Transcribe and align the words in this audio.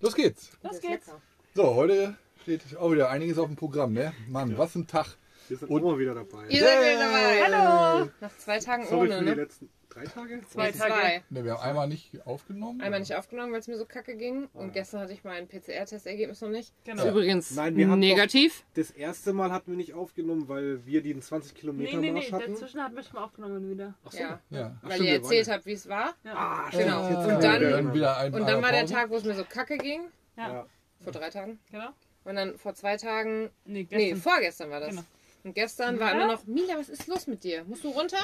Los 0.00 0.14
geht's. 0.16 0.50
Los 0.62 0.80
geht's. 0.80 1.06
So, 1.54 1.74
heute 1.76 2.16
steht 2.42 2.76
auch 2.76 2.90
wieder 2.90 3.08
einiges 3.10 3.38
auf 3.38 3.46
dem 3.46 3.54
Programm, 3.54 3.92
ne? 3.92 4.12
Mann, 4.28 4.58
was 4.58 4.74
ein 4.74 4.88
Tag. 4.88 5.06
Wir 5.48 5.56
sind 5.58 5.70
Und- 5.70 5.82
immer 5.82 5.96
wieder 5.98 6.14
dabei. 6.14 6.48
Ihr 6.48 6.60
seid 6.60 6.80
wieder 6.80 6.98
dabei. 6.98 7.44
Hallo! 7.44 8.10
Nach 8.20 8.36
zwei 8.38 8.58
Tagen 8.58 8.84
Sorry 8.86 9.08
ohne, 9.08 9.18
für 9.18 9.24
die 9.24 9.30
ne? 9.30 9.34
letzten 9.36 9.70
drei 9.94 10.04
Tage? 10.04 10.40
Zwei 10.48 10.70
Nee, 10.70 10.78
Tage. 10.78 11.22
Ne, 11.30 11.44
wir 11.44 11.52
haben 11.54 11.62
einmal 11.62 11.88
nicht 11.88 12.26
aufgenommen. 12.26 12.80
Einmal 12.80 13.00
nicht 13.00 13.14
aufgenommen, 13.14 13.52
weil 13.52 13.60
es 13.60 13.68
mir 13.68 13.78
so 13.78 13.86
kacke 13.86 14.16
ging. 14.16 14.48
Und 14.52 14.72
gestern 14.72 15.00
hatte 15.00 15.12
ich 15.12 15.24
mein 15.24 15.46
PCR-Testergebnis 15.48 16.40
noch 16.40 16.48
nicht. 16.48 16.72
Genau. 16.84 17.06
Übrigens 17.08 17.50
Nein, 17.52 17.76
wir 17.76 17.88
haben 17.88 17.98
negativ. 18.00 18.64
Das 18.74 18.90
erste 18.90 19.32
Mal 19.32 19.52
hatten 19.52 19.70
wir 19.70 19.76
nicht 19.76 19.94
aufgenommen, 19.94 20.48
weil 20.48 20.84
wir 20.84 21.02
den 21.02 21.22
20 21.22 21.52
Nee, 21.54 21.60
Kilometer 21.60 21.96
nee, 21.98 22.06
nee, 22.08 22.12
Marsch 22.12 22.32
hatten. 22.32 22.52
dazwischen 22.52 22.82
hatten 22.82 22.96
wir 22.96 23.02
schon 23.02 23.14
mal 23.14 23.24
aufgenommen 23.24 23.70
wieder. 23.70 23.94
Ach 24.04 24.12
so. 24.12 24.18
Ja. 24.18 24.40
Ja. 24.50 24.76
Ach, 24.78 24.82
Weil 24.88 24.92
stimmt, 24.92 25.08
ihr 25.08 25.14
erzählt 25.14 25.46
ja- 25.46 25.52
habt, 25.54 25.66
wie 25.66 25.72
es 25.72 25.88
war. 25.88 26.14
Ah, 26.24 26.68
Genau. 26.70 26.70
stimmt, 26.70 26.82
jetzt 26.82 27.26
Und 27.26 27.32
haben 27.32 27.40
dann- 27.42 27.60
wir 27.60 27.70
dann 27.70 27.94
wieder 27.94 28.16
ein 28.18 28.34
Und 28.34 28.46
dann 28.48 28.62
war 28.62 28.72
der. 28.72 28.86
Tag, 28.86 29.10
wo 29.10 29.16
es 29.16 29.24
mir 29.24 29.34
so 29.34 29.44
kacke 29.44 29.78
ging. 29.78 30.02
Ja, 30.36 30.48
Ja. 30.52 30.66
Vor 31.02 31.12
drei 31.12 31.30
Tagen. 31.30 31.58
genau. 31.70 31.88
Und 32.24 32.34
dann 32.36 32.56
vor 32.58 32.74
zwei 32.74 32.96
Tagen. 32.96 33.50
Nee, 33.64 33.86
Nee, 33.90 34.10
gestern. 34.10 34.16
vorgestern 34.32 34.70
war 34.70 34.80
das. 34.80 34.90
Genau. 34.90 35.02
Und 35.44 35.54
gestern 35.54 36.00
war 36.00 36.08
Ja. 36.08 36.14
immer 36.24 36.32
noch, 36.32 36.46
Mila, 36.46 36.78
was 36.78 36.88
ist 36.88 37.06
los 37.06 37.26
mit 37.26 37.44
dir? 37.44 37.64
Musst 37.64 37.84
du 37.84 37.90
runter? 37.90 38.16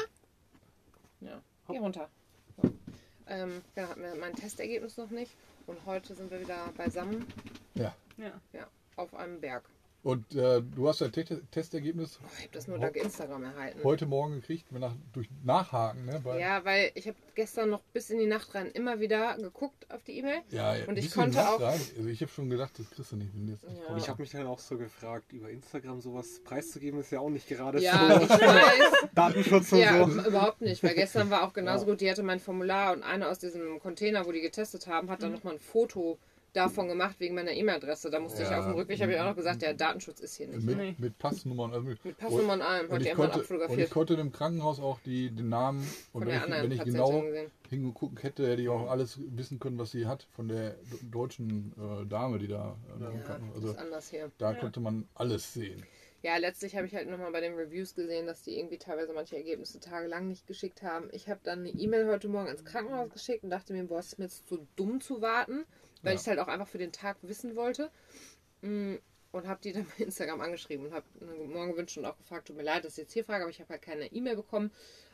Ja, 1.21 1.43
geh 1.73 1.79
runter. 1.79 2.09
So. 2.57 2.71
Ähm, 3.27 3.63
ja, 3.77 3.89
hatten 3.89 4.03
wir 4.03 4.15
mein 4.17 4.35
Testergebnis 4.35 4.97
noch 4.97 5.11
nicht. 5.11 5.33
Und 5.67 5.85
heute 5.87 6.15
sind 6.15 6.31
wir 6.31 6.41
wieder 6.41 6.69
beisammen 6.77 7.27
Ja. 7.75 7.95
Ja. 8.17 8.33
ja, 8.53 8.67
auf 8.97 9.15
einem 9.15 9.41
Berg. 9.41 9.65
Und 10.03 10.35
äh, 10.35 10.63
du 10.63 10.89
hast 10.89 11.03
dein 11.03 11.13
Te 11.13 11.43
Testergebnis 11.51 12.19
Oh, 12.23 12.27
ich 12.39 12.45
habe 12.45 12.53
das 12.53 12.67
nur 12.69 12.79
dank 12.79 12.97
Instagram 12.97 13.45
erhalten. 13.45 13.81
heute 13.85 14.07
Morgen 14.07 14.37
gekriegt, 14.41 14.65
wenn 14.71 14.81
nach, 14.81 14.95
durch 15.13 15.29
Nachhaken, 15.45 16.07
ne? 16.07 16.21
Bei, 16.25 16.41
Ja, 16.41 16.65
weil 16.65 16.91
ich 16.95 17.07
habe 17.07 17.19
gestern 17.35 17.69
noch 17.69 17.81
bis 17.93 18.09
in 18.09 18.19
die 18.19 18.27
Nacht 18.27 18.55
rein 18.55 18.71
immer 18.71 18.99
wieder 19.01 19.37
geguckt 19.37 19.87
auf 19.91 20.03
die 20.05 20.17
E-Mail. 20.19 20.41
ja, 20.51 20.75
ja, 20.75 20.87
Und 20.87 20.97
ich 20.97 21.13
konnte 21.13 21.37
Nacht 21.37 21.49
auch- 21.49 21.61
rein? 21.61 21.79
Also 21.99 22.09
ich 22.09 22.21
habe 22.23 22.33
schon 22.33 22.49
gedacht, 22.49 22.79
das 22.79 22.89
kriegst 22.91 23.13
du 23.13 23.17
nicht, 23.17 23.35
wenn 23.35 23.49
jetzt 23.49 23.69
nicht 23.69 23.79
Ja. 23.89 23.97
Ich 23.99 24.09
habe 24.09 24.23
mich 24.23 24.31
dann 24.31 24.47
auch 24.47 24.59
so 24.59 24.79
gefragt, 24.79 25.33
über 25.35 25.51
Instagram 25.51 26.01
sowas 26.01 26.41
preiszugeben, 26.45 26.99
ist 27.01 27.13
ja 27.13 27.21
auch 27.21 27.29
nicht 27.29 27.47
gerade 27.47 27.79
Ja, 27.83 28.19
so 28.21 28.25
ich 28.25 28.31
weiß. 28.31 28.93
Datenschutz 29.15 29.73
und 29.73 29.81
Ja, 29.81 30.09
so. 30.09 30.23
überhaupt 30.23 30.63
nicht, 30.63 30.83
weil 30.83 30.95
gestern 30.95 31.29
war 31.29 31.43
auch 31.47 31.53
genauso 31.53 31.85
Ja. 31.85 31.91
gut. 31.93 32.01
Die 32.01 32.11
hatte 32.11 32.23
mein 32.23 32.41
Formular 32.41 32.95
und 32.95 33.03
eine 33.03 33.29
aus 33.29 33.39
diesem 33.39 33.79
Container, 33.81 34.25
wo 34.25 34.33
die 34.33 34.41
getestet 34.41 34.87
haben, 34.87 35.11
hat 35.11 35.23
dann 35.23 35.33
nochmal 35.33 35.55
ein 35.55 35.61
Foto 35.61 36.19
davon 36.53 36.89
gemacht 36.89 37.17
wegen 37.19 37.35
meiner 37.35 37.53
E-Mail-Adresse. 37.53 38.11
Da 38.11 38.21
musste 38.21 38.43
ich 38.43 38.51
Ja. 38.51 38.59
auf 38.61 38.65
dem 38.67 38.75
Rückweg, 38.75 39.01
habe 39.01 39.13
ich 39.13 39.19
auch 39.19 39.25
noch 39.25 39.37
gesagt, 39.37 39.63
der 39.63 39.75
Datenschutz 39.75 40.21
ist 40.21 40.37
hier 40.37 40.49
nicht. 40.49 40.63
Mit, 40.63 40.77
Nee. 40.77 40.95
mit 40.99 41.19
Passnummern. 41.19 41.73
Also 41.73 41.87
mit, 41.87 42.05
Mit 42.05 42.17
Passnummern 42.19 42.61
und 42.61 42.67
allem, 42.67 42.87
und 42.87 42.93
hat 42.95 43.03
die 43.03 43.09
ich, 43.09 43.15
konnte, 43.15 43.41
und 43.67 43.79
ich 43.79 43.91
konnte 43.91 44.15
im 44.15 44.33
Krankenhaus 44.33 44.81
auch 44.81 44.99
die, 45.01 45.31
den 45.31 45.49
Namen 45.49 45.81
und 45.81 45.89
Von 46.13 46.21
wenn 46.23 46.29
der 46.51 46.57
ich, 46.57 46.63
wenn 46.65 46.73
ich 46.73 46.85
genau 46.85 47.23
hingeguckt 47.69 48.23
hätte, 48.23 48.49
hätte 48.49 48.63
ich 48.63 48.69
auch 48.69 48.91
alles 48.91 49.19
wissen 49.37 49.59
können, 49.61 49.79
was 49.79 49.93
sie 49.93 50.07
hat 50.07 50.27
von 50.35 50.49
der 50.49 50.77
deutschen 51.11 51.73
äh, 51.79 52.07
Dame, 52.07 52.39
die 52.39 52.49
da 52.49 52.77
äh, 53.01 53.05
im 53.05 53.19
Ja, 53.19 53.25
Krankenhaus. 53.25 53.55
das 53.55 53.63
Also 53.65 53.69
ist 53.73 53.79
anders 53.79 54.11
hier. 54.11 54.31
da 54.39 54.55
konnte 54.55 54.81
man 54.81 55.09
alles 55.15 55.53
sehen. 55.55 55.85
Ja, 56.23 56.37
letztlich 56.37 56.77
habe 56.77 56.87
ich 56.87 56.95
halt 56.95 57.09
nochmal 57.09 57.33
bei 57.33 57.41
den 57.41 57.55
Reviews 57.55 57.95
gesehen, 57.95 58.27
dass 58.27 58.43
die 58.43 58.59
irgendwie 58.59 58.77
teilweise 58.77 59.15
manche 59.15 59.37
Ergebnisse 59.37 59.81
tagelang 59.81 60.29
nicht 60.29 60.47
geschickt 60.47 60.83
haben. 60.83 61.09
Ich 61.13 61.31
habe 61.31 61.41
dann 61.45 61.61
eine 61.61 61.71
E-Mail 61.71 62.09
heute 62.09 62.29
Morgen 62.29 62.49
ins 62.49 62.63
Krankenhaus 62.65 63.09
geschickt 63.09 63.43
und 63.43 63.49
dachte 63.49 63.73
mir, 63.73 63.85
boah, 63.85 64.01
es 64.01 64.09
ist 64.09 64.19
mir 64.19 64.27
jetzt 64.27 64.47
so 64.47 64.59
dumm 64.77 65.01
zu 65.01 65.23
warten, 65.23 65.65
weil 66.03 66.13
Ja. 66.13 66.15
ich 66.15 66.21
es 66.23 66.27
halt 66.27 66.39
auch 66.39 66.49
einfach 66.49 66.69
für 66.69 66.79
den 66.79 66.93
Tag 66.93 67.17
wissen 67.23 67.57
wollte. 67.57 67.91
Mm, 68.63 68.97
Und 69.33 69.47
habe 69.47 69.61
die 69.63 69.73
dann 69.73 69.87
bei 69.97 70.05
Instagram 70.05 70.41
angeschrieben 70.41 70.87
und 70.87 70.93
habe 70.93 71.07
morgen 71.47 71.71
gewünscht 71.71 71.97
und 71.99 72.05
auch 72.05 72.17
gefragt, 72.17 72.49
tut 72.49 72.57
mir 72.57 72.65
leid, 72.65 72.85
dass 72.85 72.95
ich 72.95 72.99
jetzt 73.05 73.13
hier 73.13 73.25
frage, 73.25 73.45
aber 73.45 73.51
ich 73.51 73.61
habe 73.61 73.71
halt 73.71 73.83
keine 73.83 74.07
E-Mail 74.07 74.35
bekommen. 74.37 74.73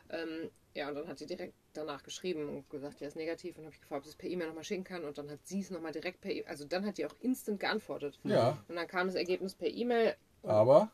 Ähm, 0.08 0.50
ja, 0.74 0.88
und 0.88 0.94
dann 0.94 1.06
hat 1.08 1.18
sie 1.18 1.26
direkt 1.26 1.52
danach 1.74 2.02
geschrieben 2.02 2.48
und 2.48 2.70
gesagt, 2.70 3.00
ja, 3.00 3.08
ist 3.08 3.16
negativ. 3.16 3.58
Und 3.58 3.64
habe 3.64 3.74
ich 3.74 3.80
gefragt, 3.80 3.98
ob 4.00 4.04
sie 4.04 4.10
es 4.10 4.16
per 4.16 4.30
E-Mail 4.30 4.48
nochmal 4.48 4.64
schicken 4.64 4.84
kann. 4.84 5.04
Und 5.04 5.18
dann 5.18 5.30
hat 5.30 5.40
sie 5.44 5.60
es 5.60 5.70
nochmal 5.70 5.92
direkt 5.92 6.20
per 6.22 6.30
E-Mail, 6.30 6.46
also 6.46 6.64
dann 6.64 6.86
hat 6.86 6.96
die 6.96 7.04
auch 7.04 7.14
instant 7.20 7.60
geantwortet. 7.60 8.18
Ja, 8.24 8.62
Und 8.68 8.76
dann 8.76 8.86
kam 8.86 9.06
das 9.06 9.16
Ergebnis 9.16 9.54
per 9.54 9.68
E-Mail 9.68 10.16
aber 10.42 10.90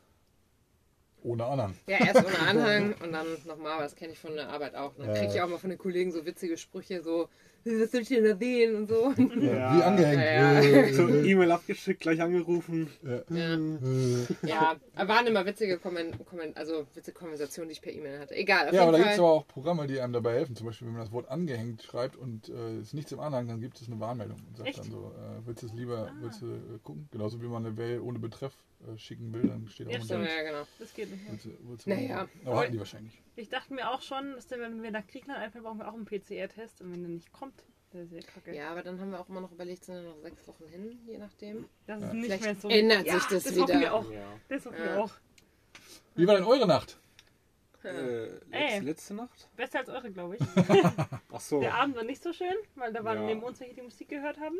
ohne 1.23 1.45
Anhang. 1.47 1.75
ja, 1.87 1.99
erst 2.05 2.25
ohne 2.25 2.39
Anhang 2.49 2.95
und 3.03 3.13
dann 3.13 3.27
nochmal, 3.47 3.73
aber 3.73 3.83
das 3.83 3.95
kenne 3.95 4.13
ich 4.13 4.19
von 4.19 4.35
der 4.35 4.49
Arbeit 4.49 4.75
auch. 4.75 4.93
Dann 4.97 5.07
Ja. 5.09 5.15
kriege 5.15 5.33
ich 5.33 5.41
auch 5.41 5.49
mal 5.49 5.59
von 5.59 5.71
den 5.71 5.79
Kollegen 5.79 6.11
so 6.13 6.25
witzige 6.27 6.57
Sprüche, 6.57 7.03
so, 7.03 7.29
was 7.65 7.91
soll 7.93 8.01
ich 8.03 8.09
denn 8.09 8.25
da 8.25 8.37
sehen 8.37 8.75
und 8.77 8.89
so. 8.89 9.13
Ja. 9.17 9.17
Wie 9.79 9.83
angehängt. 9.83 10.23
Ja, 10.23 10.89
So 10.93 11.09
E-Mail 11.09 11.53
abgeschickt, 11.53 12.01
gleich 12.01 12.21
angerufen. 12.21 12.91
äh, 13.05 13.23
Ja, 13.35 13.55
äh. 13.55 14.49
ja 14.49 15.09
waren 15.09 15.27
immer 15.27 15.47
witzige, 15.47 15.79
Komment 15.79 16.25
Komment 16.27 16.57
also 16.57 16.87
witzige 16.95 17.17
Konversationen, 17.17 17.69
die 17.69 17.75
ich 17.75 17.83
per 17.83 17.93
E-Mail 17.93 18.19
hatte. 18.21 18.35
Egal, 18.35 18.69
auf 18.69 18.75
Ja, 18.75 18.83
aber 18.83 18.93
da 18.93 18.99
gibt 18.99 19.11
es 19.11 19.19
aber 19.19 19.31
auch 19.31 19.47
Programme, 19.47 19.87
die 19.87 20.01
einem 20.01 20.13
dabei 20.13 20.35
helfen. 20.35 20.57
Zum 20.57 20.67
Beispiel, 20.67 20.87
wenn 20.89 20.95
man 20.95 21.03
das 21.05 21.13
Wort 21.13 21.29
angehängt 21.29 21.83
schreibt 21.83 22.17
und 22.17 22.49
äh, 22.49 22.79
ist 22.81 22.95
nichts 22.95 23.13
im 23.13 23.21
Anhang, 23.21 23.47
dann 23.49 23.61
gibt 23.61 23.81
es 23.81 23.87
eine 23.89 24.01
Warnmeldung 24.01 24.39
und 24.49 24.57
sagt 24.57 24.69
Echt? 24.69 24.79
dann 24.81 24.91
so, 24.91 25.13
äh, 25.17 25.47
willst 25.47 25.63
du 25.63 25.67
es 25.67 25.73
lieber 25.75 26.11
willst 26.21 26.43
du, 26.43 26.47
äh, 26.47 26.79
gucken? 26.83 27.09
Genauso 27.13 27.41
wie 27.41 27.47
man 27.47 27.65
eine 27.65 27.75
Mail 27.75 28.01
ohne 28.01 28.19
Betreff 28.19 28.53
äh, 28.87 28.99
schicken 28.99 29.33
will, 29.33 29.49
dann 29.49 29.69
steht 29.69 29.89
auch 29.89 29.93
Ja, 29.93 30.01
stimmt. 30.01 30.29
ja, 30.29 30.43
genau. 30.43 30.67
Das 30.79 30.95
geht 30.95 31.11
nicht 31.11 31.23
mehr. 31.23 31.33
willst 31.33 31.45
du, 31.47 31.51
willst 31.69 31.87
du 31.87 31.91
Naja. 31.91 32.29
Aber 32.45 32.61
hatten 32.61 32.73
die 32.73 32.79
wahrscheinlich. 32.79 33.21
Ich 33.37 33.49
dachte 33.49 33.73
mir 33.75 33.91
auch 33.91 34.03
schon, 34.03 34.33
dass 34.33 34.47
der, 34.47 34.61
wenn 34.61 34.83
wir 34.83 34.91
nach 34.91 35.07
Griechenland 35.07 35.41
einfallen, 35.41 35.65
brauchen 35.65 35.79
wir 35.79 35.89
auch 35.89 35.95
einen 35.95 36.05
PCR-Test. 36.05 36.81
Und 36.83 36.93
wenn 36.93 37.01
der 37.03 37.11
nicht 37.11 37.33
kommt, 37.33 37.55
der 37.93 38.03
ist 38.05 38.11
sehr 38.11 38.23
kacke. 38.23 38.55
Ja, 38.55 38.71
aber 38.71 38.83
dann 38.83 38.99
haben 39.01 39.11
wir 39.11 39.21
auch 39.21 39.29
immer 39.29 39.41
noch 39.41 39.53
überlegt, 39.53 39.85
sind 39.85 39.97
ja 39.97 40.03
noch 40.03 40.19
sechs 40.21 40.47
Wochen 40.49 40.67
hin, 40.69 40.99
je 41.07 41.19
nachdem. 41.19 41.67
Das 41.87 42.01
ist 42.01 42.09
Ja. 42.09 42.15
nicht 42.15 42.25
Vielleicht 42.27 42.43
mehr 42.45 42.55
so. 42.55 42.69
ändert 42.69 43.07
ja, 43.07 43.15
sich 43.15 43.25
das 43.29 43.45
das 43.45 43.55
wieder. 43.55 43.63
Hoffen 43.65 43.81
wir 43.81 43.95
auch. 43.95 44.11
Ja. 44.11 44.39
Das 44.49 44.67
hoffen 44.67 44.79
Ja. 44.79 44.85
wir 44.85 45.01
auch. 45.05 45.13
Wie 46.15 46.27
war 46.27 46.35
denn 46.37 46.45
eure 46.45 46.67
Nacht? 46.67 46.99
Äh, 47.85 47.89
Ey. 47.89 48.31
letzte, 48.51 48.85
letzte 48.85 49.15
Nacht? 49.15 49.49
Besser 49.57 49.81
als 49.81 49.89
eure, 49.89 50.11
glaube 50.13 50.37
ich. 50.37 50.43
Ach 51.33 51.41
so. 51.41 51.61
Der 51.61 51.75
Abend 51.75 51.97
war 51.97 52.05
nicht 52.05 52.23
so 52.23 52.33
schön, 52.33 52.55
weil 52.77 52.93
da 52.93 53.03
waren 53.03 53.19
Ja. 53.23 53.27
neben 53.27 53.43
uns 53.43 53.59
welche, 53.61 53.75
die 53.75 53.83
Musik 53.83 54.09
gehört 54.09 54.39
haben. 54.39 54.57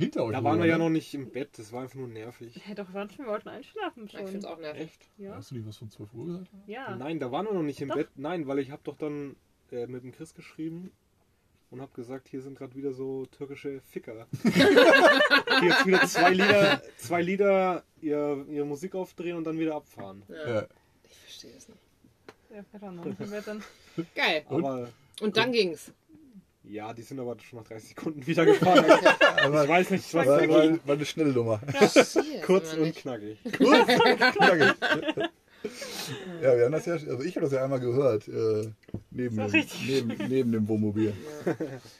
Hinter 0.00 0.24
euch. 0.24 0.32
Da 0.32 0.42
waren 0.42 0.58
wir 0.58 0.66
ja 0.66 0.78
noch 0.78 0.88
nicht 0.90 1.12
im 1.14 1.30
Bett, 1.30 1.50
das 1.58 1.72
war 1.72 1.82
einfach 1.82 1.96
nur 1.96 2.08
nervig. 2.08 2.58
Hä, 2.64 2.74
doch, 2.74 2.88
wir 2.88 2.94
waren 2.94 3.10
schon, 3.10 3.26
wir 3.26 3.32
wollten 3.32 3.48
einschlafen 3.50 4.06
Ich 4.06 4.12
finde 4.12 4.36
es 4.38 4.44
schon. 4.44 4.52
auch 4.52 4.58
nervig. 4.58 4.82
Echt? 4.82 5.08
Ja. 5.18 5.34
Hast 5.34 5.50
du 5.50 5.56
nicht 5.56 5.66
was 5.66 5.76
von 5.76 5.90
12 5.90 6.14
Uhr 6.14 6.26
gesagt? 6.26 6.46
ja. 6.66 6.96
Nein, 6.96 7.20
da 7.20 7.30
waren 7.30 7.46
wir 7.46 7.52
noch 7.52 7.62
nicht 7.62 7.80
im 7.80 7.88
Doch. 7.88 7.96
Bett. 7.96 8.08
Nein, 8.16 8.46
weil 8.46 8.58
ich 8.60 8.70
habe 8.70 8.82
doch 8.84 8.96
dann 8.96 9.36
äh, 9.70 9.86
mit 9.86 10.02
dem 10.02 10.12
Chris 10.12 10.34
geschrieben 10.34 10.90
und 11.70 11.80
habe 11.80 11.92
gesagt, 11.94 12.28
hier 12.28 12.40
sind 12.40 12.56
gerade 12.58 12.74
wieder 12.74 12.92
so 12.92 13.26
türkische 13.26 13.80
Ficker. 13.82 14.26
die 14.42 15.66
jetzt 15.66 15.86
wieder 15.86 16.06
zwei 16.06 16.30
Lieder, 16.30 16.82
zwei 16.96 17.22
Lieder 17.22 17.84
ihr, 18.00 18.46
ihre 18.48 18.66
Musik 18.66 18.94
aufdrehen 18.94 19.36
und 19.36 19.44
dann 19.44 19.58
wieder 19.58 19.74
abfahren. 19.76 20.22
Ja, 20.28 20.54
Ja. 20.54 20.66
ich 21.04 21.16
verstehe 21.18 21.52
es 21.56 21.68
nicht. 21.68 21.80
Ja, 22.52 22.64
wir 22.80 22.90
noch 22.90 23.04
nicht 23.04 23.20
im 23.20 23.30
Bett 23.30 23.46
dann. 23.46 23.62
Geil. 24.14 24.44
Und? 24.48 24.64
Aber 24.64 24.88
Und 25.20 25.36
dann 25.36 25.52
ging's. 25.52 25.92
Ja, 26.64 26.92
die 26.92 27.02
sind 27.02 27.18
aber 27.18 27.36
schon 27.40 27.58
nach 27.58 27.66
30 27.66 27.90
Sekunden 27.90 28.26
wieder 28.26 28.44
gefahren. 28.44 28.84
ich 28.84 29.68
weiß 29.68 29.90
nicht, 29.90 30.14
was 30.14 30.26
war, 30.26 30.48
war, 30.48 30.86
war 30.86 30.94
eine 30.94 31.04
schnelle 31.04 31.32
Nummer. 31.32 31.58
Verstehe 31.58 32.02
es 32.40 32.46
kurz 32.46 32.72
immer 32.74 32.82
und 32.86 32.96
knackig. 32.96 33.38
Knackig. 33.52 34.74
ja, 36.42 36.56
wir 36.56 36.64
haben 36.64 36.72
das 36.72 36.86
ja, 36.86 36.94
also 36.94 37.22
ich 37.22 37.36
habe 37.36 37.46
das 37.46 37.52
ja 37.52 37.64
einmal 37.64 37.80
gehört, 37.80 38.28
äh, 38.28 38.70
neben, 39.10 39.36
dem, 39.36 39.68
neben, 39.86 40.28
neben 40.28 40.52
dem 40.52 40.68
Wohnmobil. 40.68 41.12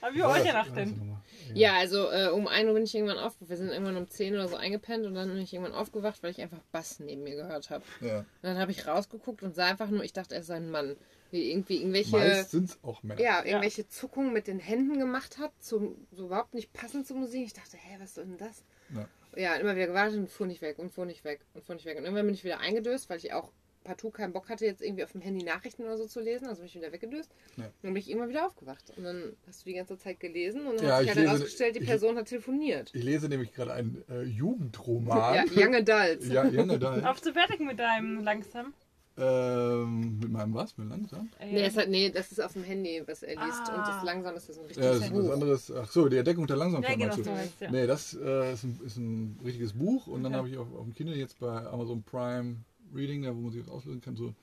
Aber 0.01 0.15
wie 0.15 0.21
war 0.21 0.39
eure 0.39 0.53
Nacht 0.53 0.77
denn? 0.77 1.17
Ja, 1.55 1.75
also 1.75 2.11
äh, 2.11 2.29
um 2.29 2.47
1 2.47 2.69
Uhr 2.69 2.75
bin 2.75 2.85
ich 2.85 2.95
irgendwann 2.95 3.19
aufgewacht. 3.19 3.51
Wir 3.51 3.57
sind 3.57 3.69
irgendwann 3.71 3.97
um 3.97 4.09
10 4.09 4.35
oder 4.35 4.49
so 4.49 4.57
eingepennt 4.57 5.07
und 5.07 5.15
dann 5.15 5.29
bin 5.29 5.39
ich 5.39 5.53
irgendwann 5.53 5.75
aufgewacht, 5.75 6.23
weil 6.23 6.31
ich 6.31 6.41
einfach 6.41 6.61
Bass 6.73 7.01
neben 7.01 7.23
mir 7.23 7.37
gehört 7.37 7.71
habe. 7.71 7.85
Ja. 8.01 8.19
Und 8.19 8.27
dann 8.43 8.59
habe 8.59 8.71
ich 8.71 8.87
rausgeguckt 8.87 9.43
und 9.43 9.55
sah 9.55 9.67
einfach 9.67 9.91
nur, 9.91 10.05
ich 10.05 10.13
dachte, 10.13 10.35
er 10.35 10.43
ist 10.43 10.51
ein 10.51 10.71
Mann. 10.71 10.97
Wie 11.31 11.51
irgendwie 11.51 11.77
irgendwelche, 11.79 12.17
Meist 12.17 12.51
sind 12.51 12.79
auch 12.83 13.03
Männer. 13.03 13.21
ja, 13.21 13.45
irgendwelche 13.45 13.87
Zuckungen 13.89 14.33
mit 14.33 14.47
den 14.49 14.59
Händen 14.59 14.99
gemacht 14.99 15.39
hat, 15.39 15.53
zum, 15.61 15.95
so 16.11 16.27
überhaupt 16.27 16.55
nicht 16.55 16.73
passend 16.73 17.07
zur 17.07 17.17
Musik. 17.17 17.45
Ich 17.47 17.53
dachte, 17.53 17.77
hä, 17.77 17.97
was 18.01 18.15
soll 18.15 18.25
denn 18.27 18.39
das? 18.39 18.65
Ja. 18.95 19.09
Ja, 19.37 19.55
immer 19.55 19.77
wieder 19.77 19.87
gewartet 19.87 20.19
und 20.19 20.29
fuhr 20.29 20.47
nicht 20.49 20.61
weg 20.61 20.79
und 20.81 20.93
fuhr 20.93 21.07
nicht 21.07 21.23
weg 21.25 21.41
und 21.55 21.65
fuhr 21.65 21.77
nicht 21.77 21.85
weg. 21.87 21.97
Und 21.99 22.03
irgendwann 22.05 22.27
bin 22.27 22.35
ich 22.35 22.43
wieder 22.45 22.59
eingedöst, 22.59 23.09
weil 23.09 23.19
ich 23.19 23.33
auch 23.33 23.53
partout 23.85 24.11
keinen 24.11 24.33
Bock 24.33 24.49
hatte, 24.49 24.67
jetzt 24.67 24.83
irgendwie 24.83 25.05
auf 25.05 25.13
dem 25.13 25.21
Handy 25.21 25.45
Nachrichten 25.45 25.85
oder 25.85 25.97
so 25.97 26.07
zu 26.07 26.19
lesen. 26.21 26.49
Also 26.49 26.61
bin 26.63 26.67
ich 26.67 26.75
wieder 26.75 26.91
weggedöst. 26.93 27.31
Ja. 27.57 27.63
Dann 27.83 27.95
bin 27.95 27.97
ich 27.97 28.11
irgendwann 28.11 28.29
wieder 28.29 28.45
aufgewacht. 28.47 28.93
Und 28.97 29.05
dann 29.05 29.37
hast 29.47 29.61
du 29.65 29.71
die 29.71 29.75
ganze 29.77 29.97
Zeit 29.99 30.19
gelesen 30.19 30.67
und 30.67 30.79
dann 30.81 30.87
Ja, 30.87 30.93
hat 30.97 31.01
sich 31.03 31.11
ich 31.11 31.17
halt 31.17 31.19
lese- 31.19 31.29
herausgestellt, 31.31 31.77
die 31.77 31.81
ich- 31.81 31.87
Person 31.89 32.17
hat 32.17 32.27
telefoniert. 32.27 32.91
Ich 32.93 33.05
lese 33.05 33.29
nämlich 33.29 33.55
gerade 33.55 33.73
einen 33.73 34.05
äh, 34.11 34.23
Ja, 34.23 34.23
Jugendroman. 34.23 35.49
Young 35.55 35.75
Adults. 35.77 36.27
Ja, 36.29 36.45
Junge, 36.47 36.79
da. 36.81 37.09
Auf 37.11 37.23
zu 37.23 37.33
fertig 37.33 37.61
mit 37.61 37.79
deinem 37.79 38.23
langsam. 38.25 38.75
Ähm, 39.21 40.19
mit 40.19 40.31
meinem 40.31 40.55
was? 40.55 40.77
Mit 40.79 40.89
langsam? 40.89 41.29
Äh, 41.39 41.53
Nee, 41.53 41.63
es 41.65 41.77
hat, 41.77 41.89
nee, 41.89 42.11
das 42.11 42.33
ist 42.33 42.41
auf 42.41 42.53
dem 42.55 42.65
Handy, 42.65 43.03
was 43.07 43.23
er 43.23 43.35
liest. 43.45 43.63
Ah. 43.69 43.79
Und 43.79 43.87
das 43.89 44.03
langsam 44.03 44.35
ist 44.37 44.49
das 44.49 44.59
ein 44.59 44.65
richtiges 44.65 44.85
Ja, 44.85 44.93
das 44.95 45.03
ist 45.03 45.15
was 45.15 45.25
Buch. 45.27 45.33
anderes. 45.33 45.73
Ach 45.73 45.91
so, 45.91 46.09
die 46.09 46.17
Entdeckung 46.17 46.47
der 46.47 46.57
Langsamkeit 46.57 46.99
ja, 46.99 47.09
genau 47.09 47.31
meinst 47.31 47.61
du? 47.61 47.71
Nee, 47.71 47.87
das 47.87 48.15
äh, 48.15 48.53
ist, 48.55 48.65
ein, 48.65 48.81
ist 48.85 48.97
ein 48.97 49.39
richtiges 49.45 49.73
Buch 49.75 50.07
und 50.07 50.23
dann 50.23 50.33
Okay. 50.33 50.39
habe 50.39 50.49
ich 50.49 50.59
auf, 50.59 50.73
auf 50.75 50.85
dem 50.85 50.95
Kindle 50.95 51.17
jetzt 51.17 51.39
bei 51.39 51.67
Amazon 51.67 52.03
Prime 52.03 52.57
Reading, 52.95 53.23
da 53.23 53.35
wo 53.35 53.41
man 53.41 53.53
sich 53.53 53.63
das 53.63 53.71
auslösen 53.71 54.01
kann, 54.01 54.17
so 54.17 54.35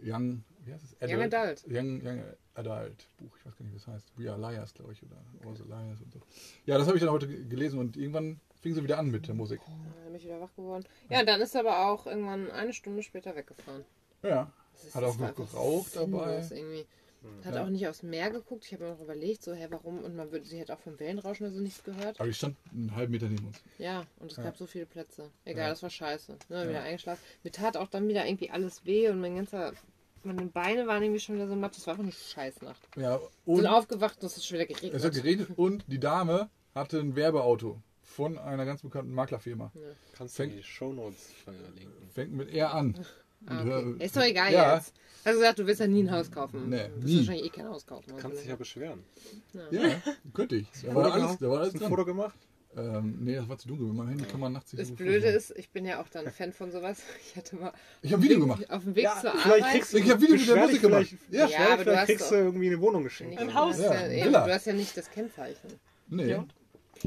Young, 0.00 0.44
wie 0.64 0.72
heißt 0.72 0.84
es? 0.84 1.10
Young 1.10 1.22
Adult. 1.22 1.64
Young, 1.68 2.00
Young 2.06 2.22
Adult 2.54 3.06
Buch, 3.18 3.36
ich 3.38 3.46
weiß 3.46 3.56
gar 3.56 3.64
nicht, 3.64 3.72
wie 3.74 3.78
es 3.78 3.86
heißt. 3.88 4.06
We 4.16 4.30
Are 4.30 4.40
Liars, 4.40 4.72
glaube 4.74 4.92
ich, 4.92 5.02
oder 5.02 5.16
All 5.44 5.56
the 5.56 5.64
Liars 5.68 6.00
und 6.00 6.12
so. 6.12 6.20
Ja, 6.66 6.78
das 6.78 6.86
habe 6.86 6.96
ich 6.96 7.02
dann 7.02 7.10
heute 7.12 7.26
ge- 7.26 7.44
gelesen 7.48 7.78
und 7.80 7.96
irgendwann 7.96 8.38
fing 8.60 8.74
sie 8.74 8.82
wieder 8.84 8.98
an 8.98 9.10
mit 9.10 9.26
der 9.26 9.34
Musik. 9.34 9.60
Dann 9.66 10.04
bin 10.06 10.14
ich 10.14 10.24
wieder 10.24 10.40
wach 10.40 10.54
geworden. 10.54 10.84
Ja, 11.10 11.24
dann 11.24 11.40
ist 11.40 11.54
er 11.56 11.60
aber 11.62 11.88
auch 11.90 12.06
irgendwann 12.06 12.50
eine 12.52 12.72
Stunde 12.72 13.02
später 13.02 13.34
weggefahren. 13.34 13.84
Ja, 14.22 14.52
Hat 14.94 15.04
auch 15.04 15.16
noch 15.18 15.34
geraucht 15.34 15.96
dabei. 15.96 16.46
Irgendwie. 16.50 16.86
Hat 17.44 17.54
Ja. 17.56 17.64
auch 17.64 17.68
nicht 17.68 17.86
aufs 17.88 18.04
Meer 18.04 18.30
geguckt. 18.30 18.64
Ich 18.64 18.72
habe 18.72 18.84
mir 18.84 18.90
noch 18.90 19.00
überlegt, 19.00 19.42
so, 19.42 19.52
hä, 19.52 19.66
warum? 19.70 20.04
Und 20.04 20.14
man 20.14 20.30
würde, 20.30 20.46
sie 20.46 20.60
hat 20.60 20.70
auch 20.70 20.78
vom 20.78 20.98
Wellenrauschen 21.00 21.46
oder 21.46 21.54
so 21.56 21.60
nichts 21.60 21.82
gehört. 21.82 22.20
Aber 22.20 22.28
die 22.28 22.32
stand 22.34 22.56
einen 22.72 22.94
halben 22.94 23.10
Meter 23.12 23.28
neben 23.28 23.44
uns. 23.46 23.60
Ja, 23.78 24.04
und 24.20 24.30
es 24.30 24.36
Ja. 24.38 24.44
gab 24.44 24.56
so 24.56 24.66
viele 24.66 24.86
Plätze. 24.86 25.28
Egal, 25.44 25.64
Ja. 25.64 25.70
das 25.70 25.82
war 25.82 25.90
scheiße. 25.90 26.38
Ne, 26.48 26.62
Ja. 26.62 26.68
wieder 26.68 26.82
eingeschlafen. 26.82 27.20
Mir 27.42 27.50
tat 27.50 27.76
auch 27.76 27.88
dann 27.88 28.06
wieder 28.08 28.24
irgendwie 28.24 28.50
alles 28.50 28.86
weh 28.86 29.08
und 29.08 29.20
mein 29.20 29.34
ganzer, 29.34 29.72
meine 30.22 30.42
Beine 30.46 30.86
waren 30.86 31.02
irgendwie 31.02 31.20
schon 31.20 31.34
wieder 31.34 31.48
so 31.48 31.56
matt. 31.56 31.76
Das 31.76 31.86
war 31.88 31.94
einfach 31.94 32.04
eine 32.04 32.12
Scheißnacht. 32.12 32.80
Ja, 32.96 33.18
Und 33.46 33.56
sind 33.56 33.66
aufgewacht 33.66 34.20
und 34.20 34.26
es 34.26 34.36
ist 34.36 34.46
schon 34.46 34.58
wieder 34.58 34.66
geregnet. 34.66 34.94
es 34.94 35.04
hat 35.04 35.12
geredet 35.14 35.48
und 35.56 35.84
die 35.88 35.98
Dame 35.98 36.48
hatte 36.76 37.00
ein 37.00 37.16
Werbeauto 37.16 37.82
von 38.02 38.38
einer 38.38 38.64
ganz 38.64 38.82
bekannten 38.82 39.12
Maklerfirma. 39.12 39.72
Kannst 40.12 40.38
du 40.38 40.42
Fängt- 40.44 40.54
die 40.56 40.62
Shownotes 40.62 41.32
verlinken? 41.44 42.10
Fängt 42.14 42.32
mit 42.32 42.48
R 42.54 42.72
an. 42.74 42.94
Ah, 43.46 43.62
okay. 43.62 44.04
Ist 44.04 44.16
doch 44.16 44.22
egal 44.22 44.52
ja. 44.52 44.76
jetzt. 44.76 44.92
Hast 45.24 45.34
du 45.34 45.40
gesagt, 45.40 45.58
du 45.58 45.66
willst 45.66 45.80
ja 45.80 45.86
nie 45.86 46.02
ein 46.02 46.10
Haus 46.10 46.30
kaufen. 46.30 46.68
Nee, 46.68 46.88
du 47.00 47.02
wirst 47.06 47.16
wahrscheinlich 47.18 47.46
eh 47.46 47.50
kein 47.50 47.68
Haus 47.68 47.86
kaufen. 47.86 48.04
Also 48.10 48.22
Kannst 48.22 48.40
dich 48.42 48.48
ja 48.48 48.56
beschweren. 48.56 49.04
Ja, 49.70 49.80
könnte 50.32 50.56
ich. 50.56 50.68
Da 50.84 50.94
war 50.94 51.12
alles, 51.12 51.38
da 51.38 51.48
war 51.50 51.58
alles 51.60 51.72
Hast 51.74 51.80
du 51.80 51.84
ein. 51.84 51.90
Foto 51.90 52.04
gemacht? 52.04 52.38
Ähm, 52.76 53.16
nee, 53.20 53.34
das 53.34 53.48
war 53.48 53.58
zu 53.58 53.66
dunkel. 53.68 53.86
Mit 53.88 53.96
meinem 53.96 54.08
Handy 54.10 54.24
kann 54.24 54.40
man 54.40 54.52
nachts 54.52 54.72
nicht 54.72 54.80
das 54.82 54.88
so 54.88 54.94
Blöde 54.94 55.12
fotografieren. 55.14 55.36
ist, 55.36 55.58
ich 55.58 55.70
bin 55.70 55.84
ja 55.86 56.00
auch 56.00 56.08
dann 56.08 56.26
ein 56.26 56.32
Fan 56.32 56.52
von 56.52 56.70
sowas. 56.70 57.00
Ich 57.26 57.36
hatte 57.36 57.56
mal 57.56 57.72
Ich 58.02 58.12
habe 58.12 58.20
ein 58.22 58.24
Video 58.24 58.40
gemacht. 58.40 58.70
auf 58.70 58.84
dem 58.84 58.94
Weg 58.94 59.08
zur 59.20 59.30
vielleicht 59.32 59.46
Arbeit. 59.46 59.72
kriegst 59.72 59.92
du, 59.92 59.98
Ich 59.98 60.10
hab 60.10 60.20
Video 60.20 60.36
mit 60.36 60.48
der 60.48 60.56
Musik 60.56 60.82
gemacht. 60.82 61.06
Ja, 61.30 61.46
Ja, 61.46 61.58
aber 61.72 61.82
vielleicht, 61.82 62.02
du 62.02 62.06
kriegst 62.14 62.30
du 62.30 62.34
irgendwie 62.36 62.66
eine 62.68 62.80
Wohnung 62.80 63.02
geschenkt. 63.04 63.38
Ein 63.38 63.54
Haus. 63.54 63.78
Ja, 63.78 64.06
ja, 64.06 64.26
du 64.46 64.52
hast 64.54 64.66
ja 64.66 64.72
nicht 64.74 64.96
das 64.96 65.10
Kennzeichen. 65.10 65.68
Nee. 66.08 66.26
Ja. 66.30 66.46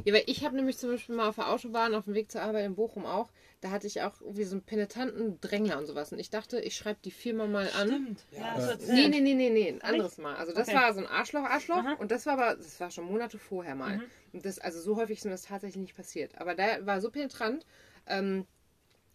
Ja, 0.06 0.14
weil 0.14 0.24
ich 0.26 0.44
habe 0.46 0.56
nämlich 0.56 0.78
zum 0.78 0.92
Beispiel 0.92 1.16
mal 1.16 1.30
auf 1.30 1.36
der 1.36 1.50
Autobahn 1.50 1.94
auf 1.96 2.06
dem 2.06 2.14
Weg 2.14 2.32
zur 2.32 2.42
Arbeit 2.42 2.66
in 2.66 2.76
Bochum 2.76 3.06
auch, 3.06 3.32
da 3.62 3.72
hatte 3.72 3.88
ich 3.88 4.02
auch 4.02 4.22
irgendwie 4.22 4.44
so 4.44 4.56
einen 4.56 4.64
penetranten 4.64 5.40
Drängler 5.42 5.78
und 5.78 5.86
sowas. 5.86 6.12
Und 6.12 6.20
ich 6.20 6.30
dachte, 6.30 6.60
ich 6.60 6.76
schreibe 6.76 7.00
die 7.04 7.12
Firma 7.12 7.48
mal 7.48 7.70
an. 7.80 7.88
Stimmt. 7.88 8.26
Ja, 8.32 8.70
erzählt. 8.70 8.90
Nee, 8.92 9.08
nee, 9.08 9.22
nee, 9.22 9.34
nee, 9.34 9.50
nee, 9.50 9.70
ein 9.70 9.82
anderes 9.82 10.18
Mal. 10.18 10.36
Also 10.36 10.54
das 10.54 10.70
Okay. 10.70 10.78
war 10.78 10.94
so 10.94 11.00
ein 11.02 11.08
Arschloch, 11.08 11.44
Arschloch. 11.44 11.78
Aha. 11.78 11.94
Und 11.94 12.12
das 12.12 12.26
war 12.26 12.34
aber, 12.34 12.56
das 12.56 12.80
war 12.80 12.92
schon 12.92 13.06
Monate 13.06 13.38
vorher 13.38 13.76
mal. 13.76 13.98
Mhm. 13.98 14.04
Und 14.34 14.46
das, 14.46 14.60
also 14.60 14.80
so 14.82 14.96
häufig 14.96 15.20
ist 15.20 15.26
mir 15.26 15.32
das 15.32 15.44
tatsächlich 15.44 15.82
nicht 15.82 15.96
passiert. 15.96 16.40
Aber 16.40 16.56
der 16.56 16.86
war 16.86 17.02
so 17.02 17.12
penetrant. 17.12 17.66
Ähm, 18.08 18.46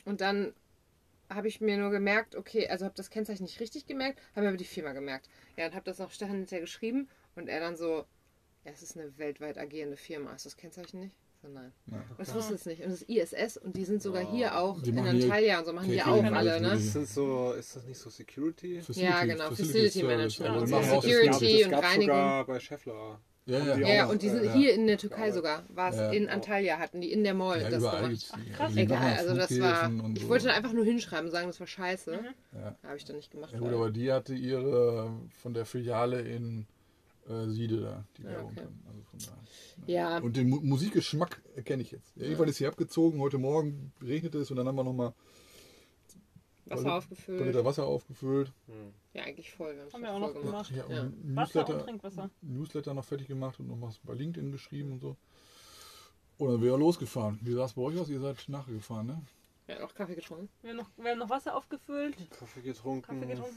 und 0.05 0.21
dann 0.21 0.55
habe 1.29 1.49
ich 1.49 1.61
mir 1.61 1.77
nur 1.77 1.91
gemerkt, 1.91 2.37
okay, 2.37 2.69
also 2.69 2.85
habe 2.85 2.95
das 2.95 3.11
Kennzeichen 3.11 3.43
nicht 3.43 3.59
richtig 3.59 3.87
gemerkt, 3.87 4.21
habe 4.33 4.43
mir 4.43 4.49
aber 4.49 4.57
die 4.57 4.65
Firma 4.65 4.93
gemerkt. 4.93 5.29
Ja, 5.57 5.67
und 5.67 5.75
habe 5.75 5.85
das 5.85 6.01
auch 6.01 6.11
Stefan 6.11 6.37
hinterher 6.37 6.61
geschrieben. 6.61 7.09
Und 7.35 7.49
er 7.49 7.61
dann 7.61 7.77
so, 7.77 7.97
ja, 7.97 8.05
es 8.73 8.83
ist 8.83 8.97
eine 8.97 9.17
weltweit 9.19 9.59
agierende 9.59 9.97
Firma. 9.97 10.31
Hast 10.33 10.45
du 10.45 10.49
das 10.51 10.57
Kennzeichen 10.57 11.01
nicht? 11.01 11.17
So, 11.43 11.49
nein. 11.49 11.73
Ja. 11.87 12.03
Das 12.19 12.35
wusste 12.35 12.55
es 12.55 12.65
nicht. 12.67 12.83
Und 12.83 12.91
das 12.91 13.03
ist 13.03 13.09
ISS 13.35 13.57
und 13.59 13.77
die 13.77 13.85
sind 13.85 14.03
sogar 14.03 14.25
Oh. 14.27 14.31
hier 14.33 14.59
auch 14.59 14.81
Die 14.83 14.91
in 14.91 14.99
Antalya 14.99 15.59
und 15.59 15.67
so 15.67 15.73
machen 15.73 15.91
die 15.91 16.03
auch 16.03 16.23
alle, 16.23 16.33
alles 16.37 16.61
ne? 16.63 16.69
mögliche. 16.69 16.85
Das 16.85 16.93
sind 16.95 17.09
so, 17.09 17.53
ist 17.53 17.77
das 17.77 17.85
nicht 17.85 17.99
so 17.99 18.09
Security? 18.11 18.81
Ja, 18.93 19.25
genau, 19.25 19.51
Facility 19.51 20.03
Management 20.03 20.51
Also 20.55 20.77
und 20.77 20.85
so. 20.85 21.01
Security 21.01 21.59
das- 21.63 21.67
und 21.67 21.75
Reinigung. 21.75 22.01
sogar 22.17 22.47
bei 22.47 22.61
Scheffler. 22.61 23.21
Ja, 23.49 23.59
ja. 23.61 23.77
Ja, 23.79 23.89
ja, 23.95 24.07
und 24.07 24.23
die 24.23 24.29
sind 24.29 24.45
äh, 24.45 24.51
hier 24.55 24.75
in 24.75 24.89
der 24.89 24.99
Türkei 24.99 25.31
sogar. 25.31 25.63
War 25.69 25.91
es 25.91 25.97
Ja. 25.97 26.11
in 26.11 26.29
Antalya, 26.29 26.79
hatten 26.79 27.01
die 27.01 27.13
in 27.13 27.23
der 27.23 27.35
Mall 27.35 27.61
Ja, 27.61 27.71
das 27.71 27.79
gemacht. 27.81 28.11
die. 28.11 28.51
krass. 28.51 28.71
Also 28.71 28.81
Egal, 28.81 29.17
also 29.19 29.37
das 29.37 29.61
war. 29.61 29.93
Ich 30.17 30.23
so. 30.23 30.29
wollte 30.29 30.53
einfach 30.53 30.73
nur 30.73 30.85
hinschreiben 30.85 31.27
und 31.27 31.31
sagen, 31.31 31.47
das 31.47 31.61
war 31.61 31.67
scheiße. 31.69 32.19
Ja. 32.55 32.77
Habe 32.83 32.97
ich 32.97 33.05
dann 33.05 33.15
nicht 33.15 33.31
gemacht. 33.31 33.53
Ja 33.53 33.61
gut, 33.61 33.73
aber 33.73 33.91
die 33.93 34.11
hatte 34.11 34.35
ihre 34.35 35.13
von 35.41 35.55
der 35.55 35.65
Filiale 35.65 36.23
in 36.23 36.67
äh, 37.29 37.49
Siede 37.49 37.81
da, 37.81 38.05
die 38.17 38.23
Ja, 38.23 38.31
Werbung 38.31 38.53
okay. 38.53 38.61
dann. 38.63 38.83
Also 38.89 39.03
von 39.03 39.19
daher. 39.19 39.95
ja, 39.95 40.19
Und 40.19 40.37
den 40.37 40.49
Mu 40.49 40.61
Musikgeschmack 40.61 41.43
erkenne 41.55 41.83
ich 41.83 41.91
jetzt. 41.91 42.17
Ja, 42.17 42.25
irgendwann 42.25 42.49
ist 42.49 42.57
sie 42.57 42.67
abgezogen, 42.67 43.21
heute 43.21 43.39
Morgen 43.39 43.93
regnete 44.03 44.39
es 44.39 44.51
und 44.51 44.57
dann 44.57 44.67
haben 44.69 44.77
wir 44.77 44.85
nochmal 44.85 45.13
Wasser 46.69 46.83
Toilette- 46.83 46.93
aufgefüllt. 46.97 47.39
Toilette 47.39 47.65
Wasser 47.65 47.85
aufgefüllt. 47.87 48.53
Hm. 48.67 48.93
Ja, 49.15 49.23
eigentlich 49.23 49.53
voll. 49.53 49.77
Wir 49.77 49.93
Haben 49.93 50.03
wir 50.03 50.13
auch 50.13 50.19
noch 50.19 50.35
gemacht. 50.35 50.73
Ja, 50.75 50.85
und 50.85 50.91
Ja. 50.93 51.03
ein 51.03 51.37
Wasser 51.37 51.61
und 51.61 51.69
Newsletter, 51.69 51.85
Trinkwasser. 51.85 52.31
Newsletter 52.43 52.95
noch 52.95 53.05
fertig 53.05 53.29
gemacht 53.29 53.61
und 53.61 53.69
noch 53.69 53.81
was 53.81 53.99
bei 54.01 54.15
LinkedIn 54.15 54.51
geschrieben 54.51 54.93
und 54.93 55.01
so. 55.01 55.17
Und 56.39 56.51
dann 56.51 56.61
wäre 56.63 56.75
er 56.75 56.79
losgefahren. 56.79 57.39
Wie 57.43 57.53
sah 57.53 57.65
es 57.67 57.75
bei 57.75 57.83
euch 57.83 57.99
aus? 57.99 58.09
Ihr 58.09 58.21
seid 58.21 58.49
nachgefahren, 58.49 59.07
ne? 59.07 59.23
Ja, 59.69 59.81
noch 59.81 59.95
Kaffee 59.95 60.15
getrunken. 60.17 60.49
Wir 60.63 60.71
haben 60.71 60.77
noch, 60.79 60.91
wir 60.97 61.11
haben 61.13 61.19
noch 61.19 61.31
Wasser 61.31 61.57
aufgefüllt, 61.57 62.17
Kaffee 62.39 62.61
getrunken. 62.63 63.03
Kaffee 63.03 63.27
getrunken. 63.27 63.55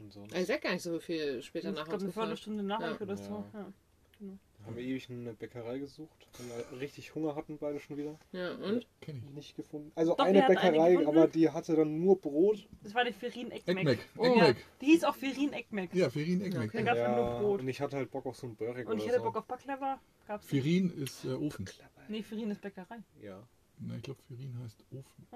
Und 0.00 0.12
so. 0.12 0.22
Also 0.22 0.36
ich 0.36 0.46
sag 0.46 0.60
gar 0.62 0.72
nicht 0.72 0.82
so 0.82 0.98
viel 1.00 1.42
später 1.42 1.70
Ich 1.70 1.74
nach 1.76 1.84
glaube, 1.84 1.94
Hause 1.96 2.04
eine. 2.06 2.12
Viertelstunde 2.12 2.62
nach 2.62 2.80
Ja. 2.80 2.96
oder 3.00 3.16
so. 3.16 3.44
Ja. 3.52 3.72
Ja. 4.20 4.38
Haben 4.66 4.76
wir 4.76 4.82
ewig 4.82 5.08
eine 5.08 5.32
Bäckerei 5.32 5.78
gesucht. 5.78 6.28
Weil 6.38 6.64
wir 6.72 6.80
richtig 6.80 7.14
Hunger 7.14 7.36
hatten 7.36 7.56
beide 7.58 7.78
schon 7.78 7.96
wieder. 7.96 8.18
Ja, 8.32 8.52
und? 8.56 8.84
Kenn 9.00 9.22
ich. 9.24 9.30
Nicht 9.32 9.56
gefunden. 9.56 9.92
Also 9.94 10.16
Doch, 10.16 10.24
eine 10.24 10.44
eine 10.44 10.54
Bäckerei, 10.54 10.90
gefunden. 10.96 11.08
aber 11.08 11.28
die 11.28 11.48
hatte 11.48 11.76
dann 11.76 12.00
nur 12.00 12.20
Brot. 12.20 12.68
Das 12.82 12.92
war 12.94 13.04
die 13.04 13.12
Ferin. 13.12 13.52
Ekmek. 13.52 14.00
Oh. 14.16 14.24
Ja, 14.36 14.52
die 14.80 14.86
hieß 14.86 15.04
auch 15.04 15.14
Ferin 15.14 15.52
Ekmek. 15.52 15.94
Ja, 15.94 16.10
Ferin 16.10 16.42
Ekmek. 16.42 16.68
Okay. 16.70 16.78
Da 16.78 16.82
gab's 16.82 16.98
dann 17.00 17.14
nur 17.16 17.38
Brot. 17.40 17.60
und 17.60 17.68
ich 17.68 17.80
hatte 17.80 17.96
halt 17.96 18.10
Bock 18.10 18.26
auf 18.26 18.36
so 18.36 18.48
ein 18.48 18.56
Börek 18.56 18.86
Und 18.88 18.94
oder 18.94 19.02
ich 19.02 19.08
hatte 19.08 19.18
so. 19.18 19.24
Bock 19.24 19.36
auf 19.36 19.46
Baklava. 19.46 20.00
Gab's 20.26 20.50
nicht. 20.52 20.62
Ferin 20.64 20.90
ist 20.90 21.24
äh, 21.24 21.28
Ofen. 21.34 21.70
Nee, 22.08 22.22
Ferin 22.24 22.50
ist 22.50 22.60
Bäckerei. 22.60 22.98
Ja. 23.22 23.40
Ne, 23.78 23.96
ich 23.98 24.02
glaube, 24.02 24.20
Ferin 24.26 24.58
heißt 24.64 24.84
Ofen. 24.90 25.26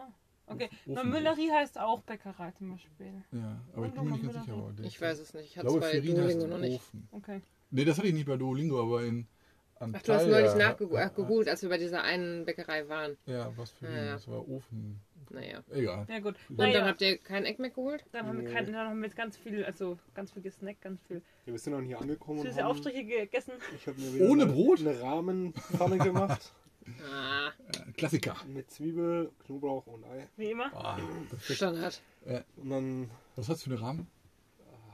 Okay. 0.47 0.69
Na, 0.87 1.05
Müllerie 1.05 1.51
heißt 1.51 1.79
auch 1.79 2.03
Bäckerei 2.03 2.51
zum 2.53 2.73
Beispiel. 2.73 3.13
Ja, 3.33 3.61
aber 3.75 3.87
ich 3.87 3.93
bin 3.93 4.05
mir 4.05 4.11
nicht 4.13 4.23
ganz 4.33 4.45
sicher. 4.45 4.53
Aber 4.57 4.73
der- 4.73 4.85
Ich 4.85 5.01
weiß 5.01 5.19
es 5.21 5.35
nicht. 5.35 5.47
Ich 5.47 5.57
hatte 5.57 5.69
glaube, 5.69 5.85
es 5.87 5.93
bei 5.93 6.01
Ferin 6.03 6.17
heißt 6.23 6.35
Duolingo 6.37 6.47
noch 6.47 6.59
nicht. 6.59 6.77
Ofen. 6.77 7.09
Okay. 7.13 7.41
Ne, 7.71 7.85
das 7.85 7.97
hatte 7.99 8.09
ich 8.09 8.15
nicht 8.15 8.27
bei 8.27 8.37
Duolingo, 8.37 8.83
aber 8.83 9.03
in 9.05 9.27
Ach, 9.81 10.01
du 10.03 10.13
hast 10.13 10.27
neulich 10.29 10.55
nachgegoogelt, 10.55 11.49
als 11.49 11.63
wir 11.63 11.69
bei 11.69 11.79
dieser 11.79 12.03
einen 12.05 12.45
Bäckerei 12.45 12.89
waren. 12.89 13.17
Ja, 13.27 13.51
was 13.57 13.71
Ferin, 13.73 13.95
Ja, 13.97 14.05
ja. 14.05 14.13
das 14.13 14.29
war 14.29 14.47
Ofen. 14.49 15.01
Naja. 15.31 15.65
Egal. 15.73 16.07
Ja 16.09 16.19
gut. 16.21 16.37
Und 16.51 16.59
dann 16.61 16.71
Naja, 16.71 16.85
habt 16.87 17.01
ihr 17.01 17.17
kein 17.19 17.45
Eckmeck 17.47 17.75
geholt? 17.75 18.05
dann 18.13 18.27
haben 18.27 18.37
wir 18.43 18.49
Nee. 18.49 18.55
kein, 18.55 18.67
dann 18.67 18.77
haben 18.77 18.99
wir 19.01 19.07
jetzt 19.07 19.17
ganz 19.17 19.37
viel, 19.37 19.65
also 19.65 19.99
ganz 20.15 20.31
viel 20.33 20.43
gesnackt, 20.43 20.83
ganz 20.83 21.01
viel 21.09 21.23
ja. 21.47 21.53
Wir 21.53 21.59
sind 21.59 21.73
dann 21.73 21.85
hier 21.85 21.99
angekommen 22.01 22.41
und 22.41 22.47
süße 22.47 22.61
haben, 22.63 22.71
Aufstriche 22.71 23.05
gegessen. 23.05 23.53
ich 23.75 23.87
habe 23.89 23.99
mir 24.01 24.15
wieder 24.15 24.29
Ohne 24.29 24.43
eine, 24.45 24.53
Brot? 24.53 24.81
eine 24.81 25.01
Rahmenpfanne 25.01 25.99
gemacht. 25.99 26.53
Ah, 27.11 27.49
Äh, 27.69 27.93
Klassiker. 27.93 28.37
mit 28.47 28.71
Zwiebel, 28.71 29.31
Knoblauch 29.47 29.87
und 29.87 30.05
Ei. 30.05 30.29
Wie 30.37 30.51
immer. 30.51 30.71
Perfekt. 31.29 31.57
Standard. 31.57 32.03
Und 32.57 32.71
dann 32.71 33.11
Was 33.37 33.49
hast 33.49 33.65
du 33.67 33.71
für 33.71 33.77
eine 33.77 33.83
Rahmen? 33.87 34.07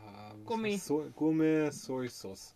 ah, 0.07 0.33
was 0.37 0.45
Gummi. 0.45 0.77
So, 0.79 1.07
Gourmet 1.17 1.71
Soy 1.71 2.09
Sauce. 2.09 2.55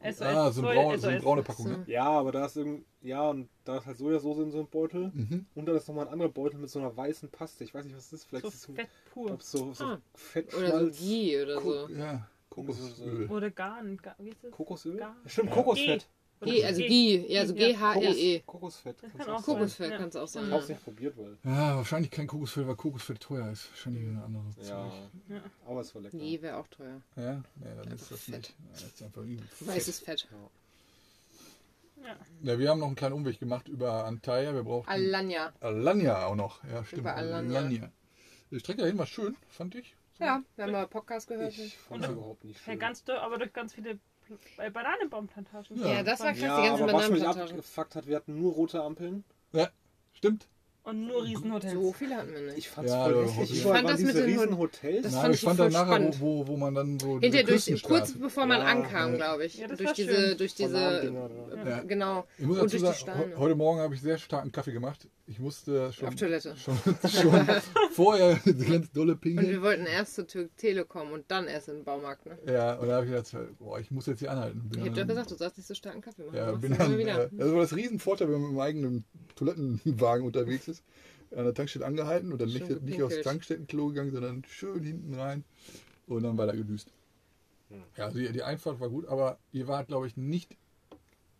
SOS, 0.00 0.22
ah, 0.22 0.50
so, 0.52 0.64
ein 0.64 0.76
braun, 0.76 0.98
so 0.98 1.08
eine 1.08 1.20
braune 1.20 1.42
Packung, 1.42 1.66
ne? 1.66 1.84
Ja, 1.88 2.04
aber 2.04 2.30
da 2.30 2.46
ist 2.46 2.56
irgend, 2.56 2.84
ja 3.00 3.28
und 3.30 3.48
da 3.64 3.78
ist 3.78 3.86
halt 3.86 3.98
Sojasauce 3.98 4.38
in 4.38 4.50
so 4.52 4.58
einem 4.58 4.68
Beutel 4.68 5.10
Mhm. 5.12 5.46
und 5.56 5.66
dann 5.66 5.74
ist 5.74 5.88
nochmal 5.88 6.06
ein 6.06 6.12
anderer 6.12 6.28
Beutel 6.28 6.60
mit 6.60 6.70
so 6.70 6.78
einer 6.78 6.96
weißen 6.96 7.28
Paste. 7.30 7.64
Ich 7.64 7.74
weiß 7.74 7.84
nicht, 7.84 7.96
was 7.96 8.10
das 8.10 8.20
ist. 8.20 8.24
Vielleicht 8.26 8.44
So 8.44 8.48
ist 8.50 8.62
so, 8.62 8.72
fett 8.74 8.88
pur. 9.12 9.32
ob 9.32 9.42
so, 9.42 9.74
so 9.74 9.84
Ah. 9.84 10.00
Fettschmalz. 10.14 10.70
Oder 10.72 10.92
so 10.92 11.04
Ghee 11.04 11.42
oder 11.42 11.60
so. 11.60 11.88
Ja, 11.88 12.28
Kokosöl. 12.48 13.26
Oder 13.28 13.50
Garn. 13.50 13.96
Gar, 13.96 14.14
wie 14.20 14.28
ist 14.28 14.44
das? 14.44 14.52
Kokosöl? 14.52 14.96
Gar- 14.98 15.16
Stimmt, 15.26 15.48
Ja. 15.50 15.54
Kokosfett. 15.56 16.06
Oder 16.06 16.21
Ghee, 16.44 16.64
also. 16.64 16.80
Ghee. 16.82 17.26
Ja, 17.28 17.46
so 17.46 17.54
Ja. 17.54 17.68
G-H-E-E. 17.68 18.40
Kokosfett. 18.46 18.96
Kann 19.00 19.10
auch 19.12 19.16
sein. 19.18 19.26
sein. 19.26 19.42
Kokosfett 19.44 19.90
Ja. 19.90 19.96
kannst 19.98 20.14
du 20.14 20.20
auch 20.20 20.28
sagen. 20.28 20.46
Ich 20.48 20.52
hab's 20.52 20.68
nicht 20.68 20.84
probiert, 20.84 21.16
weil. 21.16 21.36
Ja, 21.44 21.76
wahrscheinlich 21.76 22.10
kein 22.10 22.26
Kokosfett, 22.26 22.66
weil 22.66 22.76
Kokosfett 22.76 23.20
teuer 23.20 23.50
ist. 23.50 23.70
Wahrscheinlich 23.70 24.02
eine 24.08 24.22
andere 24.24 24.44
Ja. 24.58 24.64
Zeug. 24.64 24.92
Ja. 25.28 25.42
Aber 25.66 25.80
es 25.80 25.94
war 25.94 26.02
lecker. 26.02 26.18
Ghee 26.18 26.42
wäre 26.42 26.56
auch 26.56 26.66
teuer. 26.68 27.00
Ja, 27.16 27.34
nee, 27.56 27.64
dann 27.64 27.78
Einfach 27.80 27.92
ist 27.94 28.10
das 28.10 28.20
Fett. 28.22 28.34
nicht. 28.36 28.48
Ja, 28.50 28.72
das 28.72 28.82
ist 28.84 29.02
einfach 29.02 29.22
übel. 29.22 29.46
Weißes 29.60 29.98
Fett. 30.00 30.28
Ja. 32.02 32.16
Ja, 32.42 32.58
wir 32.58 32.68
haben 32.70 32.80
noch 32.80 32.86
einen 32.88 32.96
kleinen 32.96 33.14
Umweg 33.14 33.38
gemacht 33.38 33.68
über 33.68 34.04
Antalya. 34.04 34.52
Wir 34.54 34.64
brauchten 34.64 34.90
Alanya. 34.90 35.52
Alanya 35.60 36.26
auch 36.26 36.34
noch. 36.34 36.62
Ja, 36.64 36.84
stimmt. 36.84 37.02
Über 37.02 37.14
Alanya. 37.14 37.90
Die 38.50 38.58
Strecke 38.58 38.82
dahin 38.82 38.98
war 38.98 39.06
schön, 39.06 39.36
fand 39.48 39.76
ich. 39.76 39.94
Ja, 40.18 40.42
wir 40.56 40.64
haben 40.64 40.72
mal 40.72 40.86
Podcast 40.88 41.28
gehört. 41.28 41.56
Ich 41.56 41.76
fand 41.78 42.04
es 42.04 42.10
überhaupt 42.10 42.44
nicht 42.44 42.58
Ja, 42.66 42.72
schön. 42.72 42.78
ganz 42.80 43.04
dürr, 43.04 43.22
aber 43.22 43.38
durch 43.38 43.52
ganz 43.52 43.74
viele 43.74 43.98
äh, 44.58 44.70
Bananenbaumplantagen. 44.70 45.78
Ja. 45.80 45.86
Ja, 45.94 46.02
das 46.02 46.20
war 46.20 46.32
krass, 46.32 46.40
ja, 46.40 46.60
die 46.60 46.68
ganzen 46.68 46.82
aber 46.84 46.92
was 46.92 47.10
mich 47.10 47.20
Bananenplantagen. 47.20 47.58
abgefuckt 47.58 47.94
hat, 47.96 48.06
wir 48.06 48.16
hatten 48.16 48.38
nur 48.38 48.52
rote 48.52 48.82
Ampeln. 48.82 49.24
Ja, 49.52 49.68
stimmt. 50.12 50.48
Und 50.84 51.06
nur 51.06 51.22
Riesenhotels. 51.22 51.74
So 51.74 51.92
viele 51.92 52.16
hatten 52.16 52.32
wir 52.32 52.40
nicht. 52.40 52.58
Ich 52.58 52.68
fand's 52.68 52.90
Ja, 52.90 53.04
voll 53.04 53.24
hässlich. 53.28 53.52
ich 53.52 53.62
fand 53.62 53.88
das 53.88 54.00
mit 54.00 54.16
den 54.16 54.24
riesen 54.24 54.58
Hotels. 54.58 55.02
Das 55.04 55.12
Nein, 55.12 55.22
fand 55.22 55.34
ich 55.36 55.40
fand 55.42 55.56
voll 55.58 55.70
dann 55.70 55.72
nachher, 55.74 55.86
spannend. 55.94 56.20
wo, 56.20 56.38
wo, 56.38 56.46
wo 56.48 56.56
man 56.56 56.74
dann 56.74 56.98
so. 56.98 57.20
Diese 57.20 57.44
durch, 57.44 57.82
kurz 57.84 58.12
bevor 58.14 58.46
man 58.46 58.60
Ja, 58.60 58.66
ankam, 58.66 59.10
ja. 59.12 59.16
glaube 59.16 59.44
ich. 59.44 59.58
Ja, 59.58 59.68
das 59.68 59.78
durch 59.78 59.86
war 59.90 59.94
diese, 59.94 60.12
schön. 60.12 60.38
durch 60.38 60.54
diese. 60.56 61.12
Ja. 61.64 61.80
genau. 61.82 62.26
Ich 62.36 62.46
muss 62.46 62.58
Und 62.58 62.64
dazu 62.72 62.78
durch 62.84 62.94
die 62.98 63.04
sagen, 63.04 63.18
Steine. 63.20 63.38
heute 63.38 63.54
Morgen 63.54 63.78
habe 63.80 63.94
ich 63.94 64.00
sehr 64.00 64.18
starken 64.18 64.50
Kaffee 64.50 64.72
gemacht. 64.72 65.06
Ich 65.28 65.38
musste 65.38 65.92
schon, 65.92 66.08
Auf 66.08 66.16
Toilette. 66.16 66.56
schon, 66.56 66.76
schon 67.08 67.46
vorher 67.92 68.40
ganz 68.68 68.90
dolle 68.90 69.12
Und 69.12 69.24
wir 69.24 69.36
pingeln. 69.36 69.62
wollten 69.62 69.86
erst 69.86 70.16
zur 70.16 70.26
Tür 70.26 70.48
Telekom 70.56 71.12
und 71.12 71.24
dann 71.30 71.46
erst 71.46 71.68
in 71.68 71.76
den 71.76 71.84
Baumarkt. 71.84 72.26
Ne? 72.26 72.36
Ja, 72.52 72.74
und 72.74 72.88
da 72.88 72.96
habe 72.96 73.06
ich 73.06 73.12
gedacht, 73.12 73.32
boah, 73.60 73.78
ich 73.78 73.90
muss 73.92 74.06
jetzt 74.06 74.18
hier 74.18 74.32
anhalten. 74.32 74.68
Bin 74.68 74.82
Ich 74.82 74.88
hab 74.88 74.94
dann- 74.96 75.06
doch 75.06 75.14
gesagt, 75.14 75.30
du 75.30 75.34
sollst 75.36 75.56
nicht 75.58 75.66
so 75.68 75.74
starken 75.74 76.00
Kaffee 76.00 76.24
machen. 76.24 76.36
Ja, 76.36 76.50
bin 76.52 76.76
dann, 76.76 76.94
äh, 76.94 76.98
wieder. 76.98 77.28
das 77.30 77.52
war 77.52 77.60
das 77.60 77.76
Riesenvorteil, 77.76 78.26
wenn 78.28 78.40
man 78.40 78.50
mit 78.50 78.50
dem 78.50 78.60
eigenen 78.60 79.04
Toilettenwagen 79.36 80.26
unterwegs 80.26 80.66
ist. 80.68 80.71
An 81.34 81.44
der 81.44 81.54
Tankstelle 81.54 81.86
angehalten 81.86 82.32
und 82.32 82.40
dann 82.40 82.48
nicht, 82.48 82.82
nicht 82.82 83.02
aufs. 83.02 83.20
Tankstellenklo 83.22 83.88
gegangen, 83.88 84.12
sondern 84.12 84.44
schön 84.48 84.82
hinten 84.82 85.14
rein 85.14 85.44
und 86.06 86.22
dann 86.22 86.36
weiter 86.36 86.56
gedüst. 86.56 86.92
Hm. 87.70 87.82
Ja, 87.96 88.04
also 88.06 88.18
die, 88.18 88.30
die 88.32 88.42
Einfahrt 88.42 88.80
war 88.80 88.90
gut, 88.90 89.06
aber 89.06 89.38
ihr 89.52 89.66
wart, 89.66 89.88
glaube 89.88 90.06
ich, 90.06 90.16
nicht 90.16 90.56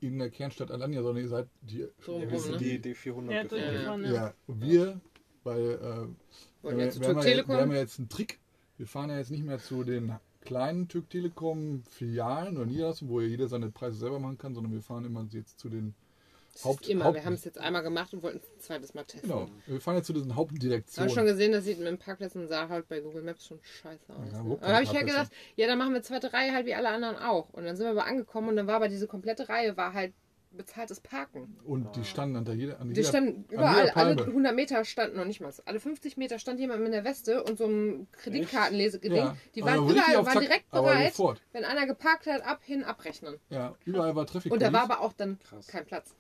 in 0.00 0.18
der 0.18 0.30
Kernstadt 0.30 0.70
Alanya, 0.70 1.02
sondern 1.02 1.22
ihr 1.22 1.28
seid 1.28 1.48
die. 1.62 1.86
Drumherum, 2.04 2.22
Ja, 2.22 2.30
wir 2.32 2.40
sind 2.40 2.52
ne? 2.52 2.58
die 2.58 2.94
D400 2.94 3.32
Ja, 3.32 3.42
gefahren. 3.42 3.48
durchgefahren, 3.48 4.04
ja. 4.04 4.12
ja. 4.12 4.34
und 4.46 4.62
wir, 4.62 5.00
weil 5.44 5.60
äh, 5.60 5.70
wir, 5.70 6.16
wir, 6.62 6.70
haben 6.70 6.78
ja, 6.78 7.14
wir 7.16 7.20
Telekom. 7.20 7.56
haben 7.56 7.72
ja 7.72 7.78
jetzt 7.78 7.98
einen 7.98 8.08
Trick. 8.08 8.38
Wir 8.78 8.86
fahren 8.86 9.10
ja 9.10 9.18
jetzt 9.18 9.30
nicht 9.30 9.44
mehr 9.44 9.58
zu 9.58 9.84
den 9.84 10.12
kleinen 10.40 10.88
Türk 10.88 11.10
Telekom 11.10 11.82
Filialen 11.88 12.56
oder 12.56 12.66
Niederlassungen, 12.66 13.12
wo 13.12 13.20
ja 13.20 13.28
jeder 13.28 13.48
seine 13.48 13.70
Preise 13.70 13.98
selber 13.98 14.18
machen 14.18 14.38
kann, 14.38 14.54
sondern 14.54 14.72
wir 14.72 14.82
fahren 14.82 15.04
immer 15.04 15.26
jetzt 15.30 15.60
zu 15.60 15.68
den 15.68 15.94
Haupt- 16.64 16.88
immer. 16.88 17.04
Haupt- 17.06 17.14
Wir 17.16 17.24
haben 17.24 17.32
es 17.34 17.44
jetzt 17.44 17.58
einmal 17.58 17.82
gemacht 17.82 18.12
und 18.14 18.22
wollten 18.22 18.38
es 18.38 18.44
ein 18.44 18.60
zweites 18.60 18.94
Mal 18.94 19.04
testen. 19.04 19.30
Genau, 19.30 19.48
wir 19.66 19.80
fahren 19.80 19.96
jetzt 19.96 20.06
zu 20.06 20.12
diesen 20.12 20.30
Ich 20.30 20.36
Hauptdirektionen. 20.36 21.10
habe 21.10 21.18
schon 21.20 21.26
gesehen, 21.26 21.52
das 21.52 21.64
sieht 21.64 21.78
mit 21.78 21.86
dem 21.88 21.98
Parkplätzen 21.98 22.48
sah 22.48 22.68
halt 22.68 22.88
bei 22.88 23.00
Google 23.00 23.22
Maps 23.22 23.46
schon 23.46 23.58
scheiße 23.62 24.12
aus. 24.12 24.18
Ja, 24.32 24.42
ne? 24.42 24.52
Aber 24.52 24.56
da 24.60 24.72
habe 24.74 24.82
ich 24.84 24.88
ja 24.92 25.00
Parkplätze? 25.00 25.06
gedacht, 25.06 25.32
ja, 25.56 25.66
dann 25.66 25.78
machen 25.78 25.94
wir 25.94 26.02
zweite 26.02 26.32
Reihe 26.32 26.52
halt 26.52 26.66
wie 26.66 26.74
alle 26.74 26.88
anderen 26.90 27.16
auch. 27.16 27.50
Und 27.50 27.64
dann 27.64 27.76
sind 27.76 27.86
wir 27.86 27.90
aber 27.92 28.06
angekommen 28.06 28.48
und 28.50 28.56
dann 28.56 28.66
war 28.66 28.76
aber 28.76 28.88
diese 28.88 29.06
komplette 29.06 29.48
Reihe 29.48 29.76
war 29.76 29.92
halt 29.94 30.12
bezahltes 30.54 31.00
Parken. 31.00 31.56
Und 31.64 31.96
die 31.96 32.04
standen 32.04 32.36
an 32.36 32.44
der 32.44 32.54
jeder, 32.54 32.78
an 32.78 32.90
Die 32.90 32.94
jeder, 32.96 33.08
standen 33.08 33.46
an 33.48 33.54
überall, 33.54 33.88
alle 33.88 33.92
Palme. 34.16 34.22
100 34.26 34.54
Meter 34.54 34.84
standen 34.84 35.16
noch 35.16 35.24
nicht 35.24 35.40
mal. 35.40 35.50
Alle 35.64 35.80
50 35.80 36.18
Meter 36.18 36.38
stand 36.38 36.60
jemand 36.60 36.82
mit 36.82 36.92
einer 36.92 37.04
Weste 37.04 37.42
und 37.42 37.56
so 37.56 37.64
einem 37.64 38.06
Kreditkartenleseding. 38.12 39.14
Ja, 39.14 39.34
Die 39.54 39.62
aber 39.62 39.70
waren 39.78 39.88
überall, 39.90 40.26
waren 40.26 40.40
direkt 40.40 40.70
bereit, 40.70 41.14
wenn 41.52 41.64
einer 41.64 41.86
geparkt 41.86 42.26
hat, 42.26 42.42
ab, 42.42 42.60
hin, 42.62 42.84
abrechnen. 42.84 43.38
Ja, 43.48 43.74
überall 43.86 44.14
war 44.14 44.26
Traffic 44.26 44.52
Und 44.52 44.60
da 44.60 44.70
war 44.74 44.82
aber 44.82 45.00
auch 45.00 45.14
dann 45.14 45.38
Krass. 45.38 45.66
kein 45.68 45.86
Platz. 45.86 46.14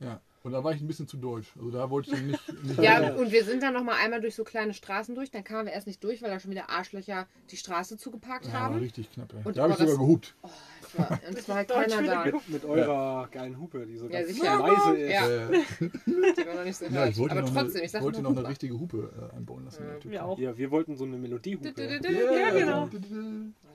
Ja, 0.00 0.20
und 0.44 0.52
da 0.52 0.62
war 0.62 0.72
ich 0.72 0.80
ein 0.80 0.86
bisschen 0.86 1.08
zu 1.08 1.16
deutsch. 1.16 1.48
Also 1.56 1.70
da 1.70 1.90
wollte 1.90 2.14
ich 2.14 2.22
nicht. 2.22 2.52
nicht 2.62 2.78
Ja, 2.78 3.02
Ja. 3.02 3.14
und 3.14 3.32
wir 3.32 3.44
sind 3.44 3.62
dann 3.62 3.74
noch 3.74 3.82
mal 3.82 3.96
einmal 3.96 4.20
durch 4.20 4.34
so 4.36 4.44
kleine 4.44 4.72
Straßen 4.72 5.14
durch. 5.14 5.30
Dann 5.30 5.42
kamen 5.44 5.66
wir 5.66 5.72
erst 5.72 5.86
nicht 5.88 6.02
durch, 6.04 6.22
weil 6.22 6.30
da 6.30 6.38
schon 6.38 6.50
wieder 6.52 6.70
Arschlöcher 6.70 7.26
die 7.50 7.56
Straße 7.56 7.96
zugeparkt 7.98 8.46
ja, 8.46 8.52
haben. 8.52 8.78
richtig 8.78 9.10
knapp. 9.12 9.32
Ey. 9.34 9.40
Und 9.44 9.56
Da 9.56 9.62
habe 9.64 9.72
ich 9.72 9.78
sogar 9.78 9.96
gehupt. 9.96 10.36
Oh, 10.42 10.48
es 10.82 10.98
war, 10.98 11.10
und 11.28 11.38
es 11.38 11.48
war 11.48 11.56
halt 11.56 11.68
keiner 11.70 12.02
da. 12.02 12.24
Mit, 12.26 12.48
mit 12.48 12.64
eurer 12.64 13.28
geilen 13.32 13.58
Hupe, 13.60 13.84
die 13.84 13.96
so 13.96 14.06
Ja, 14.06 14.20
ganz 14.22 14.28
sicher. 14.32 14.58
leise 14.58 14.96
ist. 14.96 15.10
Ja. 15.12 15.28
Äh, 15.28 15.50
Die 16.38 16.46
war 16.46 16.54
noch 16.54 16.64
nicht 16.64 16.76
so 16.76 16.84
ja, 16.86 17.06
ich 17.06 17.18
wollte 17.18 17.32
Aber 17.32 17.42
noch 17.42 17.52
trotzdem, 17.52 17.76
eine, 17.76 17.84
ich 17.84 17.90
sag 17.90 18.02
wollte 18.02 18.22
noch 18.22 18.36
eine 18.36 18.48
richtige 18.48 18.78
Hupe 18.78 19.10
äh, 19.32 19.36
einbauen 19.36 19.64
lassen. 19.64 19.82
Ja. 19.82 19.90
Türkei. 19.94 20.10
Wir 20.10 20.24
auch. 20.24 20.38
Ja, 20.38 20.56
wir 20.56 20.70
wollten 20.70 20.96
so 20.96 21.04
eine 21.04 21.18
Melodiehupe. 21.18 21.74
Ja, 21.76 22.50
genau. 22.50 22.84
Ah, 22.84 22.88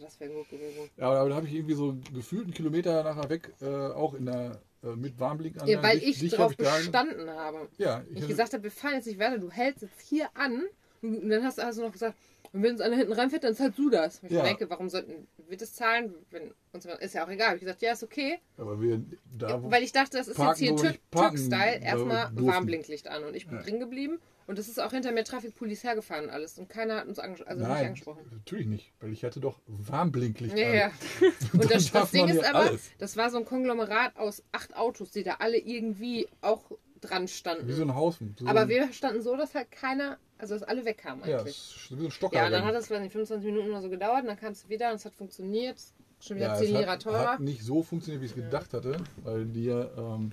Das 0.02 0.20
wäre 0.20 0.32
gut 0.32 0.50
gewesen. 0.50 0.90
Ja, 0.98 1.12
aber 1.12 1.30
da 1.30 1.36
habe 1.36 1.46
ich 1.48 1.54
irgendwie 1.54 1.76
so 1.76 1.98
gefühlt 2.14 2.46
einen 2.46 2.54
Kilometer 2.54 3.04
nachher 3.04 3.30
weg, 3.30 3.52
äh, 3.62 3.68
auch 3.68 4.14
in 4.14 4.26
der 4.26 4.52
äh, 4.52 4.56
mit 4.96 5.20
Warnblick 5.20 5.62
an. 5.62 5.68
Ja, 5.68 5.82
weil 5.82 6.00
Dich- 6.00 6.10
ich 6.10 6.20
dich 6.20 6.32
drauf 6.34 6.52
hab 6.54 6.60
ich 6.60 6.66
da- 6.66 6.78
bestanden 6.78 7.30
habe. 7.30 7.70
Ja, 7.78 8.04
Ich 8.10 8.18
hatte- 8.18 8.28
gesagt 8.28 8.54
habe, 8.54 8.64
wir 8.64 8.72
fahren 8.72 8.94
jetzt 8.96 9.08
nicht 9.08 9.20
weiter, 9.20 9.38
du 9.40 9.50
hältst 9.50 9.82
jetzt 9.84 10.02
hier 10.02 10.28
an. 10.34 10.64
Und 11.02 11.30
dann 11.30 11.44
hast 11.44 11.58
du 11.58 11.64
also 11.66 11.82
noch 11.82 11.92
gesagt, 11.92 12.16
und 12.54 12.64
wenn 12.64 12.72
uns 12.74 12.82
einer 12.82 12.96
hinten 12.96 13.12
reinfährt, 13.14 13.44
dann 13.44 13.56
zahlst 13.56 13.78
du 13.80 13.90
das. 13.90 14.22
Ich 14.24 14.32
Ja. 14.32 14.44
denke, 14.44 14.70
warum 14.70 14.88
sollten 14.90 15.28
wir 15.50 15.58
das 15.58 15.74
zahlen? 15.74 16.14
Wenn 16.32 16.54
uns 16.72 16.86
ist 16.86 17.14
ja 17.16 17.26
auch 17.26 17.30
egal. 17.30 17.56
Ich 17.56 17.62
gesagt, 17.62 17.82
ja, 17.82 17.92
ist 17.94 18.04
okay. 18.04 18.40
aber 18.58 18.80
wir 18.80 19.02
da 19.38 19.62
wo, 19.62 19.70
Weil 19.72 19.84
ich 19.84 19.92
dachte, 19.92 20.18
das 20.18 20.28
ist 20.28 20.38
parken, 20.38 20.64
jetzt 20.64 20.82
hier 20.82 20.96
Türk-Style. 21.12 21.82
Erstmal. 21.82 22.30
Warnblinklicht 22.36 23.08
an. 23.08 23.24
Und 23.24 23.36
ich 23.36 23.48
bin 23.48 23.58
Ja. 23.58 23.64
drin 23.64 23.80
geblieben. 23.80 24.20
Und 24.48 24.60
es 24.60 24.68
ist 24.68 24.80
auch 24.80 24.92
hinter 24.92 25.12
mir 25.12 25.24
Traffic 25.24 25.56
Police 25.56 25.84
hergefahren 25.84 26.26
und 26.26 26.30
alles. 26.32 26.58
Und 26.60 26.70
keiner 26.70 26.98
hat 26.98 27.08
uns 27.08 27.20
anges 27.20 27.42
also 27.42 27.62
nicht 27.62 27.70
Nein, 27.70 27.86
angesprochen. 27.88 28.22
natürlich 28.32 28.68
nicht, 28.68 28.92
weil 29.00 29.12
ich 29.14 29.24
hatte 29.24 29.40
doch 29.40 29.60
Warnblinklicht 29.68 30.58
Ja, 30.58 30.68
an. 30.68 30.74
ja. 30.76 30.92
Und 31.54 31.72
das, 31.72 31.92
das 31.92 32.12
Ding 32.12 32.28
ist 32.28 32.42
ja 32.42 32.50
aber, 32.50 32.70
alles. 32.70 32.92
das 32.98 33.16
war 33.18 33.30
so 33.30 33.38
ein 33.38 33.46
Konglomerat 33.46 34.18
aus 34.18 34.44
acht 34.52 34.76
Autos, 34.76 35.12
die 35.12 35.24
da 35.24 35.36
alle 35.40 35.58
irgendwie 35.58 36.28
auch 36.42 36.64
dran 37.02 37.28
standen. 37.28 37.68
Wie 37.68 37.74
so 37.74 37.84
ein 37.84 37.96
Haus. 37.96 38.18
So 38.38 38.48
aber 38.48 38.68
wir 38.68 38.92
standen 38.94 39.22
so, 39.22 39.36
dass 39.36 39.56
halt 39.56 39.72
keiner, 39.72 40.18
also 40.38 40.56
dass 40.56 40.64
alle 40.64 40.86
wegkamen 40.86 41.28
ja, 41.28 41.40
eigentlich. 41.40 41.58
ist 41.58 41.92
wie 41.92 42.02
so 42.02 42.06
ein 42.08 42.12
Stocker. 42.12 42.38
Ja, 42.38 42.50
dann 42.50 42.66
hat 42.66 42.76
das, 42.76 42.90
weiß 42.90 43.02
nicht, 43.02 43.12
25 43.12 43.46
Minuten 43.46 43.70
oder 43.70 43.82
so 43.82 43.90
gedauert 43.90 44.22
und 44.22 44.28
dann 44.28 44.40
kamst 44.40 44.66
du 44.66 44.70
wieder 44.70 44.90
und 44.90 44.96
es 44.96 45.06
hat 45.06 45.14
funktioniert. 45.14 45.78
Schon 46.20 46.38
wieder 46.38 46.48
ja, 46.48 46.56
10 46.56 46.68
es 46.74 46.80
Lira 46.80 46.98
teurer. 46.98 47.32
hat 47.34 47.40
nicht 47.42 47.64
so 47.64 47.84
funktioniert, 47.84 48.22
wie 48.22 48.26
ich 48.28 48.32
es 48.32 48.38
gedacht 48.38 48.74
hatte, 48.74 48.98
weil 49.24 49.46
die 49.46 49.68
ähm, 49.68 50.32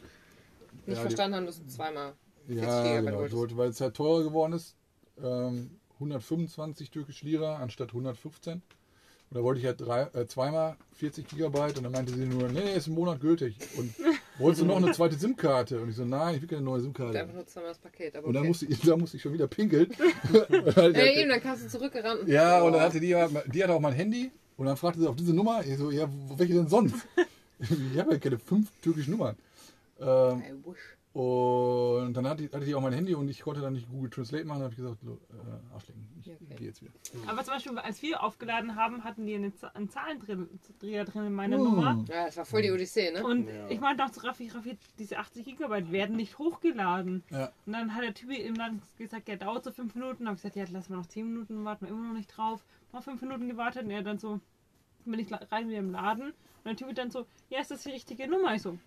nicht 0.87 0.97
ja, 0.97 1.03
verstanden 1.03 1.37
haben, 1.37 1.47
dass 1.47 1.59
du 1.59 1.67
zweimal. 1.67 2.13
Die, 2.51 2.57
40 2.57 2.69
ja, 2.69 3.01
genau, 3.01 3.29
sollte, 3.29 3.57
weil 3.57 3.71
es 3.71 3.81
halt 3.81 3.95
teurer 3.95 4.25
geworden 4.25 4.55
ist. 4.55 4.75
Ähm, 5.23 5.71
125 5.95 6.91
türkische 6.91 7.25
Lira 7.25 7.57
anstatt 7.57 7.91
115. 7.91 8.55
Und 8.55 9.37
da 9.37 9.45
wollte 9.45 9.61
ich 9.61 9.67
halt 9.67 9.81
drei, 9.81 10.03
äh, 10.13 10.27
zweimal 10.27 10.77
40 10.95 11.29
Gigabyte 11.29 11.77
und 11.77 11.85
dann 11.85 11.93
meinte 11.93 12.13
sie 12.13 12.27
nur, 12.27 12.49
nee, 12.49 12.75
ist 12.75 12.89
ein 12.89 12.95
Monat 12.95 13.21
gültig. 13.21 13.57
Und 13.77 13.95
wolltest 14.39 14.63
du 14.63 14.67
noch 14.67 14.79
eine 14.79 14.91
zweite 14.93 15.15
SIM-Karte? 15.17 15.81
Und 15.81 15.91
ich 15.91 15.95
so, 15.95 16.05
nein, 16.05 16.35
ich 16.35 16.41
will 16.43 16.49
keine 16.49 16.63
neue 16.63 16.81
SIM-Karte. 16.81 17.27
nur 17.33 17.47
zweimal 17.47 17.71
das 17.71 17.79
Paket. 17.79 18.17
Aber 18.17 18.27
Und 18.27 18.33
dann 18.35 18.41
okay. 18.41 18.49
musste 18.49 18.67
ich, 18.67 18.81
da 18.85 18.97
musste 18.97 19.17
ich 19.19 19.23
schon 19.23 19.33
wieder 19.33 19.47
pinkeln. 19.47 19.87
ja, 20.33 21.05
eben, 21.07 21.29
dann 21.31 21.41
kamst 21.41 21.65
du 21.65 21.69
zurückgerannt. 21.69 22.27
Ja, 22.27 22.61
und 22.63 22.73
dann 22.73 22.81
hatte 22.83 22.99
die, 22.99 23.09
ja- 23.11 23.29
die 23.29 23.63
hatte 23.63 23.73
auch 23.73 23.81
mein 23.81 23.93
Handy 23.95 24.33
und 24.57 24.67
dann 24.67 24.77
fragte 24.77 24.99
sie 25.01 25.07
auf 25.07 25.15
diese 25.15 25.33
Nummer. 25.33 25.65
Ich 25.65 25.79
so, 25.79 25.93
ja, 25.93 26.09
welche 26.37 26.55
denn 26.55 26.67
sonst? 26.67 26.97
Ich 27.61 27.99
habe 27.99 28.13
ja 28.13 28.19
keine 28.19 28.39
fünf 28.39 28.69
türkischen 28.81 29.13
Nummern. 29.13 29.37
Ähm, 30.01 30.43
I 30.43 30.67
wish. 30.67 30.97
Und 31.13 32.15
dann 32.15 32.27
hatte, 32.29 32.47
die- 32.47 32.55
hatte 32.55 32.65
die 32.65 32.75
auch 32.75 32.81
mein 32.81 32.93
Handy 32.93 33.15
und 33.17 33.29
ich 33.29 33.41
konnte 33.43 33.61
dann 33.61 33.73
nicht 33.73 33.89
Google 33.91 34.11
Translate 34.11 34.45
machen. 34.45 34.61
Dann 34.61 34.65
habe 34.71 34.75
ich 34.75 34.79
gesagt, 34.79 34.99
äh, 35.03 35.75
Arschlecken, 35.75 36.07
ich 36.21 36.31
Okay. 36.31 36.55
gehe 36.57 36.67
jetzt 36.69 36.83
wieder. 36.83 36.93
Aber 37.27 37.43
zum 37.45 37.55
Beispiel, 37.55 37.79
als 37.79 38.01
wir 38.03 38.23
aufgeladen 38.23 38.77
haben, 38.77 39.03
hatten 39.03 39.27
die 39.27 39.35
eine, 39.35 39.53
Z- 39.55 39.75
einen 39.75 39.89
Zahlendreher 39.89 41.05
drin 41.05 41.27
in 41.27 41.33
meiner 41.35 41.57
Hm. 41.57 41.65
Nummer. 41.65 42.05
Ja, 42.09 42.27
das 42.27 42.37
war 42.37 42.45
voll 42.45 42.63
die 42.63 42.71
Odyssee, 42.71 43.11
ne? 43.11 43.25
Und 43.25 43.49
Ja. 43.49 43.69
ich 43.69 43.81
meinte 43.81 44.05
auch 44.05 44.11
zu 44.11 44.21
Raffi, 44.23 44.49
Raffi, 44.49 44.79
diese 44.99 45.19
80 45.19 45.45
Gigabyte 45.45 45.91
werden 45.91 46.15
nicht 46.15 46.39
hochgeladen. 46.39 47.25
Ja. 47.31 47.51
Und 47.67 47.73
dann 47.73 47.95
hat 47.95 48.03
der 48.05 48.15
Typ 48.15 48.31
eben 48.31 48.55
dann 48.57 48.81
gesagt, 48.97 49.29
ja, 49.29 49.35
dauert 49.37 49.65
so 49.65 49.73
5 49.73 49.95
Minuten. 49.97 50.25
Da 50.25 50.31
habe 50.31 50.37
ich 50.37 50.43
gesagt, 50.43 50.57
ja, 50.57 50.65
lass 50.71 50.89
mal 50.89 50.97
noch 50.97 51.07
10 51.07 51.27
Minuten 51.33 51.65
warten, 51.65 51.87
wir 51.87 51.93
immer 51.93 52.07
noch 52.09 52.15
nicht 52.15 52.29
drauf. 52.29 52.65
Noch 52.93 53.03
5 53.03 53.21
Minuten 53.21 53.49
gewartet 53.49 53.83
und 53.85 53.91
er 53.91 54.03
dann 54.03 54.19
so, 54.19 54.39
bin 55.05 55.19
ich 55.19 55.29
rein 55.51 55.69
wieder 55.69 55.79
im 55.79 55.91
Laden. 55.91 56.29
Und 56.29 56.35
der 56.67 56.77
Typ 56.77 56.95
dann 56.95 57.11
so, 57.11 57.27
ja, 57.49 57.61
ist 57.61 57.71
das 57.73 57.83
die 57.83 57.91
richtige 57.91 58.29
Nummer? 58.29 58.55
Ich 58.55 58.63
so, 58.63 58.79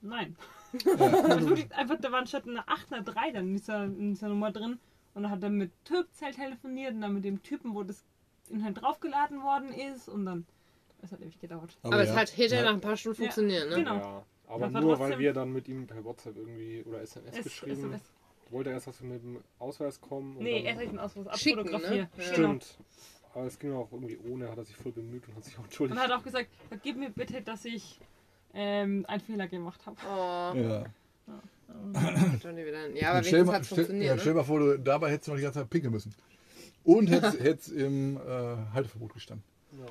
nein. 0.00 0.34
Also 0.72 1.48
wirklich 1.50 1.72
einfach, 1.74 1.96
da 2.00 2.12
war 2.12 2.26
statt 2.26 2.44
eine 2.46 2.66
8 2.68 2.92
eine 2.92 3.02
3 3.04 3.32
dann 3.32 3.48
in 3.48 3.54
dieser, 3.56 3.84
in 3.84 4.10
dieser 4.14 4.28
Nummer 4.28 4.50
drin. 4.52 4.78
Und 5.14 5.22
dann 5.22 5.32
hat 5.32 5.42
er 5.42 5.50
mit 5.50 5.72
Türkzell 5.84 6.32
telefoniert 6.32 6.94
und 6.94 7.00
dann 7.00 7.14
mit 7.14 7.24
dem 7.24 7.42
Typen, 7.42 7.74
wo 7.74 7.82
das 7.82 8.04
Inhalt 8.50 8.80
draufgeladen 8.80 9.42
worden 9.42 9.72
ist. 9.72 10.08
Und 10.08 10.26
dann, 10.26 10.46
es 11.02 11.10
hat 11.12 11.20
ewig 11.20 11.40
gedauert. 11.40 11.76
Aber 11.82 12.00
es 12.00 12.10
ja, 12.10 12.16
hat 12.16 12.28
hinterher 12.28 12.64
ja. 12.64 12.70
nach 12.70 12.76
ein 12.76 12.80
paar 12.80 12.96
Stunden 12.96 13.22
Ja, 13.22 13.26
funktioniert, 13.30 13.68
ne? 13.70 13.76
genau. 13.76 13.94
Ja, 13.96 14.24
aber 14.46 14.68
nur 14.70 14.80
trotzdem- 14.96 15.00
weil 15.10 15.18
wir 15.18 15.32
dann 15.32 15.52
mit 15.52 15.68
ihm 15.68 15.86
per 15.86 16.04
WhatsApp 16.04 16.36
irgendwie 16.36 16.82
oder 16.86 17.00
SMS 17.02 17.36
Es- 17.38 17.44
geschrieben 17.44 17.72
SMS. 17.78 18.02
wollte 18.50 18.70
er 18.70 18.74
erst, 18.74 18.86
dass 18.86 19.02
wir 19.02 19.08
mit 19.10 19.22
dem 19.22 19.38
Ausweis 19.58 20.00
kommen. 20.00 20.36
Und 20.36 20.44
Nee, 20.44 20.62
erst 20.62 20.80
den 20.80 20.98
Ausweis 20.98 21.40
Schicken, 21.40 21.58
abfotografieren. 21.60 22.08
ne? 22.16 22.24
Ja. 22.24 22.32
Stimmt. 22.32 22.78
Aber 23.34 23.44
es 23.46 23.58
ging 23.58 23.72
auch 23.74 23.92
irgendwie 23.92 24.18
ohne, 24.30 24.50
hat 24.50 24.56
er 24.58 24.64
sich 24.64 24.76
voll 24.76 24.92
bemüht 24.92 25.26
und 25.28 25.36
hat 25.36 25.44
sich 25.44 25.58
auch 25.58 25.64
entschuldigt. 25.64 25.98
Und 26.00 26.02
hat 26.04 26.12
auch 26.18 26.22
gesagt, 26.24 26.48
gib 26.82 26.96
mir 26.96 27.10
bitte, 27.10 27.42
dass 27.42 27.64
ich 27.64 28.00
ähm, 28.58 29.04
einen 29.08 29.20
Fehler 29.20 29.46
gemacht 29.48 29.80
habe. 29.86 29.96
Oh, 30.04 30.58
Ja. 30.58 30.84
Ja, 32.94 33.10
aber 33.10 33.22
stell, 33.22 33.46
wenigstens 33.46 33.46
mal, 33.46 33.52
hat 33.54 33.60
es 33.62 33.66
stell, 33.66 33.76
funktioniert, 33.76 34.06
ja, 34.06 34.14
ne? 34.14 34.20
stell 34.20 34.34
mal 34.34 34.44
vor, 34.44 34.58
du, 34.58 34.78
dabei 34.78 35.10
hättest 35.10 35.28
du 35.28 35.32
noch 35.32 35.36
die 35.38 35.42
ganze 35.44 35.60
Zeit 35.60 35.70
pinkeln 35.70 35.92
müssen. 35.92 36.14
Und 36.84 37.08
hättest, 37.10 37.40
hättest 37.40 37.72
im 37.72 38.16
äh, 38.16 38.20
Halteverbot 38.72 39.12
gestanden. 39.14 39.44
Ja. 39.72 39.86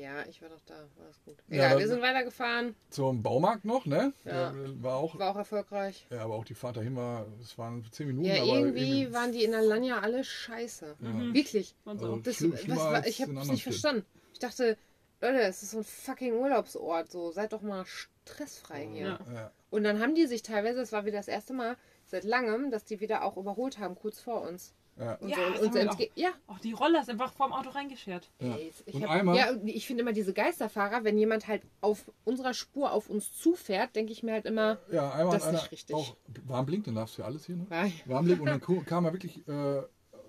Ja, 0.00 0.24
ich 0.30 0.40
war 0.40 0.48
doch 0.48 0.60
da, 0.64 0.74
war 0.74 1.10
gut. 1.24 1.34
Ja, 1.48 1.54
Egal, 1.56 1.70
aber- 1.72 1.80
wir 1.80 1.88
sind 1.88 2.02
weitergefahren, 2.02 2.76
Zum 2.90 3.20
Baumarkt 3.20 3.64
noch, 3.64 3.84
ne? 3.84 4.12
Ja. 4.24 4.52
Der 4.52 4.82
War 4.82 4.94
auch, 4.96 5.18
war 5.18 5.32
auch 5.32 5.36
erfolgreich. 5.36 6.06
ja, 6.10 6.20
aber 6.22 6.34
auch 6.34 6.44
die 6.44 6.54
Fahrt 6.54 6.76
dahin 6.76 6.94
war, 6.94 7.26
es 7.42 7.58
waren 7.58 7.84
zehn 7.90 8.06
Minuten. 8.06 8.26
Ja, 8.28 8.40
aber 8.42 8.60
irgendwie 8.60 9.12
waren 9.12 9.32
die 9.32 9.42
in 9.42 9.54
Alanya 9.56 9.98
alle 9.98 10.22
scheiße. 10.22 10.94
Ja. 11.00 11.34
Wirklich. 11.34 11.74
Also, 11.84 12.16
Das, 12.18 12.40
was, 12.42 13.06
ich 13.06 13.20
habe 13.22 13.32
es 13.32 13.38
nicht 13.38 13.44
Städten. 13.44 13.58
verstanden. 13.58 14.04
Ich 14.34 14.38
dachte, 14.38 14.78
Leute, 15.20 15.40
es 15.42 15.62
ist 15.62 15.72
so 15.72 15.78
ein 15.78 15.84
fucking 15.84 16.34
Urlaubsort, 16.34 17.10
so 17.10 17.30
seid 17.32 17.52
doch 17.52 17.62
mal 17.62 17.84
stressfrei 17.86 18.86
hier. 18.92 19.18
Ja. 19.34 19.50
Und 19.70 19.84
dann 19.84 20.00
haben 20.00 20.14
die 20.14 20.26
sich 20.26 20.42
teilweise, 20.42 20.78
das 20.80 20.92
war 20.92 21.04
wieder 21.04 21.18
das 21.18 21.28
erste 21.28 21.52
Mal 21.54 21.76
seit 22.06 22.24
langem, 22.24 22.70
dass 22.70 22.84
die 22.84 23.00
wieder 23.00 23.24
auch 23.24 23.36
überholt 23.36 23.78
haben, 23.78 23.96
kurz 23.96 24.20
vor 24.20 24.42
uns. 24.42 24.74
Ja. 24.96 25.14
Und 25.14 25.28
Ja, 25.28 25.36
so, 25.56 25.62
und 25.64 25.74
wir 25.74 25.88
entge- 25.90 26.10
ja, 26.16 26.30
Auch 26.48 26.58
die 26.58 26.72
Roller 26.72 27.00
ist 27.00 27.08
einfach 27.10 27.32
vorm 27.32 27.52
Auto 27.52 27.70
reingeschert. 27.70 28.30
Ja. 28.40 28.56
Ey, 28.56 28.72
ich, 28.86 28.94
Und 28.94 29.02
hab, 29.04 29.10
einmal- 29.10 29.36
ja, 29.36 29.50
und 29.50 29.66
ich 29.68 29.86
finde 29.86 30.02
immer 30.02 30.12
diese 30.12 30.32
Geisterfahrer, 30.32 31.04
wenn 31.04 31.16
jemand 31.18 31.46
halt 31.46 31.62
auf 31.80 32.10
unserer 32.24 32.54
Spur 32.54 32.92
auf 32.92 33.08
uns 33.08 33.32
zufährt, 33.32 33.94
denke 33.94 34.12
ich 34.12 34.22
mir 34.24 34.32
halt 34.32 34.46
immer, 34.46 34.78
Ja, 34.90 35.12
einmal 35.12 35.36
Das 35.36 35.46
ist 35.46 35.52
nicht 35.52 35.72
richtig. 35.72 35.94
auch 35.94 36.16
Warmblink, 36.46 36.84
dann 36.84 36.94
darfst 36.96 37.16
du 37.18 37.22
ja 37.22 37.28
alles 37.28 37.44
hier, 37.46 37.56
ne? 37.56 37.66
ja, 37.70 37.86
Warmblink 38.06 38.40
und 38.40 38.46
dann 38.46 38.60
kam 38.86 39.04
er 39.04 39.12
wirklich 39.12 39.46
äh, 39.48 39.82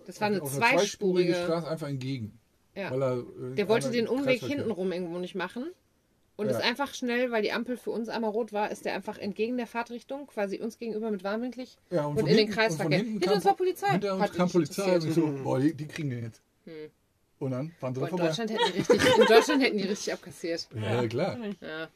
das 0.05 0.19
war 0.21 0.27
eine 0.27 0.41
auf 0.41 0.51
zweispurige 0.51 1.31
zweispurige. 1.33 1.35
Straße 1.35 1.67
einfach 1.67 1.87
entgegen. 1.87 2.38
Ja. 2.79 2.91
Er, 2.91 3.17
äh, 3.19 3.55
Der 3.55 3.67
wollte 3.69 3.91
den 3.91 4.07
Umweg 4.07 4.41
Kreisverkehr- 4.41 4.47
hintenrum 4.47 4.91
irgendwo 4.91 5.17
nicht 5.19 5.35
machen. 5.35 5.65
Und 6.37 6.45
Ja. 6.49 6.57
ist 6.57 6.63
einfach 6.63 6.93
schnell, 6.93 7.31
weil 7.31 7.41
die 7.41 7.51
Ampel 7.51 7.75
für 7.75 7.91
uns 7.91 8.07
einmal 8.07 8.31
rot 8.31 8.53
war, 8.53 8.71
ist 8.71 8.85
der 8.85 8.93
einfach 8.93 9.17
entgegen 9.17 9.57
der 9.57 9.67
Fahrtrichtung, 9.67 10.25
quasi 10.27 10.57
uns 10.61 10.77
gegenüber 10.79 11.11
mit 11.11 11.23
warmblinklich 11.25 11.75
Ja, 11.91 12.05
und, 12.05 12.15
von 12.15 12.19
in 12.19 12.27
den 12.27 12.37
hinten- 12.37 12.53
Kreisverkehr. 12.53 12.85
und 12.85 12.91
von 12.93 13.05
hinten 13.05 13.11
Hinter 13.19 13.35
uns 13.35 13.45
war 13.45 13.55
Polizei. 13.57 13.87
Hinter 13.89 14.13
uns 14.13 14.23
Hat 14.23 14.33
kam 14.33 14.49
Polizei 14.49 14.95
und 14.95 15.03
ich 15.05 15.13
so, 15.13 15.27
boah, 15.43 15.59
die, 15.59 15.73
die 15.73 15.87
kriegen 15.87 16.09
den 16.09 16.23
jetzt. 16.23 16.41
Hm. 16.65 16.73
Und 17.39 17.51
dann 17.51 17.71
fahren 17.79 17.93
sie 17.95 18.01
da 18.01 18.07
vorbei. 18.07 18.27
Deutschland 18.27 18.51
hätten 18.51 18.71
die 18.71 18.77
richtig, 18.79 19.17
in 19.17 19.25
Deutschland 19.25 19.63
hätten 19.63 19.77
die 19.77 19.83
richtig 19.83 20.13
abkassiert. 20.13 20.67
Ja, 20.75 21.07
klar. 21.07 21.35
Natürlich. 21.37 21.57
Ja. 21.61 21.87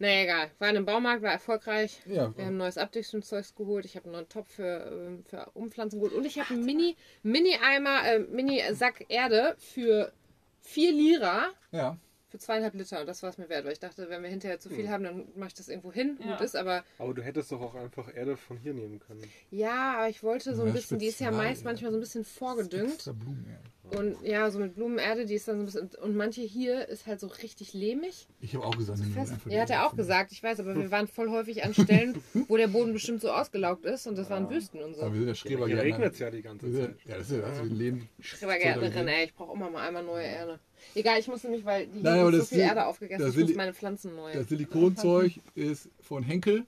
Naja, 0.00 0.22
egal. 0.22 0.50
War 0.58 0.68
in 0.70 0.76
einem 0.76 0.86
Baumarkt, 0.86 1.22
war 1.22 1.32
erfolgreich. 1.32 2.00
Ja, 2.06 2.32
Wir 2.36 2.44
haben 2.46 2.56
neues 2.56 2.78
Abdichtungszeugs 2.78 3.54
geholt. 3.56 3.84
Ich 3.84 3.96
habe 3.96 4.04
einen 4.04 4.12
neuen 4.12 4.28
Topf 4.28 4.48
für, 4.54 4.90
ähm, 4.92 5.24
für 5.26 5.50
Umpflanzen 5.54 5.98
geholt. 5.98 6.14
Und 6.14 6.24
ich 6.24 6.38
habe 6.38 6.54
einen 6.54 6.64
Mini, 6.64 6.94
Mini-Eimer, 7.22 8.04
äh, 8.04 8.18
Mini-Sack 8.20 9.06
Erde 9.08 9.56
für 9.58 10.12
4 10.68 10.92
Lira 10.92 11.48
ja. 11.72 11.96
für 12.28 12.38
zweieinhalb 12.38 12.74
Liter. 12.74 13.00
Und 13.00 13.06
das 13.06 13.22
war 13.22 13.30
es 13.30 13.38
mir 13.38 13.48
wert, 13.48 13.64
weil 13.64 13.72
ich 13.72 13.80
dachte, 13.80 14.10
wenn 14.10 14.22
wir 14.22 14.28
hinterher 14.28 14.60
zu 14.60 14.68
viel 14.68 14.88
haben, 14.88 15.04
dann 15.04 15.28
mache 15.34 15.48
ich 15.48 15.54
das 15.54 15.68
irgendwo 15.68 15.92
hin. 15.92 16.18
Ja. 16.20 16.32
Gut 16.36 16.44
ist, 16.44 16.56
aber 16.56 16.84
Aber 16.98 17.14
du 17.14 17.22
hättest 17.22 17.50
doch 17.52 17.60
auch 17.60 17.74
einfach 17.74 18.14
Erde 18.14 18.36
von 18.36 18.58
hier 18.58 18.74
nehmen 18.74 19.00
können. 19.00 19.22
ja, 19.50 19.96
aber 19.96 20.08
ich 20.08 20.22
wollte 20.22 20.54
so 20.54 20.62
ein 20.62 20.72
bisschen, 20.72 20.98
die 20.98 21.06
ist 21.06 21.20
ja 21.20 21.30
meist 21.30 21.62
ja. 21.62 21.70
manchmal 21.70 21.90
so 21.90 21.96
ein 21.96 22.00
bisschen 22.00 22.24
vorgedüngt. 22.24 23.04
Blumen, 23.04 23.46
ja. 23.48 23.58
Und 23.96 24.16
ja, 24.22 24.50
so 24.50 24.58
mit 24.58 24.74
Blumenerde, 24.74 25.24
die 25.24 25.34
ist 25.34 25.48
dann 25.48 25.56
so 25.56 25.62
ein 25.62 25.86
bisschen. 25.88 26.02
Und 26.02 26.14
manche 26.16 26.42
hier 26.42 26.86
ist 26.88 27.06
halt 27.06 27.20
so 27.20 27.26
richtig 27.28 27.72
lehmig. 27.72 28.28
Ich 28.40 28.54
habe 28.54 28.64
auch 28.66 28.76
gesagt, 28.76 28.98
nimm 29.00 29.12
Fest. 29.12 29.32
Ja, 29.46 29.62
hat 29.62 29.70
er 29.70 29.86
auch 29.86 29.96
gesagt, 29.96 30.30
ich 30.32 30.42
weiß, 30.42 30.60
aber 30.60 30.74
wir 30.76 30.90
waren 30.90 31.06
voll 31.08 31.30
häufig 31.30 31.64
an 31.64 31.72
Stellen, 31.72 32.20
wo 32.48 32.56
der 32.58 32.68
Boden 32.68 32.92
bestimmt 32.92 33.22
so 33.22 33.30
ausgelaugt 33.30 33.84
ist 33.86 34.06
und 34.06 34.18
das 34.18 34.28
waren 34.28 34.50
Wüsten 34.50 34.82
und 34.82 34.98
Aber 34.98 35.06
so. 35.08 35.12
wir 35.14 35.20
sind 35.20 35.20
ja 35.20 35.24
Hier 35.26 35.34
Schrebergärtner. 35.34 35.82
regnet 35.84 36.12
es 36.12 36.18
ja 36.18 36.30
die 36.30 36.42
ganze 36.42 36.72
Zeit. 36.72 36.96
Ja, 37.06 37.16
das 37.18 37.30
ist 37.30 37.36
ja, 37.36 37.48
das 37.48 37.60
ist 37.60 37.72
Leben. 37.72 38.08
Schrebergärtnerin, 38.20 39.08
ey, 39.08 39.24
ich 39.24 39.34
brauche 39.34 39.54
immer 39.56 39.70
mal 39.70 39.86
einmal 39.88 40.04
neue 40.04 40.26
Erde. 40.26 40.58
Egal, 40.94 41.18
ich 41.18 41.28
muss 41.28 41.42
nämlich, 41.44 41.64
weil 41.64 41.86
die 41.86 42.00
Nein, 42.02 42.14
hier 42.14 42.22
aber 42.22 42.32
so 42.36 42.44
viel 42.44 42.58
Sil- 42.60 42.68
Erde 42.68 42.86
aufgegessen, 42.86 43.24
das 43.24 43.34
ich 43.36 43.40
muss 43.46 43.54
meine 43.56 43.74
Pflanzen 43.74 44.14
neu. 44.14 44.32
Das 44.32 44.48
Silikonzeug 44.48 45.32
ist 45.54 45.88
von 46.00 46.22
Henkel. 46.22 46.66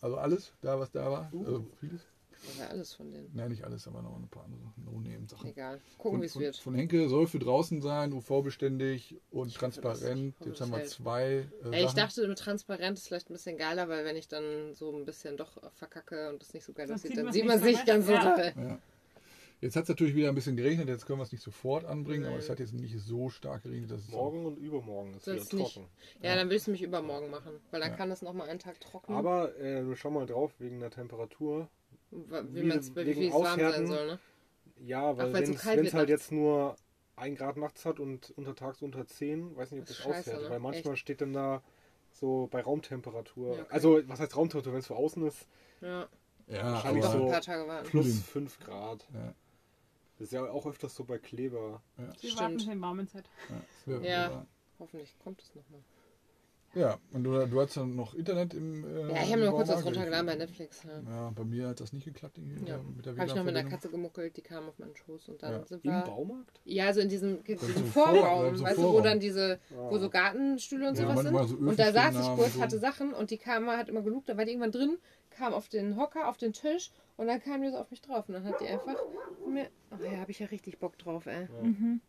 Also 0.00 0.16
alles, 0.16 0.52
da 0.60 0.78
was 0.80 0.90
da 0.90 1.08
war. 1.10 1.32
Also 1.32 1.64
vieles. 1.78 2.00
Das 2.44 2.58
war 2.58 2.70
alles 2.70 2.92
von 2.94 3.10
denen. 3.12 3.30
Nein, 3.34 3.50
nicht 3.50 3.62
alles, 3.64 3.86
aber 3.86 4.02
noch 4.02 4.16
ein 4.16 4.28
paar 4.28 4.44
andere 4.44 4.60
No-Name-Sachen. 4.76 5.48
Egal. 5.50 5.80
Gucken, 5.98 6.20
wie 6.22 6.26
es 6.26 6.36
wird. 6.38 6.56
von 6.56 6.74
Henkel 6.74 7.08
soll 7.08 7.26
für 7.28 7.38
draußen 7.38 7.80
sein, 7.80 8.12
UV-beständig 8.12 9.20
und 9.30 9.54
transparent. 9.54 10.34
hoffe, 10.40 10.48
Jetzt 10.50 10.60
das 10.60 10.68
haben 10.70 10.76
wir 10.76 10.84
zwei. 10.86 11.46
Äh, 11.64 11.70
Ey, 11.70 11.84
ich 11.84 11.92
dachte, 11.92 12.26
mit 12.26 12.38
transparent 12.38 12.98
ist 12.98 13.06
vielleicht 13.08 13.30
ein 13.30 13.34
bisschen 13.34 13.56
geiler, 13.56 13.88
weil 13.88 14.04
wenn 14.04 14.16
ich 14.16 14.26
dann 14.28 14.74
so 14.74 14.90
ein 14.96 15.04
bisschen 15.04 15.36
doch 15.36 15.56
verkacke 15.74 16.30
und 16.30 16.42
das 16.42 16.52
nicht 16.52 16.64
so 16.64 16.72
geil 16.72 16.86
Dann 16.88 16.96
aussieht, 16.96 17.12
sieht 17.12 17.18
dann 17.18 17.32
sieht 17.32 17.42
nicht 17.44 17.48
man 17.54 17.62
sich 17.62 17.76
nett. 17.76 17.86
ganz 17.86 18.06
so 18.06 18.12
Ja. 18.12 18.36
doll. 18.36 18.52
Ja. 18.56 18.78
Jetzt 19.60 19.76
hat 19.76 19.84
es 19.84 19.88
natürlich 19.90 20.16
wieder 20.16 20.28
ein 20.28 20.34
bisschen 20.34 20.56
geregnet, 20.56 20.88
jetzt 20.88 21.06
können 21.06 21.20
wir 21.20 21.22
es 21.22 21.30
nicht 21.30 21.44
sofort 21.44 21.84
anbringen, 21.84 22.24
aber 22.24 22.32
Nein. 22.32 22.40
es 22.40 22.50
hat 22.50 22.58
jetzt 22.58 22.72
nicht 22.74 22.98
so 22.98 23.28
stark 23.28 23.62
geregnet, 23.62 23.92
dass 23.92 24.00
es 24.00 24.08
Morgen 24.10 24.44
und 24.44 24.56
übermorgen 24.56 25.14
ist 25.14 25.24
wieder 25.28 25.36
es 25.36 25.52
nicht. 25.52 25.74
trocken. 25.74 25.88
Ja, 26.20 26.34
dann 26.34 26.48
will 26.48 26.56
ich 26.56 26.62
es 26.62 26.66
nämlich 26.66 26.82
übermorgen 26.82 27.30
machen, 27.30 27.52
weil 27.70 27.80
dann 27.80 27.90
Ja. 27.90 27.96
kann 27.96 28.10
es 28.10 28.22
nochmal 28.22 28.48
einen 28.48 28.58
Tag 28.58 28.80
trocken. 28.80 29.14
Aber 29.14 29.56
äh, 29.60 29.84
schau 29.94 30.10
mal 30.10 30.26
drauf, 30.26 30.52
wegen 30.58 30.80
der 30.80 30.90
Temperatur. 30.90 31.68
Wie 32.12 32.62
man 32.62 32.78
es 32.78 32.88
es 32.90 33.32
warm 33.32 33.58
sein 33.60 33.86
soll, 33.86 34.06
ne? 34.06 34.18
Ja, 34.84 35.16
weil 35.16 35.28
so 35.28 35.32
wenn 35.34 35.56
kalt 35.56 35.78
es 35.78 35.84
wird 35.84 35.94
halt 35.94 36.08
nachts. 36.08 36.10
jetzt 36.10 36.32
nur 36.32 36.76
ein 37.16 37.34
Grad 37.36 37.56
nachts 37.56 37.84
hat 37.84 38.00
und 38.00 38.30
untertags 38.36 38.82
unter 38.82 39.06
10, 39.06 39.56
weiß 39.56 39.70
nicht, 39.70 39.80
ob 39.82 39.86
Das 39.86 39.96
das, 39.98 40.06
aushält. 40.06 40.42
ne? 40.42 40.50
Weil 40.50 40.60
manchmal 40.60 40.96
steht 40.96 41.20
dann 41.20 41.32
da 41.32 41.62
so 42.12 42.48
bei 42.50 42.60
Raumtemperatur. 42.62 43.56
Ja, 43.56 43.62
okay. 43.62 43.70
Also, 43.72 44.00
was 44.08 44.20
heißt 44.20 44.36
Raumtemperatur, 44.36 44.72
wenn 44.72 44.80
es 44.80 44.86
für 44.86 44.96
außen 44.96 45.26
ist? 45.26 45.46
Ja, 45.80 46.08
Ja, 46.48 46.72
Wahrscheinlich 46.72 47.04
so 47.04 47.26
paar 47.28 47.40
Tage 47.40 47.66
warten. 47.66 47.88
Plus 47.88 48.06
Frühling. 48.06 48.48
5 48.48 48.60
Grad. 48.60 49.08
Ja, 49.14 49.34
Das 50.18 50.26
ist 50.26 50.32
ja 50.32 50.42
auch 50.50 50.66
öfters 50.66 50.94
so 50.94 51.04
bei 51.04 51.18
Kleber. 51.18 51.82
ja, 51.96 52.04
Wir 52.08 52.14
Stimmt. 52.30 52.40
warten 52.40 52.60
für 52.60 52.66
den 52.70 52.80
warmen 52.80 53.08
Zeit. 53.08 53.24
ja, 53.86 53.98
ja, 54.00 54.02
Ja. 54.30 54.46
Hoffentlich 54.78 55.16
kommt 55.22 55.40
es 55.42 55.54
nochmal. 55.54 55.80
Ja, 56.74 56.98
und 57.12 57.22
du, 57.24 57.46
du 57.46 57.60
hast 57.60 57.76
dann 57.76 57.94
noch 57.96 58.14
Internet 58.14 58.54
im. 58.54 58.82
Äh, 58.84 59.10
Ja, 59.12 59.22
ich 59.22 59.30
habe 59.32 59.40
mir 59.42 59.50
mal 59.50 59.56
kurz 59.56 59.68
was 59.68 59.84
runtergeladen 59.84 60.24
bei 60.26 60.34
Netflix. 60.36 60.82
Ja. 60.84 61.02
Ja, 61.10 61.30
bei 61.34 61.44
mir 61.44 61.68
hat 61.68 61.80
das 61.80 61.92
nicht 61.92 62.04
geklappt. 62.06 62.38
irgendwie, 62.38 62.66
Ja. 62.66 62.76
äh, 62.76 62.82
mit 62.96 63.04
der 63.04 63.12
Habe 63.14 63.26
ich 63.26 63.34
noch 63.34 63.44
mit 63.44 63.54
der 63.54 63.64
WLAN-Verbindung. 63.64 63.70
Katze 63.70 63.88
gemuckelt, 63.90 64.36
die 64.38 64.40
kam 64.40 64.68
auf 64.68 64.78
meinen 64.78 64.96
Schoß 64.96 65.28
und 65.28 65.42
dann 65.42 65.52
Ja. 65.52 65.66
sind 65.66 65.84
Im 65.84 65.90
wir. 65.90 66.00
Baumarkt? 66.00 66.60
Ja, 66.64 66.86
also 66.86 67.00
in 67.00 67.10
diesem, 67.10 67.40
in 67.44 67.58
so 67.58 67.66
diesem 67.66 67.84
Vorraum, 67.86 68.56
so 68.56 68.64
weißt 68.64 68.78
du, 68.78 68.82
wo 68.84 69.00
dann 69.02 69.20
diese, 69.20 69.58
wo 69.70 69.96
Ah. 69.96 69.98
so 69.98 70.08
Gartenstühle 70.08 70.88
und 70.88 70.98
Ja, 70.98 71.02
sowas 71.02 71.22
sind. 71.24 71.48
so 71.48 71.56
und 71.56 71.78
da 71.78 71.92
saß 71.92 72.14
ich 72.14 72.36
kurz, 72.36 72.54
haben, 72.54 72.62
hatte 72.62 72.76
so. 72.76 72.80
Sachen 72.80 73.12
und 73.12 73.30
die 73.30 73.36
kam, 73.38 73.66
hat 73.68 73.90
immer 73.90 74.00
gelugt, 74.02 74.30
da 74.30 74.38
war 74.38 74.46
die 74.46 74.52
irgendwann 74.52 74.72
drin, 74.72 74.96
kam 75.28 75.52
auf 75.52 75.68
den 75.68 75.96
Hocker, 75.98 76.26
auf 76.28 76.38
den 76.38 76.54
Tisch 76.54 76.90
und 77.18 77.26
dann 77.26 77.42
kam 77.42 77.60
die 77.60 77.68
so 77.70 77.76
auf 77.76 77.90
mich 77.90 78.00
drauf 78.00 78.26
und 78.28 78.34
dann 78.34 78.44
hat 78.44 78.60
die 78.62 78.66
einfach 78.68 78.96
mir, 79.46 79.66
oh 79.90 80.02
ja, 80.02 80.20
habe 80.20 80.30
ich 80.30 80.38
ja 80.38 80.46
richtig 80.46 80.78
Bock 80.78 80.96
drauf, 80.96 81.26
ey. 81.26 81.48
Mhm. 81.62 82.00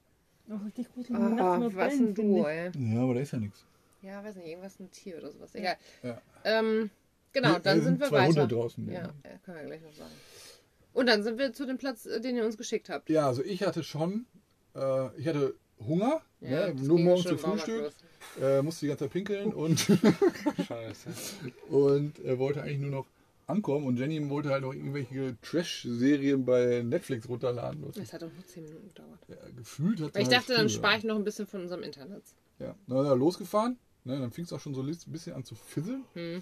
Auch 0.50 0.66
richtig 0.66 0.90
gut. 0.94 1.08
Oh, 1.10 1.14
was 1.14 1.94
ein 1.96 2.14
Duo, 2.14 2.46
ey. 2.48 2.72
Ja, 2.78 3.02
aber 3.02 3.16
da 3.16 3.20
ist 3.20 3.32
ja 3.34 3.40
nichts. 3.40 3.66
Ja, 4.04 4.24
weiß 4.24 4.36
nicht, 4.36 4.48
irgendwas 4.48 4.80
ein 4.80 4.92
Tier 4.92 5.18
oder 5.18 5.32
sowas. 5.32 5.56
Egal. 5.56 5.78
Ja. 6.04 6.22
Ähm, 6.44 6.90
genau, 7.32 7.58
dann 7.60 7.76
hier 7.76 7.84
sind 7.84 8.00
wir 8.00 8.08
zwei 8.08 8.28
weiter. 8.28 8.42
Hunde 8.42 8.56
draußen. 8.56 8.92
Ja, 8.92 9.02
ja, 9.02 9.12
können 9.46 9.58
wir 9.58 9.66
gleich 9.66 9.82
noch 9.82 9.94
sagen. 9.94 10.12
Und 10.94 11.08
dann 11.08 11.24
sind 11.24 11.40
wir 11.40 11.54
zu 11.54 11.66
dem 11.66 11.78
Platz, 11.78 12.06
äh, 12.06 12.20
den 12.22 12.36
ihr 12.36 12.46
uns 12.46 12.58
geschickt 12.58 12.90
habt. 12.90 13.10
Ja, 13.10 13.28
also 13.28 13.44
ich 13.44 13.64
hatte 13.64 13.82
schon, 13.84 14.26
äh, 14.76 15.08
ich 15.18 15.28
hatte 15.28 15.56
Hunger, 15.80 16.22
Ja, 16.42 16.68
ne, 16.68 16.76
nur 16.76 17.00
morgens 17.00 17.26
zum 17.28 17.40
Frühstück, 17.40 17.92
äh, 18.42 18.62
musste 18.62 18.82
die 18.86 18.90
ganze 18.90 19.06
Zeit 19.06 19.12
pinkeln 19.14 19.54
und, 19.54 19.80
Scheiße. 20.68 21.10
und 21.70 22.20
äh, 22.24 22.38
wollte 22.38 22.62
eigentlich 22.62 22.80
nur 22.80 22.92
noch 22.92 23.06
ankommen 23.48 23.86
und 23.88 23.98
Jenny 23.98 24.30
wollte 24.30 24.50
halt 24.50 24.62
noch 24.64 24.74
irgendwelche 24.74 25.36
Trash-Serien 25.42 26.46
bei 26.46 26.82
Netflix 26.84 27.28
runterladen. 27.28 27.84
Was 27.86 27.96
Das 27.96 28.14
hat 28.14 28.22
doch 28.22 28.32
nur 28.32 28.46
10 28.46 28.64
Minuten 28.64 28.88
gedauert. 28.88 29.20
ja, 29.28 29.36
gefühlt 29.58 30.00
hat 30.02 30.16
Weil 30.16 30.22
ich 30.22 30.28
halt 30.30 30.38
dachte, 30.38 30.54
dann 30.54 30.70
Stunde. 30.70 30.88
spare 30.88 30.98
ich 31.00 31.04
noch 31.04 31.16
ein 31.16 31.24
bisschen 31.24 31.48
von 31.48 31.62
unserem 31.62 31.84
Internet. 31.84 32.24
Ja, 32.60 32.76
dann 32.88 32.98
sind 33.00 33.08
wir 33.08 33.16
losgefahren, 33.18 33.78
ne, 34.06 34.20
dann 34.20 34.32
fing 34.32 34.46
es 34.46 34.54
auch 34.54 34.60
schon 34.60 34.74
so 34.74 34.82
ein 34.82 34.98
bisschen 35.08 35.34
an 35.36 35.44
zu 35.44 35.56
fisseln. 35.56 36.04
Hm. 36.14 36.42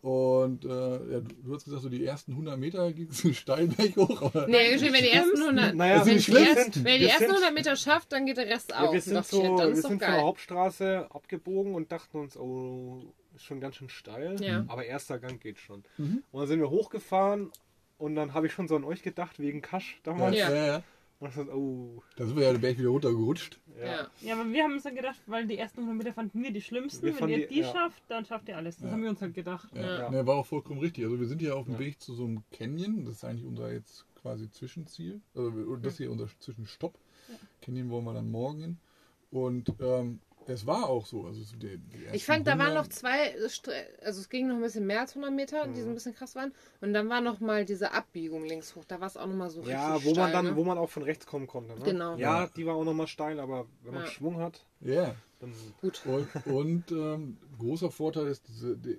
Und 0.00 0.64
äh, 0.64 0.68
ja, 0.68 1.20
du, 1.20 1.34
du 1.42 1.54
hast 1.54 1.64
gesagt, 1.64 1.82
so 1.82 1.88
die 1.88 2.04
ersten 2.04 2.30
100 2.32 2.56
Meter 2.56 2.92
ging 2.92 3.08
es 3.08 3.36
steil 3.36 3.66
berg 3.66 3.96
hoch. 3.96 4.22
Aber 4.22 4.46
Nee, 4.46 4.72
geschrieben, 4.72 4.94
wenn 4.94 5.02
die 5.02 5.10
ersten 5.10 5.42
100, 5.42 5.74
Naja, 5.74 6.06
wenn, 6.06 6.18
die 6.18 6.32
erst, 6.32 6.84
wenn 6.84 7.00
die 7.00 7.06
ersten 7.06 7.24
sind- 7.24 7.30
100 7.32 7.54
Meter 7.54 7.74
schafft, 7.74 8.12
dann 8.12 8.24
geht 8.24 8.36
der 8.36 8.46
Rest 8.46 8.70
Ja, 8.70 8.78
auf. 8.80 8.92
wir 8.92 9.00
sind, 9.00 9.14
dachte 9.14 9.30
so, 9.30 9.42
dann 9.42 9.50
wir 9.56 9.56
doch 9.56 9.74
sind 9.74 9.82
von 9.82 9.98
der. 9.98 10.22
Hauptstraße 10.22 11.06
abgebogen 11.10 11.74
und 11.74 11.90
dachten 11.90 12.16
uns, 12.18 12.36
oh, 12.36 13.12
ist 13.34 13.42
schon 13.42 13.60
ganz 13.60 13.74
schön 13.74 13.88
steil. 13.88 14.40
Ja. 14.40 14.64
Aber 14.68 14.84
erster 14.84 15.18
Gang 15.18 15.40
geht 15.40 15.58
schon. 15.58 15.82
Mhm. 15.96 16.22
Und 16.30 16.40
dann 16.40 16.48
sind 16.48 16.60
wir 16.60 16.70
hochgefahren 16.70 17.50
und 17.98 18.14
dann 18.14 18.34
habe 18.34 18.46
ich 18.46 18.52
schon 18.52 18.68
so 18.68 18.76
an 18.76 18.84
euch 18.84 19.02
gedacht, 19.02 19.40
wegen 19.40 19.62
Kasch 19.62 20.00
ja, 20.06 20.12
damals. 20.12 20.36
Ja. 20.36 20.82
Oh, 21.20 22.02
Da 22.16 22.26
sind 22.26 22.36
wir 22.36 22.44
ja 22.44 22.52
den 22.52 22.60
Berg 22.60 22.78
wieder 22.78 22.88
runtergerutscht. 22.90 23.58
ja. 23.78 24.08
Ja. 24.20 24.34
Aber 24.34 24.50
wir 24.50 24.62
haben 24.64 24.72
uns 24.74 24.82
dann 24.84 24.94
gedacht, 24.94 25.20
weil 25.26 25.46
die 25.46 25.58
ersten 25.58 25.80
100 25.80 25.96
Meter 25.98 26.12
fanden 26.14 26.42
wir 26.42 26.52
die 26.52 26.60
schlimmsten. 26.60 27.06
Wir 27.06 27.20
Wenn 27.20 27.28
ihr 27.28 27.48
die- 27.48 27.54
die 27.54 27.60
ja. 27.60 27.72
schafft, 27.72 28.02
dann 28.08 28.24
schafft 28.24 28.48
ihr 28.48 28.56
alles. 28.56 28.76
Das 28.76 28.86
Ja. 28.86 28.90
haben 28.92 29.02
wir 29.02 29.10
uns 29.10 29.20
halt 29.20 29.34
gedacht. 29.34 29.68
Ja, 29.74 29.98
Ja. 30.02 30.10
Ne, 30.10 30.26
war 30.26 30.36
auch 30.36 30.46
vollkommen 30.46 30.80
richtig. 30.80 31.04
Also 31.04 31.18
wir 31.18 31.26
sind 31.26 31.42
ja 31.42 31.54
auf 31.54 31.64
dem 31.64 31.74
Ja. 31.74 31.80
Weg 31.80 32.00
zu 32.00 32.14
so 32.14 32.24
einem 32.24 32.42
Canyon. 32.52 33.04
Das 33.04 33.14
ist 33.14 33.24
eigentlich 33.24 33.44
unser 33.46 33.72
jetzt 33.72 34.04
quasi 34.20 34.50
Zwischenziel. 34.50 35.20
Also 35.34 35.56
wir- 35.56 35.76
das 35.78 35.96
hier 35.96 36.10
unser 36.10 36.28
Zwischenstopp. 36.38 36.98
Canyon 37.60 37.90
wollen 37.90 38.04
wir 38.04 38.14
dann 38.14 38.30
morgen 38.30 38.60
hin. 38.60 38.78
Und 39.30 39.72
ähm, 39.80 40.20
es 40.48 40.66
war 40.66 40.88
auch 40.88 41.06
so. 41.06 41.26
Also 41.26 41.40
die, 41.56 41.78
die 41.78 42.06
Ich 42.12 42.24
fand, 42.24 42.46
da 42.46 42.52
waren 42.52 42.68
100 42.72 42.84
noch 42.84 42.88
zwei, 42.88 43.34
also 44.04 44.20
es 44.20 44.28
ging 44.28 44.48
noch 44.48 44.56
ein 44.56 44.62
bisschen 44.62 44.86
mehr 44.86 45.00
als 45.02 45.10
100 45.12 45.32
Meter, 45.32 45.66
die 45.68 45.82
so 45.82 45.88
ein 45.88 45.94
bisschen 45.94 46.14
krass 46.14 46.34
waren. 46.34 46.52
Und 46.80 46.92
dann 46.94 47.08
war 47.08 47.20
noch 47.20 47.40
mal 47.40 47.64
diese 47.64 47.92
Abbiegung 47.92 48.44
links 48.44 48.74
hoch. 48.74 48.84
Da 48.88 48.98
war 49.00 49.06
es 49.08 49.16
auch 49.16 49.26
noch 49.26 49.34
mal 49.34 49.50
so 49.50 49.62
Ja, 49.62 49.94
richtig 49.94 50.04
wo 50.06 50.14
man 50.18 50.30
steil, 50.30 50.32
dann, 50.32 50.44
ne? 50.46 50.56
wo 50.56 50.64
man 50.64 50.78
auch 50.78 50.90
von 50.90 51.02
rechts 51.02 51.26
kommen 51.26 51.46
konnte. 51.46 51.74
Ne? 51.74 51.84
Genau. 51.84 52.16
Ja, 52.16 52.42
Ja. 52.44 52.50
die 52.56 52.66
war 52.66 52.74
auch 52.76 52.84
nochmal 52.84 53.06
steil, 53.06 53.38
aber 53.40 53.66
wenn 53.82 53.94
man 53.94 54.04
Ja. 54.04 54.10
Schwung 54.10 54.38
hat, 54.40 54.64
Ja. 54.80 55.14
dann. 55.40 55.52
Gut. 55.80 56.00
Und, 56.06 56.46
und 56.46 56.90
ähm, 56.92 57.36
großer 57.58 57.90
Vorteil 57.90 58.26
ist, 58.28 58.48
diese, 58.48 58.76
die, 58.76 58.98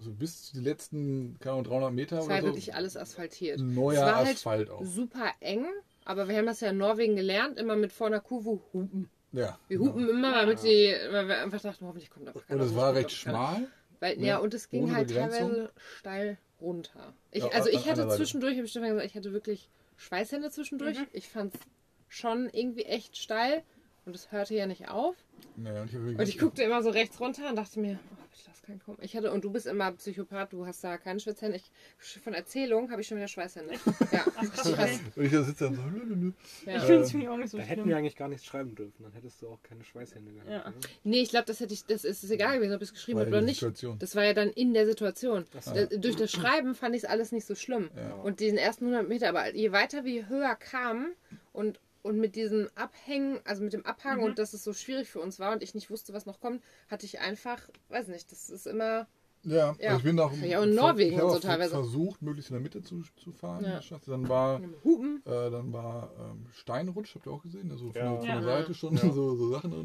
so 0.00 0.12
bis 0.12 0.42
zu 0.46 0.54
die 0.58 0.62
letzten 0.64 1.36
keine 1.40 1.52
Ahnung, 1.54 1.64
300 1.64 1.92
Meter 1.92 2.18
Es 2.18 2.24
oder 2.26 2.34
war 2.34 2.40
so, 2.42 2.46
wirklich 2.48 2.74
alles 2.74 2.96
asphaltiert. 2.96 3.58
neuer 3.58 3.92
es 3.94 4.00
war 4.02 4.16
halt 4.16 4.36
Asphalt 4.36 4.70
auch. 4.70 4.84
super 4.84 5.30
eng, 5.40 5.66
aber 6.04 6.28
wir 6.28 6.36
haben 6.36 6.46
das 6.46 6.60
ja 6.60 6.70
in 6.70 6.76
Norwegen 6.78 7.16
gelernt, 7.16 7.58
immer 7.58 7.74
mit 7.76 7.90
vor 7.92 8.06
einer 8.08 8.20
Kurve 8.20 8.60
hupen. 8.72 9.08
Ja, 9.34 9.58
Wir 9.68 9.78
genau. 9.78 9.90
hupen 9.90 10.08
immer, 10.08 10.32
damit 10.32 10.60
sie, 10.60 10.94
weil 11.10 11.26
wir 11.28 11.38
einfach 11.42 11.60
dachten, 11.60 11.86
hoffentlich 11.86 12.10
kommt 12.10 12.28
einfach 12.28 12.40
Und 12.42 12.46
keiner. 12.48 12.62
es 12.64 12.74
war 12.76 12.94
recht 12.94 13.10
schmal. 13.10 13.66
Weil, 14.00 14.16
ne? 14.16 14.26
ja, 14.26 14.38
und 14.38 14.54
es 14.54 14.68
ging 14.70 14.84
Ohne 14.84 14.94
halt 14.94 15.08
Begrenzung. 15.08 15.50
teilweise 15.50 15.72
steil 15.98 16.38
runter. 16.60 17.12
Ich, 17.32 17.42
Ja, 17.42 17.50
also 17.50 17.68
an 17.70 17.74
ich 17.76 17.88
hatte 17.90 18.02
Seite. 18.02 18.16
zwischendurch, 18.16 18.54
habe 18.56 18.64
ich 18.64 18.70
Stefan 18.70 18.90
gesagt, 18.90 19.06
ich 19.06 19.14
hatte 19.16 19.32
wirklich 19.32 19.68
Schweißhände 19.96 20.50
zwischendurch. 20.50 20.98
Mhm. 20.98 21.06
Ich 21.12 21.28
fand 21.28 21.54
es 21.54 21.60
schon 22.08 22.48
irgendwie 22.52 22.84
echt 22.84 23.16
steil 23.16 23.62
und 24.06 24.14
es 24.14 24.30
hörte 24.30 24.54
ja 24.54 24.66
nicht 24.66 24.88
auf. 24.88 25.16
Naja, 25.56 25.82
und 25.82 25.88
ich, 25.90 25.96
Und 25.96 26.20
ich 26.28 26.38
guckte 26.38 26.62
immer 26.62 26.82
so 26.82 26.90
rechts 26.90 27.18
runter 27.20 27.48
und 27.48 27.56
dachte 27.56 27.80
mir, 27.80 27.98
oh, 28.12 28.23
bitte 28.34 28.48
lass 28.48 28.62
keinen 28.62 28.80
kommen. 28.80 28.98
Ich 29.00 29.16
hatte, 29.16 29.32
und 29.32 29.44
du 29.44 29.50
bist 29.50 29.66
immer 29.66 29.92
Psychopath, 29.92 30.52
du 30.52 30.66
hast 30.66 30.82
da 30.82 30.98
keine 30.98 31.20
Schwitzhände. 31.20 31.56
Ich, 31.56 32.20
von 32.22 32.34
Erzählung 32.34 32.90
habe 32.90 33.00
ich 33.00 33.08
schon 33.08 33.16
wieder 33.16 33.28
Schweißhände. 33.28 33.74
Ja, 34.12 34.20
krass. 34.20 34.66
Und 35.16 35.24
ich 35.24 35.32
da 35.32 35.42
sitze 35.42 35.64
dann 35.64 35.74
so, 35.74 35.82
lü, 35.82 36.04
lü, 36.04 36.14
lü. 36.14 36.32
Ich 36.60 36.66
Ja. 36.66 36.80
finde 36.80 37.02
es 37.02 37.10
für 37.10 37.16
mich 37.18 37.28
auch 37.28 37.36
nicht 37.36 37.50
so 37.50 37.58
Da 37.58 37.64
hätten 37.64 37.88
wir 37.88 37.96
eigentlich 37.96 38.16
gar 38.16 38.28
nichts 38.28 38.44
schreiben 38.44 38.74
dürfen. 38.74 39.02
Dann 39.02 39.12
hättest 39.12 39.40
du 39.42 39.48
auch 39.48 39.62
keine 39.62 39.82
Schweißhände 39.84 40.32
gehabt. 40.32 40.50
Ja. 40.50 40.70
Ne? 40.70 40.76
Nee, 41.04 41.22
ich 41.22 41.30
glaube, 41.30 41.46
das 41.46 41.60
hätte 41.60 41.74
ich, 41.74 41.84
das 41.86 42.04
ist, 42.04 42.28
egal 42.30 42.58
gewesen, 42.58 42.74
ob 42.74 42.82
ich 42.82 42.88
es 42.88 42.94
geschrieben 42.94 43.20
habe 43.20 43.28
oder 43.28 43.40
nicht. 43.40 43.60
Situation. 43.60 43.98
Das 43.98 44.14
war 44.14 44.24
ja 44.24 44.34
dann 44.34 44.50
in 44.50 44.74
der 44.74 44.86
Situation. 44.86 45.46
So. 45.60 45.72
Da, 45.72 45.86
durch 45.86 46.16
das 46.16 46.30
Schreiben 46.30 46.74
fand 46.74 46.94
ich 46.94 47.04
es 47.04 47.08
alles 47.08 47.32
nicht 47.32 47.46
so 47.46 47.54
schlimm. 47.54 47.90
Ja. 47.96 48.14
Und 48.14 48.40
diesen 48.40 48.58
ersten 48.58 48.84
100 48.86 49.08
Meter, 49.08 49.28
aber 49.28 49.54
je 49.54 49.72
weiter 49.72 50.04
wir 50.04 50.28
höher 50.28 50.54
kamen 50.56 51.12
und, 51.52 51.80
und 52.04 52.18
mit 52.18 52.36
diesem 52.36 52.68
Abhängen, 52.74 53.40
also 53.44 53.62
mit 53.64 53.72
dem 53.72 53.84
Abhang 53.86 54.18
Mhm. 54.18 54.24
und 54.24 54.38
dass 54.38 54.52
es 54.52 54.62
so 54.62 54.72
schwierig 54.72 55.08
für 55.08 55.20
uns 55.20 55.38
war 55.40 55.52
und 55.52 55.62
ich 55.62 55.74
nicht 55.74 55.90
wusste, 55.90 56.12
was 56.12 56.26
noch 56.26 56.38
kommt, 56.38 56.62
hatte 56.88 57.06
ich 57.06 57.18
einfach, 57.20 57.68
weiß 57.88 58.08
nicht, 58.08 58.30
das 58.30 58.50
ist 58.50 58.66
immer, 58.66 59.08
Ja, 59.46 59.74
Ja. 59.78 59.88
Also 59.90 59.98
ich 59.98 60.04
bin 60.04 60.18
auch, 60.20 60.32
Ja, 60.32 60.60
und 60.62 60.70
in 60.70 60.74
Norwegen 60.74 61.10
ich 61.12 61.16
habe 61.18 61.26
und 61.26 61.34
so 61.34 61.38
teilweise. 61.40 61.70
versucht, 61.72 62.22
möglichst 62.22 62.50
in 62.50 62.54
der 62.54 62.62
Mitte 62.62 62.82
zu, 62.82 63.02
zu 63.16 63.30
fahren. 63.32 63.62
Ja. 63.62 63.80
Dann 64.06 64.26
war, 64.26 64.60
Hupen. 64.82 65.20
äh, 65.26 65.50
dann 65.50 65.70
war 65.70 66.10
ähm, 66.18 66.46
Steinrutsch, 66.54 67.14
habt 67.14 67.26
ihr 67.26 67.32
auch 67.32 67.42
gesehen? 67.42 67.70
Also 67.70 67.90
von, 67.92 68.00
Ja. 68.02 68.10
der, 68.12 68.18
von 68.20 68.26
Ja. 68.28 68.34
der 68.36 68.42
Seite 68.42 68.72
schon 68.74 68.96
Ja. 68.96 69.12
so, 69.12 69.36
so 69.36 69.50
Sachen. 69.50 69.72
Uh, 69.74 69.80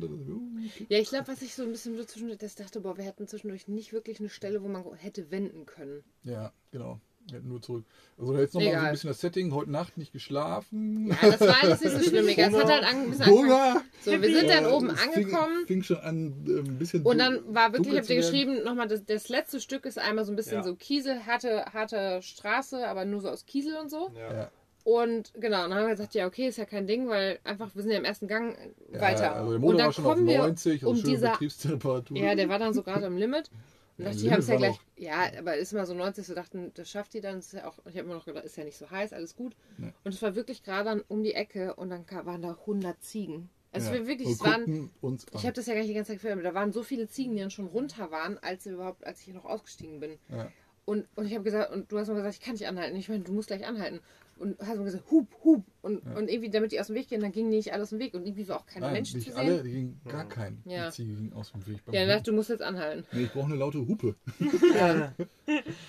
okay. 0.66 0.86
Ja, 0.88 1.00
ich 1.00 1.10
glaube, 1.10 1.28
was 1.28 1.42
ich 1.42 1.56
so 1.56 1.64
ein 1.64 1.72
bisschen 1.72 1.98
so 1.98 2.06
zwischendurch, 2.06 2.38
das 2.40 2.56
dachte, 2.56 2.80
boah, 2.80 2.96
wir 2.98 3.04
hätten 3.04 3.28
zwischendurch 3.28 3.68
nicht 3.68 3.92
wirklich 3.92 4.20
eine 4.22 4.30
Stelle, 4.30 4.64
wo 4.64 4.68
man 4.70 4.84
hätte 4.96 5.30
wenden 5.30 5.66
können. 5.66 6.06
Ja, 6.24 6.54
genau. 6.72 7.02
Nur 7.44 7.62
zurück. 7.62 7.86
Also 8.18 8.38
jetzt 8.38 8.54
nochmal 8.54 8.72
so 8.72 8.78
ein 8.80 8.92
bisschen 8.92 9.08
das 9.10 9.22
Setting. 9.22 9.54
Heute 9.54 9.72
Nacht 9.72 9.98
nicht 9.98 10.12
geschlafen. 10.14 11.08
Ja, 11.08 11.30
das 11.32 11.42
war 11.42 11.64
alles 11.64 11.82
nicht 11.82 11.98
so 11.98 12.04
schlimm. 12.10 12.28
Egal, 12.28 12.54
es 12.54 12.58
hat 12.58 12.72
halt 12.72 12.84
ein 12.84 13.10
bisschen 13.10 13.26
angefangen. 13.26 13.82
So, 14.02 14.12
wir 14.12 14.36
sind 14.36 14.50
dann 14.50 14.66
oben 14.68 14.90
es 14.90 15.02
angekommen. 15.02 15.58
Fing, 15.66 15.68
fing 15.68 15.84
schon 15.84 15.98
an, 15.98 16.46
äh, 16.48 16.60
ein 16.60 16.78
bisschen 16.78 17.04
Und 17.04 17.18
dann 17.18 17.42
war 17.54 17.74
wirklich, 17.74 17.94
ich 17.94 18.00
hab 18.00 18.08
dir 18.08 18.16
geschrieben, 18.16 18.64
nochmal, 18.64 18.88
das, 18.88 19.06
das 19.06 19.30
letzte 19.30 19.60
Stück 19.62 19.86
ist 19.86 19.98
einmal 20.00 20.26
so 20.26 20.32
ein 20.32 20.36
bisschen 20.36 20.58
Ja. 20.58 20.64
so 20.64 20.76
Kiesel, 20.76 21.26
harte, 21.26 21.66
harte 21.74 22.22
Straße, 22.22 22.88
aber 22.88 23.06
nur 23.06 23.22
so 23.22 23.30
aus 23.30 23.46
Kiesel 23.46 23.76
und 23.78 23.90
so. 23.90 24.12
Ja. 24.16 24.34
Ja. 24.34 24.52
Und 24.86 25.34
genau, 25.36 25.64
dann 25.64 25.74
haben 25.76 25.84
wir 25.84 25.92
gesagt, 25.92 26.16
ja, 26.16 26.26
okay, 26.26 26.48
ist 26.48 26.58
ja 26.58 26.66
kein 26.66 26.88
Ding, 26.88 27.10
weil 27.10 27.40
einfach, 27.44 27.70
wir 27.76 27.84
sind 27.84 27.92
ja 27.92 27.98
im 27.98 28.06
ersten 28.06 28.28
Gang 28.28 28.58
weiter. 28.92 29.24
Ja, 29.24 29.34
also 29.34 29.50
der 29.50 29.56
und 29.56 29.62
Motor 29.62 29.78
dann 29.78 29.86
war 29.88 29.94
schon 29.94 30.06
auf 30.06 30.14
kommen 30.14 30.28
wir 30.28 30.38
90, 30.40 30.74
also 30.74 30.90
um 30.90 30.96
schöne 30.96 31.10
dieser, 31.10 31.32
Betriebstemperatur. 31.32 32.18
ja, 32.18 32.34
der 32.36 32.50
war 32.50 32.60
dann 32.60 32.74
so 32.74 32.82
gerade 32.82 33.06
am 33.06 33.18
Limit. 33.18 33.50
Ja, 34.00 34.12
die 34.12 34.32
haben 34.32 34.40
es 34.40 34.48
ja 34.48 34.56
gleich. 34.56 34.78
war 34.78 34.80
Ja, 34.96 35.32
aber 35.38 35.58
ist 35.58 35.74
immer 35.74 35.86
so 35.86 35.94
90, 35.94 36.26
so 36.26 36.34
dachten, 36.34 36.72
das 36.74 36.90
schafft 36.90 37.14
die 37.14 37.22
dann. 37.22 37.40
Ist 37.40 37.54
ja 37.54 37.68
auch, 37.68 37.78
ich 37.80 37.98
habe 37.98 38.06
immer 38.06 38.16
noch 38.16 38.26
gedacht, 38.26 38.46
ist 38.46 38.58
ja 38.58 38.64
nicht 38.64 38.78
so 38.78 38.90
heiß, 38.90 39.14
alles 39.14 39.36
gut. 39.36 39.56
Nee. 39.78 39.94
Und 40.04 40.14
es 40.14 40.22
war 40.22 40.36
wirklich 40.36 40.64
gerade 40.64 40.86
dann 40.86 41.04
um 41.08 41.22
die 41.24 41.34
Ecke 41.34 41.76
und 41.76 41.90
dann 41.90 42.06
waren 42.26 42.42
da 42.42 42.52
100 42.52 43.04
Ziegen. 43.04 43.50
Also 43.72 43.92
ja. 43.92 44.00
wir 44.00 44.08
wirklich, 44.08 44.30
es 44.30 44.42
waren, 44.42 44.90
ich 45.34 45.44
habe 45.44 45.54
das 45.54 45.68
ja 45.68 45.74
gar 45.74 45.82
nicht 45.82 45.90
die 45.90 45.94
ganze 45.94 46.14
Zeit 46.14 46.22
gefilmt, 46.22 46.42
aber 46.42 46.50
da 46.50 46.56
waren 46.56 46.72
so 46.72 46.82
viele 46.82 47.08
Ziegen, 47.08 47.36
die 47.36 47.42
dann 47.42 47.52
schon 47.52 47.68
runter 47.68 48.10
waren, 48.10 48.40
als 48.40 48.66
überhaupt, 48.66 49.06
als 49.06 49.22
ich 49.22 49.34
noch 49.34 49.46
ausgestiegen 49.46 50.00
bin. 50.00 50.18
Ja. 50.30 50.52
Und, 50.86 51.08
und 51.16 51.28
ich 51.28 51.34
habe 51.36 51.44
gesagt, 51.44 51.72
und 51.72 51.92
du 51.92 52.00
hast 52.00 52.08
mir 52.08 52.16
gesagt, 52.16 52.34
ich 52.34 52.42
kann 52.42 52.54
nicht 52.54 52.68
anhalten. 52.68 52.96
Ich 52.96 53.10
meine, 53.10 53.24
du 53.24 53.32
musst 53.32 53.48
gleich 53.48 53.68
anhalten. 53.68 54.00
Und 54.40 54.58
hast 54.60 54.78
mir 54.78 54.86
gesagt, 54.86 55.12
hup, 55.12 55.28
hup. 55.44 55.64
Und, 55.82 56.00
und 56.00 56.30
irgendwie, 56.30 56.50
damit 56.50 56.72
die 56.72 56.80
aus 56.80 56.88
dem 56.88 56.96
Weg 56.96 57.10
gehen, 57.10 57.20
dann 57.22 57.32
ging 57.34 57.50
nicht 57.50 57.74
alles 57.74 57.84
aus 57.88 57.90
dem 57.90 58.00
Weg. 58.00 58.14
Und 58.14 58.26
irgendwie 58.26 58.48
war 58.48 58.60
auch 58.62 58.66
kein 58.66 58.82
Nein, 58.82 58.94
Mensch 58.94 59.14
nicht 59.14 59.32
zu 59.32 59.38
alle, 59.38 59.56
sehen. 59.58 59.64
die 59.66 59.72
gingen 59.72 60.02
gar 60.08 60.28
kein. 60.28 60.62
Ja. 60.66 60.88
Die 60.88 60.94
Ziege 60.96 61.14
ging 61.16 61.34
aus 61.34 61.52
dem 61.52 61.68
Weg. 61.68 61.80
Ja, 61.92 62.06
dachte, 62.08 62.32
du 62.32 62.34
musst 62.34 62.50
jetzt 62.50 62.62
anhalten. 62.62 63.06
nee, 63.12 63.24
ich 63.24 63.32
brauche 63.34 63.48
eine 63.48 63.56
laute 63.56 63.80
Hupe. 63.86 64.16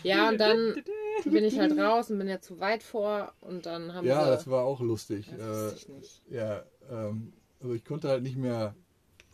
Ja, 0.02 0.28
und 0.30 0.38
dann 0.38 0.82
bin 1.24 1.44
ich 1.44 1.58
halt 1.58 1.76
raus 1.78 2.10
und 2.10 2.18
bin 2.18 2.28
ja 2.28 2.40
zu 2.40 2.60
weit 2.60 2.82
vor. 2.82 3.32
Und 3.40 3.66
dann 3.66 3.94
haben 3.94 4.06
Ja, 4.06 4.24
sie... 4.24 4.30
das 4.30 4.48
war 4.48 4.64
auch 4.64 4.80
lustig. 4.80 5.26
das 5.30 5.38
Äh, 5.40 5.72
wusste 5.72 5.76
ich 5.76 5.88
nicht. 5.88 6.22
ja, 6.30 6.62
ähm, 6.90 7.32
also 7.60 7.74
ich 7.74 7.84
konnte 7.84 8.08
halt 8.08 8.22
nicht 8.22 8.36
mehr 8.36 8.74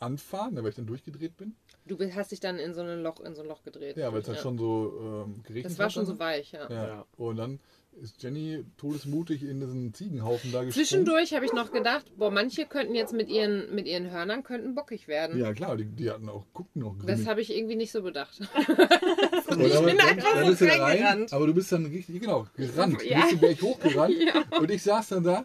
anfahren, 0.00 0.56
weil 0.56 0.68
ich 0.68 0.74
dann 0.74 0.86
durchgedreht 0.86 1.36
bin. 1.36 1.54
Du 1.86 1.96
hast 2.12 2.32
dich 2.32 2.40
dann 2.40 2.58
in 2.58 2.74
so 2.74 2.80
ein 2.82 3.02
Loch, 3.02 3.20
in 3.20 3.34
so 3.34 3.42
ein 3.42 3.48
Loch 3.48 3.62
gedreht. 3.62 3.96
Ja, 3.96 4.12
weil 4.12 4.20
es 4.20 4.28
halt 4.28 4.40
schon 4.40 4.58
so 4.58 5.24
ähm, 5.26 5.42
geregnet 5.44 5.70
Das 5.72 5.78
war 5.78 5.86
hat 5.86 5.92
schon 5.92 6.04
dann. 6.04 6.14
so 6.14 6.18
weich, 6.18 6.52
ja. 6.52 6.68
Ja. 6.68 6.86
Ja. 6.88 7.06
Und 7.16 7.36
dann 7.36 7.60
ist 8.02 8.22
Jenny 8.22 8.64
todesmutig 8.76 9.42
in 9.42 9.60
diesen 9.60 9.94
Ziegenhaufen 9.94 10.52
da 10.52 10.62
gesprungen. 10.64 10.72
Zwischendurch 10.86 11.32
habe 11.34 11.44
ich 11.46 11.52
noch 11.52 11.72
gedacht, 11.72 12.04
boah, 12.16 12.30
manche 12.30 12.66
könnten 12.66 12.94
jetzt 12.94 13.12
mit 13.12 13.28
ihren, 13.28 13.74
mit 13.74 13.86
ihren 13.86 14.10
Hörnern 14.10 14.42
könnten 14.42 14.74
bockig 14.74 15.08
werden. 15.08 15.38
Ja, 15.38 15.52
klar, 15.54 15.76
die, 15.76 15.84
die 15.86 16.10
hatten 16.10 16.28
auch, 16.28 16.44
guckten 16.52 16.82
auch 16.82 16.94
Das 16.98 17.06
grimmig. 17.06 17.28
habe 17.28 17.40
ich 17.40 17.56
irgendwie 17.56 17.76
nicht 17.76 17.92
so 17.92 18.02
bedacht. 18.02 18.38
Und 19.48 19.60
ich 19.60 19.74
aber 19.76 19.86
bin 19.86 19.96
dann- 19.98 20.08
einfach 20.08 20.34
dann 20.34 20.54
so 20.56 20.64
rein, 20.66 20.80
reingerannt. 20.80 21.32
Aber 21.32 21.46
du 21.46 21.54
bist 21.54 21.72
dann 21.72 21.86
richtig, 21.86 22.20
genau, 22.20 22.46
gerannt. 22.56 23.02
Ja. 23.02 23.16
Du 23.16 23.20
bist 23.22 23.32
den 23.32 23.40
Berg 23.40 23.62
hochgerannt. 23.62 24.14
Ja. 24.26 24.58
Und 24.58 24.70
ich 24.70 24.82
saß 24.82 25.08
dann 25.08 25.24
da 25.24 25.44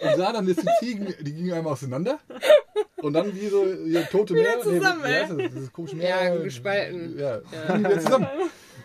und 0.00 0.16
sah 0.16 0.32
dann, 0.32 0.46
dass 0.46 0.56
die 0.56 0.68
Ziegen, 0.80 1.12
die 1.20 1.32
gingen 1.32 1.52
einmal 1.52 1.72
auseinander. 1.74 2.18
Und 2.96 3.12
dann 3.14 3.34
wie 3.34 3.48
so 3.48 3.64
hier, 3.84 4.04
tote 4.08 4.34
Meer. 4.34 4.60
zusammen, 4.60 5.02
wie 5.02 5.06
ey. 5.08 5.20
heißt 5.22 5.30
das? 5.32 5.52
Dieses 5.52 5.72
komische 5.72 5.96
Meer. 5.96 6.08
Ja, 6.34 6.36
gespalten. 6.36 7.18
Ja, 7.18 7.40
ja. 7.68 7.78
wieder 7.78 8.00
zusammen. 8.00 8.26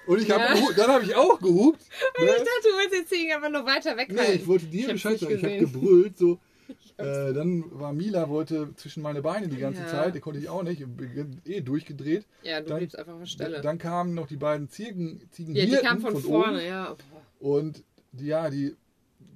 Und 0.08 0.22
ich 0.22 0.32
hab, 0.32 0.40
Ja. 0.40 0.54
gehu- 0.54 0.74
dann 0.76 0.90
habe 0.90 1.04
ich 1.04 1.16
auch 1.16 1.40
gehupt. 1.40 1.82
Ich 2.18 2.22
Ne? 2.24 2.28
dachte, 2.28 2.46
du 2.64 2.70
wolltest 2.78 3.02
die 3.02 3.06
Ziegen 3.16 3.34
einfach 3.34 3.50
nur 3.50 3.66
weiter 3.66 3.94
Nee, 3.96 4.02
weghalten. 4.10 4.36
ich 4.36 4.48
wollte 4.48 4.66
dir 4.68 4.88
Ich 4.88 4.94
Bescheid 4.94 5.20
sagen. 5.20 5.36
Ich 5.36 5.44
habe 5.44 5.58
gebrüllt. 5.60 6.18
So. 6.18 6.40
Äh, 6.98 7.32
dann 7.32 7.64
war 7.80 7.94
Mila, 7.94 8.28
wollte 8.28 8.74
zwischen 8.76 9.04
meine 9.04 9.22
Beine 9.22 9.48
die 9.48 9.58
ganze 9.58 9.82
Ja. 9.82 9.88
Zeit. 9.88 10.16
Die 10.16 10.20
konnte 10.20 10.40
ich 10.40 10.50
auch 10.50 10.64
nicht. 10.64 10.80
Bin 10.98 11.40
eh 11.46 11.62
durchgedreht. 11.62 12.26
ja, 12.42 12.60
du 12.60 12.68
dann- 12.70 12.78
bliebst 12.80 12.98
einfach 12.98 13.14
auf 13.14 13.20
der 13.20 13.26
Stelle. 13.28 13.62
Dann 13.62 13.78
kamen 13.78 14.16
noch 14.16 14.26
die 14.26 14.36
beiden 14.36 14.68
Ziegen, 14.68 15.22
Ziegen 15.32 15.56
ja, 15.56 15.66
die 15.66 15.72
kamen 15.76 16.02
von, 16.02 16.18
vorne, 16.18 16.58
oben. 16.58 16.66
ja. 16.66 16.96
Und 17.40 17.84
die, 18.14 18.26
ja, 18.26 18.50
die 18.50 18.76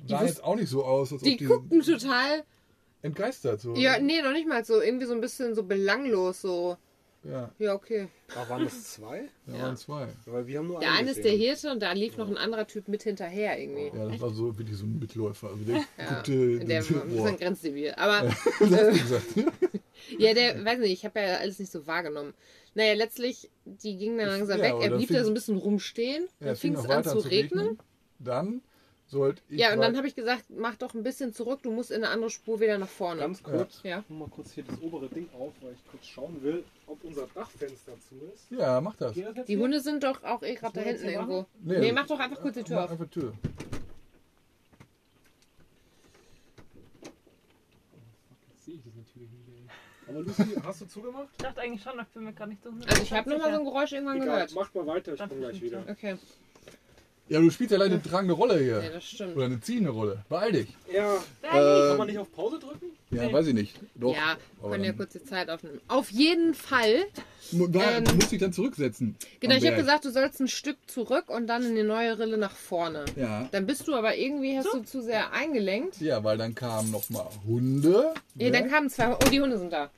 sahen 0.07 0.25
wus- 0.25 0.27
jetzt 0.29 0.43
auch 0.43 0.55
nicht 0.55 0.69
so 0.69 0.83
aus, 0.83 1.13
als 1.13 1.21
Die 1.21 1.33
ob 1.33 1.37
die 1.37 1.45
guckten 1.45 1.81
total. 1.83 2.43
entgeistert. 3.03 3.61
So. 3.61 3.75
Ja, 3.75 3.99
nee, 3.99 4.21
noch 4.23 4.31
nicht 4.33 4.47
mal 4.47 4.65
so. 4.65 4.81
Irgendwie 4.81 5.05
so 5.05 5.13
ein 5.13 5.21
bisschen 5.21 5.53
so 5.55 5.61
belanglos, 5.63 6.41
so. 6.41 6.77
Ja, 7.23 7.51
Ja, 7.59 7.73
okay. 7.75 8.07
Da 8.33 8.47
waren 8.49 8.65
es 8.65 8.93
zwei? 8.93 9.29
da 9.45 9.53
Ja. 9.55 9.61
waren 9.63 9.77
zwei. 9.77 10.07
Weil 10.25 10.47
wir 10.47 10.59
haben 10.59 10.67
nur 10.67 10.79
Der 10.79 10.91
eine 10.93 11.11
ist 11.11 11.23
der. 11.23 11.31
Hirte 11.33 11.71
und 11.71 11.81
da 11.81 11.91
lief 11.91 12.17
noch 12.17 12.27
ein 12.29 12.37
anderer 12.37 12.65
Typ 12.67 12.87
mit 12.87 13.03
hinterher 13.03 13.59
irgendwie. 13.59 13.95
Ja, 13.97 14.07
das 14.09 14.19
war 14.21 14.29
so 14.31 14.57
wirklich 14.57 14.77
so 14.77 14.85
ein 14.85 14.97
Mitläufer. 14.99 15.49
Also 15.49 15.63
der 15.63 15.75
Ja, 15.75 16.13
guckte. 16.15 16.59
der 16.59 16.89
war 16.89 17.03
ein 17.03 17.09
bisschen 17.09 17.37
grenzdebil. 17.37 17.93
Aber 17.97 18.29
gesagt. 18.59 19.25
ja, 20.17 20.33
der, 20.33 20.63
weiß 20.65 20.79
nicht, 20.79 20.93
ich 20.93 21.05
habe 21.05 21.19
ja 21.19 21.37
alles 21.37 21.59
nicht 21.59 21.71
so 21.71 21.85
wahrgenommen. 21.87 22.33
Naja, 22.73 22.93
letztlich, 22.93 23.49
die 23.65 23.97
gingen 23.97 24.17
dann 24.17 24.29
langsam 24.29 24.57
Ja, 24.59 24.63
weg. 24.65 24.71
aber 24.73 24.83
Er 24.85 24.91
blieb 24.97 25.09
da 25.09 25.23
so 25.23 25.29
ein 25.29 25.33
bisschen 25.33 25.57
rumstehen. 25.57 26.27
Ja, 26.39 26.47
dann 26.47 26.55
fing 26.55 26.73
es 26.75 26.85
an 26.89 27.03
zu 27.03 27.19
regnen. 27.19 27.77
Dann 28.19 28.61
sollte 29.11 29.41
ich. 29.49 29.59
Ja, 29.59 29.73
und 29.73 29.81
dann 29.81 29.95
habe 29.97 30.07
ich 30.07 30.15
gesagt, 30.15 30.45
mach 30.49 30.75
doch 30.77 30.93
ein 30.95 31.03
bisschen 31.03 31.33
zurück, 31.33 31.59
du 31.61 31.71
musst 31.71 31.91
in 31.91 32.03
eine 32.03 32.09
andere 32.11 32.29
Spur 32.29 32.59
wieder 32.59 32.77
nach 32.77 32.87
vorne. 32.87 33.21
Ganz 33.21 33.43
kurz, 33.43 33.81
Ja. 33.83 34.03
mach 34.09 34.17
mal 34.19 34.29
kurz 34.29 34.51
hier 34.53 34.63
das 34.63 34.81
obere 34.81 35.07
Ding 35.09 35.29
auf, 35.37 35.51
weil 35.61 35.73
ich 35.73 35.91
kurz 35.91 36.05
schauen 36.07 36.41
will, 36.41 36.63
ob 36.87 37.03
unser 37.03 37.27
Dachfenster 37.35 37.93
zu 38.09 38.15
ist. 38.33 38.49
ja, 38.49 38.81
mach 38.81 38.95
das. 38.95 39.13
Das 39.13 39.45
Die 39.45 39.53
hier? 39.53 39.59
Hunde 39.59 39.79
sind 39.81 40.03
doch 40.03 40.23
auch 40.23 40.41
eh 40.41 40.55
gerade 40.55 40.73
da 40.79 40.81
hinten 40.81 41.05
irgendwo. 41.09 41.45
Nee, 41.61 41.79
Nee, 41.79 41.91
mach 41.91 42.07
doch 42.07 42.19
einfach 42.19 42.41
kurz 42.41 42.55
die 42.55 42.63
Tür 42.63 42.77
Mach 42.77 42.85
auf. 42.85 42.91
einfach 42.91 43.09
Tür. 43.09 43.33
Jetzt 48.53 48.65
sehe 48.65 48.75
ich 48.75 48.81
das 48.83 48.93
natürlich 48.95 49.29
nicht. 49.31 49.47
ey. 49.49 50.09
Aber 50.09 50.19
Lucy, 50.23 50.61
hast 50.63 50.81
du 50.81 50.85
zugemacht? 50.87 51.27
Ich 51.33 51.37
dachte 51.37 51.61
eigentlich 51.61 51.81
schon, 51.83 51.99
ich 51.99 52.07
bin 52.07 52.23
mir 52.23 52.33
gar 52.33 52.47
nicht 52.47 52.61
so 52.63 52.69
Also 52.87 53.01
ich 53.03 53.13
habe 53.13 53.29
nochmal 53.29 53.51
so 53.53 53.59
ein 53.59 53.65
Geräusch 53.65 53.91
irgendwann 53.91 54.17
Egal, 54.17 54.27
gehört. 54.47 54.53
mach 54.55 54.73
mal 54.73 54.87
weiter, 54.87 55.13
ich 55.13 55.19
komme 55.19 55.35
gleich 55.35 55.61
wieder. 55.61 55.83
Okay, 55.89 56.17
Ja, 57.31 57.39
du 57.39 57.49
spielst 57.49 57.71
ja 57.71 57.77
leider 57.77 57.93
eine 57.93 58.03
tragende 58.03 58.33
Rolle 58.33 58.59
hier. 58.59 58.83
ja, 58.83 58.89
das 58.89 59.05
stimmt. 59.05 59.37
Oder 59.37 59.45
eine 59.45 59.61
ziehende 59.61 59.91
Rolle. 59.91 60.25
Beeil 60.27 60.51
dich. 60.51 60.67
Ja, 60.93 61.15
Äh, 61.43 61.87
kann 61.89 61.97
man 61.97 62.07
nicht 62.07 62.19
auf 62.19 62.29
Pause 62.33 62.59
drücken? 62.59 62.87
ja, 63.09 63.23
Nee. 63.25 63.31
weiß 63.31 63.47
ich 63.47 63.53
nicht. 63.53 63.79
Doch. 63.95 64.13
Ja, 64.13 64.35
aber 64.59 64.71
können 64.71 64.83
ja 64.83 64.89
dann- 64.91 64.97
kurz 64.97 65.13
die 65.13 65.23
Zeit 65.23 65.49
aufnehmen. 65.49 65.79
Auf 65.87 66.11
jeden 66.11 66.53
Fall. 66.53 67.05
Da- 67.53 67.97
ähm, 67.97 68.03
du 68.03 68.15
musst 68.15 68.33
dich 68.33 68.39
dann 68.41 68.51
zurücksetzen. 68.51 69.15
Genau, 69.39 69.55
ich 69.55 69.65
habe 69.65 69.77
gesagt, 69.77 70.03
du 70.03 70.11
sollst 70.11 70.41
ein 70.41 70.49
Stück 70.49 70.75
zurück 70.87 71.29
und 71.29 71.47
dann 71.47 71.63
in 71.63 71.75
die 71.75 71.83
neue 71.83 72.19
Rille 72.19 72.37
nach 72.37 72.51
vorne. 72.55 73.05
Ja. 73.15 73.47
Dann 73.53 73.65
bist 73.65 73.87
du 73.87 73.95
aber 73.95 74.17
irgendwie, 74.17 74.57
hast 74.57 74.73
du 74.73 74.81
zu 74.83 75.01
sehr 75.01 75.31
eingelenkt. 75.31 76.01
Ja, 76.01 76.21
weil 76.25 76.37
dann 76.37 76.53
kamen 76.53 76.91
noch 76.91 77.09
mal 77.09 77.29
Hunde. 77.47 78.13
Ja, 78.35 78.45
ne? 78.47 78.51
dann 78.51 78.69
kamen 78.69 78.89
zwei. 78.89 79.13
Oh, 79.13 79.29
die 79.31 79.39
Hunde 79.39 79.57
sind 79.57 79.71
da. 79.71 79.89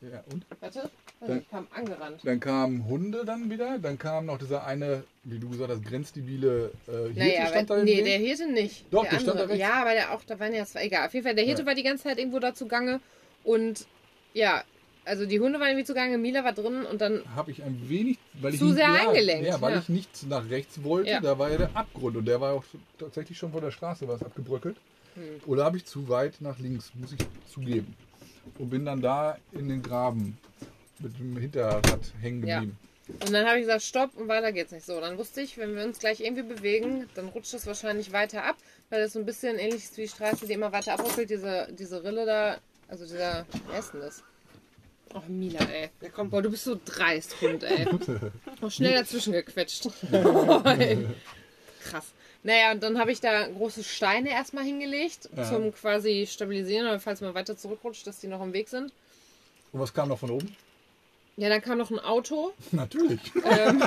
ja, 0.00 0.24
und? 0.32 0.44
Warte. 0.60 0.90
Dann- 1.26 1.38
Die 1.40 1.44
kamen 1.46 1.66
angerannt. 1.74 2.20
Dann 2.24 2.40
kamen 2.40 2.84
Hunde 2.88 3.24
dann 3.24 3.48
wieder. 3.50 3.78
Dann 3.78 3.98
kam 3.98 4.26
noch 4.26 4.38
dieser 4.38 4.64
eine, 4.66 5.04
wie 5.24 5.38
du 5.38 5.48
gesagt 5.50 5.70
hast, 5.70 5.84
grenzdebile 5.84 6.72
äh, 6.88 6.90
Hirte 6.90 7.18
Naja, 7.18 7.46
stand 7.46 7.70
da 7.70 7.74
aber, 7.74 7.82
im 7.82 7.84
nee, 7.86 8.02
der 8.02 8.18
Hirte 8.18 8.50
nicht. 8.50 8.84
Doch, 8.90 9.02
der 9.02 9.10
der 9.12 9.20
stand 9.20 9.38
da 9.38 9.44
rechts. 9.44 9.58
Ja, 9.60 9.74
aber 9.82 9.92
der 9.92 10.12
auch, 10.12 10.22
da 10.24 10.38
waren 10.40 10.52
ja 10.54 10.64
zwei. 10.66 10.84
Egal, 10.86 11.06
auf 11.06 11.14
jeden 11.14 11.24
Fall, 11.24 11.34
der 11.34 11.44
Hirte 11.44 11.62
Ja. 11.62 11.66
war 11.66 11.74
die 11.74 11.82
ganze 11.84 12.04
Zeit 12.04 12.18
irgendwo 12.18 12.38
da 12.40 12.54
zugange. 12.54 13.00
Und 13.44 13.86
ja, 14.34 14.62
also 15.04 15.26
die 15.26 15.40
Hunde 15.40 15.58
waren 15.60 15.68
irgendwie 15.68 15.84
zugange, 15.86 16.16
Mila 16.18 16.44
war 16.44 16.52
drin 16.52 16.84
und 16.84 17.00
dann. 17.00 17.22
habe 17.34 17.50
ich 17.50 17.62
ein 17.62 17.88
wenig, 17.88 18.18
weil 18.40 18.52
ich 18.54 18.58
Zu 18.60 18.66
nicht, 18.66 18.76
sehr 18.76 18.92
eingelenkt, 18.92 19.46
Ja, 19.46 19.60
weil 19.60 19.74
ja. 19.74 19.78
ich 19.80 19.88
nicht 19.88 20.28
nach 20.28 20.48
rechts 20.48 20.82
wollte, 20.84 21.10
Ja. 21.10 21.20
da 21.20 21.38
war 21.38 21.50
ja 21.50 21.58
der 21.58 21.70
Abgrund 21.76 22.16
und 22.16 22.24
der 22.24 22.40
war 22.40 22.52
auch 22.54 22.64
tatsächlich 22.98 23.36
schon 23.38 23.50
von 23.52 23.60
der 23.60 23.70
Straße 23.72 24.06
was 24.08 24.22
abgebröckelt. 24.22 24.76
Hm. 25.14 25.22
Oder 25.46 25.64
habe 25.64 25.76
ich 25.76 25.84
zu 25.84 26.08
weit 26.08 26.34
nach 26.40 26.58
links, 26.58 26.92
muss 26.94 27.12
ich 27.12 27.18
zugeben. 27.52 27.94
Und 28.58 28.70
bin 28.70 28.84
dann 28.84 29.00
da 29.02 29.36
in 29.52 29.68
den 29.68 29.82
Graben 29.82 30.36
mit 31.02 31.18
dem 31.18 31.36
Hinterrad 31.36 31.84
hängen 32.20 32.46
Ja. 32.46 32.60
geblieben. 32.60 32.78
Und 33.20 33.32
dann 33.32 33.46
habe 33.46 33.58
ich 33.58 33.62
gesagt, 33.66 33.82
stopp 33.82 34.16
und 34.16 34.28
weiter 34.28 34.52
geht's 34.52 34.70
nicht 34.72 34.86
so. 34.86 35.00
Dann 35.00 35.18
wusste 35.18 35.40
ich, 35.40 35.58
wenn 35.58 35.74
wir 35.76 35.84
uns 35.84 35.98
gleich 35.98 36.20
irgendwie 36.20 36.44
bewegen, 36.44 37.08
dann 37.14 37.28
rutscht 37.28 37.52
es 37.52 37.66
wahrscheinlich 37.66 38.12
weiter 38.12 38.44
ab, 38.44 38.56
weil 38.90 39.00
das 39.02 39.12
so 39.12 39.18
ein 39.18 39.26
bisschen 39.26 39.58
ähnlich 39.58 39.82
ist 39.84 39.96
wie 39.96 40.02
die 40.02 40.08
Straße, 40.08 40.46
die 40.46 40.52
immer 40.52 40.72
weiter 40.72 40.94
abruckelt, 40.94 41.28
diese, 41.28 41.68
diese 41.72 42.04
Rille 42.04 42.24
da, 42.24 42.58
also 42.88 43.04
dieser, 43.04 43.44
denn 43.92 44.00
das? 44.00 44.22
Oh, 45.14 45.20
Mila, 45.28 45.60
ey. 45.64 45.90
Ja, 46.00 46.08
komm. 46.10 46.30
Boah, 46.30 46.40
du 46.42 46.50
bist 46.50 46.64
so 46.64 46.78
dreist, 46.82 47.38
Hund, 47.42 47.64
ey. 47.64 47.86
Noch 48.60 48.70
schnell 48.70 48.94
dazwischen 48.94 49.32
gequetscht. 49.32 49.88
Krass. 51.82 52.06
Naja, 52.44 52.72
und 52.72 52.82
dann 52.82 52.98
habe 52.98 53.12
ich 53.12 53.20
da 53.20 53.46
große 53.46 53.84
Steine 53.84 54.30
erstmal 54.30 54.64
hingelegt, 54.64 55.28
Ja. 55.36 55.44
zum 55.44 55.72
quasi 55.74 56.26
stabilisieren, 56.30 56.98
falls 56.98 57.20
man 57.20 57.34
weiter 57.34 57.56
zurückrutscht, 57.56 58.06
dass 58.06 58.20
die 58.20 58.26
noch 58.28 58.42
im 58.42 58.52
Weg 58.52 58.68
sind. 58.68 58.92
Und 59.72 59.80
was 59.80 59.92
kam 59.92 60.08
noch 60.08 60.18
von 60.18 60.30
oben? 60.30 60.56
Ja, 61.36 61.48
dann 61.48 61.62
kam 61.62 61.78
noch 61.78 61.90
ein 61.90 61.98
Auto. 61.98 62.52
Natürlich. 62.72 63.20
Ähm, 63.44 63.82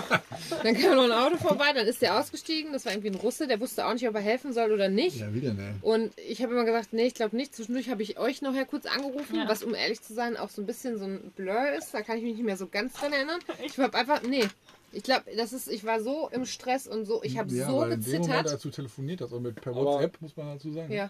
dann 0.63 0.75
kam 0.75 0.95
noch 0.95 1.03
ein 1.05 1.11
Auto 1.11 1.37
vorbei, 1.37 1.71
dann 1.73 1.85
ist 1.87 2.01
der 2.01 2.19
ausgestiegen. 2.19 2.73
Das 2.73 2.85
war 2.85 2.91
irgendwie 2.93 3.09
ein 3.09 3.15
Russe, 3.15 3.47
der 3.47 3.59
wusste 3.59 3.85
auch 3.85 3.93
nicht, 3.93 4.07
ob 4.07 4.15
er 4.15 4.21
helfen 4.21 4.51
soll 4.53 4.71
oder 4.71 4.89
nicht. 4.89 5.17
Ja, 5.19 5.33
wieder 5.33 5.53
ne. 5.53 5.75
Und 5.81 6.11
ich 6.19 6.41
habe 6.43 6.53
immer 6.53 6.65
gesagt, 6.65 6.91
nee, 6.93 7.05
ich 7.05 7.13
glaube 7.13 7.35
nicht. 7.35 7.55
Zwischendurch 7.55 7.89
habe 7.89 8.01
ich 8.03 8.17
euch 8.19 8.41
nachher 8.41 8.65
kurz 8.65 8.85
angerufen, 8.85 9.35
Ja. 9.35 9.47
was 9.47 9.63
um 9.63 9.73
ehrlich 9.75 10.01
zu 10.01 10.13
sein 10.13 10.37
auch 10.37 10.49
so 10.49 10.61
ein 10.61 10.65
bisschen 10.65 10.97
so 10.97 11.05
ein 11.05 11.31
Blur 11.35 11.69
ist. 11.77 11.93
Da 11.93 12.01
kann 12.01 12.17
ich 12.17 12.23
mich 12.23 12.33
nicht 12.35 12.45
mehr 12.45 12.57
so 12.57 12.67
ganz 12.67 12.93
dran 12.93 13.13
erinnern. 13.13 13.39
Ich 13.65 13.77
habe 13.77 13.95
einfach, 13.97 14.21
nee. 14.23 14.45
Ich 14.91 15.03
glaube, 15.03 15.23
das 15.35 15.51
ist, 15.53 15.67
ich 15.69 15.83
war 15.85 15.99
so 16.01 16.29
im 16.31 16.45
Stress 16.45 16.87
und 16.87 17.05
so, 17.05 17.21
ich 17.23 17.37
habe 17.37 17.53
ja, 17.53 17.67
so 17.67 17.79
weil 17.79 17.91
in 17.93 18.01
dem 18.01 18.11
Moment, 18.11 18.27
gezittert. 18.27 18.51
als 18.53 18.61
du 18.61 18.69
telefoniert 18.69 19.21
hast, 19.21 19.33
auch 19.33 19.39
mit 19.41 19.59
per 19.59 19.71
Aber- 19.73 19.85
WhatsApp, 19.85 20.21
muss 20.21 20.35
man 20.37 20.53
dazu 20.55 20.71
sagen, 20.71 20.91
Ja. 20.91 21.09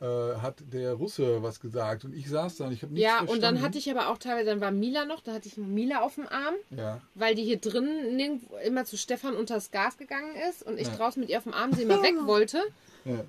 Äh, 0.00 0.04
hat 0.40 0.56
der 0.72 0.92
Russe 0.94 1.42
was 1.42 1.58
gesagt 1.60 2.04
und 2.04 2.14
ich 2.14 2.28
saß 2.28 2.56
da 2.58 2.66
und 2.66 2.72
ich 2.72 2.82
habe 2.82 2.92
nichts 2.92 3.04
Ja, 3.04 3.18
verstanden. 3.18 3.32
und 3.34 3.40
dann 3.42 3.62
hatte 3.62 3.78
ich 3.78 3.90
aber 3.90 4.08
auch 4.08 4.18
teilweise, 4.18 4.46
dann 4.46 4.60
war 4.60 4.70
Mila 4.70 5.04
noch, 5.04 5.20
da 5.20 5.32
hatte 5.32 5.48
ich 5.48 5.56
Mila 5.56 6.00
auf 6.02 6.14
dem 6.14 6.28
Arm, 6.28 6.54
Ja, 6.70 7.00
weil 7.14 7.34
die 7.34 7.42
hier 7.44 7.58
drin 7.58 8.16
nirgendwo- 8.16 8.58
immer 8.64 8.84
zu 8.84 8.96
Stefan 8.96 9.34
unter 9.34 9.54
das 9.54 9.70
Gas 9.70 9.96
gegangen 9.98 10.34
ist 10.48 10.62
und 10.62 10.78
ich 10.78 10.86
Ja. 10.88 10.94
draußen 10.96 11.20
mit 11.20 11.30
ihr 11.30 11.38
auf 11.38 11.44
dem 11.44 11.54
Arm 11.54 11.72
sie 11.72 11.82
immer 11.82 12.02
weg 12.02 12.14
wollte. 12.26 12.58
ja. 13.04 13.24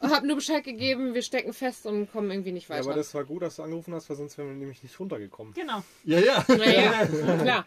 Habe 0.00 0.26
nur 0.26 0.34
Bescheid 0.34 0.64
gegeben, 0.64 1.14
wir 1.14 1.22
stecken 1.22 1.52
fest 1.52 1.86
und 1.86 2.10
kommen 2.10 2.28
irgendwie 2.28 2.50
nicht 2.50 2.68
Ja, 2.68 2.74
weiter. 2.74 2.86
aber 2.86 2.94
das 2.94 3.14
war 3.14 3.22
gut, 3.24 3.42
dass 3.42 3.54
du 3.56 3.62
angerufen 3.62 3.94
hast, 3.94 4.10
weil 4.10 4.16
sonst 4.16 4.36
wären 4.36 4.48
wir 4.48 4.56
nämlich 4.56 4.82
nicht 4.82 4.98
runtergekommen. 4.98 5.54
Genau. 5.54 5.84
ja, 6.02 6.18
ja. 6.18 6.44
naja, 6.48 7.06
klar. 7.42 7.66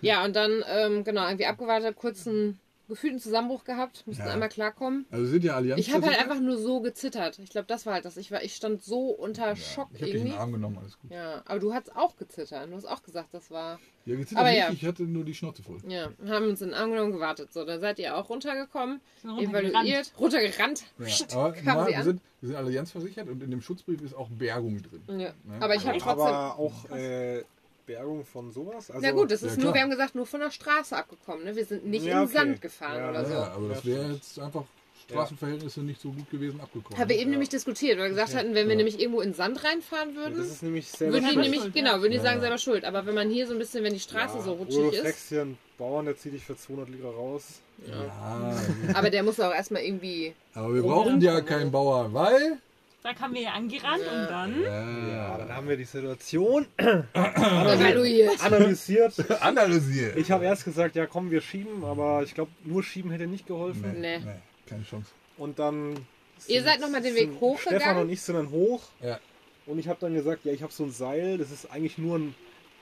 Ja, 0.00 0.24
und 0.24 0.36
dann, 0.36 0.62
ähm, 0.68 1.02
genau, 1.02 1.24
irgendwie 1.26 1.46
abgewartet, 1.46 1.96
kurzen 1.96 2.60
gefühlt 2.88 3.12
einen 3.12 3.20
Zusammenbruch 3.20 3.64
gehabt, 3.64 4.06
mussten 4.06 4.22
Ja. 4.24 4.30
einmal 4.32 4.48
klarkommen. 4.48 5.06
Also 5.10 5.26
sind 5.26 5.44
ja 5.44 5.54
Allianz. 5.56 5.80
Ich 5.80 5.92
habe 5.94 6.06
halt 6.06 6.18
einfach 6.18 6.40
nur 6.40 6.56
so 6.58 6.80
gezittert. 6.80 7.38
Ich 7.38 7.50
glaube, 7.50 7.66
das 7.66 7.86
war 7.86 7.94
halt 7.94 8.04
das. 8.04 8.16
Ich, 8.16 8.30
war, 8.30 8.42
ich 8.42 8.54
stand 8.54 8.82
so 8.82 9.10
unter 9.10 9.56
Schock 9.56 9.88
Ich 9.92 10.00
habe 10.02 10.04
dich 10.06 10.14
in 10.14 10.16
irgendwie. 10.16 10.30
den 10.32 10.38
Arm 10.38 10.52
genommen, 10.52 10.78
alles 10.78 10.98
gut. 10.98 11.10
Ja, 11.10 11.42
aber 11.46 11.58
du 11.58 11.74
hast 11.74 11.94
auch 11.96 12.16
gezittert. 12.16 12.70
Du 12.70 12.76
hast 12.76 12.84
auch 12.86 13.02
gesagt, 13.02 13.28
das 13.32 13.50
war. 13.50 13.78
Ja, 14.04 14.14
gezittert 14.16 14.38
Aber 14.38 14.50
nicht, 14.50 14.58
ja. 14.60 14.70
ich 14.70 14.84
hatte 14.84 15.02
nur 15.02 15.24
die 15.24 15.34
Schnauze 15.34 15.62
voll. 15.62 15.78
Ja, 15.88 16.10
haben 16.28 16.48
uns 16.48 16.62
in 16.62 16.68
den 16.68 16.74
Arm 16.74 16.90
genommen 16.92 17.12
gewartet. 17.12 17.52
So, 17.52 17.64
dann 17.64 17.80
seid 17.80 17.98
ihr 17.98 18.16
auch 18.16 18.28
runtergekommen, 18.28 19.00
evaluiert, 19.24 20.12
runtergerannt. 20.18 20.84
Ja. 20.98 21.06
Aber 21.36 21.56
normal, 21.62 21.86
sie 21.86 21.96
wir, 21.96 22.04
sind, 22.04 22.20
wir 22.40 22.46
sind 22.48 22.56
Allianz 22.56 22.90
versichert 22.92 23.28
und 23.28 23.42
in 23.42 23.50
dem 23.50 23.60
Schutzbrief 23.62 24.00
ist 24.02 24.14
auch 24.14 24.28
Bergung 24.30 24.80
drin. 24.82 25.02
Ja. 25.18 25.32
Ne? 25.44 25.56
Aber 25.60 25.74
ich 25.74 25.86
habe 25.86 25.98
trotzdem. 25.98 26.20
Aber 26.26 26.58
auch 26.58 26.90
äh, 26.90 27.42
Bergung 27.86 28.24
von 28.24 28.50
sowas? 28.50 28.90
Also, 28.90 29.06
Na 29.06 29.12
gut, 29.12 29.30
das 29.30 29.42
ja, 29.42 29.48
ist 29.48 29.56
nur, 29.56 29.64
klar. 29.64 29.74
wir 29.74 29.80
haben 29.82 29.90
gesagt, 29.90 30.14
nur 30.14 30.26
von 30.26 30.40
der 30.40 30.50
Straße 30.50 30.96
abgekommen. 30.96 31.44
Ne? 31.44 31.56
Wir 31.56 31.64
sind 31.64 31.86
nicht 31.86 32.04
Ja, 32.04 32.20
in 32.20 32.24
okay. 32.28 32.36
Sand 32.36 32.60
gefahren 32.60 32.98
Ja, 32.98 33.10
oder 33.10 33.24
so. 33.24 33.32
Ja, 33.32 33.52
aber 33.52 33.68
das 33.68 33.84
Ja, 33.84 33.90
wäre 33.92 34.12
jetzt 34.12 34.38
einfach 34.38 34.64
Straßenverhältnisse 35.08 35.80
nicht 35.80 36.00
so 36.00 36.10
gut 36.10 36.28
gewesen 36.30 36.60
abgekommen. 36.60 36.98
Haben 36.98 37.08
wir 37.08 37.16
eben 37.16 37.30
nämlich 37.30 37.48
diskutiert, 37.48 37.98
weil 37.98 38.06
wir 38.06 38.10
gesagt 38.10 38.30
Okay. 38.30 38.38
hatten, 38.38 38.54
wenn 38.54 38.66
wir 38.66 38.72
Ja. 38.74 38.76
nämlich 38.78 38.98
irgendwo 39.00 39.20
in 39.20 39.34
Sand 39.34 39.62
reinfahren 39.62 40.10
Ja, 40.10 40.16
würden, 40.16 40.38
das 40.38 40.48
ist 40.48 40.62
nämlich 40.62 40.88
selber 40.88 41.14
würden 41.14 41.28
die 41.30 41.36
nämlich, 41.36 41.60
schuld, 41.60 41.74
genau, 41.74 41.92
ja. 41.92 42.00
würden 42.00 42.10
die 42.10 42.16
Ja, 42.16 42.22
sagen 42.22 42.36
ja. 42.36 42.40
selber 42.40 42.58
schuld. 42.58 42.84
Aber 42.84 43.06
wenn 43.06 43.14
man 43.14 43.30
hier 43.30 43.46
so 43.46 43.52
ein 43.52 43.58
bisschen, 43.58 43.84
wenn 43.84 43.94
die 43.94 44.00
Straße 44.00 44.40
so 44.42 44.54
rutschig 44.54 44.78
du 44.78 44.88
ist, 44.88 45.00
fragst 45.02 45.28
hier 45.28 45.42
einen 45.42 45.58
Bauern, 45.78 46.06
der 46.06 46.16
zieht 46.16 46.32
dich 46.32 46.44
für 46.44 46.56
200 46.56 46.88
Liter 46.88 47.08
raus. 47.08 47.60
Ja, 47.86 48.60
aber 48.94 49.10
der 49.10 49.22
muss 49.22 49.38
auch 49.38 49.54
erstmal 49.54 49.82
irgendwie. 49.82 50.34
aber 50.54 50.74
wir 50.74 50.82
brauchen 50.82 51.20
ja 51.20 51.40
keinen 51.40 51.70
Bauer, 51.70 52.12
weil. 52.12 52.58
Da 53.06 53.14
kamen 53.14 53.34
wir 53.36 53.42
ja 53.42 53.52
angerannt 53.52 54.02
Ja. 54.04 54.20
und 54.20 54.28
dann. 54.28 54.62
Ja, 54.64 55.38
dann 55.38 55.54
haben 55.54 55.68
wir 55.68 55.76
die 55.76 55.84
Situation 55.84 56.66
Evaluiert. 56.76 58.44
analysiert. 58.44 59.30
Analysiert. 59.42 60.16
Ich 60.16 60.32
habe 60.32 60.44
erst 60.44 60.64
gesagt, 60.64 60.96
ja 60.96 61.06
komm, 61.06 61.30
wir 61.30 61.40
schieben, 61.40 61.84
aber 61.84 62.24
ich 62.24 62.34
glaube, 62.34 62.50
nur 62.64 62.82
schieben 62.82 63.12
hätte 63.12 63.28
nicht 63.28 63.46
geholfen. 63.46 64.00
Nee. 64.00 64.18
nee, 64.18 64.24
keine 64.66 64.82
Chance. 64.82 65.12
Und 65.36 65.60
dann. 65.60 66.04
Ihr 66.48 66.64
seid 66.64 66.80
noch 66.80 66.90
mal 66.90 67.00
den 67.00 67.14
Weg 67.14 67.30
hochgegangen? 67.40 67.80
Stefan 67.80 67.98
und 67.98 68.10
ich 68.10 68.22
sind 68.22 68.34
dann 68.34 68.50
hoch. 68.50 68.82
Ja. 69.00 69.20
Und 69.66 69.78
ich 69.78 69.86
habe 69.86 70.00
dann 70.00 70.12
gesagt, 70.12 70.44
ja, 70.44 70.52
ich 70.52 70.64
habe 70.64 70.72
so 70.72 70.82
ein 70.82 70.90
Seil, 70.90 71.38
das 71.38 71.52
ist 71.52 71.70
eigentlich 71.70 71.98
nur 71.98 72.18
ein 72.18 72.34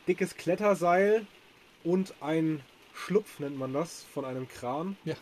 dickes 0.08 0.36
Kletterseil 0.38 1.26
und 1.82 2.14
ein 2.22 2.60
Schlupf 2.94 3.40
nennt 3.40 3.58
man 3.58 3.74
das 3.74 4.06
von 4.14 4.24
einem 4.24 4.48
Kran. 4.48 4.96
Ja. 5.04 5.16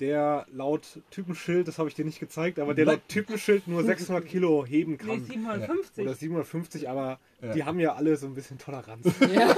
Der 0.00 0.46
laut 0.52 1.00
Typenschild, 1.10 1.66
das 1.68 1.78
habe 1.78 1.88
ich 1.88 1.94
dir 1.94 2.04
nicht 2.04 2.20
gezeigt, 2.20 2.58
aber 2.58 2.74
der 2.74 2.84
Nein. 2.84 2.96
laut 2.96 3.08
Typenschild 3.08 3.66
nur 3.66 3.82
600 3.84 4.26
Kilo 4.26 4.66
heben 4.66 4.92
Nee, 4.92 4.96
kann. 4.98 5.24
750. 5.24 6.04
Oder 6.04 6.14
750, 6.14 6.88
aber 6.90 7.18
Ja. 7.40 7.52
die 7.54 7.64
haben 7.64 7.80
ja 7.80 7.94
alle 7.94 8.16
so 8.16 8.26
ein 8.26 8.34
bisschen 8.34 8.58
Toleranz. 8.58 9.06
Ja. 9.32 9.54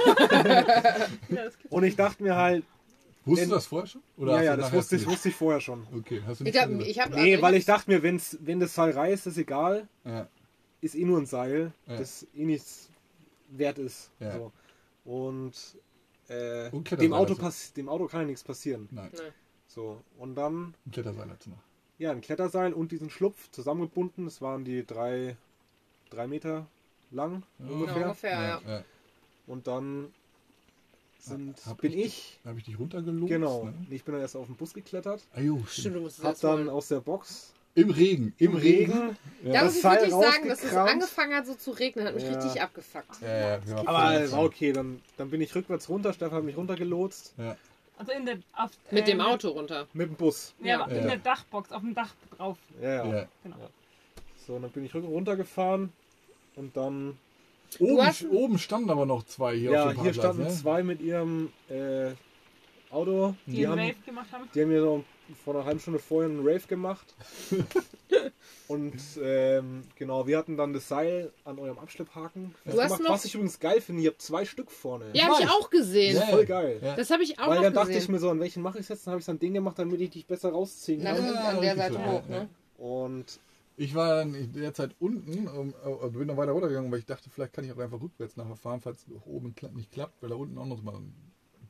Und 1.69 1.83
ich 1.83 1.95
dachte 1.95 2.23
mir 2.23 2.35
halt, 2.35 2.63
Wusstest 3.25 3.51
du 3.51 3.55
das 3.55 3.65
vorher 3.67 3.87
schon? 3.87 4.01
Oder 4.17 4.35
ja, 4.37 4.43
ja, 4.43 4.57
das 4.57 4.71
wusste 4.71 4.95
ich, 4.95 5.05
wusste 5.05 5.29
ich 5.29 5.35
vorher 5.35 5.59
schon. 5.59 5.85
Okay, 5.95 6.21
hast 6.25 6.39
du 6.39 6.45
Ich 6.45 6.53
nicht 6.53 6.53
glaube, 6.53 6.71
gesagt? 6.77 6.89
ich 6.89 6.99
habe. 7.01 7.15
Nee, 7.15 7.41
weil 7.41 7.55
ich 7.55 7.65
dachte 7.65 7.91
mir, 7.91 8.01
wenn's, 8.01 8.37
wenn 8.41 8.59
das 8.59 8.73
Seil 8.73 8.91
reißt, 8.91 9.27
ist 9.27 9.37
egal. 9.37 9.87
Ja, 10.05 10.27
Ist 10.81 10.95
eh 10.95 11.03
nur 11.03 11.19
ein 11.19 11.25
Seil, 11.25 11.73
Ja. 11.85 11.97
das 11.97 12.25
eh 12.33 12.45
nichts 12.45 12.89
wert 13.49 13.77
ist. 13.77 14.09
Ja. 14.19 14.33
So. 14.37 14.51
Und, 15.03 15.53
äh, 16.29 16.69
dem, 16.97 17.13
Auto 17.13 17.35
pass 17.35 17.73
dem 17.73 17.89
Auto 17.89 18.07
kann 18.07 18.21
ja 18.21 18.27
nichts 18.27 18.43
passieren. 18.43 18.87
Nein, 18.91 19.11
So. 19.79 20.01
Und 20.17 20.35
dann 20.35 20.73
ein 20.85 20.91
Kletterseil 20.91 21.27
dazu 21.29 21.49
noch. 21.51 21.57
ja, 21.99 22.11
ein 22.11 22.19
Kletterseil 22.21 22.73
und 22.73 22.91
diesen 22.91 23.09
Schlupf 23.09 23.49
zusammengebunden. 23.51 24.25
Das 24.25 24.41
waren 24.41 24.65
die 24.65 24.85
drei, 24.85 25.37
drei 26.09 26.27
Meter 26.27 26.67
lang 27.11 27.43
Ja. 27.59 27.65
ungefähr. 27.71 28.03
ungefähr, 28.03 28.31
ja. 28.41 28.61
ja. 28.67 28.83
Und 29.47 29.67
dann 29.67 30.13
sind, 31.19 31.65
Hab 31.65 31.77
bin 31.81 31.93
ich- 31.93 32.05
ich, 32.05 32.39
Habe 32.45 32.57
ich 32.59 32.65
dich 32.65 32.77
runtergelobt? 32.79 33.29
genau, 33.29 33.65
Ne? 33.65 33.73
ich 33.89 34.03
bin 34.03 34.13
dann 34.13 34.21
erst 34.21 34.35
auf 34.35 34.45
den 34.47 34.55
Bus 34.55 34.73
geklettert, 34.73 35.21
Ah, 35.33 35.39
jo, 35.41 35.63
Stimmt, 35.67 35.95
stimmt. 36.11 36.23
hab 36.25 36.39
dann 36.39 36.57
holen. 36.59 36.69
aus 36.69 36.87
der 36.89 36.99
Box 37.01 37.53
Im 37.75 37.89
Regen. 37.91 38.33
Im, 38.37 38.51
im 38.51 38.57
Regen. 38.57 38.91
Regen 38.91 39.17
Da 39.43 39.51
das 39.51 39.63
muss 39.65 39.75
ich 39.75 39.81
Seil 39.81 39.93
wirklich 40.01 40.11
sagen, 40.13 40.47
dass 40.49 40.63
es 40.63 40.73
angefangen 40.73 41.33
hat 41.35 41.45
so 41.47 41.55
zu 41.55 41.71
regnen, 41.71 42.05
hat 42.05 42.15
mich 42.15 42.23
Ja. 42.25 42.33
richtig 42.39 42.61
abgefuckt. 42.61 43.21
Ja, 43.21 43.57
ja, 43.57 43.67
waren 43.67 43.87
Aber 43.87 44.31
war 44.31 44.43
okay, 44.43 44.71
dann, 44.73 45.01
dann 45.17 45.29
bin 45.29 45.39
ich 45.41 45.53
rückwärts 45.55 45.87
runter, 45.89 46.11
Stefan 46.13 46.37
hat 46.39 46.43
mich 46.43 46.57
runtergelotst 46.57 47.33
Ja. 47.37 47.55
Also 47.99 48.13
in 48.13 48.25
der, 48.25 48.37
auf, 48.53 48.71
Mit 48.91 49.03
äh, 49.03 49.11
dem 49.11 49.21
Auto 49.21 49.49
runter. 49.49 49.85
mit 49.93 50.07
dem 50.09 50.15
Bus. 50.15 50.55
Ja, 50.63 50.83
aber 50.83 50.93
Ja. 50.95 51.01
in 51.01 51.07
der 51.09 51.17
Dachbox, 51.17 51.71
auf 51.71 51.81
dem 51.81 51.93
Dach 51.93 52.13
drauf. 52.37 52.57
Ja, 52.81 52.89
ja. 53.05 53.13
Ja. 53.19 53.27
Genau. 53.43 53.57
So, 54.47 54.57
dann 54.57 54.71
bin 54.71 54.85
ich 54.85 54.95
runtergefahren 54.95 55.91
und 56.55 56.75
dann. 56.77 57.17
Oben, 57.77 58.03
hast- 58.07 58.25
oben 58.31 58.57
standen 58.57 58.89
aber 58.89 59.05
noch 59.05 59.23
zwei 59.23 59.55
hier 59.55 59.71
ja, 59.71 59.83
auf 59.83 59.89
dem 59.91 60.01
hier 60.01 60.13
Parkplatz. 60.13 60.15
standen 60.35 60.43
ne? 60.43 60.49
zwei 60.49 60.81
mit 60.81 61.01
ihrem 61.01 61.51
äh, 61.69 62.11
Auto. 62.89 63.35
Die, 63.45 63.51
Die 63.51 63.67
einen 63.67 63.79
haben, 63.89 64.05
gemacht 64.05 64.27
haben. 64.31 64.49
die 64.55 64.61
haben 64.61 64.69
mir 64.69 64.81
so 64.81 65.03
vor 65.43 65.55
einer 65.55 65.65
halben 65.65 65.79
Stunde 65.79 65.99
vorher 65.99 66.29
einen 66.29 66.39
Rave 66.39 66.67
gemacht. 66.67 67.13
und 68.67 68.93
ähm, 69.21 69.83
genau, 69.95 70.27
wir 70.27 70.37
hatten 70.37 70.57
dann 70.57 70.73
das 70.73 70.87
Seil 70.87 71.31
an 71.43 71.57
eurem 71.59 71.79
Abschlepphaken 71.79 72.53
Du 72.65 72.71
hast 72.71 72.77
festgemacht. 72.77 73.01
noch- 73.03 73.09
Was 73.11 73.25
ich 73.25 73.33
übrigens 73.35 73.59
geil 73.59 73.81
finde, 73.81 74.03
ihr 74.03 74.09
habt 74.11 74.21
zwei 74.21 74.45
Stück 74.45 74.69
vorne. 74.71 75.05
Ja, 75.13 75.25
habe 75.25 75.43
ich 75.43 75.49
auch 75.49 75.69
gesehen. 75.69 76.15
Ja. 76.17 76.21
Voll 76.27 76.45
geil. 76.45 76.79
Ja. 76.81 76.95
Das 76.95 77.09
habe 77.09 77.23
ich 77.23 77.39
auch 77.39 77.47
Weil 77.47 77.55
noch 77.57 77.63
dann 77.63 77.73
dachte 77.73 77.87
gesehen. 77.87 78.03
ich 78.03 78.09
mir 78.09 78.19
so, 78.19 78.29
an 78.29 78.39
welchen 78.39 78.61
mache 78.61 78.77
ich 78.79 78.83
es 78.83 78.89
jetzt? 78.89 79.07
Dann 79.07 79.11
habe 79.13 79.19
ich 79.19 79.25
dann 79.25 79.39
den 79.39 79.53
gemacht, 79.53 79.79
damit 79.79 79.99
ich 80.01 80.09
dich 80.11 80.25
besser 80.25 80.49
rausziehen 80.51 81.01
Na, 81.03 81.13
kann. 81.15 81.25
ist 81.25 81.35
an 81.35 81.61
der 81.61 81.75
Seite 81.75 82.05
hoch, 82.05 82.23
ja, 82.29 82.39
ne? 82.41 82.49
Und 82.77 83.39
Ich 83.77 83.95
war 83.95 84.15
dann 84.17 84.51
derzeit 84.53 84.91
unten, 84.99 85.47
um, 85.47 85.73
äh, 86.03 86.09
bin 86.09 86.27
dann 86.27 86.37
weiter 86.37 86.51
runtergegangen, 86.51 86.91
weil 86.91 86.99
ich 86.99 87.05
dachte, 87.05 87.29
vielleicht 87.29 87.53
kann 87.53 87.63
ich 87.65 87.71
auch 87.71 87.77
einfach 87.77 88.01
rückwärts 88.01 88.35
nachher 88.37 88.55
fahren, 88.57 88.81
falls 88.81 88.99
es 89.07 89.07
oben 89.25 89.53
kla- 89.57 89.73
nicht 89.73 89.91
klappt, 89.91 90.21
weil 90.21 90.29
da 90.29 90.35
unten 90.35 90.57
auch 90.57 90.65
noch 90.65 90.81
mal 90.83 90.95
ein 90.95 91.13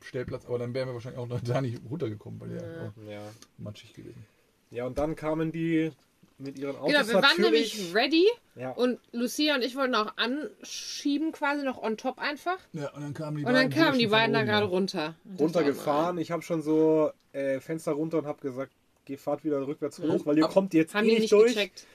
Stellplatz, 0.02 0.46
aber 0.46 0.58
dann 0.58 0.74
wären 0.74 0.88
wir 0.88 0.94
wahrscheinlich 0.94 1.20
auch 1.20 1.28
noch 1.28 1.40
da 1.40 1.60
nicht 1.60 1.80
runtergekommen, 1.88 2.40
weil 2.40 2.48
der 2.50 2.92
ja. 3.08 3.20
matschig 3.58 3.92
gewesen. 3.94 4.24
Ja, 4.70 4.86
und 4.86 4.98
dann 4.98 5.16
kamen 5.16 5.52
die 5.52 5.92
mit 6.38 6.58
ihren 6.58 6.76
Autos 6.76 6.92
Genau, 6.92 7.06
wir 7.08 7.14
waren 7.14 7.22
natürlich. 7.42 7.76
nämlich 7.78 7.94
ready 7.94 8.26
ja. 8.56 8.70
und 8.70 8.98
Lucia 9.12 9.54
und 9.56 9.62
ich 9.62 9.76
wollten 9.76 9.94
auch 9.94 10.16
anschieben, 10.16 11.32
quasi 11.32 11.64
noch 11.64 11.82
on 11.82 11.96
top 11.96 12.18
einfach. 12.18 12.56
Ja, 12.72 12.90
und 12.92 13.02
dann 13.02 13.14
kamen 13.14 13.36
die 13.38 13.44
Und 13.44 13.52
dann 13.52 13.68
beiden 13.68 13.82
kamen 13.84 13.98
die 13.98 14.06
beiden 14.06 14.32
da 14.32 14.42
gerade 14.44 14.66
runter. 14.66 15.14
Und 15.24 15.40
runtergefahren. 15.40 16.18
Ich 16.18 16.30
habe 16.30 16.42
schon 16.42 16.62
so 16.62 17.10
äh, 17.32 17.60
Fenster 17.60 17.92
runter 17.92 18.18
und 18.18 18.26
habe 18.26 18.40
gesagt, 18.40 18.72
geh 19.04 19.16
fahrt 19.16 19.44
wieder 19.44 19.66
rückwärts 19.66 19.98
hoch, 19.98 20.24
weil 20.24 20.38
ihr 20.38 20.44
Ab- 20.46 20.52
kommt 20.52 20.72
jetzt 20.74 20.94
Haben 20.94 21.06
eh 21.06 21.10
nicht 21.12 21.20
nicht 21.22 21.32
durch. 21.32 21.52
gecheckt. 21.54 21.86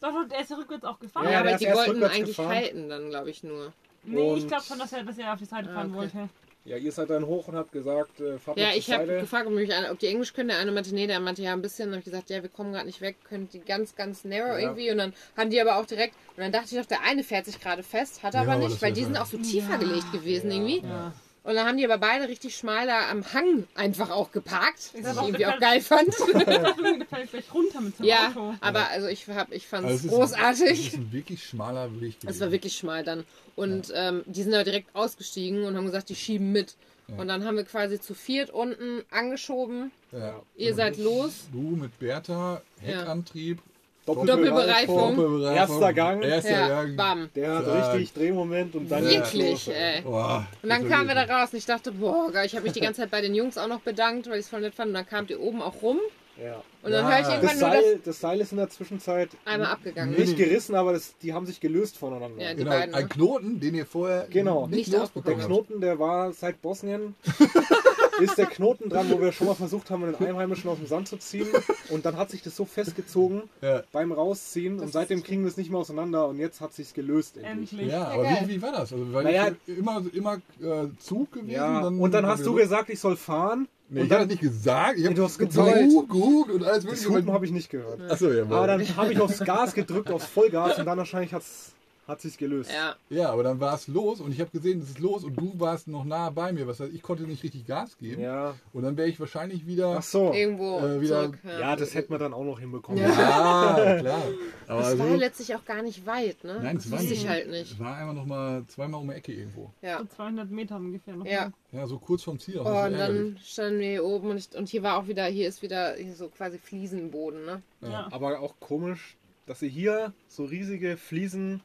Doch, 0.00 0.12
doch, 0.12 0.28
der 0.28 0.40
ist 0.40 0.50
ja 0.50 0.56
rückwärts 0.56 0.84
auch 0.84 0.98
gefahren. 0.98 1.24
Ja, 1.24 1.32
Ja, 1.32 1.40
aber 1.40 1.56
die 1.56 1.66
wollten 1.66 2.02
eigentlich 2.04 2.36
gefahren. 2.36 2.48
halten 2.54 2.88
dann, 2.88 3.10
glaube 3.10 3.30
ich, 3.30 3.42
nur. 3.42 3.72
nee, 4.04 4.34
ich 4.36 4.42
Und- 4.42 4.48
glaube 4.48 4.64
schon, 4.64 4.78
dass 4.78 4.92
er, 4.92 5.04
dass 5.04 5.18
er 5.18 5.32
auf 5.32 5.38
die 5.38 5.44
Seite 5.46 5.68
Ah, 5.70 5.74
fahren 5.74 5.88
okay. 5.90 5.96
wollte. 5.98 6.28
Ja, 6.64 6.76
ihr 6.76 6.92
seid 6.92 7.08
dann 7.08 7.26
hoch 7.26 7.48
und 7.48 7.56
habt 7.56 7.72
gesagt, 7.72 8.20
äh, 8.20 8.38
fahrt 8.38 8.58
Ja, 8.58 8.68
ich 8.74 8.92
habe 8.92 9.06
gefragt, 9.06 9.46
ob, 9.46 9.54
mich, 9.54 9.70
ob 9.90 9.98
die 9.98 10.08
Englisch 10.08 10.34
können. 10.34 10.50
Der 10.50 10.58
eine 10.58 10.70
meinte, 10.72 10.94
nee, 10.94 11.06
der 11.06 11.18
meinte 11.18 11.42
ja 11.42 11.54
ein 11.54 11.62
bisschen. 11.62 11.86
Dann 11.86 11.94
habe 11.94 12.00
ich 12.00 12.04
gesagt, 12.04 12.28
ja, 12.28 12.42
wir 12.42 12.50
kommen 12.50 12.72
gerade 12.72 12.86
nicht 12.86 13.00
weg, 13.00 13.16
können 13.24 13.48
die 13.48 13.60
ganz, 13.60 13.94
ganz 13.94 14.24
narrow 14.24 14.48
Ja. 14.52 14.58
irgendwie. 14.58 14.90
Und 14.90 14.98
dann 14.98 15.14
haben 15.36 15.48
die 15.50 15.60
aber 15.60 15.76
auch 15.78 15.86
direkt. 15.86 16.16
Und 16.36 16.42
dann 16.42 16.52
dachte 16.52 16.74
ich 16.74 16.78
doch, 16.80 16.86
der 16.86 17.02
eine 17.02 17.24
fährt 17.24 17.46
sich 17.46 17.60
gerade 17.60 17.82
fest, 17.82 18.22
hat 18.22 18.34
er 18.34 18.44
Ja, 18.44 18.52
aber 18.52 18.58
nicht, 18.62 18.82
weil 18.82 18.92
die 18.92 19.04
sind 19.04 19.16
auch 19.16 19.26
so 19.26 19.38
tiefer 19.38 19.72
Ja. 19.72 19.76
gelegt 19.78 20.12
gewesen 20.12 20.50
Ja. 20.50 20.56
irgendwie. 20.56 20.86
Ja. 20.86 21.14
Und 21.50 21.56
dann 21.56 21.66
haben 21.66 21.78
die 21.78 21.84
aber 21.84 21.98
beide 21.98 22.28
richtig 22.28 22.54
schmal 22.54 22.86
da 22.86 23.10
am 23.10 23.24
Hang 23.32 23.66
einfach 23.74 24.10
auch 24.10 24.30
geparkt, 24.30 24.92
was 25.02 25.16
ich 25.16 25.20
irgendwie 25.20 25.42
das 25.42 25.54
auch 25.54 25.58
geil 25.58 25.80
fand. 25.80 26.14
Runter 27.52 27.80
mit 27.80 27.98
ja, 27.98 28.28
Auto. 28.28 28.54
aber 28.60 28.88
also 28.90 29.08
ich, 29.08 29.26
hab, 29.26 29.50
ich 29.50 29.66
fand 29.66 29.84
Also 29.84 30.06
es 30.06 30.14
großartig. 30.14 30.70
Es 30.70 30.86
ist 30.92 30.94
ein 30.94 31.10
wirklich 31.12 31.44
schmaler 31.44 32.00
Weg. 32.00 32.14
Es 32.24 32.38
war 32.38 32.52
wirklich 32.52 32.76
schmal 32.76 33.02
dann. 33.02 33.24
Und 33.56 33.92
ähm, 33.96 34.22
die 34.26 34.44
sind 34.44 34.54
aber 34.54 34.62
direkt 34.62 34.94
ausgestiegen 34.94 35.64
und 35.64 35.76
haben 35.76 35.86
gesagt, 35.86 36.08
die 36.08 36.14
schieben 36.14 36.52
mit. 36.52 36.76
Ja. 37.08 37.16
Und 37.16 37.26
dann 37.26 37.44
haben 37.44 37.56
wir 37.56 37.64
quasi 37.64 38.00
zu 38.00 38.14
viert 38.14 38.50
unten 38.50 39.02
angeschoben. 39.10 39.90
Ja. 40.12 40.40
Ihr 40.54 40.74
seid 40.76 40.98
los. 40.98 41.48
Du 41.50 41.62
mit 41.74 41.98
Bertha, 41.98 42.62
Ja. 42.80 43.00
Heckantrieb, 43.00 43.58
Doppelbereifung. 44.06 45.16
Doppelbereifung, 45.16 45.54
Erster 45.56 45.92
Gang. 45.92 46.22
Erster 46.22 46.50
Ja, 46.50 46.68
Gang. 46.68 46.96
bam. 46.96 47.28
Der 47.34 47.54
hat 47.56 47.64
Zack. 47.64 47.94
richtig 47.94 48.12
Drehmoment 48.14 48.74
und 48.74 48.88
dann 48.90 49.04
Wirklich, 49.04 49.68
ey. 49.68 50.00
Boah, 50.02 50.46
Und 50.62 50.68
dann 50.68 50.82
das 50.82 50.90
kamen 50.90 51.08
wir 51.08 51.14
da 51.14 51.24
raus 51.24 51.50
und 51.52 51.58
ich 51.58 51.66
dachte, 51.66 51.92
boah, 51.92 52.30
geil, 52.32 52.46
ich 52.46 52.54
habe 52.54 52.64
mich 52.64 52.72
die 52.72 52.80
ganze 52.80 53.02
Zeit 53.02 53.10
bei 53.10 53.20
den 53.20 53.34
Jungs 53.34 53.56
auch 53.58 53.68
noch 53.68 53.80
bedankt, 53.80 54.26
weil 54.28 54.34
ich 54.38 54.44
es 54.46 54.48
voll 54.48 54.60
nett 54.62 54.74
fand. 54.74 54.88
Und 54.88 54.94
dann 54.94 55.06
kamt 55.06 55.30
ihr 55.30 55.40
oben 55.40 55.62
auch 55.62 55.80
rum. 55.82 55.98
Ja. 56.42 56.62
Und 56.82 56.92
dann 56.92 57.04
Ja. 57.04 57.10
höre 57.10 57.18
ich 57.20 57.26
Das, 57.26 57.34
irgendwann 57.34 57.58
nur 57.58 57.68
das 57.68 57.82
Seil, 57.84 58.00
das 58.02 58.20
Seil 58.20 58.40
ist 58.40 58.52
in 58.52 58.58
der 58.58 58.70
Zwischenzeit 58.70 59.28
einmal 59.44 59.70
abgegangen. 59.72 60.18
nicht 60.18 60.36
gerissen, 60.38 60.74
aber 60.74 60.94
das, 60.94 61.14
die 61.18 61.34
haben 61.34 61.44
sich 61.44 61.60
gelöst 61.60 61.98
voneinander. 61.98 62.42
Ja, 62.42 62.50
die 62.52 62.56
Genau, 62.56 62.70
beiden, 62.70 62.94
ein 62.94 63.02
ne? 63.02 63.08
Knoten, 63.08 63.60
den 63.60 63.74
ihr 63.74 63.84
vorher 63.84 64.26
Genau. 64.30 64.66
nicht, 64.66 64.88
Nicht 64.88 64.92
losbekommen 64.98 65.38
Der 65.38 65.44
habt. 65.48 65.54
Knoten, 65.66 65.80
der 65.82 65.98
war 65.98 66.32
seit 66.32 66.62
Bosnien, 66.62 67.14
ist 68.20 68.38
der 68.38 68.46
Knoten 68.46 68.88
dran, 68.88 69.10
wo 69.10 69.20
wir 69.20 69.32
schon 69.32 69.46
mal 69.46 69.54
versucht 69.54 69.90
haben, 69.90 70.02
den 70.02 70.14
Einheimischen 70.26 70.68
aus 70.70 70.78
dem 70.78 70.86
Sand 70.86 71.08
zu 71.08 71.16
ziehen. 71.18 71.46
Und 71.90 72.04
dann 72.06 72.16
hat 72.16 72.30
sich 72.30 72.42
das 72.42 72.56
so 72.56 72.64
festgezogen 72.64 73.42
Ja. 73.62 73.82
beim 73.92 74.12
Rausziehen 74.12 74.74
und 74.74 74.82
Das 74.86 74.92
seitdem 74.92 75.18
ist- 75.18 75.24
kriegen 75.26 75.42
wir 75.42 75.48
es 75.48 75.56
nicht 75.56 75.70
mehr 75.70 75.80
auseinander 75.80 76.28
und 76.28 76.38
jetzt 76.38 76.60
hat 76.60 76.72
sich's 76.72 76.94
gelöst 76.94 77.36
endlich. 77.36 77.72
Endlich. 77.72 77.88
Ja, 77.92 78.08
aber 78.08 78.24
wie, 78.24 78.48
wie 78.48 78.62
war 78.62 78.72
das? 78.72 78.92
Also, 78.92 79.12
weil 79.12 79.24
Naja, 79.24 79.48
ich 79.66 79.78
immer, 79.78 80.02
immer 80.12 80.34
äh, 80.60 80.88
Zug 80.98 81.32
gewesen. 81.32 81.50
Ja, 81.50 81.86
und 81.86 82.12
dann 82.14 82.26
hast 82.26 82.44
du 82.46 82.54
gesagt, 82.54 82.90
ich 82.90 83.00
soll 83.00 83.16
fahren. 83.16 83.68
Nee, 83.92 84.00
und 84.02 84.06
ich 84.06 84.12
habe 84.12 84.20
dann 84.22 84.28
nicht 84.28 84.40
gesagt. 84.40 84.94
Ich 84.96 85.00
Nee, 85.00 85.06
habe 85.06 85.14
du 85.16 85.24
hast 85.24 85.38
gezeigt. 85.38 85.90
geguckt 85.90 86.50
und 86.52 86.62
alles 86.62 86.76
das 86.76 86.84
mögliche. 86.84 87.08
Hupen 87.08 87.32
habe 87.32 87.44
ich 87.44 87.50
nicht 87.50 87.70
gehört. 87.70 88.00
Achso, 88.08 88.30
ja, 88.30 88.44
Aber 88.44 88.66
dann 88.68 88.96
habe 88.96 89.12
ich 89.12 89.20
aufs 89.20 89.40
Gas 89.40 89.74
gedrückt, 89.74 90.10
aufs 90.12 90.26
Vollgas 90.26 90.78
und 90.78 90.86
dann 90.86 90.96
wahrscheinlich 90.96 91.34
hat's 91.34 91.72
hat 92.10 92.20
sich's 92.20 92.36
gelöst. 92.36 92.70
Ja. 92.72 92.96
Ja, 93.08 93.30
aber 93.30 93.42
dann 93.42 93.60
war 93.60 93.74
es 93.74 93.88
los 93.88 94.20
und 94.20 94.32
ich 94.32 94.40
habe 94.40 94.50
gesehen, 94.50 94.80
es 94.82 94.90
ist 94.90 94.98
los 94.98 95.24
und 95.24 95.36
du 95.36 95.52
warst 95.58 95.88
noch 95.88 96.04
nah 96.04 96.28
bei 96.30 96.52
mir. 96.52 96.66
Was 96.66 96.80
heißt, 96.80 96.92
ich 96.92 97.02
konnte 97.02 97.22
nicht 97.22 97.42
richtig 97.42 97.66
Gas 97.66 97.96
geben. 97.98 98.20
Ja. 98.20 98.54
Und 98.72 98.82
dann 98.82 98.96
wäre 98.96 99.08
ich 99.08 99.18
wahrscheinlich 99.18 99.66
wieder. 99.66 99.96
Ach 99.98 100.02
so. 100.02 100.32
Irgendwo 100.32 100.78
Äh, 100.80 101.00
wieder- 101.00 101.22
zurück. 101.24 101.38
Ja, 101.44 101.76
das 101.76 101.94
hätten 101.94 102.12
wir 102.12 102.18
dann 102.18 102.34
auch 102.34 102.44
noch 102.44 102.60
hinbekommen. 102.60 103.00
Ja, 103.02 103.08
klar. 104.00 104.22
Aber 104.66 104.80
Das 104.82 104.98
war 104.98 105.06
ja 105.08 105.16
letztlich 105.16 105.54
auch 105.54 105.64
gar 105.64 105.82
nicht 105.82 106.04
weit, 106.06 106.42
ne? 106.44 106.60
Nein, 106.62 106.76
das 106.76 106.84
es 106.86 106.90
war 106.92 106.98
wusste 106.98 107.12
nicht. 107.12 107.22
ich 107.22 107.28
halt 107.28 107.48
nicht. 107.50 107.72
es 107.72 107.78
war 107.78 107.96
einfach 107.96 108.14
noch 108.14 108.26
mal 108.26 108.64
zweimal 108.66 109.00
um 109.00 109.08
die 109.08 109.14
Ecke 109.14 109.32
irgendwo. 109.32 109.70
Ja. 109.82 109.98
So 109.98 110.04
200 110.16 110.50
Meter 110.50 110.76
ungefähr 110.76 111.16
noch. 111.16 111.26
Ja. 111.26 111.52
Ja, 111.72 111.86
so 111.86 111.98
kurz 111.98 112.24
vom 112.24 112.38
Ziel. 112.40 112.58
Oh, 112.58 112.64
und 112.68 112.92
dann 112.98 113.38
standen 113.44 113.78
wir 113.78 113.88
hier 113.90 114.04
oben 114.04 114.30
und, 114.30 114.36
ich, 114.38 114.48
und 114.58 114.68
hier 114.68 114.82
war 114.82 114.96
auch 114.98 115.06
wieder, 115.06 115.24
hier 115.26 115.48
ist 115.48 115.62
wieder 115.62 115.94
hier 115.94 116.14
so 116.14 116.28
quasi 116.28 116.58
Fliesenboden, 116.58 117.44
ne? 117.44 117.62
Ja. 117.82 118.08
Aber 118.10 118.40
auch 118.40 118.54
komisch, 118.58 119.16
dass 119.46 119.60
sie 119.60 119.68
hier 119.68 120.12
so 120.28 120.44
riesige 120.44 120.96
Fliesen 120.96 121.60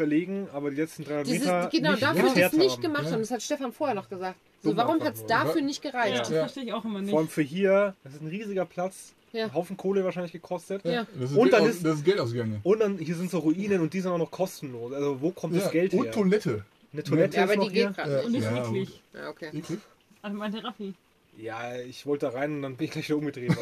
verlegen, 0.00 0.48
aber 0.52 0.70
die 0.70 0.76
letzten 0.76 1.04
300 1.04 1.26
Dieses, 1.26 1.40
Meter 1.46 1.68
genau, 1.70 1.90
nicht 1.90 2.02
dafür 2.02 2.22
gekehrt 2.28 2.52
es 2.52 2.58
nicht 2.58 2.72
haben. 2.76 2.82
gemacht 2.82 3.04
Ja. 3.04 3.10
haben. 3.12 3.20
Das 3.20 3.30
hat 3.30 3.42
Stefan 3.42 3.72
vorher 3.72 3.94
noch 3.94 4.08
gesagt. 4.08 4.36
So, 4.62 4.76
warum 4.76 5.00
hat 5.02 5.14
es 5.14 5.26
dafür 5.26 5.60
nicht 5.62 5.84
Ja, 5.84 5.90
gereicht? 5.90 6.20
das 6.20 6.28
Ja. 6.30 6.38
verstehe 6.40 6.64
ich 6.64 6.72
auch 6.72 6.84
immer 6.84 7.00
nicht. 7.00 7.10
Vor 7.10 7.18
allem 7.20 7.28
für 7.28 7.42
hier, 7.42 7.94
das 8.04 8.14
ist 8.14 8.22
ein 8.22 8.28
riesiger 8.28 8.64
Platz, 8.64 9.12
Ja. 9.32 9.44
ein 9.44 9.54
Haufen 9.54 9.76
Kohle 9.76 10.04
wahrscheinlich 10.04 10.32
gekostet. 10.32 10.84
Ja. 10.84 11.06
Das 11.18 11.30
ist, 11.30 11.36
Und 11.36 11.42
Geld 11.44 11.52
dann 11.52 11.62
aus, 11.62 11.68
ist- 11.68 11.84
das 11.84 11.94
ist 11.96 12.04
Geld 12.04 12.18
ausgegangen. 12.20 12.60
Und 12.62 12.80
dann 12.80 12.98
hier 12.98 13.14
sind 13.14 13.30
so 13.30 13.38
Ruinen 13.40 13.80
und 13.80 13.92
die 13.92 14.00
sind 14.00 14.10
auch 14.10 14.18
noch 14.18 14.30
kostenlos. 14.30 14.92
Also 14.92 15.20
wo 15.20 15.30
kommt 15.32 15.54
Ja, 15.54 15.60
das 15.60 15.70
Geld 15.70 15.92
und 15.94 16.04
her? 16.04 16.12
Toilette. 16.12 16.64
Eine 16.92 17.02
Toilette 17.04 17.36
Ja, 17.36 17.42
aber 17.44 17.54
ist 17.54 17.60
die 17.62 17.66
geht 17.68 17.74
hier. 17.74 17.90
gerade 17.90 18.10
Ja. 18.10 18.16
nicht. 18.16 18.26
Und 18.26 18.32
nicht 18.32 18.44
Ja, 18.44 18.54
wirklich. 18.56 19.02
Ja, 19.14 19.28
okay. 19.28 19.50
Eklig. 19.52 19.78
Also 20.22 20.36
meinte 20.36 20.64
Raffi. 20.64 20.94
Ja, 21.38 21.76
ich 21.76 22.04
wollte 22.06 22.26
da 22.26 22.32
rein 22.32 22.56
und 22.56 22.62
dann 22.62 22.76
bin 22.76 22.86
ich 22.86 22.90
gleich 22.90 23.08
wieder 23.08 23.16
umgedreht. 23.18 23.52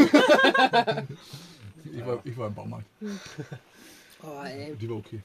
Ich 1.94 2.04
war, 2.06 2.18
ich 2.24 2.36
war 2.36 2.48
im 2.48 2.54
Baumarkt. 2.54 2.86
Oh, 4.20 4.42
ey. 4.44 4.74
Die 4.74 4.90
war 4.90 4.96
okay. 4.96 5.20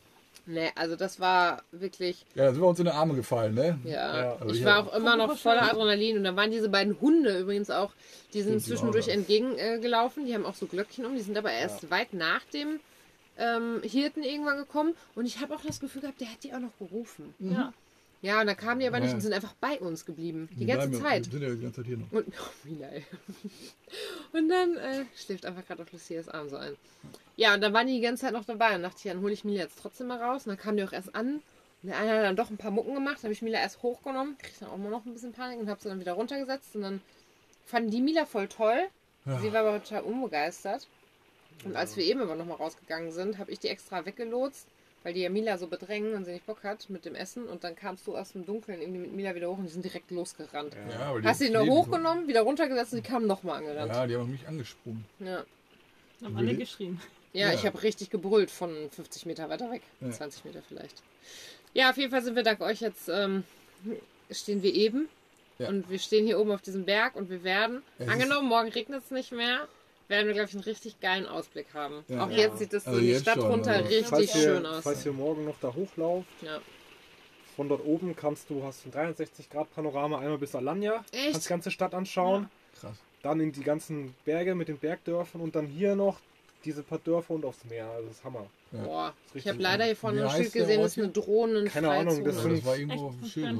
Nee, 0.45 0.71
also 0.75 0.95
das 0.97 1.19
war 1.19 1.63
wirklich, 1.71 2.25
Ja, 2.35 2.45
da 2.45 2.51
sind 2.51 2.61
wir 2.61 2.67
uns 2.67 2.79
in 2.79 2.85
die 2.85 2.91
Arme 2.91 3.15
gefallen, 3.15 3.53
ne? 3.53 3.79
ja. 3.85 4.23
Ja, 4.23 4.35
also 4.35 4.53
ich 4.53 4.65
war 4.65 4.85
auch 4.85 4.93
immer 4.93 5.15
noch 5.15 5.37
voller. 5.37 5.71
Adrenalin 5.71 6.17
und 6.17 6.25
da 6.25 6.35
waren 6.35 6.51
diese 6.51 6.67
beiden 6.67 6.99
Hunde 6.99 7.39
übrigens 7.39 7.69
auch, 7.69 7.91
die 8.33 8.41
sind 8.41 8.55
die 8.55 8.59
zwischendurch 8.59 9.07
entgegengelaufen. 9.07 10.23
Äh, 10.23 10.27
die 10.27 10.33
haben 10.35 10.45
auch 10.45 10.55
so 10.55 10.65
Glöckchen 10.65 11.05
um, 11.05 11.15
die 11.15 11.21
sind 11.21 11.37
aber 11.37 11.51
erst 11.51 11.89
weit 11.89 12.13
nach 12.13 12.43
dem 12.53 12.81
ähm, 13.37 13.81
Hirten 13.83 14.23
irgendwann 14.23 14.57
gekommen 14.57 14.95
und 15.15 15.25
ich 15.25 15.39
habe 15.39 15.55
auch 15.55 15.61
das 15.61 15.79
Gefühl 15.79 16.01
gehabt, 16.01 16.19
der 16.19 16.29
hat 16.29 16.43
die 16.43 16.53
auch 16.53 16.59
noch 16.59 16.77
gerufen. 16.77 17.33
Ja. 17.39 17.73
Ja, 18.23 18.39
und 18.41 18.47
da 18.47 18.55
kamen 18.55 18.79
die 18.79 18.87
aber 18.87 18.99
nicht 19.01 19.13
und 19.13 19.19
sind 19.21 19.33
einfach 19.33 19.53
bei 19.59 19.77
uns 19.79 20.05
geblieben. 20.05 20.47
Die, 20.53 20.59
Die 20.59 20.65
ganze 20.65 20.87
bleiben- 20.87 21.03
Zeit. 21.03 21.25
Die 21.25 21.29
sind 21.29 21.41
ja 21.43 21.49
die 21.49 21.61
ganze 21.61 21.81
Zeit 21.81 21.85
hier 21.87 21.97
noch. 21.97 22.11
Und, 22.11 22.25
oh, 22.29 22.49
Mila, 22.67 22.87
ey. 22.87 23.03
Und 24.31 24.49
dann 24.49 24.77
äh, 24.77 25.05
schläft 25.15 25.45
einfach 25.45 25.65
gerade 25.67 25.83
auf 25.83 25.91
Lucias 25.91 26.29
Arm 26.29 26.49
so 26.49 26.55
ein. 26.55 26.75
Ja, 27.35 27.53
und 27.53 27.61
dann 27.61 27.73
waren 27.73 27.85
die 27.87 27.93
die 27.95 28.01
ganze 28.01 28.21
Zeit 28.25 28.33
noch 28.33 28.45
dabei. 28.45 28.75
Und 28.75 28.83
dachte 28.83 28.95
ich, 28.97 29.03
dann 29.03 29.21
hole 29.21 29.33
ich 29.33 29.43
Mila 29.43 29.63
jetzt 29.63 29.77
trotzdem 29.79 30.07
mal 30.07 30.21
raus. 30.21 30.45
Und 30.45 30.51
dann 30.51 30.57
kam 30.57 30.77
die 30.77 30.83
auch 30.83 30.93
erst 30.93 31.13
an. 31.15 31.35
Und 31.81 31.89
der 31.89 31.97
eine 31.97 32.11
hat 32.11 32.23
dann 32.23 32.35
doch 32.37 32.49
ein 32.49 32.57
paar 32.57 32.71
Mucken 32.71 32.93
gemacht. 32.93 33.23
Habe 33.23 33.33
ich 33.33 33.41
Mila 33.41 33.59
erst 33.59 33.83
hochgenommen. 33.83 34.37
Krieg 34.37 34.53
dann 34.59 34.69
auch 34.69 34.75
immer 34.75 34.89
noch 34.89 35.05
ein 35.05 35.13
bisschen 35.13 35.33
Panik 35.33 35.59
und 35.59 35.69
habe 35.69 35.81
sie 35.81 35.89
dann 35.89 35.99
wieder 35.99 36.13
runtergesetzt. 36.13 36.75
Und 36.77 36.81
dann 36.83 37.01
fanden 37.65 37.91
die 37.91 38.01
Mila 38.01 38.25
voll 38.25 38.47
toll. 38.47 38.87
Ja. 39.25 39.39
Sie 39.39 39.51
war 39.51 39.61
aber 39.65 39.83
total 39.83 40.03
unbegeistert. 40.03 40.87
Und 41.65 41.75
als 41.75 41.97
wir 41.97 42.03
eben 42.05 42.21
aber 42.21 42.35
nochmal 42.35 42.57
rausgegangen 42.57 43.11
sind, 43.11 43.37
habe 43.37 43.51
ich 43.51 43.59
die 43.59 43.67
extra 43.67 44.05
weggelotst, 44.05 44.65
weil 45.03 45.13
die 45.13 45.21
ja 45.21 45.29
Mila 45.29 45.57
so 45.57 45.67
bedrängen 45.67 46.13
und 46.15 46.25
sie 46.25 46.31
nicht 46.31 46.45
Bock 46.45 46.63
hat 46.63 46.89
mit 46.89 47.05
dem 47.05 47.15
Essen. 47.15 47.45
Und 47.45 47.63
dann 47.63 47.75
kamst 47.75 48.07
du 48.07 48.15
aus 48.17 48.31
dem 48.31 48.45
Dunkeln 48.45 48.81
irgendwie 48.81 48.99
mit 49.01 49.13
Mila 49.13 49.35
wieder 49.35 49.49
hoch 49.49 49.57
und 49.57 49.65
die 49.65 49.71
sind 49.71 49.83
direkt 49.85 50.11
losgerannt. 50.11 50.75
Ja, 50.91 50.99
aber 51.07 51.21
die 51.21 51.27
Hast 51.27 51.41
du 51.41 51.45
die 51.45 51.51
noch 51.51 51.65
hochgenommen, 51.67 52.27
wieder 52.27 52.41
runtergesetzt 52.41 52.93
und 52.93 53.03
die 53.05 53.09
kamen 53.09 53.27
nochmal 53.27 53.57
angerannt. 53.59 53.91
Ja, 53.91 54.07
die 54.07 54.15
haben 54.15 54.31
mich 54.31 54.47
angesprungen. 54.47 55.05
Ja, 55.19 55.43
Haben 56.23 56.37
alle 56.37 56.55
geschrien. 56.55 56.99
ja, 57.33 57.47
Ja. 57.49 57.53
ich 57.53 57.65
habe 57.65 57.81
richtig 57.83 58.09
gebrüllt 58.09 58.49
von 58.51 58.89
50 58.91 59.25
Meter 59.25 59.49
weiter 59.49 59.69
weg. 59.71 59.81
Ja. 60.01 60.11
20 60.11 60.45
Meter 60.45 60.61
vielleicht. 60.67 61.01
Ja, 61.73 61.89
auf 61.89 61.97
jeden 61.97 62.11
Fall 62.11 62.21
sind 62.23 62.35
wir 62.35 62.43
dank 62.43 62.61
euch 62.61 62.81
jetzt, 62.81 63.09
ähm, 63.09 63.43
stehen 64.31 64.61
wir 64.63 64.73
eben. 64.73 65.09
Ja. 65.59 65.69
Und 65.69 65.89
wir 65.89 65.99
stehen 65.99 66.25
hier 66.25 66.39
oben 66.39 66.51
auf 66.51 66.61
diesem 66.61 66.85
Berg 66.85 67.15
und 67.15 67.29
wir 67.29 67.43
werden, 67.43 67.83
Es 67.99 68.07
angenommen, 68.07 68.47
morgen 68.49 68.69
regnet 68.69 69.03
es 69.03 69.11
nicht 69.11 69.31
mehr, 69.31 69.67
werden 70.07 70.27
wir, 70.27 70.33
glaube 70.33 70.49
ich, 70.49 70.55
einen 70.55 70.63
richtig 70.63 70.99
geilen 70.99 71.25
Ausblick 71.25 71.67
haben. 71.73 72.03
Ja. 72.07 72.25
Auch 72.25 72.29
Ja. 72.29 72.37
jetzt 72.37 72.59
sieht 72.59 72.73
das 72.73 72.83
so 72.83 72.89
Also 72.91 73.01
die 73.01 73.07
jetzt 73.07 73.21
Stadt 73.23 73.35
schon, 73.35 73.45
runter 73.51 73.75
aber- 73.75 73.85
richtig 73.89 74.07
falls, 74.07 74.31
schön 74.31 74.63
ihr, 74.63 74.69
aus. 74.71 74.83
falls 74.83 75.05
ihr 75.05 75.13
morgen 75.13 75.45
noch 75.45 75.55
da 75.61 75.73
hochlauft, 75.73 76.27
Ja. 76.41 76.59
von 77.55 77.69
dort 77.69 77.85
oben 77.85 78.15
kannst 78.15 78.49
du, 78.49 78.63
hast 78.63 78.83
du 78.83 78.89
ein 78.89 78.91
360 78.91 79.49
Grad 79.49 79.73
Panorama 79.73 80.19
einmal 80.19 80.37
bis 80.37 80.55
Alanya, 80.55 81.03
Echt? 81.11 81.31
kannst 81.31 81.45
die 81.45 81.49
ganze 81.49 81.71
Stadt 81.71 81.93
anschauen, 81.93 82.49
Krass. 82.79 82.97
dann 83.21 83.39
in 83.39 83.51
die 83.51 83.63
ganzen 83.63 84.15
Berge 84.25 84.55
mit 84.55 84.67
den 84.67 84.77
Bergdörfern 84.77 85.41
und 85.41 85.55
dann 85.55 85.67
hier 85.67 85.95
noch 85.95 86.19
diese 86.65 86.81
paar 86.81 86.99
Dörfer 86.99 87.33
und 87.33 87.43
aufs 87.45 87.63
Meer. 87.65 87.87
Also 87.89 88.07
das 88.07 88.17
ist 88.17 88.23
Hammer. 88.23 88.45
Ja. 88.71 88.83
Boah, 88.83 89.13
ist 89.27 89.35
ich 89.35 89.47
habe 89.47 89.61
leider 89.61 89.83
hier 89.85 89.95
vorne 89.95 90.23
ein 90.23 90.29
Schild 90.31 90.53
gesehen, 90.53 90.81
das 90.81 90.93
ist 90.93 90.97
eine 90.97 91.11
hier? 91.11 91.13
Drohnen. 91.21 91.65
Keine 91.65 91.89
Ahnung, 91.91 92.23
das 92.23 92.35
Ja, 92.37 92.41
sind- 92.41 92.57
das 92.57 92.65
war 92.65 92.73
Echt, 92.73 92.81
irgendwo 92.81 93.05
auf 93.07 93.15
dem 93.19 93.25
Schild. 93.27 93.57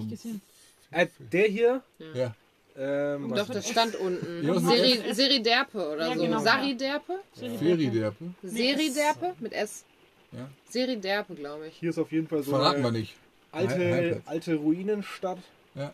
Äh, 0.91 1.07
der 1.19 1.47
hier, 1.47 1.81
Ja, 2.13 2.33
ähm, 2.77 3.33
Doch, 3.35 3.49
das 3.49 3.69
stand 3.69 3.95
unten. 3.95 4.45
Ja, 4.45 4.59
Seri, 4.59 5.13
Seriderpe 5.13 5.89
oder 5.93 6.07
Ja, 6.09 6.15
so. 6.15 6.21
genau. 6.21 6.39
Sariderpe? 6.39 7.19
Feriderpe. 7.33 8.25
Seriderpe 8.43 9.33
mit 9.39 9.53
S. 9.53 9.85
Ja. 10.31 10.49
Seriderpe, 10.69 11.35
glaube 11.35 11.67
ich. 11.67 11.75
hier 11.77 11.91
ist 11.91 11.99
auf 11.99 12.11
jeden 12.11 12.27
Fall 12.27 12.41
so 12.43 12.51
Verraten 12.51 12.81
wir 12.81 12.87
eine 12.89 12.99
nicht. 12.99 13.15
alte, 13.51 14.21
alte 14.25 14.55
Ruinenstadt. 14.55 15.37
Ja. 15.75 15.93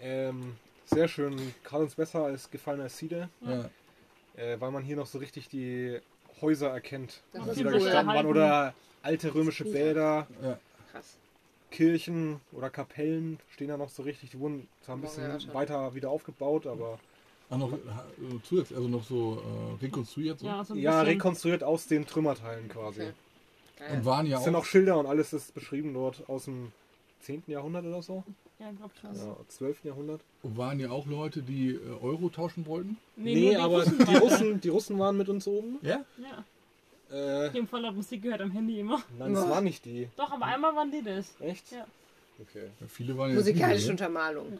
Ähm, 0.00 0.56
sehr 0.86 1.06
schön, 1.08 1.36
kann 1.64 1.82
uns 1.82 1.94
besser 1.94 2.24
als 2.24 2.50
gefallen 2.50 2.80
als 2.80 2.98
Siede, 2.98 3.28
Ja. 3.42 3.70
äh, 4.36 4.60
weil 4.60 4.70
man 4.72 4.82
hier 4.82 4.96
noch 4.96 5.06
so 5.06 5.18
richtig 5.18 5.48
die 5.48 5.98
Häuser 6.40 6.70
erkennt, 6.70 7.20
die 7.54 7.62
da 7.62 7.70
gestanden 7.70 8.14
waren. 8.14 8.26
Oder 8.26 8.74
alte 9.02 9.32
römische 9.34 9.64
Ja. 9.64 9.72
Bäder, 9.72 10.26
Ja. 10.42 10.58
Krass. 10.92 11.16
Kirchen 11.70 12.40
oder 12.52 12.70
Kapellen 12.70 13.38
stehen 13.50 13.68
da 13.68 13.76
noch 13.76 13.88
so 13.90 14.02
richtig. 14.02 14.30
Die 14.30 14.38
wurden 14.38 14.68
zwar 14.82 14.96
ein 14.96 15.02
Ja, 15.02 15.08
bisschen 15.08 15.40
schon. 15.40 15.54
weiter 15.54 15.94
wieder 15.94 16.10
aufgebaut, 16.10 16.66
aber 16.66 16.98
Auch 17.50 17.58
noch 17.58 17.72
äh, 17.72 17.78
zusätzlich, 18.44 18.76
also 18.76 18.88
noch 18.88 19.04
so 19.04 19.42
äh, 19.80 19.84
rekonstruiert. 19.84 20.38
So. 20.40 20.46
Ja, 20.46 20.64
so 20.64 20.74
ja, 20.74 21.00
rekonstruiert 21.02 21.62
aus 21.64 21.86
den 21.86 22.06
Trümmerteilen 22.06 22.68
quasi. 22.68 23.02
Okay. 23.02 23.12
Geil. 23.78 23.96
Und 23.98 24.04
waren 24.04 24.26
ja 24.26 24.38
Es 24.38 24.44
sind 24.44 24.54
auch. 24.56 24.60
auch 24.60 24.64
Schilder 24.64 24.98
und 24.98 25.06
alles 25.06 25.32
ist 25.32 25.54
beschrieben 25.54 25.94
dort 25.94 26.28
aus 26.28 26.46
dem 26.46 26.72
10. 27.20 27.44
Jahrhundert 27.46 27.84
oder 27.84 28.02
so. 28.02 28.24
Ja, 28.58 28.70
glaub 28.72 28.90
schon. 29.00 29.14
Ja, 29.14 29.36
12. 29.46 29.84
Jahrhundert. 29.84 30.20
Waren 30.42 30.80
ja 30.80 30.90
auch 30.90 31.06
Leute, 31.06 31.42
die 31.42 31.70
äh, 31.74 31.78
Euro 32.02 32.28
tauschen 32.28 32.66
wollten. 32.66 32.96
Nee, 33.16 33.34
Nee, 33.34 33.56
aber 33.56 33.84
Russen 33.84 33.98
die 34.04 34.16
Russen, 34.16 34.60
die 34.60 34.68
Russen 34.68 34.98
waren 34.98 35.16
mit 35.16 35.28
uns 35.28 35.46
oben. 35.46 35.78
Ja? 35.82 36.04
Ja, 36.18 36.44
Äh, 37.10 37.50
die 37.50 37.58
haben 37.58 37.66
voll 37.68 37.80
laut 37.80 37.94
Musik 37.96 38.22
gehört 38.22 38.40
am 38.42 38.50
Handy 38.50 38.80
immer. 38.80 39.02
nein, 39.18 39.32
das 39.34 39.44
Ja. 39.44 39.50
waren 39.50 39.64
nicht 39.64 39.84
die. 39.84 40.08
Doch, 40.16 40.30
aber 40.30 40.44
einmal 40.46 40.74
waren 40.76 40.90
die 40.90 41.02
das. 41.02 41.26
Echt? 41.40 41.72
Ja. 41.72 41.86
Okay. 42.40 42.64
Ja, 42.80 42.86
Viele 42.86 43.16
waren 43.16 43.30
ja 43.30 43.36
Musikalische 43.36 43.80
Ziele, 43.80 43.92
Untermalung. 43.92 44.58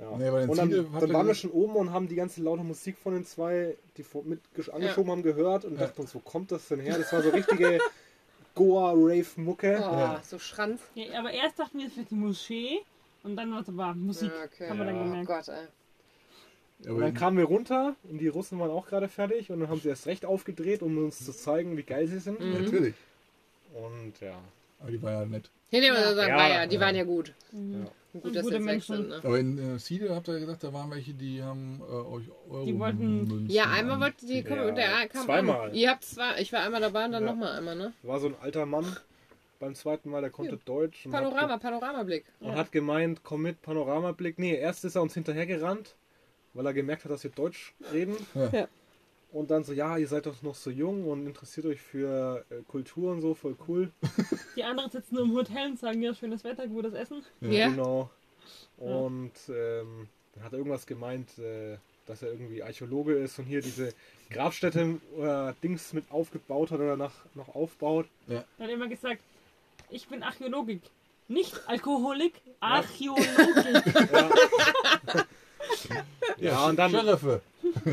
Ja. 0.00 0.16
Nee, 0.16 0.28
und 0.30 0.56
dann, 0.56 0.70
dann 0.70 1.12
waren 1.12 1.26
wir 1.26 1.34
schon 1.34 1.50
oben 1.50 1.74
und 1.76 1.92
haben 1.92 2.06
die 2.08 2.14
ganze 2.14 2.40
laute 2.42 2.62
Musik 2.62 2.96
von 2.98 3.12
den 3.14 3.24
zwei, 3.24 3.74
die 3.96 4.02
vor- 4.04 4.22
mit 4.24 4.40
gesch- 4.56 4.70
angeschoben 4.70 5.10
haben, 5.10 5.22
gehört 5.22 5.64
und 5.64 5.74
Ja. 5.74 5.86
dachten 5.86 6.02
uns, 6.02 6.14
wo 6.14 6.20
kommt 6.20 6.52
das 6.52 6.68
denn 6.68 6.80
her? 6.80 6.96
Das 6.98 7.12
war 7.12 7.22
so 7.22 7.30
richtige 7.30 7.78
Goa-Rave-Mucke. 8.54 9.78
Oh, 9.80 9.92
Ja. 9.92 10.20
so 10.24 10.38
Schranz. 10.38 10.80
Ja, 10.94 11.18
aber 11.18 11.30
erst 11.32 11.58
dachten 11.58 11.78
wir, 11.78 11.86
es 11.86 11.96
wird 11.96 12.10
die 12.10 12.14
Moschee. 12.14 12.78
Und 13.22 13.36
dann 13.36 13.52
war 13.52 13.60
es 13.60 13.68
aber 13.68 13.94
Musik. 13.94 14.30
Ja, 14.36 14.44
okay. 14.44 14.68
Haben 14.68 14.78
wir 14.78 14.86
dann 14.86 14.94
Ja. 14.96 15.00
Oh 15.02 15.04
gemerkt. 15.04 15.26
Gott, 15.26 15.48
ey. 15.48 15.66
Ja, 16.84 16.90
Und 16.90 16.96
aber 16.96 17.00
dann 17.06 17.14
kamen 17.14 17.36
wir 17.36 17.44
runter 17.44 17.94
und 18.04 18.18
die 18.18 18.28
Russen 18.28 18.58
waren 18.58 18.70
auch 18.70 18.86
gerade 18.86 19.08
fertig 19.08 19.50
und 19.50 19.60
dann 19.60 19.68
haben 19.68 19.80
sie 19.80 19.88
erst 19.88 20.06
recht 20.06 20.24
aufgedreht, 20.24 20.82
um 20.82 20.96
uns 20.98 21.24
zu 21.24 21.32
zeigen, 21.32 21.76
wie 21.76 21.82
geil 21.82 22.06
sie 22.06 22.18
sind. 22.18 22.40
Mhm. 22.40 22.64
Natürlich. 22.64 22.94
Und 23.74 24.20
ja. 24.20 24.34
Aber 24.80 24.90
die 24.90 25.02
war 25.02 25.12
ja 25.12 25.24
nett. 25.26 25.50
Nee, 25.70 25.80
nee, 25.80 25.86
Ja. 25.88 26.14
sagen, 26.14 26.30
Ja. 26.30 26.36
war 26.36 26.48
ja, 26.48 26.66
die 26.66 26.74
Ja. 26.76 26.80
waren 26.80 26.96
ja 26.96 27.04
gut. 27.04 27.32
Mhm. 27.52 27.86
Gut, 28.12 28.24
Und 28.24 28.34
dass 28.34 28.42
gute 28.42 28.58
Menschen. 28.58 28.96
sind, 28.96 29.08
ne? 29.10 29.20
Aber 29.22 29.38
in 29.38 29.76
äh, 29.76 29.78
Siede 29.78 30.12
habt 30.12 30.26
ihr 30.26 30.40
gesagt, 30.40 30.64
da 30.64 30.72
waren 30.72 30.90
welche, 30.90 31.12
die 31.14 31.40
haben 31.42 31.80
äh, 31.88 31.92
euch 31.92 32.24
Euro 32.50 32.64
Die 32.64 32.76
wollten- 32.76 33.18
Münzen 33.28 33.50
Ja, 33.50 33.70
einmal 33.70 33.96
an- 33.96 34.00
wollte 34.00 34.26
die, 34.26 34.42
komm, 34.42 34.56
Ja, 34.56 34.70
der 34.72 35.08
kam 35.08 35.24
zweimal. 35.26 35.68
An. 35.68 35.74
Ihr 35.74 35.90
habt 35.90 36.04
zwei, 36.04 36.40
ich 36.40 36.52
war 36.52 36.62
einmal 36.64 36.80
dabei 36.80 37.04
und 37.04 37.12
dann 37.12 37.22
Ja. 37.24 37.30
nochmal 37.30 37.56
einmal, 37.56 37.76
ne? 37.76 37.92
War 38.02 38.18
so 38.18 38.26
ein 38.28 38.34
alter 38.40 38.66
Mann 38.66 38.96
beim 39.60 39.76
zweiten 39.76 40.10
Mal, 40.10 40.22
der 40.22 40.30
konnte 40.30 40.54
Ja. 40.54 40.58
Deutsch 40.64 41.06
und, 41.06 41.12
Panorama, 41.12 41.58
Panoramablick. 41.58 42.24
und 42.40 42.56
hat 42.56 42.72
gemeint, 42.72 43.20
komm 43.22 43.42
mit, 43.42 43.62
Panoramablick. 43.62 44.40
Nee, 44.40 44.56
erst 44.56 44.84
ist 44.84 44.96
er 44.96 45.02
uns 45.02 45.14
hinterhergerannt, 45.14 45.94
weil 46.54 46.66
er 46.66 46.74
gemerkt 46.74 47.04
hat, 47.04 47.10
dass 47.10 47.24
wir 47.24 47.30
Deutsch 47.30 47.74
reden. 47.92 48.16
Ja. 48.34 48.50
Ja. 48.52 48.68
Und 49.32 49.50
dann 49.52 49.62
so, 49.62 49.72
ja, 49.72 49.96
ihr 49.96 50.08
seid 50.08 50.26
doch 50.26 50.42
noch 50.42 50.56
so 50.56 50.70
jung 50.70 51.06
und 51.06 51.26
interessiert 51.26 51.66
euch 51.66 51.80
für 51.80 52.44
äh, 52.50 52.62
Kultur 52.66 53.12
und 53.12 53.20
so, 53.20 53.34
voll 53.34 53.56
cool. 53.68 53.92
Die 54.56 54.64
anderen 54.64 54.90
sitzen 54.90 55.14
nur 55.14 55.24
im 55.24 55.34
Hotel 55.34 55.70
und 55.70 55.78
sagen, 55.78 56.02
ja, 56.02 56.12
schönes 56.14 56.42
Wetter, 56.42 56.66
gutes 56.66 56.94
Essen. 56.94 57.22
Ja. 57.40 57.68
Genau. 57.68 58.10
Und 58.76 59.32
ähm, 59.48 60.08
dann 60.34 60.44
hat 60.44 60.52
er 60.52 60.58
irgendwas 60.58 60.84
gemeint, 60.86 61.38
äh, 61.38 61.76
dass 62.06 62.22
er 62.22 62.32
irgendwie 62.32 62.62
Archäologe 62.62 63.12
ist 63.14 63.38
und 63.38 63.44
hier 63.44 63.60
diese 63.60 63.94
Grabstätte 64.30 65.00
oder 65.16 65.54
Dings 65.62 65.92
mit 65.92 66.10
aufgebaut 66.10 66.72
hat 66.72 66.80
oder 66.80 66.96
nach, 66.96 67.12
noch 67.34 67.54
aufbaut. 67.54 68.06
Er 68.26 68.44
hat 68.58 68.70
immer 68.70 68.88
gesagt, 68.88 69.22
ich 69.90 70.08
bin 70.08 70.24
Archäologik. 70.24 70.82
Nicht 71.28 71.68
Alkoholik, 71.68 72.40
Archäologik. 72.58 73.94
Ja, 74.12 74.30
und 76.68 76.76
dann, 76.78 76.90
Scheriffe. 76.90 77.40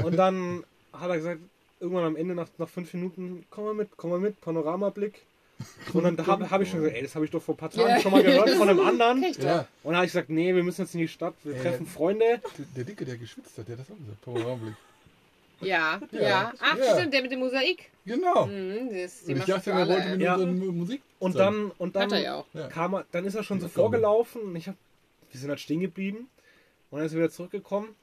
und 0.03 0.15
dann 0.15 0.63
hat 0.93 1.09
er 1.09 1.17
gesagt, 1.17 1.39
irgendwann 1.79 2.05
am 2.05 2.15
Ende 2.15 2.33
nach, 2.35 2.47
nach 2.57 2.69
fünf 2.69 2.93
Minuten, 2.93 3.45
komm 3.49 3.65
mal 3.65 3.73
mit, 3.73 3.89
komm 3.97 4.09
mal 4.11 4.19
mit, 4.19 4.39
Panoramablick. 4.41 5.21
Und 5.93 6.03
dann 6.03 6.27
habe 6.27 6.49
hab 6.51 6.61
ich 6.61 6.69
schon 6.69 6.79
gesagt, 6.81 6.95
ey, 6.97 7.01
das 7.03 7.15
habe 7.15 7.25
ich 7.25 7.31
doch 7.31 7.41
vor 7.41 7.55
ein 7.55 7.57
paar 7.57 7.71
Tagen 7.71 7.89
Ja. 7.89 7.99
schon 7.99 8.11
mal 8.11 8.21
gehört 8.23 8.49
von 8.51 8.69
einem 8.69 8.79
anderen. 8.79 9.23
Ja, 9.39 9.59
Und 9.83 9.91
dann 9.91 9.95
habe 9.95 10.05
ich 10.05 10.11
gesagt, 10.11 10.29
nee, 10.29 10.53
wir 10.53 10.63
müssen 10.63 10.81
jetzt 10.81 10.93
in 10.93 11.01
die 11.01 11.07
Stadt, 11.07 11.33
wir 11.43 11.55
Ja. 11.55 11.61
treffen 11.63 11.87
Freunde. 11.87 12.25
der, 12.25 12.41
der 12.75 12.83
Dicke, 12.83 13.05
der 13.05 13.17
geschwitzt 13.17 13.57
hat, 13.57 13.67
der 13.67 13.77
hat 13.77 13.85
das 13.87 13.91
auch 13.95 13.97
gesagt. 13.99 14.21
Panoramablick. 14.23 14.75
Ja, 15.61 15.99
ja. 16.11 16.21
Ja. 16.21 16.53
Ach, 16.59 16.77
Ja. 16.77 16.95
stimmt, 16.95 17.13
der 17.13 17.21
mit 17.23 17.31
dem 17.31 17.39
Mosaik. 17.39 17.89
Genau. 18.05 18.45
Mhm, 18.45 18.89
das, 18.93 19.27
ich 19.27 19.43
dachte, 19.45 19.71
er 19.71 19.87
wollte 19.87 20.09
mit 20.11 20.21
Ja. 20.21 20.37
Musik. 20.37 21.01
Und 21.19 21.35
dann, 21.35 21.71
und 21.79 21.95
Hat 21.95 22.03
er 22.03 22.07
dann 22.09 22.21
ja 22.23 22.35
auch. 22.35 22.45
Ja. 22.53 22.67
kam 22.67 22.93
er, 22.93 23.05
dann 23.11 23.25
ist 23.25 23.33
er 23.33 23.41
schon 23.43 23.59
so 23.59 23.65
Ja, 23.65 23.71
komm. 23.73 23.81
vorgelaufen 23.83 24.41
und 24.43 24.55
ich 24.55 24.67
hab, 24.67 24.75
wir 25.31 25.39
sind 25.39 25.49
halt 25.49 25.59
stehen 25.59 25.79
geblieben 25.79 26.29
und 26.89 26.97
dann 26.97 27.05
ist 27.05 27.13
er 27.13 27.19
wieder 27.19 27.29
zurückgekommen 27.29 27.95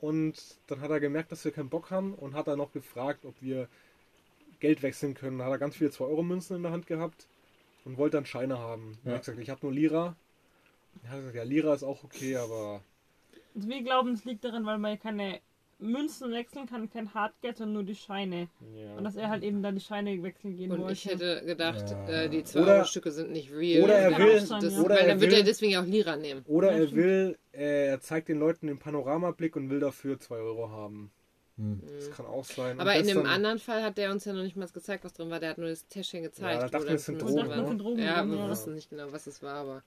und 0.00 0.58
dann 0.66 0.80
hat 0.80 0.90
er 0.90 1.00
gemerkt, 1.00 1.32
dass 1.32 1.44
wir 1.44 1.52
keinen 1.52 1.68
Bock 1.70 1.90
haben 1.90 2.14
und 2.14 2.34
hat 2.34 2.46
dann 2.48 2.58
noch 2.58 2.72
gefragt, 2.72 3.24
ob 3.24 3.34
wir 3.40 3.68
Geld 4.60 4.82
wechseln 4.82 5.14
können. 5.14 5.38
Da 5.38 5.44
hat 5.44 5.52
er 5.52 5.58
ganz 5.58 5.76
viele 5.76 5.90
2-Euro-Münzen 5.90 6.56
in 6.56 6.62
der 6.62 6.72
Hand 6.72 6.86
gehabt 6.86 7.26
und 7.84 7.96
wollte 7.96 8.16
dann 8.16 8.26
Scheine 8.26 8.58
haben. 8.58 8.98
Ja. 9.04 9.14
Ich 9.14 9.20
gesagt, 9.20 9.38
ich 9.38 9.50
habe 9.50 9.60
nur 9.62 9.72
Lira. 9.72 10.16
Er 11.04 11.10
hat 11.10 11.18
gesagt, 11.18 11.36
ja, 11.36 11.42
Lira 11.42 11.74
ist 11.74 11.82
auch 11.82 12.04
okay, 12.04 12.36
aber 12.36 12.82
Also 13.54 13.68
wir 13.68 13.82
glauben, 13.82 14.12
es 14.12 14.24
liegt 14.24 14.44
daran, 14.44 14.66
weil 14.66 14.78
man 14.78 14.92
ja 14.92 14.96
keine 14.96 15.40
Münzen 15.80 16.32
wechseln 16.32 16.66
kann, 16.66 16.90
kein 16.90 17.14
Hartgeld, 17.14 17.56
sondern 17.56 17.74
nur 17.74 17.82
die 17.84 17.94
Scheine. 17.94 18.48
Und 18.60 18.76
ja. 18.76 19.00
dass 19.00 19.16
er 19.16 19.28
halt 19.28 19.44
eben 19.44 19.62
dann 19.62 19.76
die 19.76 19.80
Scheine 19.80 20.20
wechseln 20.22 20.56
gehen 20.56 20.72
Und 20.72 20.80
wollte. 20.80 20.92
ich 20.94 21.04
hätte 21.06 21.44
gedacht, 21.44 21.84
Ja. 21.90 22.08
äh, 22.22 22.28
die 22.28 22.38
Oder- 22.38 22.46
2-Euro-Stücke 22.46 23.10
sind 23.12 23.30
nicht 23.30 23.52
real. 23.52 23.84
Oder 23.84 23.94
er 23.94 24.18
will, 24.18 24.34
das, 24.40 24.48
ja. 24.50 24.56
oder 24.80 24.90
weil 24.90 24.98
er 24.98 25.06
dann 25.08 25.20
wird 25.20 25.32
er 25.32 25.38
will, 25.38 25.44
deswegen 25.44 25.76
auch 25.76 25.84
Lira 25.84 26.16
nehmen. 26.16 26.44
oder 26.46 26.72
er 26.72 26.90
will, 26.92 27.38
äh, 27.52 27.86
er 27.88 28.00
zeigt 28.00 28.28
den 28.28 28.38
Leuten 28.38 28.66
den 28.66 28.78
Panoramablick 28.78 29.54
und 29.56 29.70
will 29.70 29.80
dafür 29.80 30.18
2 30.18 30.36
Euro 30.36 30.70
haben. 30.70 31.10
Hm. 31.56 31.80
Das 31.96 32.10
kann 32.12 32.26
auch 32.26 32.44
sein. 32.44 32.76
Und 32.76 32.80
Aber 32.80 32.94
in 32.94 33.06
dem 33.06 33.26
anderen 33.26 33.58
Fall 33.58 33.82
hat 33.82 33.98
der 33.98 34.10
uns 34.12 34.24
ja 34.24 34.32
noch 34.32 34.42
nicht 34.44 34.56
mal 34.56 34.68
gezeigt, 34.68 35.04
was 35.04 35.12
drin 35.12 35.28
war. 35.30 35.40
Der 35.40 35.50
hat 35.50 35.58
nur 35.58 35.68
das 35.68 35.86
Täschchen 35.88 36.22
gezeigt. 36.22 36.54
Ja, 36.54 36.60
da 36.60 36.68
dachten 36.68 36.86
wir, 36.88 36.94
es 36.94 37.04
sind 37.06 37.20
Drogen? 37.20 37.78
Drogen 37.78 37.98
Ja, 37.98 38.24
wir 38.24 38.36
ja. 38.36 38.48
wussten 38.48 38.74
nicht 38.74 38.90
genau, 38.90 39.10
was 39.12 39.26
es 39.26 39.42
war, 39.42 39.54
aber. 39.54 39.82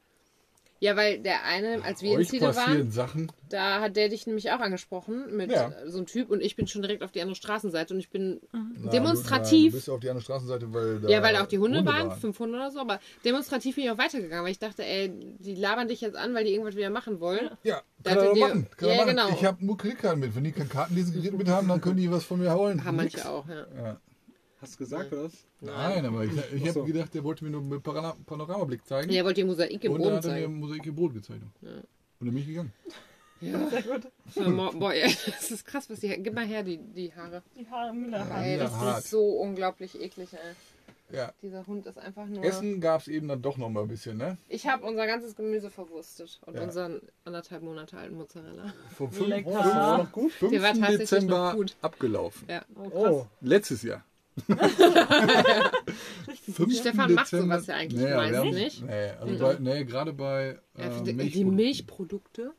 Ja, 0.84 0.96
weil 0.96 1.20
der 1.20 1.44
eine, 1.46 1.84
als 1.86 2.02
wir 2.02 2.18
in 2.20 2.26
Ziele 2.26 2.56
waren, 2.56 2.90
Sachen. 2.90 3.32
da 3.50 3.82
hat 3.82 3.96
der 3.96 4.10
dich 4.10 4.26
nämlich 4.26 4.50
auch 4.52 4.60
angesprochen 4.60 5.38
mit 5.38 5.52
Ja. 5.52 5.72
so 5.86 6.00
einem 6.00 6.08
Typ 6.08 6.32
und 6.32 6.42
ich 6.42 6.56
bin 6.56 6.66
schon 6.66 6.82
direkt 6.82 7.04
auf 7.04 7.12
die 7.12 7.22
andere 7.22 7.36
Straßenseite 7.36 7.94
und 7.94 8.00
ich 8.00 8.10
bin 8.10 8.42
Nein, 8.52 8.90
demonstrativ. 8.92 9.50
Du, 9.50 9.56
nein, 9.62 9.66
du 9.70 9.78
bist 9.78 9.90
auf 9.92 10.00
die 10.00 10.10
andere 10.10 10.24
Straßenseite, 10.24 10.74
weil 10.74 11.00
da 11.02 11.08
ja, 11.08 11.22
weil 11.22 11.36
auch 11.36 11.46
die 11.46 11.60
Hunde, 11.60 11.86
waren, 11.86 12.12
500 12.12 12.60
oder 12.60 12.72
so, 12.72 12.80
aber 12.80 13.00
demonstrativ 13.24 13.76
bin 13.76 13.84
ich 13.86 13.92
auch 13.92 14.00
weitergegangen, 14.00 14.44
weil 14.44 14.52
ich 14.54 14.58
dachte, 14.60 14.84
ey, 14.84 15.12
die 15.38 15.54
labern 15.54 15.88
dich 15.88 16.02
jetzt 16.02 16.16
an, 16.18 16.34
weil 16.34 16.46
die 16.46 16.52
irgendwas 16.54 16.76
wieder 16.76 16.90
machen 16.90 17.20
wollen. 17.20 17.52
Ja, 17.62 17.82
Da 18.02 18.16
kann 18.16 18.20
er 18.24 18.26
doch 18.30 18.36
ihr- 18.36 18.48
machen. 18.48 18.68
Kann 18.76 18.90
er 18.90 18.96
Ja, 18.96 19.02
machen. 19.06 19.16
genau. 19.16 19.30
Ich 19.36 19.46
habe 19.46 19.64
nur 19.64 19.78
Kreditkarten 19.78 20.20
mit. 20.20 20.36
Wenn 20.36 20.44
die 20.46 20.52
kein 20.52 20.68
Kartenlesegerät 20.68 21.38
mit 21.38 21.48
haben, 21.48 21.68
dann 21.68 21.80
können 21.80 21.98
die 21.98 22.10
was 22.12 22.24
von 22.26 22.40
mir 22.40 22.56
holen. 22.56 22.84
Haben 22.84 22.98
Nix. 22.98 23.14
manche 23.18 23.30
auch, 23.30 23.48
ja. 23.48 23.66
Ja. 23.84 23.98
Hast 24.62 24.76
du 24.76 24.78
gesagt, 24.78 25.12
oder 25.12 25.24
was? 25.26 25.34
Nein, 25.60 26.06
aber 26.06 26.24
ich, 26.24 26.32
ich 26.54 26.64
Ach 26.70 26.74
so. 26.74 26.82
habe 26.82 26.92
gedacht, 26.94 27.14
der 27.14 27.24
wollte 27.24 27.44
mir 27.44 27.50
nur 27.52 27.62
mit 27.62 27.82
Parana- 27.84 28.16
Panoramablick 28.26 28.86
zeigen. 28.86 29.10
Ja, 29.12 29.18
er 29.22 29.26
wollte 29.26 29.42
die 29.42 29.48
Mosaik 29.48 29.84
im 29.84 29.92
und 29.94 30.00
dann 30.00 30.04
Boden 30.04 30.18
hat 30.18 30.26
er 30.26 30.32
mir 30.32 30.38
zeigen. 30.42 30.60
Mosaik 30.60 30.86
im 30.86 30.96
Brot 30.96 31.14
gezeigt. 31.14 31.42
Ja. 31.62 31.70
Und 31.72 31.82
dann 32.20 32.30
bin 32.30 32.38
ich 32.38 32.48
gegangen. 32.48 32.74
Ja. 33.42 33.70
Sehr 33.70 33.82
gut. 33.82 34.02
Ja, 34.36 34.70
Boah, 34.72 34.94
ey, 34.94 35.16
das 35.26 35.50
ist 35.50 35.66
krass, 35.66 35.90
was 35.90 36.00
die. 36.00 36.10
Gib 36.10 36.34
mal 36.36 36.46
her, 36.46 36.62
die, 36.62 36.78
die 36.78 37.12
Haare. 37.14 37.42
Die 37.58 37.68
Haare 37.68 37.92
Müller 37.92 38.20
Ja. 38.30 38.42
Ey, 38.44 38.60
das 38.60 38.72
hart. 38.72 39.00
ist 39.00 39.10
so 39.10 39.24
unglaublich 39.40 40.00
eklig, 40.00 40.30
ey. 40.34 41.18
Ja. 41.18 41.34
Dieser 41.42 41.66
Hund 41.68 41.88
ist 41.88 41.98
einfach 41.98 42.26
nur. 42.28 42.42
Essen 42.44 42.80
gab 42.80 43.02
es 43.02 43.08
eben 43.10 43.28
dann 43.28 43.42
doch 43.42 43.58
noch 43.58 43.68
mal 43.70 43.82
ein 43.82 43.88
bisschen, 43.90 44.16
ne? 44.18 44.38
Ich 44.48 44.68
habe 44.68 44.86
unser 44.86 45.08
ganzes 45.08 45.36
Gemüse 45.36 45.70
verwurstet 45.70 46.40
und 46.46 46.56
Ja. 46.56 46.62
unseren 46.64 47.02
anderthalb 47.26 47.64
Monate 47.64 47.98
alten 47.98 48.16
Mozzarella. 48.16 48.74
Vom 48.96 49.12
5. 49.12 49.28
Lecker. 49.28 49.50
Oh, 49.50 50.04
noch 50.04 50.12
gut. 50.12 50.32
Der 50.40 50.62
war 50.62 50.70
tatsächlich 50.74 50.98
Dezember 51.00 51.50
noch 51.50 51.56
gut. 51.56 51.76
abgelaufen. 51.82 52.48
Ja. 52.48 52.64
Oh, 52.76 52.90
krass. 52.90 53.12
Oh, 53.12 53.28
Letztes 53.42 53.82
Jahr. 53.84 54.06
Richtig. 56.28 56.56
5. 56.56 56.78
Stefan 56.80 57.14
macht 57.14 57.32
Dezember. 57.32 57.56
sowas 57.56 57.68
ja 57.68 57.76
eigentlich 57.76 58.02
Nee, 58.02 58.14
meist 58.16 58.44
nicht. 58.46 58.84
Nee, 58.86 59.10
also 59.20 59.34
Mhm. 59.34 59.40
bei, 59.40 59.58
nee 59.60 59.84
gerade 59.86 60.14
bei 60.14 60.60
Ja, 60.78 60.86
äh, 60.86 60.92
für 60.92 61.04
die, 61.04 61.12
die 61.12 61.14
Milchprodukten. 61.14 61.56
Milchprodukte. 61.56 62.52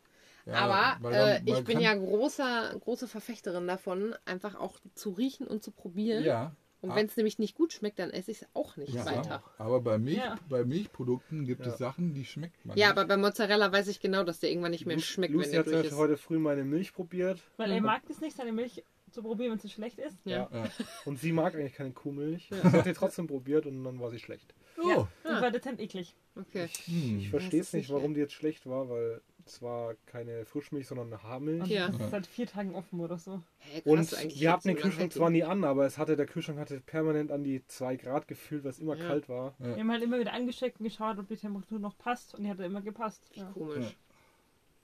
Ja, 0.46 0.54
Aber 0.54 0.96
weil 1.04 1.14
äh, 1.14 1.40
man- 1.50 1.58
ich 1.58 1.64
bin 1.64 1.80
ja 1.80 1.94
großer, 1.94 2.74
große 2.80 3.06
Verfechterin 3.06 3.66
davon, 3.68 4.14
einfach 4.24 4.56
auch 4.56 4.78
zu 4.94 5.10
riechen 5.10 5.46
und 5.46 5.62
zu 5.62 5.70
probieren. 5.70 6.24
Ja, 6.24 6.54
Und 6.80 6.90
Ah. 6.90 6.96
wenn 6.96 7.06
es 7.06 7.16
nämlich 7.16 7.38
nicht 7.38 7.54
gut 7.54 7.72
schmeckt, 7.72 8.00
dann 8.00 8.10
esse 8.10 8.32
ich 8.32 8.42
es 8.42 8.48
auch 8.54 8.76
nicht 8.76 8.92
ja 8.92 9.06
weiter. 9.06 9.40
aber 9.56 9.80
bei, 9.80 9.98
Milch, 9.98 10.16
Ja. 10.16 10.34
bei 10.48 10.64
Milchprodukten 10.64 11.44
gibt 11.44 11.64
Ja. 11.64 11.70
es 11.70 11.78
Sachen, 11.78 12.12
die 12.12 12.24
schmeckt 12.24 12.66
man 12.66 12.76
Ja, 12.76 12.88
nicht. 12.88 12.98
aber 12.98 13.06
bei 13.06 13.16
Mozzarella 13.16 13.70
weiß 13.70 13.86
ich 13.86 14.00
genau, 14.00 14.24
dass 14.24 14.40
der 14.40 14.50
irgendwann 14.50 14.72
nicht 14.72 14.84
mehr 14.84 14.96
Lu- 14.96 15.02
schmeckt, 15.02 15.32
Lucy 15.32 15.52
wenn 15.52 15.58
hat 15.60 15.64
zum 15.66 15.72
durch 15.74 15.82
Beispiel 15.84 15.92
ist. 15.96 16.02
heute 16.02 16.16
früh 16.16 16.38
meine 16.40 16.64
Milch 16.64 16.92
probiert. 16.92 17.38
Weil 17.56 17.70
er 17.70 17.80
mag 17.82 18.02
es 18.10 18.20
nicht, 18.20 18.36
seine 18.36 18.50
Milch 18.50 18.82
zu 19.12 19.22
probieren, 19.22 19.52
wenn 19.52 19.58
sie 19.58 19.68
schlecht 19.70 19.98
ist. 19.98 20.16
Ja. 20.24 20.48
Ja. 20.52 20.68
Und 21.04 21.18
sie 21.20 21.32
mag 21.32 21.54
eigentlich 21.54 21.74
keine 21.74 21.92
Kuhmilch. 21.92 22.48
Sie 22.50 22.62
hat 22.70 22.84
sie 22.84 22.92
trotzdem 22.92 23.26
probiert 23.26 23.66
und 23.66 23.84
dann 23.84 24.00
war 24.00 24.10
sie 24.10 24.18
schlecht. 24.18 24.54
Oh, 24.82 25.06
Die 25.24 25.28
Ah. 25.28 25.40
war 25.42 25.50
dezent 25.50 25.80
eklig. 25.80 26.14
Okay. 26.34 26.68
hm. 26.86 27.18
Ich 27.20 27.30
verstehe 27.30 27.60
es 27.60 27.72
nicht, 27.72 27.90
warum 27.90 28.14
die 28.14 28.20
jetzt 28.20 28.32
schlecht 28.32 28.66
war, 28.66 28.88
weil 28.88 29.20
es 29.44 29.60
war 29.60 29.94
keine 30.06 30.44
Frischmilch, 30.46 30.86
sondern 30.86 31.08
eine 31.12 31.22
Haarmilch. 31.22 31.66
Ja. 31.68 31.88
das 31.88 32.00
ist 32.00 32.10
seit 32.10 32.26
vier 32.26 32.46
Tagen 32.46 32.74
offen 32.74 33.00
oder 33.00 33.18
so. 33.18 33.42
Hey, 33.58 33.82
krass, 33.82 34.12
Und 34.14 34.40
wir 34.40 34.52
hatten 34.52 34.68
den 34.68 34.76
Kühlschrank 34.78 35.12
zwar 35.12 35.30
nie 35.30 35.42
an, 35.44 35.64
aber 35.64 35.84
es 35.84 35.98
hatte, 35.98 36.16
der 36.16 36.26
Kühlschrank 36.26 36.58
hatte 36.58 36.80
permanent 36.80 37.30
an 37.30 37.44
die 37.44 37.66
2 37.66 37.96
Grad 37.96 38.28
gefühlt, 38.28 38.64
weil 38.64 38.70
es 38.70 38.78
immer 38.78 38.96
Ja. 38.96 39.06
kalt 39.06 39.28
war. 39.28 39.54
Ja. 39.58 39.66
Wir 39.66 39.76
haben 39.76 39.90
halt 39.90 40.02
immer 40.02 40.18
wieder 40.18 40.32
angesteckt 40.32 40.80
und 40.80 40.84
geschaut, 40.84 41.18
ob 41.18 41.28
die 41.28 41.36
Temperatur 41.36 41.78
noch 41.78 41.98
passt. 41.98 42.34
Und 42.34 42.44
die 42.44 42.50
hat 42.50 42.58
immer 42.60 42.80
gepasst. 42.82 43.30
Ja. 43.34 43.50
Komisch. 43.52 43.96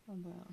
Aber 0.07 0.17
ja. 0.31 0.47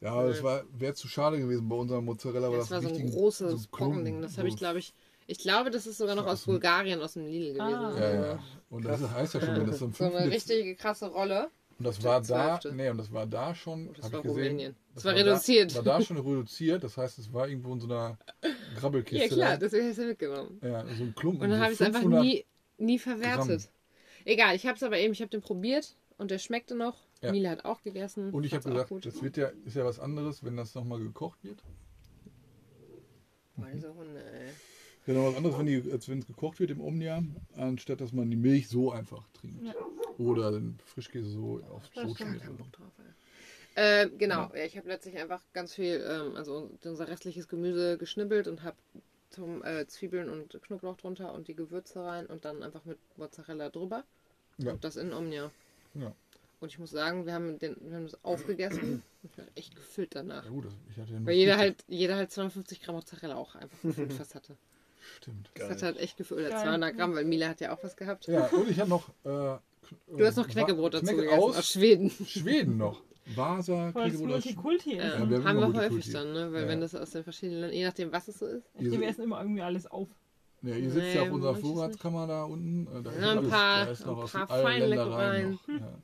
Ja, 0.00 0.12
aber 0.12 0.28
das 0.28 0.42
war 0.42 0.64
wäre 0.76 0.94
zu 0.94 1.08
schade 1.08 1.38
gewesen 1.38 1.68
bei 1.68 1.76
unserem 1.76 2.04
Mozzarella. 2.04 2.50
weil 2.50 2.58
Das 2.58 2.70
war 2.70 2.80
so 2.82 2.88
ein 2.88 2.94
richtig 2.94 3.12
großes 3.14 3.62
so 3.62 3.68
Brockending. 3.70 4.22
Das 4.22 4.38
habe 4.38 4.48
ich, 4.48 4.56
glaube 4.56 4.78
ich. 4.78 4.94
Ich 5.26 5.38
glaube, 5.38 5.70
das 5.70 5.86
ist 5.86 5.98
sogar 5.98 6.14
noch 6.14 6.26
aus 6.26 6.44
Bulgarien, 6.46 7.02
aus 7.02 7.12
dem 7.14 7.26
Lidl 7.26 7.52
gewesen. 7.54 7.60
Ah. 7.60 8.00
Ja, 8.00 8.14
ja. 8.32 8.38
Und 8.70 8.84
das 8.86 9.02
heißt 9.02 9.34
ja 9.34 9.40
schon, 9.40 9.56
wenn 9.56 9.66
das 9.66 9.78
so 9.78 9.86
ein 9.86 9.92
So 9.92 10.04
eine 10.04 10.30
richtige 10.30 10.74
krasse 10.74 11.08
Rolle. 11.08 11.50
Und 11.78 11.84
das 11.84 12.02
war 12.02 12.20
da, 12.20 12.58
nee, 12.72 12.88
und 12.88 12.96
das 12.98 13.12
war 13.12 13.24
da 13.26 13.54
schon, 13.54 13.88
Oh, 13.88 13.92
das 13.92 14.10
war 14.10 14.18
ich 14.20 14.24
gesehen. 14.24 14.42
Rumänien. 14.42 14.76
Das 14.94 14.94
das 14.94 15.04
war 15.04 15.12
da- 15.14 15.18
reduziert. 15.30 15.74
War 15.76 15.82
da 15.82 16.00
schon 16.02 16.16
reduziert, 16.16 16.82
das 16.82 16.96
heißt, 16.96 17.18
es 17.18 17.32
war 17.32 17.46
irgendwo 17.46 17.72
in 17.74 17.80
so 17.80 17.86
einer 17.86 18.18
Grabbelkiste. 18.80 19.26
Ja, 19.26 19.32
klar, 19.32 19.50
da. 19.52 19.56
deswegen 19.58 19.82
habe 19.84 19.90
ich 19.92 19.98
es 19.98 20.02
ja 20.02 20.08
mitgenommen. 20.08 20.60
Ja, 20.62 20.84
so 20.96 21.04
ein 21.04 21.14
Klumpen. 21.14 21.42
Und 21.44 21.50
dann 21.50 21.60
habe 21.60 21.72
ich 21.72 21.80
es 21.80 21.86
einfach 21.86 22.00
500 22.00 22.24
nie, 22.24 22.44
nie 22.78 22.98
verwertet. 22.98 23.46
Gramm. 23.62 23.72
Egal, 24.24 24.56
ich 24.56 24.66
habe 24.66 24.76
es 24.76 24.82
aber 24.82 24.98
eben, 24.98 25.12
ich 25.12 25.20
habe 25.20 25.30
den 25.30 25.40
probiert 25.40 25.94
und 26.16 26.30
der 26.30 26.38
schmeckte 26.38 26.74
noch. 26.74 26.96
Ja. 27.20 27.32
Mila 27.32 27.50
hat 27.50 27.64
auch 27.64 27.82
gegessen. 27.82 28.30
Und 28.30 28.44
ich 28.44 28.54
habe 28.54 28.68
gesagt, 28.68 28.90
gut. 28.90 29.04
das 29.04 29.22
wird 29.22 29.36
ja, 29.36 29.50
ist 29.64 29.74
ja 29.74 29.84
was 29.84 29.98
anderes, 29.98 30.44
wenn 30.44 30.56
das 30.56 30.74
nochmal 30.74 31.00
gekocht 31.00 31.42
wird. 31.42 31.62
Diese 33.74 33.92
Hunde, 33.92 34.22
ey. 34.32 34.50
Ja, 35.06 35.14
noch 35.14 35.30
was 35.30 35.36
anderes, 35.36 35.58
wenn 35.58 35.66
die, 35.66 35.90
als 35.90 36.08
wenn 36.08 36.18
es 36.18 36.26
gekocht 36.26 36.60
wird 36.60 36.70
im 36.70 36.80
Omnia, 36.80 37.22
anstatt 37.56 38.00
dass 38.00 38.12
man 38.12 38.30
die 38.30 38.36
Milch 38.36 38.68
so 38.68 38.92
einfach 38.92 39.26
trinkt. 39.32 39.64
Ja. 39.64 39.74
Oder 40.18 40.52
den 40.52 40.78
Frischkäse 40.84 41.28
so 41.28 41.60
aufs 41.70 41.88
Brot 41.90 42.18
schmiert. 42.18 42.42
Äh, 43.74 44.10
genau, 44.18 44.50
ja. 44.54 44.64
ich 44.64 44.76
habe 44.76 44.88
letztlich 44.88 45.16
einfach 45.18 45.40
ganz 45.52 45.74
viel, 45.74 46.04
ähm, 46.08 46.36
also 46.36 46.70
unser 46.84 47.08
restliches 47.08 47.48
Gemüse 47.48 47.96
geschnibbelt 47.96 48.48
und 48.48 48.62
habe 48.62 48.76
zum 49.30 49.64
äh, 49.64 49.86
Zwiebeln 49.86 50.28
und 50.28 50.60
Knoblauch 50.62 50.96
drunter 50.96 51.32
und 51.32 51.48
die 51.48 51.54
Gewürze 51.54 52.04
rein 52.04 52.26
und 52.26 52.44
dann 52.44 52.62
einfach 52.62 52.84
mit 52.84 52.98
Mozzarella 53.16 53.68
drüber. 53.70 54.04
Ja. 54.58 54.72
Und 54.72 54.84
das 54.84 54.96
in 54.96 55.12
Omnia. 55.12 55.50
Ja. 55.94 56.12
Und 56.60 56.72
ich 56.72 56.78
muss 56.78 56.90
sagen, 56.90 57.24
wir 57.26 57.32
haben, 57.34 57.58
den, 57.58 57.76
wir 57.80 57.96
haben 57.96 58.04
das 58.04 58.22
aufgegessen 58.24 59.02
und 59.22 59.30
ich 59.30 59.38
war 59.38 59.44
echt 59.54 59.76
gefüllt 59.76 60.14
danach. 60.14 60.44
Ja 60.44 60.50
gut, 60.50 60.64
das- 60.66 60.74
ich 60.90 60.96
hatte 61.00 61.12
ja 61.12 61.24
Weil 61.24 61.34
jeder 61.34 61.52
50. 61.58 61.58
halt, 61.68 61.84
jeder 61.88 62.16
halt 62.16 62.30
250 62.32 62.82
Gramm 62.82 62.94
Mozzarella 62.96 63.36
auch 63.36 63.54
einfach 63.54 63.80
gefüllt 63.82 64.12
fast 64.14 64.34
hatte. 64.34 64.56
Stimmt. 65.18 65.50
Das 65.54 65.70
hat 65.70 65.82
halt 65.82 65.96
echt 65.98 66.16
gefüllt. 66.16 66.40
Oder 66.40 66.50
Geil. 66.50 66.64
200 66.64 66.96
Gramm, 66.96 67.14
weil 67.14 67.24
Mila 67.24 67.48
hat 67.48 67.60
ja 67.60 67.72
auch 67.74 67.82
was 67.82 67.96
gehabt. 67.96 68.26
Ja, 68.26 68.46
und 68.46 68.68
ich 68.70 68.78
habe 68.80 68.90
noch. 68.90 69.08
Äh, 69.24 69.58
Du 70.08 70.26
hast 70.26 70.36
noch 70.36 70.46
Knäckebrot 70.46 70.92
dazu 70.92 71.04
Knäcke 71.06 71.22
gegessen, 71.22 71.40
aus 71.42 71.56
aus 71.56 71.70
Schweden. 71.72 72.10
Schweden 72.10 72.76
noch. 72.76 73.00
Vasa, 73.34 73.90
aus 73.94 74.12
Multikulti 74.18 74.92
ist. 74.96 75.02
Ja, 75.04 75.30
wir 75.30 75.42
haben 75.44 75.60
haben 75.62 75.72
wir 75.72 75.80
häufig 75.80 76.10
dann, 76.12 76.32
ne? 76.32 76.52
Weil 76.52 76.62
Ja. 76.64 76.68
wenn 76.68 76.80
das 76.82 76.94
aus 76.94 77.10
den 77.10 77.24
verschiedenen 77.24 77.60
Ländern, 77.60 77.78
je 77.78 77.84
nachdem 77.86 78.12
was 78.12 78.28
es 78.28 78.38
so 78.38 78.46
ist. 78.46 78.66
Ich 78.74 78.82
denke, 78.82 79.00
wir 79.00 79.08
essen 79.08 79.22
immer 79.22 79.40
irgendwie 79.40 79.62
alles 79.62 79.86
auf. 79.86 80.08
Ja, 80.60 80.74
ihr 80.74 80.90
sitzt 80.90 81.14
ja 81.14 81.22
Nee, 81.22 81.28
auf 81.28 81.34
unserer 81.34 81.54
Vorratskammer 81.54 82.26
da 82.26 82.44
unten. 82.44 82.86
äh, 82.86 83.02
Da 83.02 83.10
ist 83.12 83.16
Ja, 83.22 83.30
ein 83.32 83.38
alles, 83.38 83.50
paar- 83.50 83.84
da 83.86 83.90
ist 83.92 84.06
noch 84.06 84.16
ein 84.18 84.22
aus 84.24 84.32
paar 84.32 84.50
allen 84.50 84.62
Feinleckereien. 84.66 85.44
Ländereien 85.46 85.50
noch. 85.52 85.68
Ja, 85.68 85.98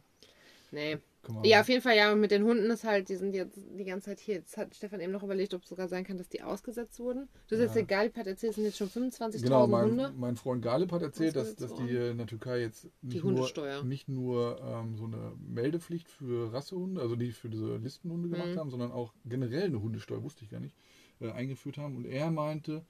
Nee. 0.75 0.99
Ja, 1.43 1.63
auf 1.63 1.69
jeden 1.71 1.81
Fall, 1.81 1.97
ja, 1.97 2.15
mit 2.15 2.31
den 2.33 2.45
Hunden 2.45 2.71
ist 2.71 2.85
halt, 2.85 3.09
die 3.09 3.17
sind 3.17 3.35
jetzt 3.35 3.57
die 3.57 3.85
ganze 3.85 4.11
Zeit 4.11 4.21
hier. 4.21 4.35
Jetzt 4.35 4.59
hat 4.59 4.75
Stefan 4.75 5.01
eben 5.01 5.11
noch 5.11 5.23
überlegt, 5.23 5.55
ob 5.55 5.63
es 5.63 5.71
sogar 5.71 5.89
sein 5.89 6.05
kann, 6.05 6.19
dass 6.19 6.29
die 6.29 6.43
ausgesetzt 6.43 6.99
wurden. 7.01 7.31
Du 7.49 7.57
hast 7.57 7.63
jetzt 7.63 7.71
Ja. 7.77 7.83
der 7.83 7.85
Galip 7.85 8.15
erzählt, 8.19 8.51
es 8.51 8.57
sind 8.57 8.65
jetzt 8.65 8.77
schon 8.77 8.91
25.000 8.91 9.43
Genau, 9.43 9.67
mein, 9.67 9.87
Hunde. 9.87 10.13
mein 10.19 10.37
Freund 10.37 10.63
Galip 10.63 10.93
hat 10.93 11.01
erzählt, 11.01 11.35
dass, 11.35 11.57
dass 11.57 11.75
die 11.77 11.89
in 11.97 12.19
der 12.19 12.27
Türkei 12.27 12.61
jetzt 12.61 12.89
nicht 13.01 13.25
nur, 13.25 13.33
Hundesteuer. 13.37 13.83
nicht 13.85 14.07
nur 14.07 14.61
ähm, 14.63 14.99
so 14.99 15.05
eine 15.05 15.33
Meldepflicht 15.49 16.11
für 16.11 16.53
Rassehunde, 16.53 17.01
also 17.01 17.17
die 17.17 17.33
für 17.33 17.49
diese 17.49 17.77
Listenhunde 17.79 18.29
gemacht 18.29 18.51
Mhm. 18.51 18.59
haben, 18.59 18.71
sondern 18.71 18.93
auch 18.93 19.15
generell 19.25 19.65
eine 19.65 19.81
Hundesteuer, 19.81 20.23
wusste 20.23 20.45
ich 20.45 20.51
gar 20.51 20.61
nicht, 20.61 20.77
äh, 21.23 21.31
eingeführt 21.31 21.79
haben. 21.79 21.97
Und 21.97 22.05
er 22.05 22.31
meinte, 22.31 22.85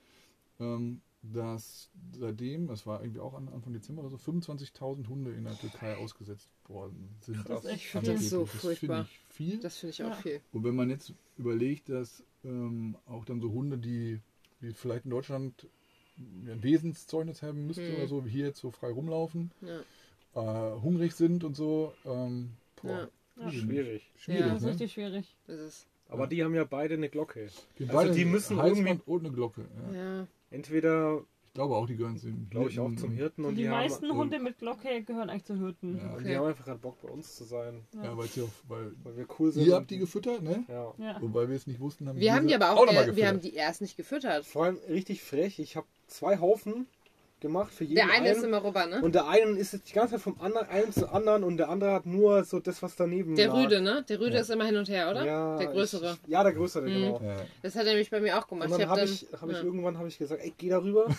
ähm, 0.58 1.02
dass 1.32 1.88
seitdem, 2.18 2.66
das 2.68 2.86
war 2.86 3.00
irgendwie 3.00 3.20
auch 3.20 3.34
an- 3.34 3.48
Anfang 3.48 3.72
Dezember 3.72 4.02
oder 4.02 4.10
so, 4.10 4.16
25.000 4.18 5.08
Hunde 5.08 5.32
in 5.32 5.44
der 5.44 5.58
Türkei 5.58 5.96
ausgesetzt 5.96 6.48
worden 6.68 7.08
sind. 7.20 7.48
Das 7.48 7.64
ist 7.64 7.70
echt 7.70 8.06
das 8.06 8.28
so 8.28 8.44
furchtbar. 8.46 9.06
ich 9.10 9.34
viel. 9.34 9.58
Das 9.60 9.76
finde 9.78 9.90
ich 9.92 10.02
auch 10.04 10.08
Ja. 10.10 10.14
viel. 10.16 10.40
Und 10.52 10.64
wenn 10.64 10.74
man 10.76 10.90
jetzt 10.90 11.12
überlegt, 11.38 11.88
dass 11.88 12.22
ähm, 12.44 12.96
auch 13.06 13.24
dann 13.24 13.40
so 13.40 13.50
Hunde, 13.52 13.78
die, 13.78 14.20
die 14.60 14.72
vielleicht 14.74 15.04
in 15.06 15.10
Deutschland 15.10 15.66
ein 16.18 16.62
Wesenszeugnis 16.62 17.42
haben 17.42 17.66
müsste 17.66 17.88
Hm. 17.88 17.96
oder 17.96 18.06
so, 18.06 18.24
wie 18.26 18.30
hier 18.30 18.46
jetzt 18.46 18.60
so 18.60 18.70
frei 18.70 18.90
rumlaufen, 18.90 19.50
Ja. 19.62 19.80
äh, 20.74 20.80
hungrig 20.80 21.12
sind 21.14 21.42
und 21.42 21.56
so. 21.56 21.94
Ähm, 22.04 22.50
boah, 22.82 23.08
Ja. 23.40 23.50
Schwierig. 23.50 24.08
Schwierig, 24.16 24.40
Ja, 24.42 24.48
Das 24.48 24.56
ist 24.58 24.62
ne? 24.64 24.70
richtig 24.70 24.92
schwierig. 24.92 25.34
Das 25.46 25.58
ist. 25.58 25.86
Aber 26.08 26.26
die 26.28 26.44
haben 26.44 26.54
ja 26.54 26.64
beide 26.64 26.94
eine 26.94 27.08
Glocke. 27.08 27.48
Die, 27.78 27.84
Also 27.84 27.94
beiden 27.94 28.14
die 28.14 28.24
müssen 28.26 28.58
Halsband 28.58 29.08
und 29.08 29.20
eine 29.24 29.34
Glocke. 29.34 29.64
Ja. 29.92 30.26
Ja. 30.54 30.58
Entweder, 30.58 31.22
Ich 31.46 31.52
glaube 31.54 31.76
auch, 31.76 31.86
die 31.86 31.96
gehören 31.96 32.16
zum 32.18 32.48
glaube 32.50 32.68
ich, 32.70 32.80
auch 32.80 32.92
zum 32.96 33.12
Hirten 33.12 33.44
und 33.44 33.54
die 33.54 33.62
die, 33.62 33.68
meisten 33.68 34.08
haben, 34.08 34.16
Hunde 34.18 34.38
mit 34.40 34.58
Glocke 34.58 35.02
gehören 35.02 35.30
eigentlich 35.30 35.44
zu 35.44 35.56
Hirten. 35.56 35.98
Ja. 35.98 36.14
und 36.16 36.26
die 36.26 36.36
haben 36.36 36.46
einfach 36.46 36.64
gerade 36.64 36.80
Bock 36.80 37.00
bei 37.00 37.08
uns 37.08 37.36
zu 37.36 37.44
sein, 37.44 37.82
Ja, 38.02 38.16
weil, 38.16 38.26
sie 38.28 38.42
auch, 38.42 38.48
weil 38.68 38.92
weil 39.04 39.16
wir 39.16 39.26
cool 39.38 39.52
sind. 39.52 39.66
ihr 39.66 39.74
habt 39.74 39.90
die 39.90 39.98
gefüttert, 39.98 40.42
ne? 40.42 40.64
Ja. 40.68 40.92
Ja. 40.98 41.22
Wobei 41.22 41.48
wir 41.48 41.54
es 41.56 41.66
nicht 41.68 41.78
wussten, 41.80 42.08
haben 42.08 42.18
Wir 42.18 42.34
haben 42.34 42.48
die 42.48 42.54
aber 42.56 42.70
auch, 42.72 42.86
noch 42.86 42.92
mal 42.92 43.08
äh, 43.08 43.14
wir 43.16 43.28
haben 43.28 43.40
die 43.40 43.54
erst 43.54 43.80
nicht 43.82 43.96
gefüttert. 43.96 44.44
Vor 44.46 44.64
allem 44.64 44.78
richtig 44.88 45.22
frech. 45.22 45.58
Ich 45.60 45.76
habe 45.76 45.86
zwei 46.08 46.38
Haufen 46.40 46.86
gemacht 47.44 47.72
für 47.72 47.84
jeden 47.84 47.94
Der 47.96 48.06
eine 48.06 48.14
einen. 48.28 48.36
ist 48.36 48.42
immer 48.42 48.64
rüber, 48.64 48.86
ne? 48.86 49.00
Und 49.02 49.14
der 49.14 49.28
eine 49.28 49.52
ist 49.58 49.72
jetzt 49.72 49.88
die 49.88 49.92
ganze 49.92 50.14
Zeit 50.14 50.22
vom 50.22 50.40
anderen, 50.40 50.66
einen 50.68 50.92
zum 50.92 51.08
anderen 51.10 51.44
und 51.44 51.56
der 51.58 51.68
andere 51.68 51.92
hat 51.92 52.06
nur 52.06 52.42
so 52.44 52.58
das, 52.58 52.82
was 52.82 52.96
daneben 52.96 53.36
Der 53.36 53.48
lag. 53.48 53.54
Rüde, 53.54 53.80
ne? 53.80 54.04
Der 54.08 54.18
Rüde 54.18 54.34
Ja. 54.34 54.40
ist 54.40 54.50
immer 54.50 54.64
hin 54.64 54.76
und 54.76 54.88
her, 54.88 55.10
oder? 55.10 55.24
Ja, 55.24 55.56
Der 55.58 55.66
größere. 55.68 56.16
Ich, 56.24 56.28
ja, 56.30 56.42
der 56.42 56.52
größere, 56.52 56.82
Mhm. 56.88 56.94
genau. 56.94 57.20
Ja. 57.22 57.36
Das 57.62 57.74
hat 57.76 57.82
er 57.86 57.92
nämlich 57.92 58.10
bei 58.10 58.20
mir 58.20 58.38
auch 58.38 58.48
gemacht. 58.48 58.70
Und 58.70 58.80
dann 58.80 58.88
hab 58.88 58.98
habe 58.98 59.08
ich, 59.08 59.26
hab 59.40 59.48
ich 59.48 59.56
ja. 59.58 59.62
irgendwann 59.62 59.98
hab 59.98 60.06
ich 60.06 60.18
gesagt, 60.18 60.42
ey, 60.42 60.52
geh 60.58 60.68
darüber. 60.70 61.06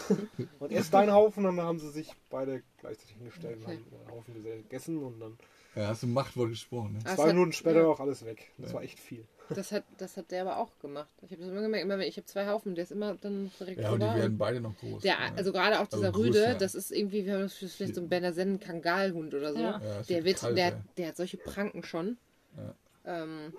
und 0.60 0.72
erst 0.72 0.94
deinen 0.94 1.12
Haufen 1.12 1.46
und 1.46 1.56
dann 1.56 1.66
haben 1.66 1.78
sie 1.78 1.90
sich 1.90 2.12
beide 2.30 2.62
gleichzeitig 2.80 3.16
hingestellt 3.16 3.58
Okay. 3.62 3.78
und 3.78 3.92
haben 3.92 4.00
einen 4.06 4.16
Haufen 4.16 4.42
gegessen 4.44 4.98
und 5.02 5.20
dann 5.20 5.38
ja, 5.76 5.86
hast 5.88 6.02
du 6.02 6.06
Machtwort 6.08 6.48
gesprochen, 6.50 6.94
ne? 6.94 7.14
Zwei 7.14 7.28
Minuten 7.28 7.52
später 7.52 7.78
ja. 7.78 7.84
war 7.84 7.90
auch 7.92 8.00
alles 8.00 8.24
weg. 8.24 8.50
Das 8.58 8.70
Ja. 8.70 8.74
war 8.76 8.82
echt 8.82 8.98
viel. 8.98 9.24
Das 9.54 9.72
hat, 9.72 9.84
das 9.98 10.16
hat 10.16 10.30
der 10.30 10.42
aber 10.42 10.58
auch 10.58 10.78
gemacht. 10.78 11.08
Ich 11.22 11.30
habe 11.32 11.42
das 11.42 11.50
immer 11.50 11.60
gemerkt, 11.62 11.84
immer 11.84 11.98
wenn 11.98 12.08
ich 12.08 12.16
habe 12.16 12.26
zwei 12.26 12.46
Haufen, 12.46 12.74
der 12.74 12.84
ist 12.84 12.92
immer 12.92 13.14
dann 13.14 13.50
direkt 13.58 13.80
Ja, 13.80 13.90
und 13.90 14.00
die 14.00 14.06
werden 14.06 14.38
beide 14.38 14.60
noch 14.60 14.76
groß. 14.76 15.02
der, 15.02 15.12
ja. 15.12 15.18
also 15.36 15.52
gerade 15.52 15.80
auch 15.80 15.86
dieser 15.86 16.08
Also 16.08 16.20
Rüde, 16.20 16.56
das 16.58 16.74
ist 16.74 16.90
irgendwie, 16.92 17.26
wir 17.26 17.34
haben 17.34 17.42
das 17.42 17.54
vielleicht 17.54 17.94
so 17.94 18.00
ein 18.00 18.08
Bernersennen 18.08 18.60
Kangalhund 18.60 19.34
oder 19.34 19.52
so. 19.52 19.60
Ja. 19.60 19.80
Der 20.08 20.24
wird 20.24 20.38
kalt, 20.40 20.56
der, 20.56 20.82
der 20.96 21.08
hat 21.08 21.16
solche 21.16 21.36
Pranken 21.36 21.82
schon. 21.82 22.16
Ja. 22.56 22.74
Ähm, 23.22 23.52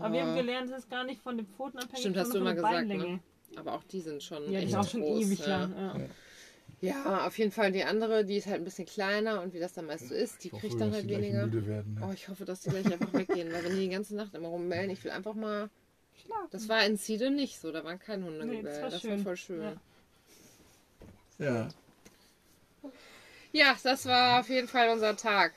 Aber 0.00 0.12
wir 0.12 0.22
haben 0.22 0.34
gelernt, 0.36 0.70
es 0.70 0.78
ist 0.78 0.90
gar 0.90 1.04
nicht 1.04 1.20
von 1.20 1.36
den 1.36 1.46
Pfoten 1.46 1.78
abhängig, 1.78 2.00
Stimmt, 2.00 2.16
hast 2.16 2.32
du 2.34 2.38
immer 2.38 2.54
gesagt, 2.54 2.86
ne? 2.86 3.20
Aber 3.56 3.74
auch 3.74 3.84
die 3.84 4.00
sind 4.00 4.22
schon 4.22 4.44
Ja, 4.44 4.60
die 4.60 4.66
echt 4.66 4.68
ist 4.68 4.74
auch 4.76 4.88
schon 4.88 5.00
groß, 5.02 5.24
ewig 5.24 5.40
ja. 5.40 5.64
lang. 5.64 6.10
Ja. 6.80 6.90
Ja. 6.92 7.04
Ja, 7.04 7.26
auf 7.26 7.36
jeden 7.38 7.50
Fall 7.50 7.72
die 7.72 7.82
andere, 7.84 8.24
die 8.24 8.36
ist 8.36 8.46
halt 8.46 8.56
ein 8.60 8.64
bisschen 8.64 8.86
kleiner 8.86 9.42
und 9.42 9.52
wie 9.52 9.58
das 9.58 9.72
dann 9.72 9.86
meist 9.86 10.08
so 10.08 10.14
ist, 10.14 10.44
die 10.44 10.48
Ich 10.48 10.52
hoffe, 10.54 10.68
kriegt 10.68 10.80
dann 10.80 10.90
dass 10.90 10.98
halt 11.00 11.08
weniger. 11.08 11.46
müde 11.46 11.66
werden. 11.66 11.94
Ne? 11.94 12.06
Oh, 12.08 12.12
ich 12.12 12.28
hoffe, 12.28 12.44
dass 12.44 12.60
die 12.60 12.70
gleich 12.70 12.86
einfach 12.92 13.12
weggehen, 13.12 13.52
weil 13.52 13.64
wenn 13.64 13.72
die 13.74 13.80
die 13.80 13.88
ganze 13.88 14.14
Nacht 14.14 14.34
immer 14.34 14.48
rumbellen, 14.48 14.90
ich 14.90 15.02
will 15.04 15.10
einfach 15.10 15.34
mal. 15.34 15.70
Das 16.50 16.68
war 16.68 16.84
in 16.84 16.96
Siede 16.96 17.30
nicht 17.30 17.58
so, 17.60 17.72
da 17.72 17.82
waren 17.84 17.98
keine 17.98 18.24
Hunde 18.24 18.44
Nee, 18.44 18.56
gebellt. 18.58 18.76
das 18.76 18.82
war 18.82 18.90
das 18.90 19.04
war 19.08 19.18
voll 19.18 19.36
schön. 19.36 19.62
Ja. 19.62 19.76
Ja. 21.38 21.68
Ja. 23.52 23.76
das 23.82 24.06
war 24.06 24.40
auf 24.40 24.48
jeden 24.48 24.68
Fall 24.68 24.90
unser 24.90 25.16
Tag. 25.16 25.52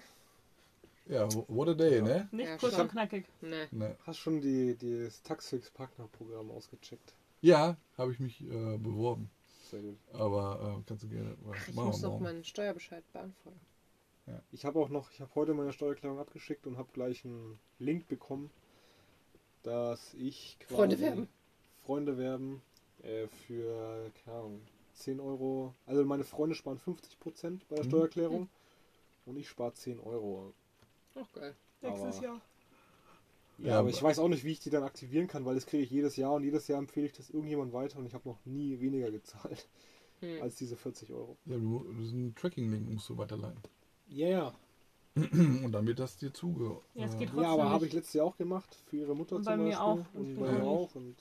ja, 1.07 1.27
what 1.47 1.67
a 1.69 1.73
day, 1.73 2.01
ne? 2.01 2.27
Nicht 2.31 2.47
Ja, 2.47 2.57
kurz 2.57 2.73
schon. 2.73 2.81
und 2.83 2.91
knackig. 2.91 3.25
Ne. 3.41 3.67
ne? 3.71 3.95
Hast 4.05 4.19
schon 4.19 4.39
die, 4.41 4.75
die 4.75 5.03
das 5.05 5.21
Taxfix 5.23 5.69
Partnerprogramm 5.71 6.51
ausgecheckt? 6.51 7.13
Ja, 7.41 7.75
habe 7.97 8.11
ich 8.11 8.19
mich 8.19 8.41
äh, 8.41 8.77
beworben. 8.77 9.29
Sehr 9.71 9.81
gut. 9.81 9.97
Aber 10.13 10.77
äh, 10.79 10.83
kannst 10.87 11.03
du 11.03 11.07
gerne. 11.09 11.35
Was 11.43 11.67
Ich 11.67 11.73
machen 11.75 11.87
muss 11.87 12.01
noch 12.01 12.11
morgen. 12.11 12.23
meinen 12.23 12.43
Steuerbescheid 12.43 13.03
beantragen. 13.13 13.59
Ich 14.51 14.63
habe 14.65 14.79
auch 14.79 14.87
noch, 14.89 15.11
ich 15.11 15.19
habe 15.19 15.33
heute 15.35 15.53
meine 15.53 15.73
Steuererklärung 15.73 16.19
abgeschickt 16.19 16.65
und 16.67 16.77
habe 16.77 16.89
gleich 16.93 17.25
einen 17.25 17.59
Link 17.79 18.07
bekommen, 18.07 18.49
dass 19.63 20.13
ich 20.13 20.57
quasi 20.59 20.75
Freunde 20.75 20.99
werben. 20.99 21.27
Freunde 21.85 22.17
werben 22.17 22.61
äh, 23.03 23.27
für, 23.27 24.09
keine 24.23 24.37
Ahnung, 24.37 24.61
10 24.93 25.19
Euro. 25.19 25.73
Also 25.85 26.05
meine 26.05 26.23
Freunde 26.23 26.55
sparen 26.55 26.79
50% 26.79 27.61
bei 27.67 27.75
der 27.75 27.83
Mhm. 27.85 27.89
Steuererklärung 27.89 28.49
und 29.25 29.35
ich 29.37 29.49
spare 29.49 29.73
10 29.73 29.99
Euro. 29.99 30.53
Auch 31.15 31.31
geil. 31.33 31.55
Nächstes 31.81 32.17
Aber- 32.17 32.25
Jahr. 32.25 32.41
Ja, 33.61 33.69
Ja, 33.69 33.79
aber 33.79 33.89
ich 33.89 34.01
weiß 34.01 34.19
auch 34.19 34.27
nicht, 34.27 34.43
wie 34.43 34.51
ich 34.51 34.59
die 34.59 34.69
dann 34.69 34.83
aktivieren 34.83 35.27
kann, 35.27 35.45
weil 35.45 35.55
das 35.55 35.65
kriege 35.65 35.83
ich 35.83 35.89
jedes 35.91 36.15
Jahr 36.15 36.33
und 36.33 36.43
jedes 36.43 36.67
Jahr 36.67 36.79
empfehle 36.79 37.05
ich 37.07 37.13
das 37.13 37.29
irgendjemand 37.29 37.73
weiter 37.73 37.99
und 37.99 38.05
ich 38.05 38.13
habe 38.13 38.27
noch 38.27 38.43
nie 38.45 38.79
weniger 38.79 39.11
gezahlt 39.11 39.67
Hm. 40.19 40.41
als 40.41 40.55
diese 40.55 40.75
40 40.77 41.11
Euro. 41.11 41.37
Ja, 41.45 41.57
du, 41.57 41.85
das 41.97 42.05
ist 42.07 42.13
ein 42.13 42.35
Tracking-Link, 42.35 42.89
musst 42.91 43.09
du 43.09 43.17
weiterleiten. 43.17 43.61
Ja, 44.07 44.27
ja. 44.27 44.53
Und 45.15 45.71
dann 45.71 45.85
wird 45.87 45.99
das 45.99 46.17
dir 46.17 46.33
zuge. 46.33 46.79
Ja, 46.95 47.05
es 47.05 47.15
äh, 47.15 47.17
geht 47.17 47.27
Ja, 47.29 47.33
Trotzdem 47.33 47.45
aber 47.51 47.69
habe 47.69 47.85
ich 47.87 47.93
letztes 47.93 48.13
Jahr 48.13 48.25
auch 48.25 48.37
gemacht, 48.37 48.77
für 48.87 48.97
ihre 48.97 49.15
Mutter 49.15 49.35
Und 49.35 49.43
zum 49.43 49.51
bei 49.53 49.57
mir 49.57 49.63
Beispiel. 49.77 49.83
auch. 49.83 50.13
Und 50.13 50.27
Und 50.27 50.39
bei 50.39 50.51
mir 50.51 50.63
auch 50.63 50.67
auch. 50.91 50.95
Und 50.95 51.15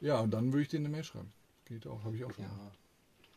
ja, 0.00 0.20
und 0.20 0.30
dann 0.32 0.52
würde 0.52 0.62
ich 0.62 0.68
dir 0.68 0.78
eine 0.80 0.88
Mail 0.88 1.04
schreiben. 1.04 1.32
Geht 1.64 1.86
auch, 1.86 2.02
habe 2.04 2.16
ich 2.16 2.24
auch 2.24 2.32
schon 2.32 2.44
ja, 2.44 2.50
gemacht. 2.50 2.78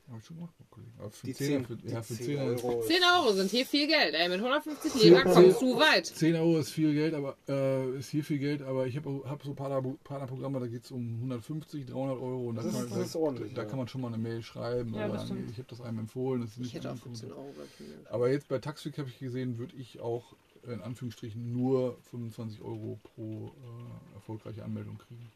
Habe 0.09 0.19
ich 0.19 0.25
schon 0.25 0.37
gemacht, 0.37 0.53
mein 0.57 0.69
Kollege. 0.69 0.91
Aber 0.99 1.11
für 1.11 1.27
die 1.27 1.33
10, 1.33 1.47
10, 1.47 1.65
für, 1.65 1.75
die 1.75 1.87
ja, 1.89 2.01
für 2.01 2.13
10 2.13 2.25
10 2.25 2.37
Euro. 2.39 2.67
Euro. 2.69 2.81
10 2.81 3.03
Euro 3.03 3.33
sind 3.33 3.51
hier 3.51 3.65
viel 3.65 3.87
Geld, 3.87 4.13
ey. 4.15 4.29
Mit 4.29 4.37
150 4.39 4.91
Zehn- 4.93 5.01
Lira 5.01 5.21
kommst 5.23 5.61
du 5.61 5.75
weit. 5.77 6.05
10 6.05 6.35
Euro 6.35 6.57
ist 6.59 6.69
viel 6.71 6.93
Geld, 6.93 7.13
aber 7.13 7.35
äh, 7.49 7.97
ist 7.97 8.09
hier 8.09 8.23
viel 8.23 8.39
Geld, 8.39 8.61
aber 8.61 8.87
ich 8.87 8.95
habe 8.95 9.21
hab 9.25 9.43
so 9.43 9.53
Partner, 9.53 9.81
Partnerprogramme, 10.05 10.61
da 10.61 10.67
geht 10.67 10.85
es 10.85 10.91
um 10.91 11.15
150, 11.15 11.85
300 11.87 12.17
Euro 12.21 12.47
und 12.47 12.55
da, 12.55 12.63
Das 12.63 12.71
kann, 12.73 12.83
ist- 12.85 12.89
man, 12.91 12.99
das 12.99 13.07
ist 13.09 13.15
ordentlich, 13.17 13.53
da 13.53 13.63
ja. 13.63 13.67
kann 13.67 13.77
man 13.79 13.87
schon 13.89 13.99
mal 13.99 14.07
eine 14.07 14.17
Mail 14.17 14.41
schreiben 14.43 14.93
Ja, 14.93 15.09
oder 15.09 15.19
sagen, 15.19 15.45
ich 15.51 15.57
habe 15.57 15.67
das 15.69 15.81
einem 15.81 15.99
empfohlen. 15.99 16.39
Das 16.41 16.51
ist 16.51 16.55
Ich 16.57 16.63
nicht 16.63 16.73
hätte 16.75 16.87
auch 16.87 16.91
angekommen. 16.93 17.15
für 17.15 17.21
10 17.27 17.31
Euro. 17.33 17.53
Aber 18.09 18.31
jetzt 18.31 18.47
bei 18.47 18.59
Taxfix 18.59 18.97
habe 18.97 19.09
ich 19.09 19.19
gesehen, 19.19 19.57
würde 19.57 19.75
ich 19.75 19.99
auch 19.99 20.35
in 20.65 20.79
Anführungsstrichen 20.81 21.51
nur 21.53 21.97
25 22.11 22.61
Euro 22.61 22.97
pro 23.15 23.51
äh, 23.57 24.15
erfolgreiche 24.15 24.63
Anmeldung 24.63 24.97
kriegen. 24.97 25.29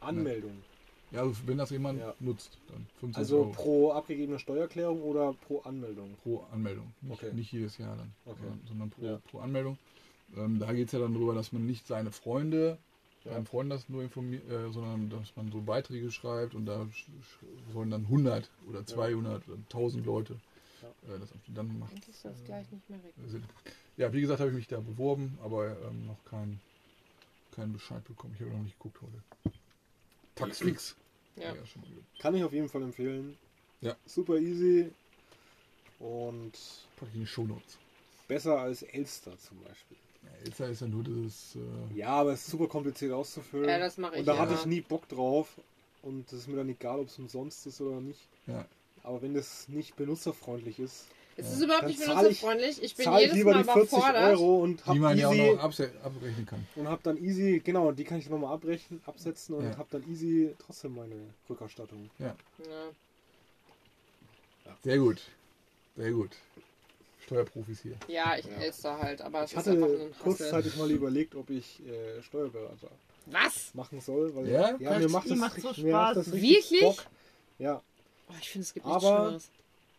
Anmeldung. 0.00 0.50
Ja, 0.52 0.75
also 1.12 1.34
wenn 1.46 1.58
das 1.58 1.70
jemand 1.70 2.00
Ja. 2.00 2.14
nutzt, 2.20 2.58
dann 2.68 2.86
25 2.96 3.16
Also 3.16 3.36
Euro 3.38 3.50
pro 3.52 3.92
abgegebene 3.92 4.38
Steuererklärung 4.38 5.02
oder 5.02 5.32
pro 5.34 5.60
Anmeldung? 5.60 6.16
pro 6.22 6.40
Anmeldung. 6.52 6.92
Nicht, 7.00 7.22
Okay. 7.22 7.32
nicht 7.34 7.52
jedes 7.52 7.78
Jahr 7.78 7.96
dann, 7.96 8.12
Okay. 8.24 8.40
sondern, 8.40 8.66
sondern 8.66 8.90
pro, 8.90 9.04
Ja. 9.04 9.18
pro 9.30 9.38
Anmeldung. 9.40 9.78
Ähm, 10.36 10.58
da 10.58 10.72
geht 10.72 10.86
es 10.86 10.92
ja 10.92 10.98
dann 10.98 11.14
darüber, 11.14 11.34
dass 11.34 11.52
man 11.52 11.64
nicht 11.66 11.86
seine 11.86 12.10
Freunde, 12.10 12.78
Ja. 13.24 13.32
seinen 13.32 13.46
Freunden 13.46 13.70
das 13.70 13.88
nur 13.88 14.02
informiert, 14.02 14.48
äh, 14.50 14.70
sondern 14.72 15.08
dass 15.08 15.34
man 15.36 15.50
so 15.52 15.60
Beiträge 15.60 16.10
schreibt 16.10 16.54
und 16.54 16.66
da 16.66 16.86
sollen 17.72 17.90
dann 17.90 18.08
100 18.08 18.50
oder 18.68 18.84
200 18.84 19.48
oder 19.48 19.58
1000 19.68 20.04
Leute 20.04 20.36
Ja. 20.82 20.88
äh, 21.14 21.18
das 21.18 21.32
dann 21.48 21.78
macht 21.78 21.92
Eigentlich 21.92 22.08
ist 22.08 22.24
das 22.24 22.44
gleich 22.44 22.70
nicht 22.70 22.88
mehr 22.90 23.02
weg. 23.02 23.14
Sinn. 23.26 23.44
Ja, 23.96 24.12
wie 24.12 24.20
gesagt, 24.20 24.40
habe 24.40 24.50
ich 24.50 24.56
mich 24.56 24.68
da 24.68 24.80
beworben, 24.80 25.38
aber 25.42 25.80
ähm, 25.82 26.06
noch 26.06 26.24
keinen 26.24 26.60
keinen 27.52 27.72
Bescheid 27.72 28.04
bekommen. 28.04 28.34
Ich 28.34 28.40
habe 28.42 28.50
noch 28.50 28.62
nicht 28.62 28.78
geguckt 28.78 29.00
heute. 29.00 29.22
Taxfix. 30.36 30.94
Ja. 31.36 31.54
schon 31.66 31.82
mal 31.82 31.88
gehört. 31.88 32.04
Kann 32.20 32.34
ich 32.36 32.44
auf 32.44 32.52
jeden 32.52 32.68
Fall 32.68 32.82
empfehlen. 32.82 33.36
Ja. 33.80 33.94
Super 34.06 34.36
easy 34.38 34.90
und 35.98 36.52
Pack 36.96 37.08
ich 37.10 37.14
in 37.14 37.20
die 37.22 37.26
Shownotes. 37.26 37.78
besser 38.28 38.58
als 38.58 38.82
Elster 38.82 39.38
zum 39.38 39.58
Beispiel. 39.62 39.96
Ja, 40.22 40.30
jetzt 40.44 40.60
ist 40.60 40.80
ja 40.80 40.86
nur 40.88 41.04
das. 41.04 41.56
Äh, 41.56 41.98
Ja, 41.98 42.08
aber 42.08 42.32
es 42.32 42.40
ist 42.42 42.50
super 42.50 42.66
kompliziert 42.68 43.12
auszufüllen. 43.12 43.68
Ja, 43.68 43.78
das 43.78 43.96
mache 43.98 44.14
ich. 44.14 44.20
und 44.20 44.26
da 44.26 44.34
ja. 44.34 44.40
hatte 44.40 44.54
ich 44.54 44.66
nie 44.66 44.80
Bock 44.80 45.08
drauf. 45.08 45.48
Und 46.02 46.26
es 46.32 46.40
ist 46.40 46.48
mir 46.48 46.56
dann 46.56 46.68
egal, 46.68 47.00
ob 47.00 47.08
es 47.08 47.18
umsonst 47.18 47.66
ist 47.66 47.80
oder 47.80 48.00
nicht. 48.00 48.20
ja. 48.46 48.66
Aber 49.02 49.22
wenn 49.22 49.34
das 49.34 49.68
nicht 49.68 49.94
benutzerfreundlich 49.94 50.80
ist, 50.80 51.06
Es 51.38 51.52
ist 51.52 51.60
überhaupt 51.62 51.82
Dann 51.82 51.90
nicht 51.90 52.00
ich- 52.00 52.06
benutzerfreundlich. 52.06 52.82
Ich 52.82 52.96
bin 52.96 53.12
ich 53.12 53.18
jedes 53.20 53.34
lieber 53.36 53.52
Mal 53.52 53.62
die 53.62 53.70
40 53.70 53.92
überfordert. 53.92 54.24
Euro 54.30 54.56
und 54.62 54.80
Die 54.80 54.84
habe 54.84 54.98
man 55.00 55.18
ja 55.18 55.28
auch 55.28 55.34
easy, 55.34 55.52
noch 55.54 55.62
abse 55.62 55.92
abrechnen 56.02 56.46
kann. 56.46 56.66
und 56.76 56.88
hab 56.88 57.02
dann 57.02 57.16
easy, 57.22 57.60
genau, 57.62 57.92
die 57.92 58.04
kann 58.04 58.18
ich 58.18 58.30
nochmal 58.30 58.54
abbrechen, 58.54 59.02
absetzen 59.06 59.54
und 59.54 59.64
Ja. 59.64 59.76
habe 59.76 59.88
dann 59.90 60.10
easy 60.10 60.54
trotzdem 60.64 60.94
meine 60.94 61.14
Rückerstattung. 61.50 62.08
Ja. 62.18 62.34
Sehr 64.82 64.98
gut. 64.98 65.20
Sehr 65.96 66.10
gut. 66.12 66.30
Steuerprofis 67.24 67.80
hier. 67.82 67.96
ja, 68.06 68.36
ich 68.38 68.46
Elster 68.48 68.98
halt, 68.98 69.20
aber 69.20 69.42
es 69.42 69.50
Ich 69.52 69.58
ist 69.58 69.66
einfach 69.68 69.88
hatte 69.88 70.10
kurzzeitig 70.22 70.76
mal 70.76 70.90
überlegt, 70.90 71.34
ob 71.34 71.50
ich 71.50 71.80
äh, 71.86 72.22
Steuerberater 72.22 72.88
Was? 73.26 73.74
machen 73.74 74.00
soll, 74.00 74.32
weil 74.36 74.48
Ja? 74.48 74.76
ja, 74.78 74.98
mir 74.98 75.08
macht 75.08 75.28
das, 75.28 75.36
macht 75.38 75.60
so 75.60 75.68
mir 75.82 75.92
macht 75.92 76.12
Spaß. 76.14 76.24
das 76.26 76.32
richtig 76.32 76.70
Wirklich? 76.70 76.80
Bock. 76.82 77.06
Ja, 77.58 77.82
Oh, 78.28 78.32
ich 78.40 78.48
finde, 78.50 78.64
es 78.64 78.74
gibt 78.74 78.86
nichts 78.86 79.04
Aber- 79.04 79.16
Schlimmeres. 79.18 79.50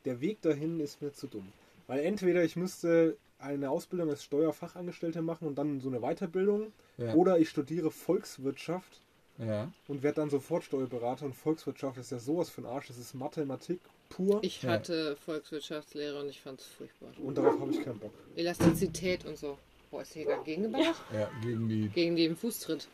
Der 0.07 0.21
Weg 0.21 0.41
dahin 0.41 0.79
ist 0.79 1.01
mir 1.01 1.11
zu 1.13 1.27
dumm. 1.27 1.47
Weil 1.87 1.99
entweder 1.99 2.43
ich 2.43 2.55
müsste 2.55 3.17
eine 3.39 3.69
Ausbildung 3.69 4.09
als 4.09 4.23
Steuerfachangestellter 4.23 5.21
machen 5.21 5.47
und 5.47 5.55
dann 5.57 5.79
so 5.81 5.89
eine 5.89 5.99
Weiterbildung, 5.99 6.71
Ja. 6.97 7.13
oder 7.13 7.37
ich 7.37 7.49
studiere 7.49 7.91
Volkswirtschaft 7.91 9.01
ja. 9.37 9.71
und 9.87 10.01
werde 10.01 10.21
dann 10.21 10.29
sofort 10.29 10.63
Steuerberater. 10.63 11.25
Und 11.25 11.33
Volkswirtschaft 11.35 11.97
ist 11.97 12.11
ja 12.11 12.19
sowas 12.19 12.49
für 12.49 12.61
ein 12.61 12.65
Arsch, 12.65 12.87
das 12.87 12.97
ist 12.97 13.13
Mathematik 13.13 13.79
pur 14.09 14.39
Ich 14.41 14.63
Ja. 14.63 14.71
hatte 14.71 15.17
Volkswirtschaftslehre 15.25 16.19
und 16.21 16.29
ich 16.29 16.41
fand 16.41 16.61
es 16.61 16.65
furchtbar. 16.67 17.09
und 17.21 17.37
darauf 17.37 17.59
habe 17.59 17.71
ich 17.71 17.83
keinen 17.83 17.99
Bock. 17.99 18.13
Elastizität 18.35 19.25
und 19.25 19.37
so. 19.37 19.57
Boah, 19.91 20.01
ist 20.01 20.13
hier 20.13 20.25
gerade 20.25 20.43
gegengeballert? 20.43 20.95
Ja, 21.13 21.29
gegen 21.43 21.69
die. 21.69 21.87
Gegen 21.89 22.15
den 22.15 22.35
Fußtritt. 22.35 22.87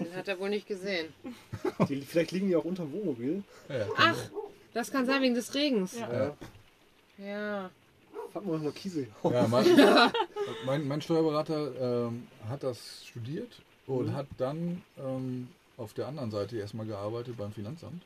Den 0.00 0.14
hat 0.16 0.28
er 0.28 0.38
wohl 0.38 0.50
nicht 0.50 0.66
gesehen. 0.66 1.06
Die, 1.88 2.00
vielleicht 2.02 2.32
liegen 2.32 2.48
die 2.48 2.56
auch 2.56 2.64
unterm 2.66 2.92
Wohnmobil. 2.92 3.42
Ja, 3.68 3.86
Ach, 3.96 4.30
das 4.78 4.90
kann 4.90 5.06
sein 5.06 5.20
wegen 5.22 5.34
des 5.34 5.52
Regens. 5.54 5.98
Ja. 5.98 6.12
Ja. 6.12 6.36
Ja. 7.26 7.70
Hat 8.34 8.44
man 8.46 8.62
nur 8.62 8.72
Kiesel. 8.72 9.08
Ja, 9.24 9.46
mein, 9.48 9.66
mein, 10.66 10.86
mein 10.86 11.00
Steuerberater 11.02 12.06
ähm, 12.08 12.26
hat 12.48 12.62
das 12.62 13.04
studiert 13.06 13.60
und 13.86 14.06
Mhm. 14.08 14.12
hat 14.14 14.26
dann 14.36 14.82
ähm, 14.98 15.48
auf 15.76 15.94
der 15.94 16.06
anderen 16.08 16.30
Seite 16.30 16.56
erstmal 16.58 16.86
gearbeitet 16.86 17.36
beim 17.36 17.52
Finanzamt. 17.52 18.02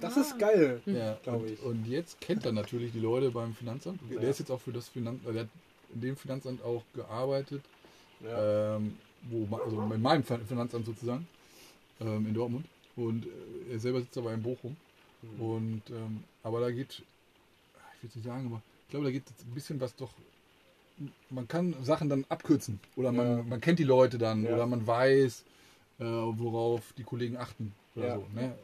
Das 0.00 0.16
Ah. 0.16 0.20
ist 0.20 0.38
geil. 0.38 0.80
Ja, 0.86 1.18
Glaub 1.24 1.40
und, 1.42 1.50
ich. 1.50 1.62
und 1.62 1.86
jetzt 1.86 2.20
kennt 2.20 2.46
er 2.46 2.52
natürlich 2.52 2.92
die 2.92 3.00
Leute 3.00 3.30
beim 3.30 3.52
Finanzamt. 3.54 4.00
Der 4.10 4.22
Ja. 4.22 4.28
ist 4.30 4.38
jetzt 4.38 4.50
auch 4.50 4.60
für 4.60 4.72
das 4.72 4.88
Finanzamt, 4.88 5.34
der 5.34 5.42
hat 5.42 5.48
in 5.94 6.00
dem 6.00 6.16
Finanzamt 6.16 6.62
auch 6.62 6.82
gearbeitet, 6.94 7.62
Ja. 8.24 8.76
ähm, 8.76 8.96
wo, 9.28 9.56
also 9.56 9.80
in 9.92 10.00
meinem 10.00 10.22
Fin- 10.22 10.46
Finanzamt 10.46 10.86
sozusagen, 10.86 11.26
ähm, 12.00 12.26
in 12.28 12.34
Dortmund. 12.34 12.64
Und 12.96 13.26
äh, 13.26 13.72
er 13.72 13.78
selber 13.80 14.00
sitzt 14.00 14.16
aber 14.16 14.32
in 14.32 14.42
Bochum. 14.42 14.76
Mhm. 15.22 15.40
Und, 15.40 15.82
ähm, 15.90 16.24
aber 16.42 16.60
da 16.60 16.70
geht, 16.70 17.02
ich 17.96 18.02
will 18.02 18.08
es 18.10 18.16
nicht 18.16 18.24
sagen, 18.24 18.46
aber 18.46 18.62
ich 18.86 18.90
glaube, 18.90 19.06
da 19.06 19.10
geht 19.12 19.24
ein 19.46 19.54
bisschen 19.54 19.80
was 19.80 19.94
doch. 19.96 20.10
Man 21.30 21.46
kann 21.46 21.74
Sachen 21.82 22.08
dann 22.08 22.24
abkürzen. 22.28 22.80
Oder 22.96 23.12
man, 23.12 23.38
Ja. 23.38 23.42
man 23.44 23.60
kennt 23.60 23.78
die 23.78 23.84
Leute 23.84 24.18
dann. 24.18 24.44
Ja. 24.44 24.54
Oder 24.54 24.66
man 24.66 24.84
weiß, 24.86 25.44
äh, 26.00 26.04
worauf 26.04 26.92
die 26.96 27.04
Kollegen 27.04 27.36
achten. 27.36 27.72
Oder 27.94 28.06
Ja. 28.08 28.14
so. 28.16 28.26
Ne? 28.34 28.54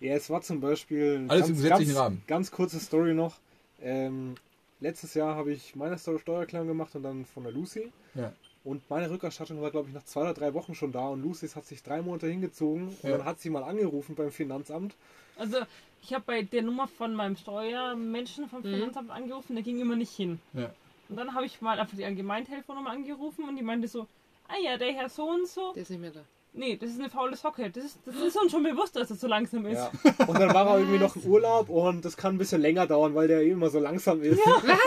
Äh, 0.00 0.06
Ja, 0.06 0.14
es 0.14 0.30
war 0.30 0.42
zum 0.42 0.60
Beispiel. 0.60 1.24
Alles 1.26 1.48
im 1.48 1.56
gesetzlichen 1.56 1.88
ganz, 1.94 1.98
Rahmen. 1.98 2.22
Ganz 2.28 2.50
kurze 2.52 2.78
Story 2.78 3.14
noch. 3.14 3.36
Ähm, 3.82 4.36
letztes 4.80 5.14
Jahr 5.14 5.34
habe 5.34 5.52
ich 5.52 5.74
meine 5.74 5.96
Steu- 5.96 6.18
Steuererklärung 6.20 6.68
gemacht 6.68 6.94
und 6.94 7.02
dann 7.02 7.24
von 7.24 7.42
der 7.44 7.52
Lucy. 7.52 7.90
ja. 8.14 8.32
Und 8.64 8.88
meine 8.90 9.08
Rückerstattung 9.08 9.62
war, 9.62 9.70
glaube 9.70 9.88
ich, 9.88 9.94
nach 9.94 10.04
zwei 10.04 10.22
oder 10.22 10.34
drei 10.34 10.52
Wochen 10.52 10.74
schon 10.74 10.92
da. 10.92 11.08
Und 11.08 11.22
Lucy's 11.22 11.56
hat 11.56 11.64
sich 11.64 11.82
drei 11.82 12.02
Monate 12.02 12.26
hingezogen. 12.28 12.88
Und 12.88 13.02
Ja. 13.02 13.16
dann 13.16 13.24
hat 13.24 13.40
sie 13.40 13.48
mal 13.50 13.62
angerufen 13.62 14.14
beim 14.14 14.30
Finanzamt. 14.30 14.94
Also, 15.38 15.56
ich 16.02 16.12
habe 16.14 16.24
bei 16.26 16.42
der 16.42 16.62
Nummer 16.62 16.86
von 16.88 17.14
meinem 17.14 17.36
Steuermenschen 17.36 18.48
vom 18.48 18.60
Mhm. 18.60 18.74
Finanzamt 18.74 19.10
angerufen, 19.10 19.54
der 19.54 19.62
ging 19.62 19.80
immer 19.80 19.96
nicht 19.96 20.12
hin. 20.14 20.40
Ja. 20.54 20.70
Und 21.08 21.16
dann 21.16 21.34
habe 21.34 21.46
ich 21.46 21.60
mal 21.62 21.78
einfach 21.80 21.96
die 21.96 22.04
Allgemeintelefonnummer 22.04 22.90
angerufen 22.90 23.48
und 23.48 23.56
die 23.56 23.62
meinte 23.62 23.88
so, 23.88 24.06
ah 24.48 24.54
ja, 24.62 24.76
der 24.76 24.92
Herr 24.92 25.08
so 25.08 25.24
und 25.30 25.48
so. 25.48 25.72
Der 25.72 25.82
ist 25.82 25.90
nicht 25.90 26.00
mehr 26.00 26.10
da. 26.10 26.20
Nee, 26.54 26.76
das 26.76 26.90
ist 26.90 26.98
eine 26.98 27.08
faule 27.10 27.36
Socke. 27.36 27.70
Das 27.70 27.84
ist, 27.84 27.98
das 28.06 28.16
ist 28.16 28.36
uns 28.36 28.50
schon 28.50 28.62
bewusst, 28.62 28.96
dass 28.96 29.10
es 29.10 29.20
so 29.20 29.26
langsam 29.28 29.64
ist. 29.66 29.78
Ja. 29.78 29.90
Und 30.26 30.40
dann 30.40 30.52
war 30.54 30.66
er 30.66 30.78
irgendwie 30.78 30.98
noch 30.98 31.14
im 31.14 31.24
Urlaub 31.30 31.68
und 31.68 32.04
das 32.04 32.16
kann 32.16 32.34
ein 32.34 32.38
bisschen 32.38 32.60
länger 32.60 32.86
dauern, 32.86 33.14
weil 33.14 33.28
der 33.28 33.42
immer 33.42 33.68
so 33.70 33.78
langsam 33.78 34.22
ist. 34.22 34.40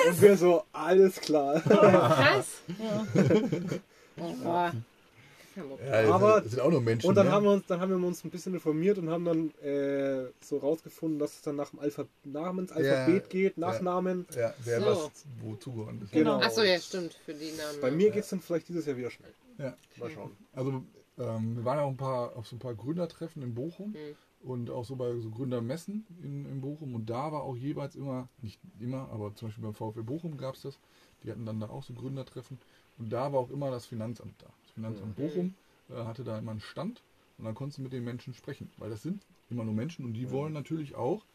Und 0.08 0.22
wir 0.22 0.38
so, 0.38 0.64
alles 0.74 1.22
klar. 1.22 1.60
Krass. 1.62 2.62
Ja. 2.68 3.08
Oh. 4.46 4.70
Ja, 5.56 5.64
das 6.04 6.12
Aber- 6.12 6.34
sind- 6.36 6.46
das 6.46 6.52
sind 6.54 6.62
auch 6.62 6.72
nur 6.72 6.82
Menschen. 6.82 7.08
Und 7.08 7.16
dann 7.16 7.26
ne? 7.28 7.32
haben 7.32 7.44
wir 7.44 7.52
uns, 7.52 7.66
dann 7.68 7.80
haben 7.82 7.90
wir 8.02 8.08
uns 8.08 8.24
ein 8.24 8.30
bisschen 8.30 8.54
informiert 8.54 8.98
und 8.98 9.10
haben 9.10 9.26
dann 9.26 9.52
äh, 9.62 10.30
so 10.42 10.58
rausgefunden, 10.58 11.20
dass 11.20 11.34
es 11.36 11.42
dann 11.42 11.56
nach 11.58 11.70
dem 11.72 11.80
Alpha 11.80 12.06
Namensalphabet 12.24 13.24
Ja, 13.24 13.30
geht, 13.30 13.58
ja. 13.58 13.68
Nachnamen. 13.68 14.26
Ja, 14.36 14.54
wer 14.64 14.80
So. 14.80 14.86
was 14.86 15.12
wo 15.42 15.56
zugeordnet 15.56 16.04
ist. 16.04 16.12
Genau. 16.14 16.40
Achso, 16.40 16.62
ja, 16.64 16.80
stimmt. 16.80 17.14
Für 17.26 17.34
die 17.34 17.52
Namen. 17.52 17.82
Bei 17.82 17.92
mir 17.92 18.12
geht 18.12 18.24
es 18.24 18.30
dann 18.30 18.40
vielleicht 18.40 18.70
dieses 18.70 18.86
Jahr 18.86 18.98
wieder 18.98 19.12
schnell. 19.12 19.34
Ja. 19.58 19.76
Mal 19.98 20.10
schauen. 20.12 20.32
Also 20.54 20.84
ähm, 21.20 21.56
wir 21.58 21.66
waren 21.66 21.80
auch 21.80 21.90
ein 21.90 21.98
paar, 21.98 22.36
auf 22.36 22.48
so 22.48 22.56
ein 22.56 22.60
paar 22.60 22.74
Gründertreffen 22.74 23.44
in 23.44 23.54
Bochum 23.54 23.90
Mhm. 23.92 24.50
und 24.50 24.70
auch 24.72 24.86
so 24.86 24.96
bei 24.96 25.14
so 25.20 25.30
Gründermessen 25.30 26.06
in, 26.24 26.46
in 26.46 26.62
Bochum 26.62 26.96
und 26.96 27.10
da 27.10 27.32
war 27.32 27.44
auch 27.44 27.56
jeweils 27.58 27.96
immer, 27.96 28.28
nicht 28.42 28.60
immer, 28.80 29.10
aber 29.12 29.36
zum 29.36 29.50
Beispiel 29.50 29.64
beim 29.64 29.74
VfB 29.76 30.02
Bochum 30.02 30.38
gab 30.38 30.56
es 30.56 30.62
das, 30.62 30.80
die 31.24 31.30
hatten 31.30 31.46
dann 31.46 31.60
da 31.60 31.70
auch 31.70 31.84
so 31.84 31.94
Gründertreffen 31.94 32.58
und 32.98 33.10
da 33.12 33.32
war 33.34 33.40
auch 33.42 33.52
immer 33.52 33.70
das 33.70 33.86
Finanzamt 33.86 34.34
da. 34.42 34.48
Das 34.72 35.00
Finanzamt. 35.00 35.16
Bochum 35.16 35.56
äh, 35.90 35.94
hatte 36.04 36.24
da 36.24 36.38
immer 36.38 36.52
einen 36.52 36.60
Stand 36.60 37.02
und 37.38 37.46
dann 37.46 37.56
konntest 37.56 37.78
du 37.80 37.84
mit 37.84 37.94
den 37.94 38.04
Menschen 38.04 38.34
sprechen, 38.34 38.72
weil 38.78 38.90
das 38.90 39.02
sind 39.02 39.26
immer 39.50 39.64
nur 39.64 39.74
Menschen 39.74 40.06
und 40.06 40.14
die 40.14 40.30
wollen 40.32 40.54
natürlich 40.54 40.96
auch, 40.96 41.26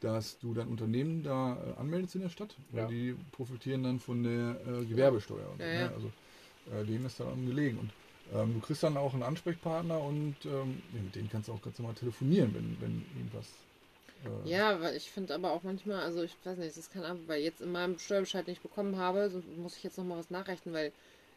dass 0.00 0.38
du 0.38 0.52
dein 0.52 0.68
Unternehmen 0.68 1.22
da 1.22 1.56
äh, 1.56 1.80
anmeldest 1.80 2.14
in 2.16 2.22
der 2.22 2.28
Stadt, 2.28 2.56
weil 2.70 2.82
Ja. 2.82 2.88
die 2.88 3.14
profitieren 3.30 3.82
dann 3.84 4.00
von 4.00 4.22
der 4.22 4.60
äh, 4.66 4.84
Gewerbesteuer. 4.86 5.50
Und 5.50 5.58
so, 5.60 5.64
Ja, 5.66 5.72
ne? 5.74 5.80
ja. 5.80 5.92
Also 5.92 6.12
äh, 6.70 6.84
denen 6.84 7.04
ist 7.04 7.20
daran 7.20 7.46
gelegen. 7.46 7.78
Und 7.78 7.94
ähm, 8.32 8.54
du 8.54 8.60
kriegst 8.60 8.82
dann 8.82 8.96
auch 8.96 9.14
einen 9.14 9.22
Ansprechpartner 9.22 10.00
und 10.00 10.44
ähm, 10.46 10.82
ja, 10.92 11.02
mit 11.02 11.14
denen 11.14 11.28
kannst 11.28 11.48
du 11.48 11.52
auch 11.52 11.62
ganz 11.62 11.78
normal 11.78 11.94
telefonieren, 11.94 12.54
wenn, 12.54 12.80
wenn 12.80 13.02
irgendwas. 13.16 13.66
Äh, 14.24 14.48
Ja, 14.48 14.80
weil 14.80 14.96
ich 14.96 15.10
finde 15.10 15.34
aber 15.34 15.52
auch 15.52 15.62
manchmal, 15.62 16.02
also 16.02 16.22
ich 16.22 16.36
weiß 16.44 16.58
nicht, 16.58 16.76
das 16.76 16.90
keine 16.90 17.06
Ahnung, 17.06 17.28
weil 17.28 17.38
ich 17.38 17.44
jetzt 17.44 17.60
in 17.60 17.70
meinem 17.72 17.98
Steuerbescheid 17.98 18.46
nicht 18.46 18.62
bekommen 18.62 18.96
habe, 18.96 19.30
so 19.30 19.40
muss 19.56 19.76
ich 19.76 19.82
jetzt 19.84 19.98
nochmal 19.98 20.18
was 20.18 20.30
nachrechnen, 20.30 20.74
weil 20.74 20.92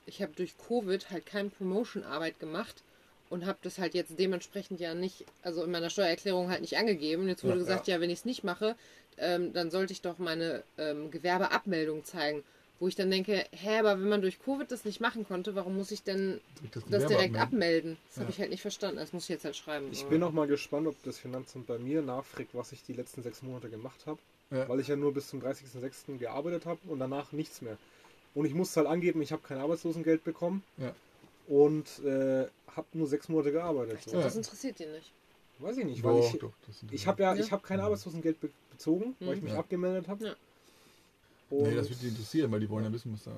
ich 0.06 0.22
habe 0.22 0.34
durch 0.36 0.56
Covid 0.58 1.10
halt 1.12 1.26
keine 1.26 1.50
Promotion-Arbeit 1.50 2.40
gemacht 2.40 2.84
und 3.30 3.46
habe 3.46 3.58
das 3.64 3.80
halt 3.80 3.94
jetzt 3.96 4.20
dementsprechend 4.20 4.80
ja 4.80 4.94
nicht, 4.94 5.26
also 5.42 5.64
in 5.64 5.72
meiner 5.72 5.90
Steuererklärung 5.90 6.50
halt 6.50 6.62
nicht 6.62 6.78
angegeben. 6.78 7.28
Jetzt 7.28 7.44
wurde 7.44 7.56
Ja, 7.56 7.60
gesagt, 7.60 7.88
ja, 7.88 8.00
wenn 8.00 8.10
ich 8.10 8.20
es 8.20 8.26
nicht 8.26 8.44
mache, 8.44 8.76
ähm, 9.18 9.54
dann 9.54 9.72
sollte 9.72 9.94
ich 9.94 10.02
doch 10.02 10.18
meine 10.20 10.64
ähm, 10.78 11.12
Gewerbeabmeldung 11.12 12.04
zeigen. 12.04 12.44
Wo 12.80 12.90
ich 12.90 12.96
dann 12.96 13.10
denke, 13.10 13.46
hä, 13.52 13.80
aber 13.80 14.00
wenn 14.02 14.10
man 14.10 14.22
durch 14.22 14.38
Covid 14.44 14.70
das 14.70 14.84
nicht 14.84 15.00
machen 15.00 15.26
konnte, 15.26 15.56
warum 15.56 15.78
muss 15.78 15.92
ich 15.92 16.04
denn 16.04 16.42
das, 16.74 16.84
das 16.90 17.08
direkt 17.08 17.38
abmelden. 17.38 17.38
abmelden? 17.38 17.98
Das 18.10 18.16
Ja. 18.18 18.22
habe 18.24 18.32
ich 18.32 18.40
halt 18.40 18.50
nicht 18.50 18.62
verstanden. 18.62 18.98
Das 18.98 19.14
muss 19.14 19.24
ich 19.24 19.30
jetzt 19.30 19.46
halt 19.46 19.56
schreiben. 19.56 19.88
Ich 19.92 20.04
bin 20.06 20.22
auch 20.24 20.34
mal 20.34 20.46
gespannt, 20.46 20.86
ob 20.88 21.02
das 21.04 21.18
Finanzamt 21.18 21.68
bei 21.68 21.78
mir 21.78 22.02
nachfragt, 22.02 22.50
was 22.54 22.74
ich 22.74 22.84
die 22.84 22.94
letzten 22.94 23.24
sechs 23.24 23.42
Monate 23.42 23.70
gemacht 23.70 24.06
habe. 24.06 24.20
Ja. 24.52 24.68
Weil 24.70 24.82
ich 24.82 24.88
ja 24.90 24.96
nur 24.96 25.14
bis 25.14 25.30
zum 25.30 25.42
30.06. 25.42 26.20
gearbeitet 26.20 26.66
habe 26.66 26.80
und 26.88 27.00
danach 27.00 27.32
nichts 27.32 27.62
mehr. 27.62 27.78
Und 28.36 28.46
ich 28.46 28.54
musste 28.54 28.82
halt 28.82 28.90
angeben, 28.90 29.22
ich 29.22 29.32
habe 29.32 29.42
kein 29.42 29.58
Arbeitslosengeld 29.58 30.24
bekommen 30.24 30.64
Ja. 30.78 30.94
und 31.48 31.86
äh, 32.06 32.46
habe 32.76 32.88
nur 32.94 33.08
sechs 33.08 33.30
Monate 33.30 33.52
gearbeitet. 33.52 33.96
Ich 34.00 34.06
So. 34.06 34.12
dachte, 34.12 34.26
das 34.26 34.36
interessiert 34.36 34.78
die 34.78 34.86
nicht. 34.86 35.12
Weiß 35.60 35.78
ich 35.78 35.86
nicht, 35.86 36.04
weil 36.04 36.20
Doch, 36.20 36.34
ich, 36.34 36.40
doch, 36.40 36.52
das 36.68 36.80
sind 36.80 36.94
ich 36.94 37.08
habe 37.08 37.24
ja, 37.24 37.34
Ja. 37.34 37.42
ich 37.42 37.52
habe 37.52 37.64
kein 37.64 37.80
Arbeitslosengeld 37.80 38.40
be 38.42 38.50
bezogen, 38.72 39.16
weil 39.22 39.36
ich 39.38 39.42
mich 39.42 39.54
Ja. 39.54 39.60
abgemeldet 39.60 40.10
habe. 40.10 40.26
Ja. 40.26 40.36
Und 41.50 41.64
Nee, 41.64 41.76
das 41.76 41.90
wird 41.90 42.02
die 42.02 42.08
interessieren, 42.10 42.52
weil 42.52 42.60
die 42.60 42.70
wollen 42.70 42.84
ja 42.84 42.92
wissen, 42.92 43.14
was 43.14 43.24
da, 43.24 43.32
äh, 43.32 43.36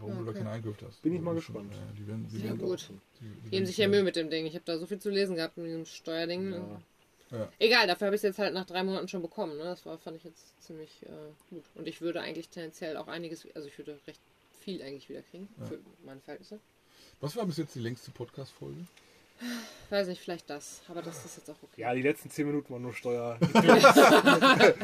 warum 0.00 0.14
Ja, 0.14 0.18
du 0.18 0.24
da 0.24 0.30
okay. 0.30 0.38
keine 0.38 0.50
Einkünfte 0.50 0.86
hast. 0.86 1.02
Bin 1.02 1.14
ich 1.14 1.20
mal 1.20 1.34
Das 1.34 1.44
ist 1.44 1.46
gespannt. 1.46 1.72
Ja, 1.72 1.78
die 1.96 2.08
werden, 2.08 2.26
die 2.28 2.36
Sehr 2.38 2.44
werden 2.46 2.58
gut. 2.58 2.88
Die, 3.20 3.24
die 3.26 3.40
Die 3.44 3.50
geben 3.50 3.66
sich 3.66 3.76
ja 3.76 3.86
Mühe 3.86 4.02
mit 4.02 4.16
dem 4.16 4.28
Ding. 4.30 4.46
Ich 4.46 4.54
habe 4.54 4.64
da 4.64 4.76
so 4.78 4.86
viel 4.86 4.98
zu 4.98 5.10
lesen 5.10 5.36
gehabt 5.36 5.56
mit 5.56 5.66
diesem 5.68 5.84
Steuerding. 5.86 6.52
Ja. 6.52 6.82
Ja. 7.30 7.48
Egal, 7.58 7.86
dafür 7.86 8.06
habe 8.06 8.14
ich 8.16 8.20
es 8.20 8.22
jetzt 8.22 8.38
halt 8.38 8.54
nach 8.54 8.66
drei 8.66 8.82
Monaten 8.84 9.08
schon 9.08 9.22
bekommen. 9.22 9.56
Ne? 9.56 9.64
Das 9.64 9.84
war, 9.84 9.98
fand 9.98 10.16
ich 10.16 10.24
jetzt 10.24 10.62
ziemlich 10.62 10.90
äh, 11.02 11.08
gut. 11.50 11.64
Und 11.74 11.88
ich 11.88 12.00
würde 12.00 12.20
eigentlich 12.20 12.48
tendenziell 12.48 12.96
auch 12.96 13.08
einiges, 13.08 13.46
also 13.54 13.66
ich 13.68 13.76
würde 13.78 13.98
recht 14.06 14.20
viel 14.60 14.80
eigentlich 14.82 15.08
wieder 15.08 15.22
kriegen 15.22 15.48
Ja. 15.60 15.66
für 15.66 15.78
meine 16.04 16.20
Verhältnisse. 16.20 16.58
Was 17.20 17.34
war 17.36 17.44
bis 17.46 17.56
jetzt 17.56 17.74
die 17.74 17.80
längste 17.80 18.10
Podcast-Folge? 18.10 18.78
Weiß 19.90 20.08
nicht, 20.08 20.20
vielleicht 20.22 20.48
das, 20.48 20.80
aber 20.88 21.02
das 21.02 21.22
ist 21.24 21.36
jetzt 21.36 21.50
auch 21.50 21.56
okay. 21.62 21.80
Ja, 21.82 21.92
die 21.94 22.00
letzten 22.02 22.30
zehn 22.30 22.46
Minuten 22.46 22.72
waren 22.72 22.80
nur 22.82 22.94
Steuer. 22.94 23.38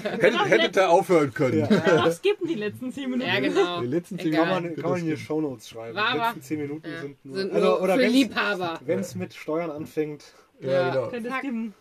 Hättet, 0.02 0.44
hättet 0.46 0.76
ihr 0.76 0.90
aufhören 0.90 1.32
können. 1.32 1.60
Ja. 1.60 1.70
Ja, 1.70 2.04
was 2.04 2.20
gibt 2.20 2.40
denn 2.42 2.48
die 2.48 2.54
letzten 2.56 2.92
10 2.92 3.10
Minuten? 3.10 3.28
Ja, 3.30 3.40
genau. 3.40 3.80
Die 3.80 3.86
letzten 3.86 4.18
zehn 4.18 4.28
Egal. 4.28 4.44
kann 4.46 4.62
Minuten. 4.62 4.74
man, 4.74 4.82
kann 4.82 4.90
man 4.92 5.00
hier 5.00 5.16
Shownotes 5.16 5.68
schreiben. 5.68 5.96
War 5.96 6.12
die 6.12 6.18
letzten 6.18 6.42
zehn 6.42 6.60
Minuten 6.60 6.90
Ja. 6.90 7.00
sind 7.00 7.24
nur, 7.24 7.36
Sind 7.38 7.52
also, 7.52 7.66
nur 7.66 7.80
oder 7.82 7.94
für 7.94 8.00
wenn's- 8.00 8.12
Liebhaber. 8.12 8.80
Wenn 8.84 8.98
es 8.98 9.14
mit 9.14 9.34
Steuern 9.34 9.70
anfängt, 9.70 10.24
Ja, 10.60 10.70
Ja. 10.70 11.08
genau. 11.08 11.72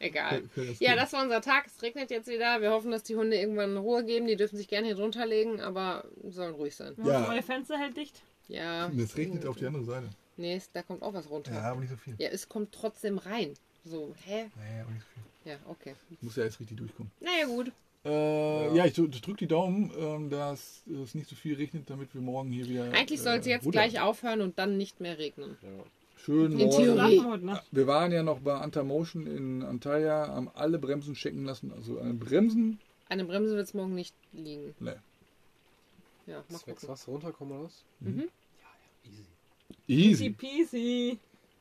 Egal. 0.00 0.42
Könnte 0.54 0.72
es 0.72 0.80
Ja, 0.80 0.90
geben. 0.90 1.00
das 1.02 1.12
war 1.12 1.22
unser 1.22 1.40
Tag. 1.42 1.66
Es 1.66 1.80
regnet 1.82 2.10
jetzt 2.10 2.26
wieder. 2.28 2.60
Wir 2.60 2.70
hoffen, 2.72 2.90
dass 2.90 3.02
die 3.04 3.14
Hunde 3.16 3.36
irgendwann 3.38 3.76
Ruhe 3.76 4.02
geben. 4.04 4.26
Die 4.26 4.34
dürfen 4.36 4.56
sich 4.56 4.66
gerne 4.66 4.86
hier 4.88 4.96
drunter 4.96 5.26
legen, 5.26 5.60
aber 5.60 6.04
sollen 6.28 6.54
ruhig 6.54 6.74
sein. 6.74 6.94
Ja. 7.04 7.28
Euer 7.30 7.42
Fenster 7.42 7.78
hält 7.78 7.96
dicht. 7.96 8.22
Ja. 8.48 8.86
Und 8.86 8.98
es 8.98 9.16
regnet 9.16 9.46
auf 9.46 9.56
die 9.56 9.66
andere 9.66 9.84
Seite. 9.84 10.08
Nee, 10.36 10.56
es- 10.56 10.72
da 10.72 10.82
kommt 10.82 11.02
auch 11.02 11.12
was 11.14 11.28
runter. 11.30 11.52
Ja, 11.52 11.58
Ja. 11.58 11.70
aber 11.72 11.80
nicht 11.80 11.90
so 11.90 11.96
viel. 11.96 12.16
es 12.18 12.48
kommt 12.48 12.72
trotzdem 12.72 13.18
rein. 13.18 13.54
So, 13.84 14.14
hä? 14.26 14.44
Nee, 14.56 14.80
aber 14.80 14.90
nicht 14.90 15.02
so 15.02 15.08
viel. 15.14 15.52
Ja, 15.52 15.58
okay. 15.68 15.94
Muss 16.20 16.36
ja 16.36 16.44
jetzt 16.44 16.58
richtig 16.60 16.76
durchkommen. 16.78 17.12
Naja, 17.20 17.46
gut. 17.46 17.70
Äh, 18.02 18.74
ja. 18.76 18.86
ich, 18.86 18.94
drü- 18.94 19.12
ich 19.14 19.20
drücke 19.20 19.38
die 19.38 19.46
Daumen, 19.46 19.92
ähm, 19.98 20.30
dass 20.30 20.82
es 21.04 21.14
nicht 21.14 21.28
so 21.28 21.36
viel 21.36 21.54
regnet, 21.56 21.88
damit 21.90 22.14
wir 22.14 22.22
morgen 22.22 22.50
hier 22.50 22.66
wieder. 22.66 22.84
Eigentlich 22.92 23.20
soll 23.20 23.36
es 23.36 23.46
äh, 23.46 23.50
jetzt 23.50 23.70
gleich 23.70 24.00
aufhören 24.00 24.40
und 24.40 24.58
dann 24.58 24.78
nicht 24.78 25.00
mehr 25.00 25.18
regnen. 25.18 25.58
ja. 25.62 25.68
Schön 26.24 26.58
In 26.58 26.68
morgen. 26.68 27.44
Nacht. 27.46 27.66
Wir 27.70 27.86
waren 27.86 28.12
ja 28.12 28.22
noch 28.22 28.40
bei 28.40 28.54
Antamotion 28.54 29.26
in 29.26 29.62
Antalya, 29.62 30.28
haben 30.28 30.50
alle 30.54 30.78
Bremsen 30.78 31.14
checken 31.14 31.44
lassen. 31.44 31.72
Also 31.72 31.98
an 31.98 32.18
Bremsen, 32.18 32.78
Eine 33.08 33.24
Bremse 33.24 33.54
wird 33.56 33.66
es 33.66 33.74
morgen 33.74 33.94
nicht 33.94 34.14
liegen. 34.32 34.74
ne. 34.80 35.00
Ja, 36.26 36.44
mal 36.48 36.58
Zwecks 36.58 36.82
gucken. 36.82 36.88
was 36.88 37.08
runterkommen 37.08 37.54
oder 37.56 37.64
was? 37.64 37.84
Mhm. 38.00 38.28
Easy. 39.04 39.24
Easy 39.88 40.24
Easy. 40.26 40.30
peasy. 40.30 41.18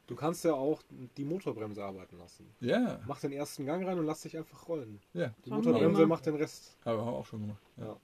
Du 0.07 0.15
kannst 0.15 0.43
ja 0.43 0.53
auch 0.53 0.81
die 1.17 1.23
Motorbremse 1.23 1.83
arbeiten 1.83 2.17
lassen. 2.17 2.45
Ja, 2.59 2.99
Mach 3.07 3.19
den 3.19 3.31
ersten 3.31 3.65
Gang 3.65 3.85
rein 3.85 3.97
und 3.99 4.05
lass 4.05 4.21
dich 4.21 4.35
einfach 4.37 4.67
rollen. 4.67 4.99
ja. 5.13 5.33
Die 5.45 5.49
Machen 5.51 5.63
wir 5.65 5.71
Motorbremse 5.71 6.05
macht 6.07 6.25
den 6.25 6.35
Rest. 6.35 6.75
Aber 6.83 6.99
haben 7.05 7.07
wir 7.07 7.13
auch 7.13 7.25
schon 7.25 7.41
gemacht. 7.41 7.61
Ja. 7.77 7.85
Ja. 7.85 7.97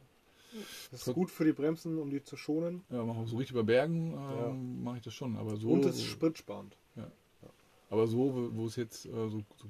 Das 0.92 1.08
ist 1.08 1.14
gut 1.14 1.30
für 1.32 1.44
die 1.46 1.54
Bremsen, 1.54 1.98
um 1.98 2.10
die 2.10 2.24
zu 2.24 2.38
schonen. 2.38 2.84
Ja, 2.90 3.04
machen 3.04 3.22
wir 3.22 3.28
so 3.28 3.38
richtig 3.38 3.56
bei 3.56 3.64
Bergen 3.64 4.12
ähm, 4.14 4.18
Ja. 4.18 4.54
mache 4.84 4.98
ich 4.98 5.04
das 5.04 5.14
schon. 5.14 5.36
Aber 5.38 5.56
so, 5.58 5.70
Und 5.70 5.86
es 5.86 5.98
ist 5.98 6.04
spritsparend. 6.06 6.78
aber 7.90 8.08
so, 8.08 8.52
wo- 8.56 8.66
es 8.66 8.76
jetzt 8.78 9.06
äh, 9.06 9.10
so, 9.30 9.44
so 9.58 9.68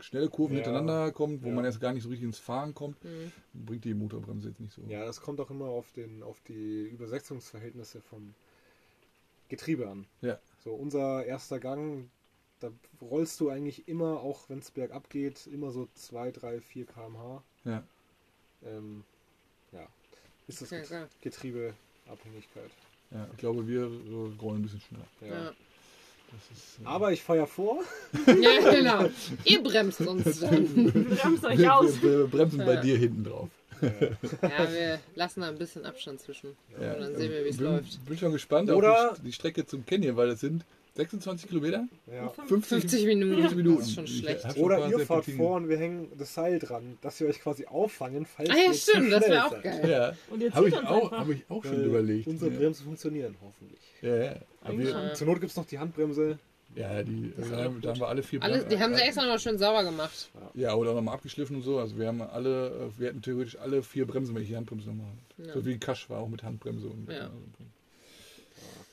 schnelle 0.00 0.28
Kurven 0.30 0.56
Ja. 0.56 0.62
hintereinander 0.62 1.12
kommt, 1.12 1.42
wo 1.42 1.48
Ja. 1.48 1.54
man 1.54 1.64
erst 1.64 1.80
gar 1.80 1.92
nicht 1.92 2.02
so 2.02 2.08
richtig 2.08 2.24
ins 2.26 2.38
Fahren 2.38 2.72
kommt, 2.74 3.02
Mhm. 3.04 3.30
bringt 3.52 3.84
die 3.84 3.94
Motorbremse 3.94 4.48
jetzt 4.48 4.60
nicht 4.60 4.72
so. 4.72 4.82
Ja, 4.88 5.04
das 5.04 5.20
kommt 5.20 5.40
auch 5.40 5.50
immer 5.50 5.66
auf, 5.66 5.92
den, 5.92 6.22
auf 6.22 6.40
die 6.42 6.84
Übersetzungsverhältnisse 6.88 8.00
vom 8.00 8.34
Getriebe 9.48 9.88
an. 9.88 10.06
Ja. 10.20 10.38
So, 10.64 10.72
unser 10.74 11.24
erster 11.24 11.58
Gang, 11.60 12.10
da 12.60 12.70
rollst 13.00 13.38
du 13.40 13.48
eigentlich 13.50 13.86
immer, 13.88 14.20
auch 14.20 14.48
wenn 14.48 14.58
es 14.58 14.70
bergab 14.70 15.08
geht, 15.10 15.46
immer 15.46 15.70
so 15.70 15.88
2, 15.94 16.30
3, 16.30 16.60
4 16.60 16.86
km/h. 16.86 17.42
Ja. 17.64 17.82
Ähm, 18.62 19.04
ja, 19.04 19.17
ist 20.48 20.62
das 20.62 20.70
Get-. 20.70 21.08
Getriebeabhängigkeit. 21.22 22.70
Ja, 23.10 23.26
ich 23.32 23.38
glaube, 23.38 23.66
wir 23.66 23.84
rollen 24.40 24.58
ein 24.60 24.62
bisschen 24.62 24.80
schneller. 24.80 25.06
Ja. 25.22 25.44
Ja. 25.44 25.52
Das 26.30 26.58
ist, 26.58 26.78
äh, 26.82 26.86
Aber 26.86 27.10
ich 27.12 27.22
ja 27.36 27.46
vor. 27.46 27.82
Ja, 28.26 28.70
genau. 28.70 29.08
Ihr 29.44 29.62
bremst 29.62 30.00
uns 30.02 30.40
dann. 30.40 30.66
Bremst 31.08 31.44
euch 31.44 31.58
wir, 31.58 31.74
aus. 31.74 32.02
wir, 32.02 32.18
wir 32.18 32.26
bremsen 32.26 32.58
bei 32.58 32.76
dir 32.76 32.98
hinten 32.98 33.24
drauf. 33.24 33.48
Ja, 33.80 34.72
wir 34.72 35.00
lassen 35.14 35.40
da 35.40 35.48
ein 35.48 35.56
bisschen 35.56 35.86
Abstand 35.86 36.20
zwischen. 36.20 36.56
Ja. 36.80 36.94
Und 36.94 37.00
dann 37.00 37.16
sehen 37.16 37.30
wir, 37.32 37.44
wie 37.44 37.48
es 37.48 37.56
bin, 37.56 37.66
läuft. 37.66 38.04
bin 38.04 38.18
schon 38.18 38.32
gespannt 38.32 38.70
Oder- 38.70 39.12
auf 39.12 39.18
die, 39.18 39.24
die 39.26 39.32
Strecke 39.32 39.64
zum 39.64 39.86
Canyon, 39.86 40.16
weil 40.16 40.28
das 40.28 40.40
sind 40.40 40.64
26 40.98 41.48
Kilometer, 41.48 41.86
Ja. 42.12 42.28
50, 42.48 42.80
50 42.80 43.06
Minuten. 43.06 43.34
50 43.40 43.56
Minuten. 43.56 43.78
Das 43.78 43.86
ist 43.88 43.94
schon 43.94 44.06
schlecht. 44.08 44.42
schon 44.52 44.62
Oder 44.62 44.88
ihr 44.88 44.98
fahrt 45.00 45.24
vor 45.26 45.54
und 45.56 45.68
wir 45.68 45.78
hängen 45.78 46.08
das 46.18 46.34
Seil 46.34 46.58
dran, 46.58 46.98
dass 47.02 47.20
wir 47.20 47.28
euch 47.28 47.40
quasi 47.40 47.66
auffangen, 47.66 48.26
falls 48.26 48.50
Ah 48.50 48.54
ja, 48.56 48.64
ihr 48.66 48.74
stimmt, 48.74 49.12
das 49.12 49.28
wäre 49.28 49.46
auch 49.46 49.62
geil. 49.62 49.88
Ja, 49.88 50.12
Und 50.28 50.42
jetzt 50.42 50.54
habe 50.56 50.68
ich, 50.68 50.74
auch, 50.76 51.12
hab 51.12 51.28
ich 51.30 51.44
auch 51.48 51.64
schon 51.64 51.84
überlegt. 51.84 52.26
Unsere 52.26 52.50
ja. 52.50 52.58
Bremsen 52.58 52.84
funktionieren 52.84 53.36
hoffentlich. 53.40 53.78
Ja, 54.02 54.16
ja. 54.16 54.34
Wir. 54.76 55.14
Zur 55.14 55.26
Not 55.28 55.40
gibt 55.40 55.50
es 55.52 55.56
noch 55.56 55.66
die 55.66 55.78
Handbremse. 55.78 56.38
ja 56.74 57.02
die, 57.04 57.32
Das 57.36 57.46
ist 57.46 57.52
da, 57.54 57.64
haben- 57.64 57.80
da 57.80 57.90
haben 57.90 58.00
wir 58.00 58.08
alle 58.08 58.22
vier 58.24 58.42
Alles, 58.42 58.66
die 58.66 58.78
haben 58.78 58.94
sie 58.94 59.00
extra 59.02 59.24
noch 59.24 59.38
schön 59.38 59.56
sauber 59.56 59.84
gemacht. 59.84 60.30
Ja, 60.54 60.74
oder 60.74 60.94
nochmal 60.94 61.14
abgeschliffen 61.14 61.56
und 61.56 61.62
so. 61.62 61.78
Also 61.78 61.96
wir 61.96 62.08
haben 62.08 62.20
alle, 62.22 62.90
äh, 62.96 63.00
wir 63.00 63.08
hätten 63.08 63.22
theoretisch 63.22 63.56
alle 63.56 63.84
vier 63.84 64.04
Bremsen, 64.04 64.34
wenn 64.34 64.42
ich 64.42 64.48
die 64.48 64.56
Handbremse 64.56 64.88
nochmal 64.88 65.06
Ja. 65.38 65.52
So 65.54 65.64
wie 65.64 65.78
Kasch 65.78 66.10
war 66.10 66.18
auch 66.18 66.28
mit 66.28 66.42
Handbremse. 66.42 66.88
Und 66.88 67.08
Ja. 67.08 67.30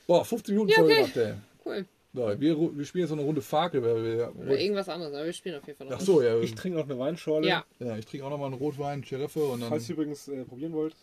Boah, 0.08 0.24
15 0.24 0.54
Minuten 0.54 0.70
Ja, 0.72 0.76
voll 0.78 0.86
okay. 0.86 0.96
gemacht, 0.98 1.18
ey. 1.18 1.34
Cool. 1.66 1.86
So, 2.16 2.40
wir, 2.40 2.78
wir 2.78 2.86
spielen 2.86 3.04
jetzt 3.04 3.10
noch 3.12 3.18
eine 3.18 3.26
Runde 3.26 3.42
Fakel, 3.42 3.84
weil 3.84 4.04
wir. 4.04 4.34
Oder 4.36 4.58
irgendwas 4.58 4.88
anderes, 4.88 5.14
aber 5.14 5.26
wir 5.26 5.34
spielen 5.34 5.58
auf 5.58 5.68
jeden 5.68 5.78
Fall 5.78 5.88
noch. 5.88 5.98
Ach 5.98 6.02
so, 6.02 6.22
ja. 6.22 6.40
Ich 6.40 6.56
trinke 6.56 6.78
noch 6.78 6.86
eine 6.86 6.98
Weinschorle. 6.98 7.48
Ja, 7.48 7.66
ja 7.80 7.98
ich 7.98 8.06
trinke 8.06 8.26
auch 8.26 8.30
nochmal 8.30 8.48
einen 8.48 8.58
Rotwein, 8.58 9.04
Chereffe 9.04 9.44
und 9.44 9.62
dann. 9.62 9.70
Falls 9.70 9.90
ihr 9.90 9.96
übrigens 9.96 10.28
äh, 10.30 10.46
probieren 10.46 10.74
wollt. 10.74 10.96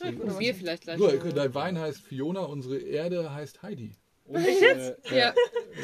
und 0.00 0.40
wir 0.40 0.54
vielleicht 0.54 0.82
gleich. 0.82 0.98
So, 0.98 1.06
noch. 1.06 1.32
dein 1.32 1.54
Wein 1.54 1.78
heißt 1.78 2.00
Fiona, 2.00 2.40
unsere 2.40 2.78
Erde 2.78 3.32
heißt 3.32 3.62
Heidi. 3.62 3.92
Und 4.24 4.36
äh, 4.44 4.94
Ja, 5.10 5.32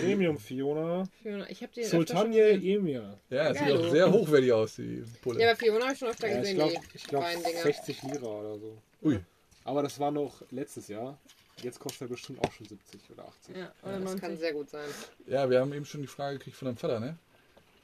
Premium 0.00 0.38
Fiona. 0.38 1.04
Fiona, 1.22 1.48
ich 1.48 1.62
habe 1.62 1.72
die 1.72 1.84
Sultanje. 1.84 2.50
Emir. 2.50 3.18
Ja, 3.30 3.50
es 3.50 3.58
sieht 3.58 3.70
auch 3.70 3.90
sehr 3.90 4.10
hochwertig 4.10 4.52
aus, 4.52 4.76
die 4.76 5.04
Pulle. 5.22 5.40
Ja, 5.40 5.50
aber 5.50 5.56
Fiona 5.56 5.84
habe 5.84 5.92
ich 5.92 5.98
schon 6.00 6.08
öfter 6.08 6.28
Ja, 6.28 6.34
ich 6.34 6.40
gesehen, 6.40 6.56
glaube 6.56 6.72
die 6.72 6.96
ich 6.96 7.04
glaub 7.04 7.22
Weindinger. 7.22 7.62
60 7.62 8.02
Lira 8.02 8.26
oder 8.26 8.58
so. 8.58 8.78
Ui. 9.02 9.20
Aber 9.64 9.82
das 9.82 10.00
war 10.00 10.10
noch 10.10 10.42
letztes 10.50 10.88
Jahr. 10.88 11.18
Jetzt 11.62 11.80
kostet 11.80 12.02
er 12.02 12.08
bestimmt 12.08 12.38
auch 12.44 12.52
schon 12.52 12.66
70 12.66 13.00
oder 13.10 13.24
80. 13.28 13.56
Ja, 13.56 13.72
oder 13.82 13.92
Das 13.94 14.04
90. 14.04 14.20
kann 14.20 14.36
sehr 14.36 14.52
gut 14.52 14.70
sein. 14.70 14.88
Ja, 15.26 15.48
wir 15.50 15.60
haben 15.60 15.72
eben 15.72 15.84
schon 15.84 16.00
die 16.02 16.06
Frage 16.06 16.38
gekriegt 16.38 16.56
von 16.56 16.66
deinem 16.66 16.76
Vater, 16.76 17.00
ne? 17.00 17.16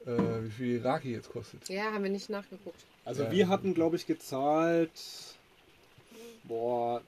Äh, 0.05 0.43
wie 0.45 0.49
viel 0.51 0.81
Raki 0.81 1.11
jetzt 1.11 1.29
kostet. 1.29 1.67
Ja, 1.67 1.91
haben 1.91 2.03
wir 2.03 2.11
nicht 2.11 2.29
nachgeguckt. 2.29 2.79
Also 3.03 3.23
Ja. 3.23 3.31
wir 3.31 3.47
hatten, 3.49 3.73
glaube 3.73 3.95
ich, 3.95 4.05
gezahlt 4.07 4.91
boah, 6.43 7.01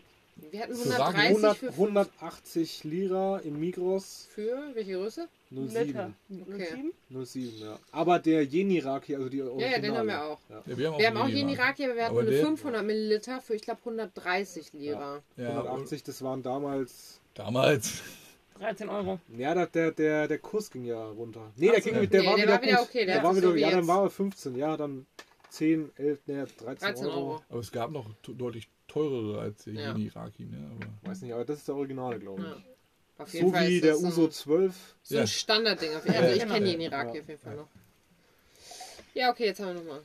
Wir 0.51 0.61
hatten 0.61 0.75
So 0.75 0.89
130 0.89 1.29
100, 1.35 1.57
für, 1.57 1.67
180 1.69 2.83
Lira 2.83 3.39
im 3.39 3.59
Migros 3.59 4.27
für 4.29 4.71
welche 4.73 4.93
Größe? 4.93 5.27
07. 5.51 6.15
Okay. 6.49 6.67
07? 7.09 7.25
07, 7.25 7.57
ja. 7.59 7.79
Aber 7.91 8.19
der 8.19 8.43
Yeni 8.43 8.79
Raki, 8.79 9.15
also 9.15 9.29
die 9.29 9.41
Originale. 9.41 9.71
Ja, 9.71 9.77
ja, 9.77 9.81
den 9.81 9.97
haben 9.97 10.07
wir 10.07 10.23
auch. 10.23 10.39
Ja. 10.49 10.63
Ja, 10.65 10.77
wir 10.77 10.87
haben 10.87 10.93
auch, 10.95 10.99
Wir 10.99 11.07
haben 11.07 11.17
auch 11.17 11.27
Jeni 11.27 11.39
Jeni 11.39 11.53
Raki. 11.55 11.67
Raki, 11.67 11.83
aber 11.85 11.95
wir 11.95 12.03
hatten 12.03 12.11
Aber 12.13 12.21
eine 12.21 12.31
der- 12.31 12.45
500 12.45 12.85
Milliliter 12.85 13.41
für, 13.41 13.55
ich 13.55 13.61
glaube, 13.61 13.79
130 13.85 14.73
Lira. 14.73 15.21
Ja, 15.37 15.49
und 15.49 15.67
180, 15.67 16.03
das 16.03 16.21
waren 16.21 16.43
damals. 16.43 17.19
damals. 17.33 18.01
13 18.59 18.89
Euro. 18.89 19.19
Ja, 19.37 19.53
der, 19.53 19.67
der, 19.67 19.91
der, 19.91 20.27
der 20.27 20.39
Kurs 20.39 20.71
ging 20.71 20.83
ja 20.85 21.09
runter. 21.11 21.51
Nee, 21.57 21.69
der, 21.69 21.81
ging, 21.81 21.93
der, 22.09 22.21
Nee, 22.21 22.27
war, 22.27 22.35
der 22.35 22.43
wieder 22.45 22.53
war 22.53 22.61
wieder 22.63 22.77
gut. 22.77 22.87
okay, 22.87 23.05
der 23.05 23.15
Der 23.15 23.23
war 23.23 23.35
wieder, 23.35 23.47
so 23.49 23.55
wie 23.55 23.59
ja, 23.61 23.69
dann 23.71 23.87
war 23.87 24.03
er 24.03 24.09
15, 24.09 24.55
ja, 24.55 24.75
dann 24.75 25.05
10, 25.49 25.91
11, 25.95 26.19
ne, 26.25 26.47
13, 26.57 26.77
13 26.79 27.05
Euro. 27.05 27.15
Euro. 27.17 27.41
Aber 27.49 27.59
es 27.59 27.71
gab 27.71 27.91
noch 27.91 28.09
deutlich 28.23 28.67
teurere 28.87 29.41
als 29.41 29.63
der 29.65 29.73
Ja. 29.73 29.91
Jeni 29.95 30.09
Raki, 30.09 30.45
ne? 30.45 30.71
Aber 30.71 31.09
Weiß 31.09 31.21
nicht, 31.21 31.33
aber 31.33 31.45
das 31.45 31.59
ist 31.59 31.67
der 31.67 31.75
Originale, 31.75 32.19
glaube 32.19 32.41
ich. 32.41 32.47
Ja. 32.47 33.23
Auf 33.23 33.33
jeden 33.33 33.47
So 33.47 33.53
Fall 33.53 33.67
wie 33.67 33.75
ist 33.77 33.83
der 33.83 33.97
Uso 33.97 34.25
ein, 34.25 34.31
12. 34.31 34.95
so 35.03 35.15
ein 35.15 35.21
Ja. 35.21 35.27
Standardding. 35.27 35.95
Auf 35.95 36.03
jeden 36.05 36.15
Fall. 36.15 36.23
Also 36.25 36.35
ich 36.35 36.47
kenne 36.51 36.65
ja, 36.65 36.71
Jeni 36.71 36.87
Raki 36.87 37.15
ja. 37.15 37.21
auf 37.21 37.27
jeden 37.29 37.41
Fall 37.41 37.55
noch. 37.55 37.67
Ja, 39.13 39.31
okay, 39.31 39.45
jetzt 39.45 39.59
haben 39.59 39.69
wir 39.69 39.73
nochmal. 39.81 40.01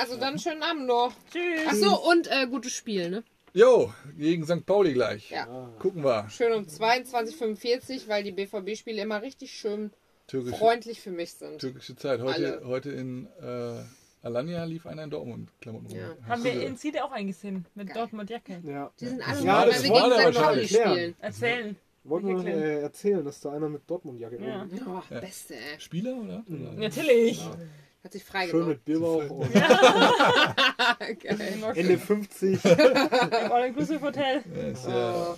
Also 0.00 0.16
dann 0.16 0.38
schönen 0.38 0.62
Abend 0.62 0.86
noch. 0.86 1.12
Tschüss. 1.32 1.66
Achso, 1.66 2.08
und 2.10 2.28
äh, 2.30 2.46
gutes 2.46 2.72
Spiel, 2.72 3.10
ne? 3.10 3.24
Jo, 3.52 3.92
gegen 4.16 4.44
St. 4.46 4.64
Pauli 4.66 4.92
gleich. 4.94 5.30
Ja. 5.30 5.46
Ah, 5.48 5.70
Gucken 5.80 6.04
wir. 6.04 6.28
Schön 6.30 6.52
um 6.52 6.64
22.45 6.64 8.08
weil 8.08 8.22
die 8.24 8.32
BVB-Spiele 8.32 9.02
immer 9.02 9.22
richtig 9.22 9.52
schön 9.52 9.90
Türkische, 10.26 10.56
freundlich 10.56 11.00
für 11.00 11.10
mich 11.10 11.32
sind. 11.34 11.60
türkische 11.60 11.96
Zeit. 11.96 12.20
Heute, 12.20 12.58
Alle. 12.58 12.66
heute 12.66 12.90
in 12.90 13.26
äh, 13.40 13.82
Alanya 14.24 14.64
lief 14.64 14.86
einer 14.86 15.04
in 15.04 15.10
Dortmund-Klamotten 15.10 15.86
rum. 15.88 15.96
Ja. 15.96 16.16
Haben 16.26 16.44
wir 16.44 16.66
in 16.66 16.76
Ziele 16.76 17.04
auch 17.04 17.12
eingesehen. 17.12 17.66
Mit 17.74 17.88
Geil. 17.88 17.96
Dortmund 17.96 18.30
Jacke. 18.30 18.60
ja. 18.64 18.90
Die 18.98 19.06
sind 19.06 19.26
alle 19.28 19.44
Ja, 19.44 19.66
das 19.66 19.88
weil 19.88 19.90
wir 19.90 20.16
gegen 20.24 20.32
St. 20.32 20.40
Pauli 20.42 20.68
spielen. 20.68 21.14
Erzählen. 21.20 21.76
Wollten 22.04 22.44
wir 22.44 22.54
äh, 22.54 22.80
erzählen, 22.82 23.24
dass 23.24 23.40
da 23.40 23.52
einer 23.52 23.68
mit 23.68 23.88
Dortmund-Jacke 23.88 24.38
Ja. 24.44 24.66
Oh, 24.86 25.00
Ja. 25.10 25.20
beste, 25.20 25.54
ey. 25.54 25.78
Spieler, 25.80 26.16
oder? 26.16 26.42
Mhm. 26.46 26.78
Natürlich. 26.78 27.42
Hat 28.02 28.12
sich 28.12 28.22
Schön 28.22 28.30
freigenommen. 28.32 28.68
mit 28.68 28.84
Bierbauch 28.84 29.30
und 29.30 29.52
Geil. 29.52 29.64
Ende 31.74 31.98
50. 31.98 32.64
Im 33.44 33.52
All-Inclusive 33.52 34.00
Hotel. 34.02 34.42
Ja, 34.54 34.90
ja, 34.90 35.36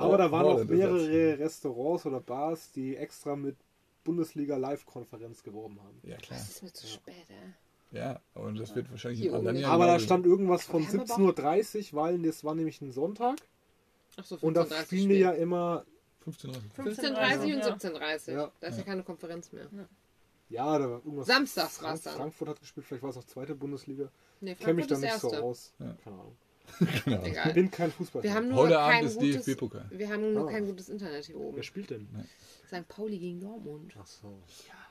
Oh, 0.00 0.04
Aber 0.04 0.16
da 0.18 0.30
waren 0.30 0.46
auch 0.46 0.52
Holland-Ersatz. 0.54 1.08
mehrere 1.08 1.38
Restaurants 1.40 2.06
oder 2.06 2.20
Bars, 2.20 2.70
die 2.72 2.96
extra 2.96 3.34
mit 3.34 3.56
Bundesliga-Live-Konferenz 4.04 5.42
geworben 5.42 5.78
haben. 5.80 5.98
ja, 6.04 6.16
klar. 6.16 6.38
das 6.38 6.50
ist 6.50 6.62
mir 6.62 6.72
zu 6.72 6.86
spät, 6.86 7.14
ey. 7.28 7.52
Ja, 7.90 8.20
aber 8.34 8.52
das 8.52 8.74
wird 8.74 8.90
wahrscheinlich 8.90 9.20
Hier 9.20 9.30
in 9.30 9.36
oben 9.38 9.48
Alanya. 9.48 9.68
Aber 9.68 9.86
da 9.86 9.98
stand 9.98 10.26
irgendwas 10.26 10.64
von 10.64 10.82
Wir 10.82 10.88
haben 10.88 11.00
aber 11.10 11.30
17.30 11.32 11.92
Uhr, 11.94 12.02
weil 12.02 12.18
das 12.22 12.44
war 12.44 12.54
nämlich 12.54 12.80
ein 12.82 12.92
Sonntag. 12.92 13.36
Achso, 14.16 14.34
15.30 14.36 14.42
Und 14.42 14.54
da 14.56 14.66
spielen 14.66 15.08
die 15.08 15.14
ja 15.16 15.30
immer, 15.32 15.84
15 16.24 16.50
Uhr. 16.50 16.56
15.30 16.76 17.42
und 17.42 17.48
ja. 17.48 17.74
17.30 17.74 18.32
Ja. 18.32 18.52
Da 18.60 18.66
ist 18.66 18.76
ja 18.78 18.84
keine 18.84 19.02
Konferenz 19.02 19.52
mehr. 19.52 19.68
ja, 20.50 20.78
da 20.78 20.90
war 20.90 20.96
irgendwas. 20.98 21.26
Samstags 21.26 21.82
war's 21.82 22.02
Frank- 22.02 22.04
dann. 22.04 22.14
Frankfurt 22.16 22.48
hat 22.48 22.60
gespielt, 22.60 22.86
vielleicht 22.86 23.02
war 23.02 23.10
es 23.10 23.16
auch 23.16 23.24
zweite 23.24 23.54
Bundesliga. 23.54 24.10
Nee, 24.40 24.54
Kenne 24.54 24.74
mich 24.74 24.86
Frankfurt 24.86 24.90
da 24.90 24.94
ist 24.94 25.00
nicht 25.12 25.20
so 25.20 25.28
erste. 25.30 25.42
aus. 25.44 25.72
Ja. 25.78 25.96
Keine 26.04 26.16
Ahnung. 26.16 26.36
Genau. 27.06 27.22
Egal. 27.24 27.52
Bin 27.54 27.70
kein 27.70 27.90
Fußball. 27.90 28.22
Wir 28.22 28.34
haben 28.34 28.48
nur 28.50 28.58
Heute 28.58 28.78
Abend 28.78 29.02
ist 29.04 29.18
DFB-Pokal. 29.22 29.86
wir 29.90 30.08
haben 30.10 30.34
nur 30.34 30.46
Ah. 30.48 30.52
kein 30.52 30.66
gutes 30.66 30.90
Internet 30.90 31.24
hier 31.24 31.40
oben. 31.40 31.56
Wer 31.56 31.62
spielt 31.62 31.88
denn? 31.88 32.06
St. 32.66 32.86
Pauli 32.88 33.18
gegen 33.18 33.40
Dortmund. 33.40 33.94
Ach 33.98 34.06
so. 34.06 34.38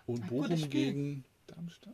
Und 0.07 0.23
Ach, 0.23 0.27
Bochum 0.29 0.69
gegen 0.71 1.23
Darmstadt? 1.45 1.93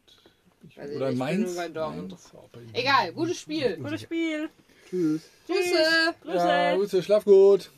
Ich, 0.70 0.78
Weiß 0.78 0.89
ich 0.89 0.95
oder 0.95 1.11
nicht, 1.11 1.14
ich 1.14 1.20
bin 1.20 1.38
Mainz? 1.38 1.47
nur 1.47 1.55
bei 1.55 1.70
Dortmund. 1.70 2.09
Mainz, 2.11 2.70
Egal, 2.74 3.14
gutes 3.14 3.39
Spiel. 3.39 3.78
Gutes 3.78 4.01
Spiel. 4.01 4.49
Tschüss. 4.89 5.22
Grüße. 5.47 6.16
Grüße. 6.24 6.38
Ja, 6.38 6.76
Grüße, 6.76 7.03
schlaf 7.03 7.26
gut. 7.26 7.70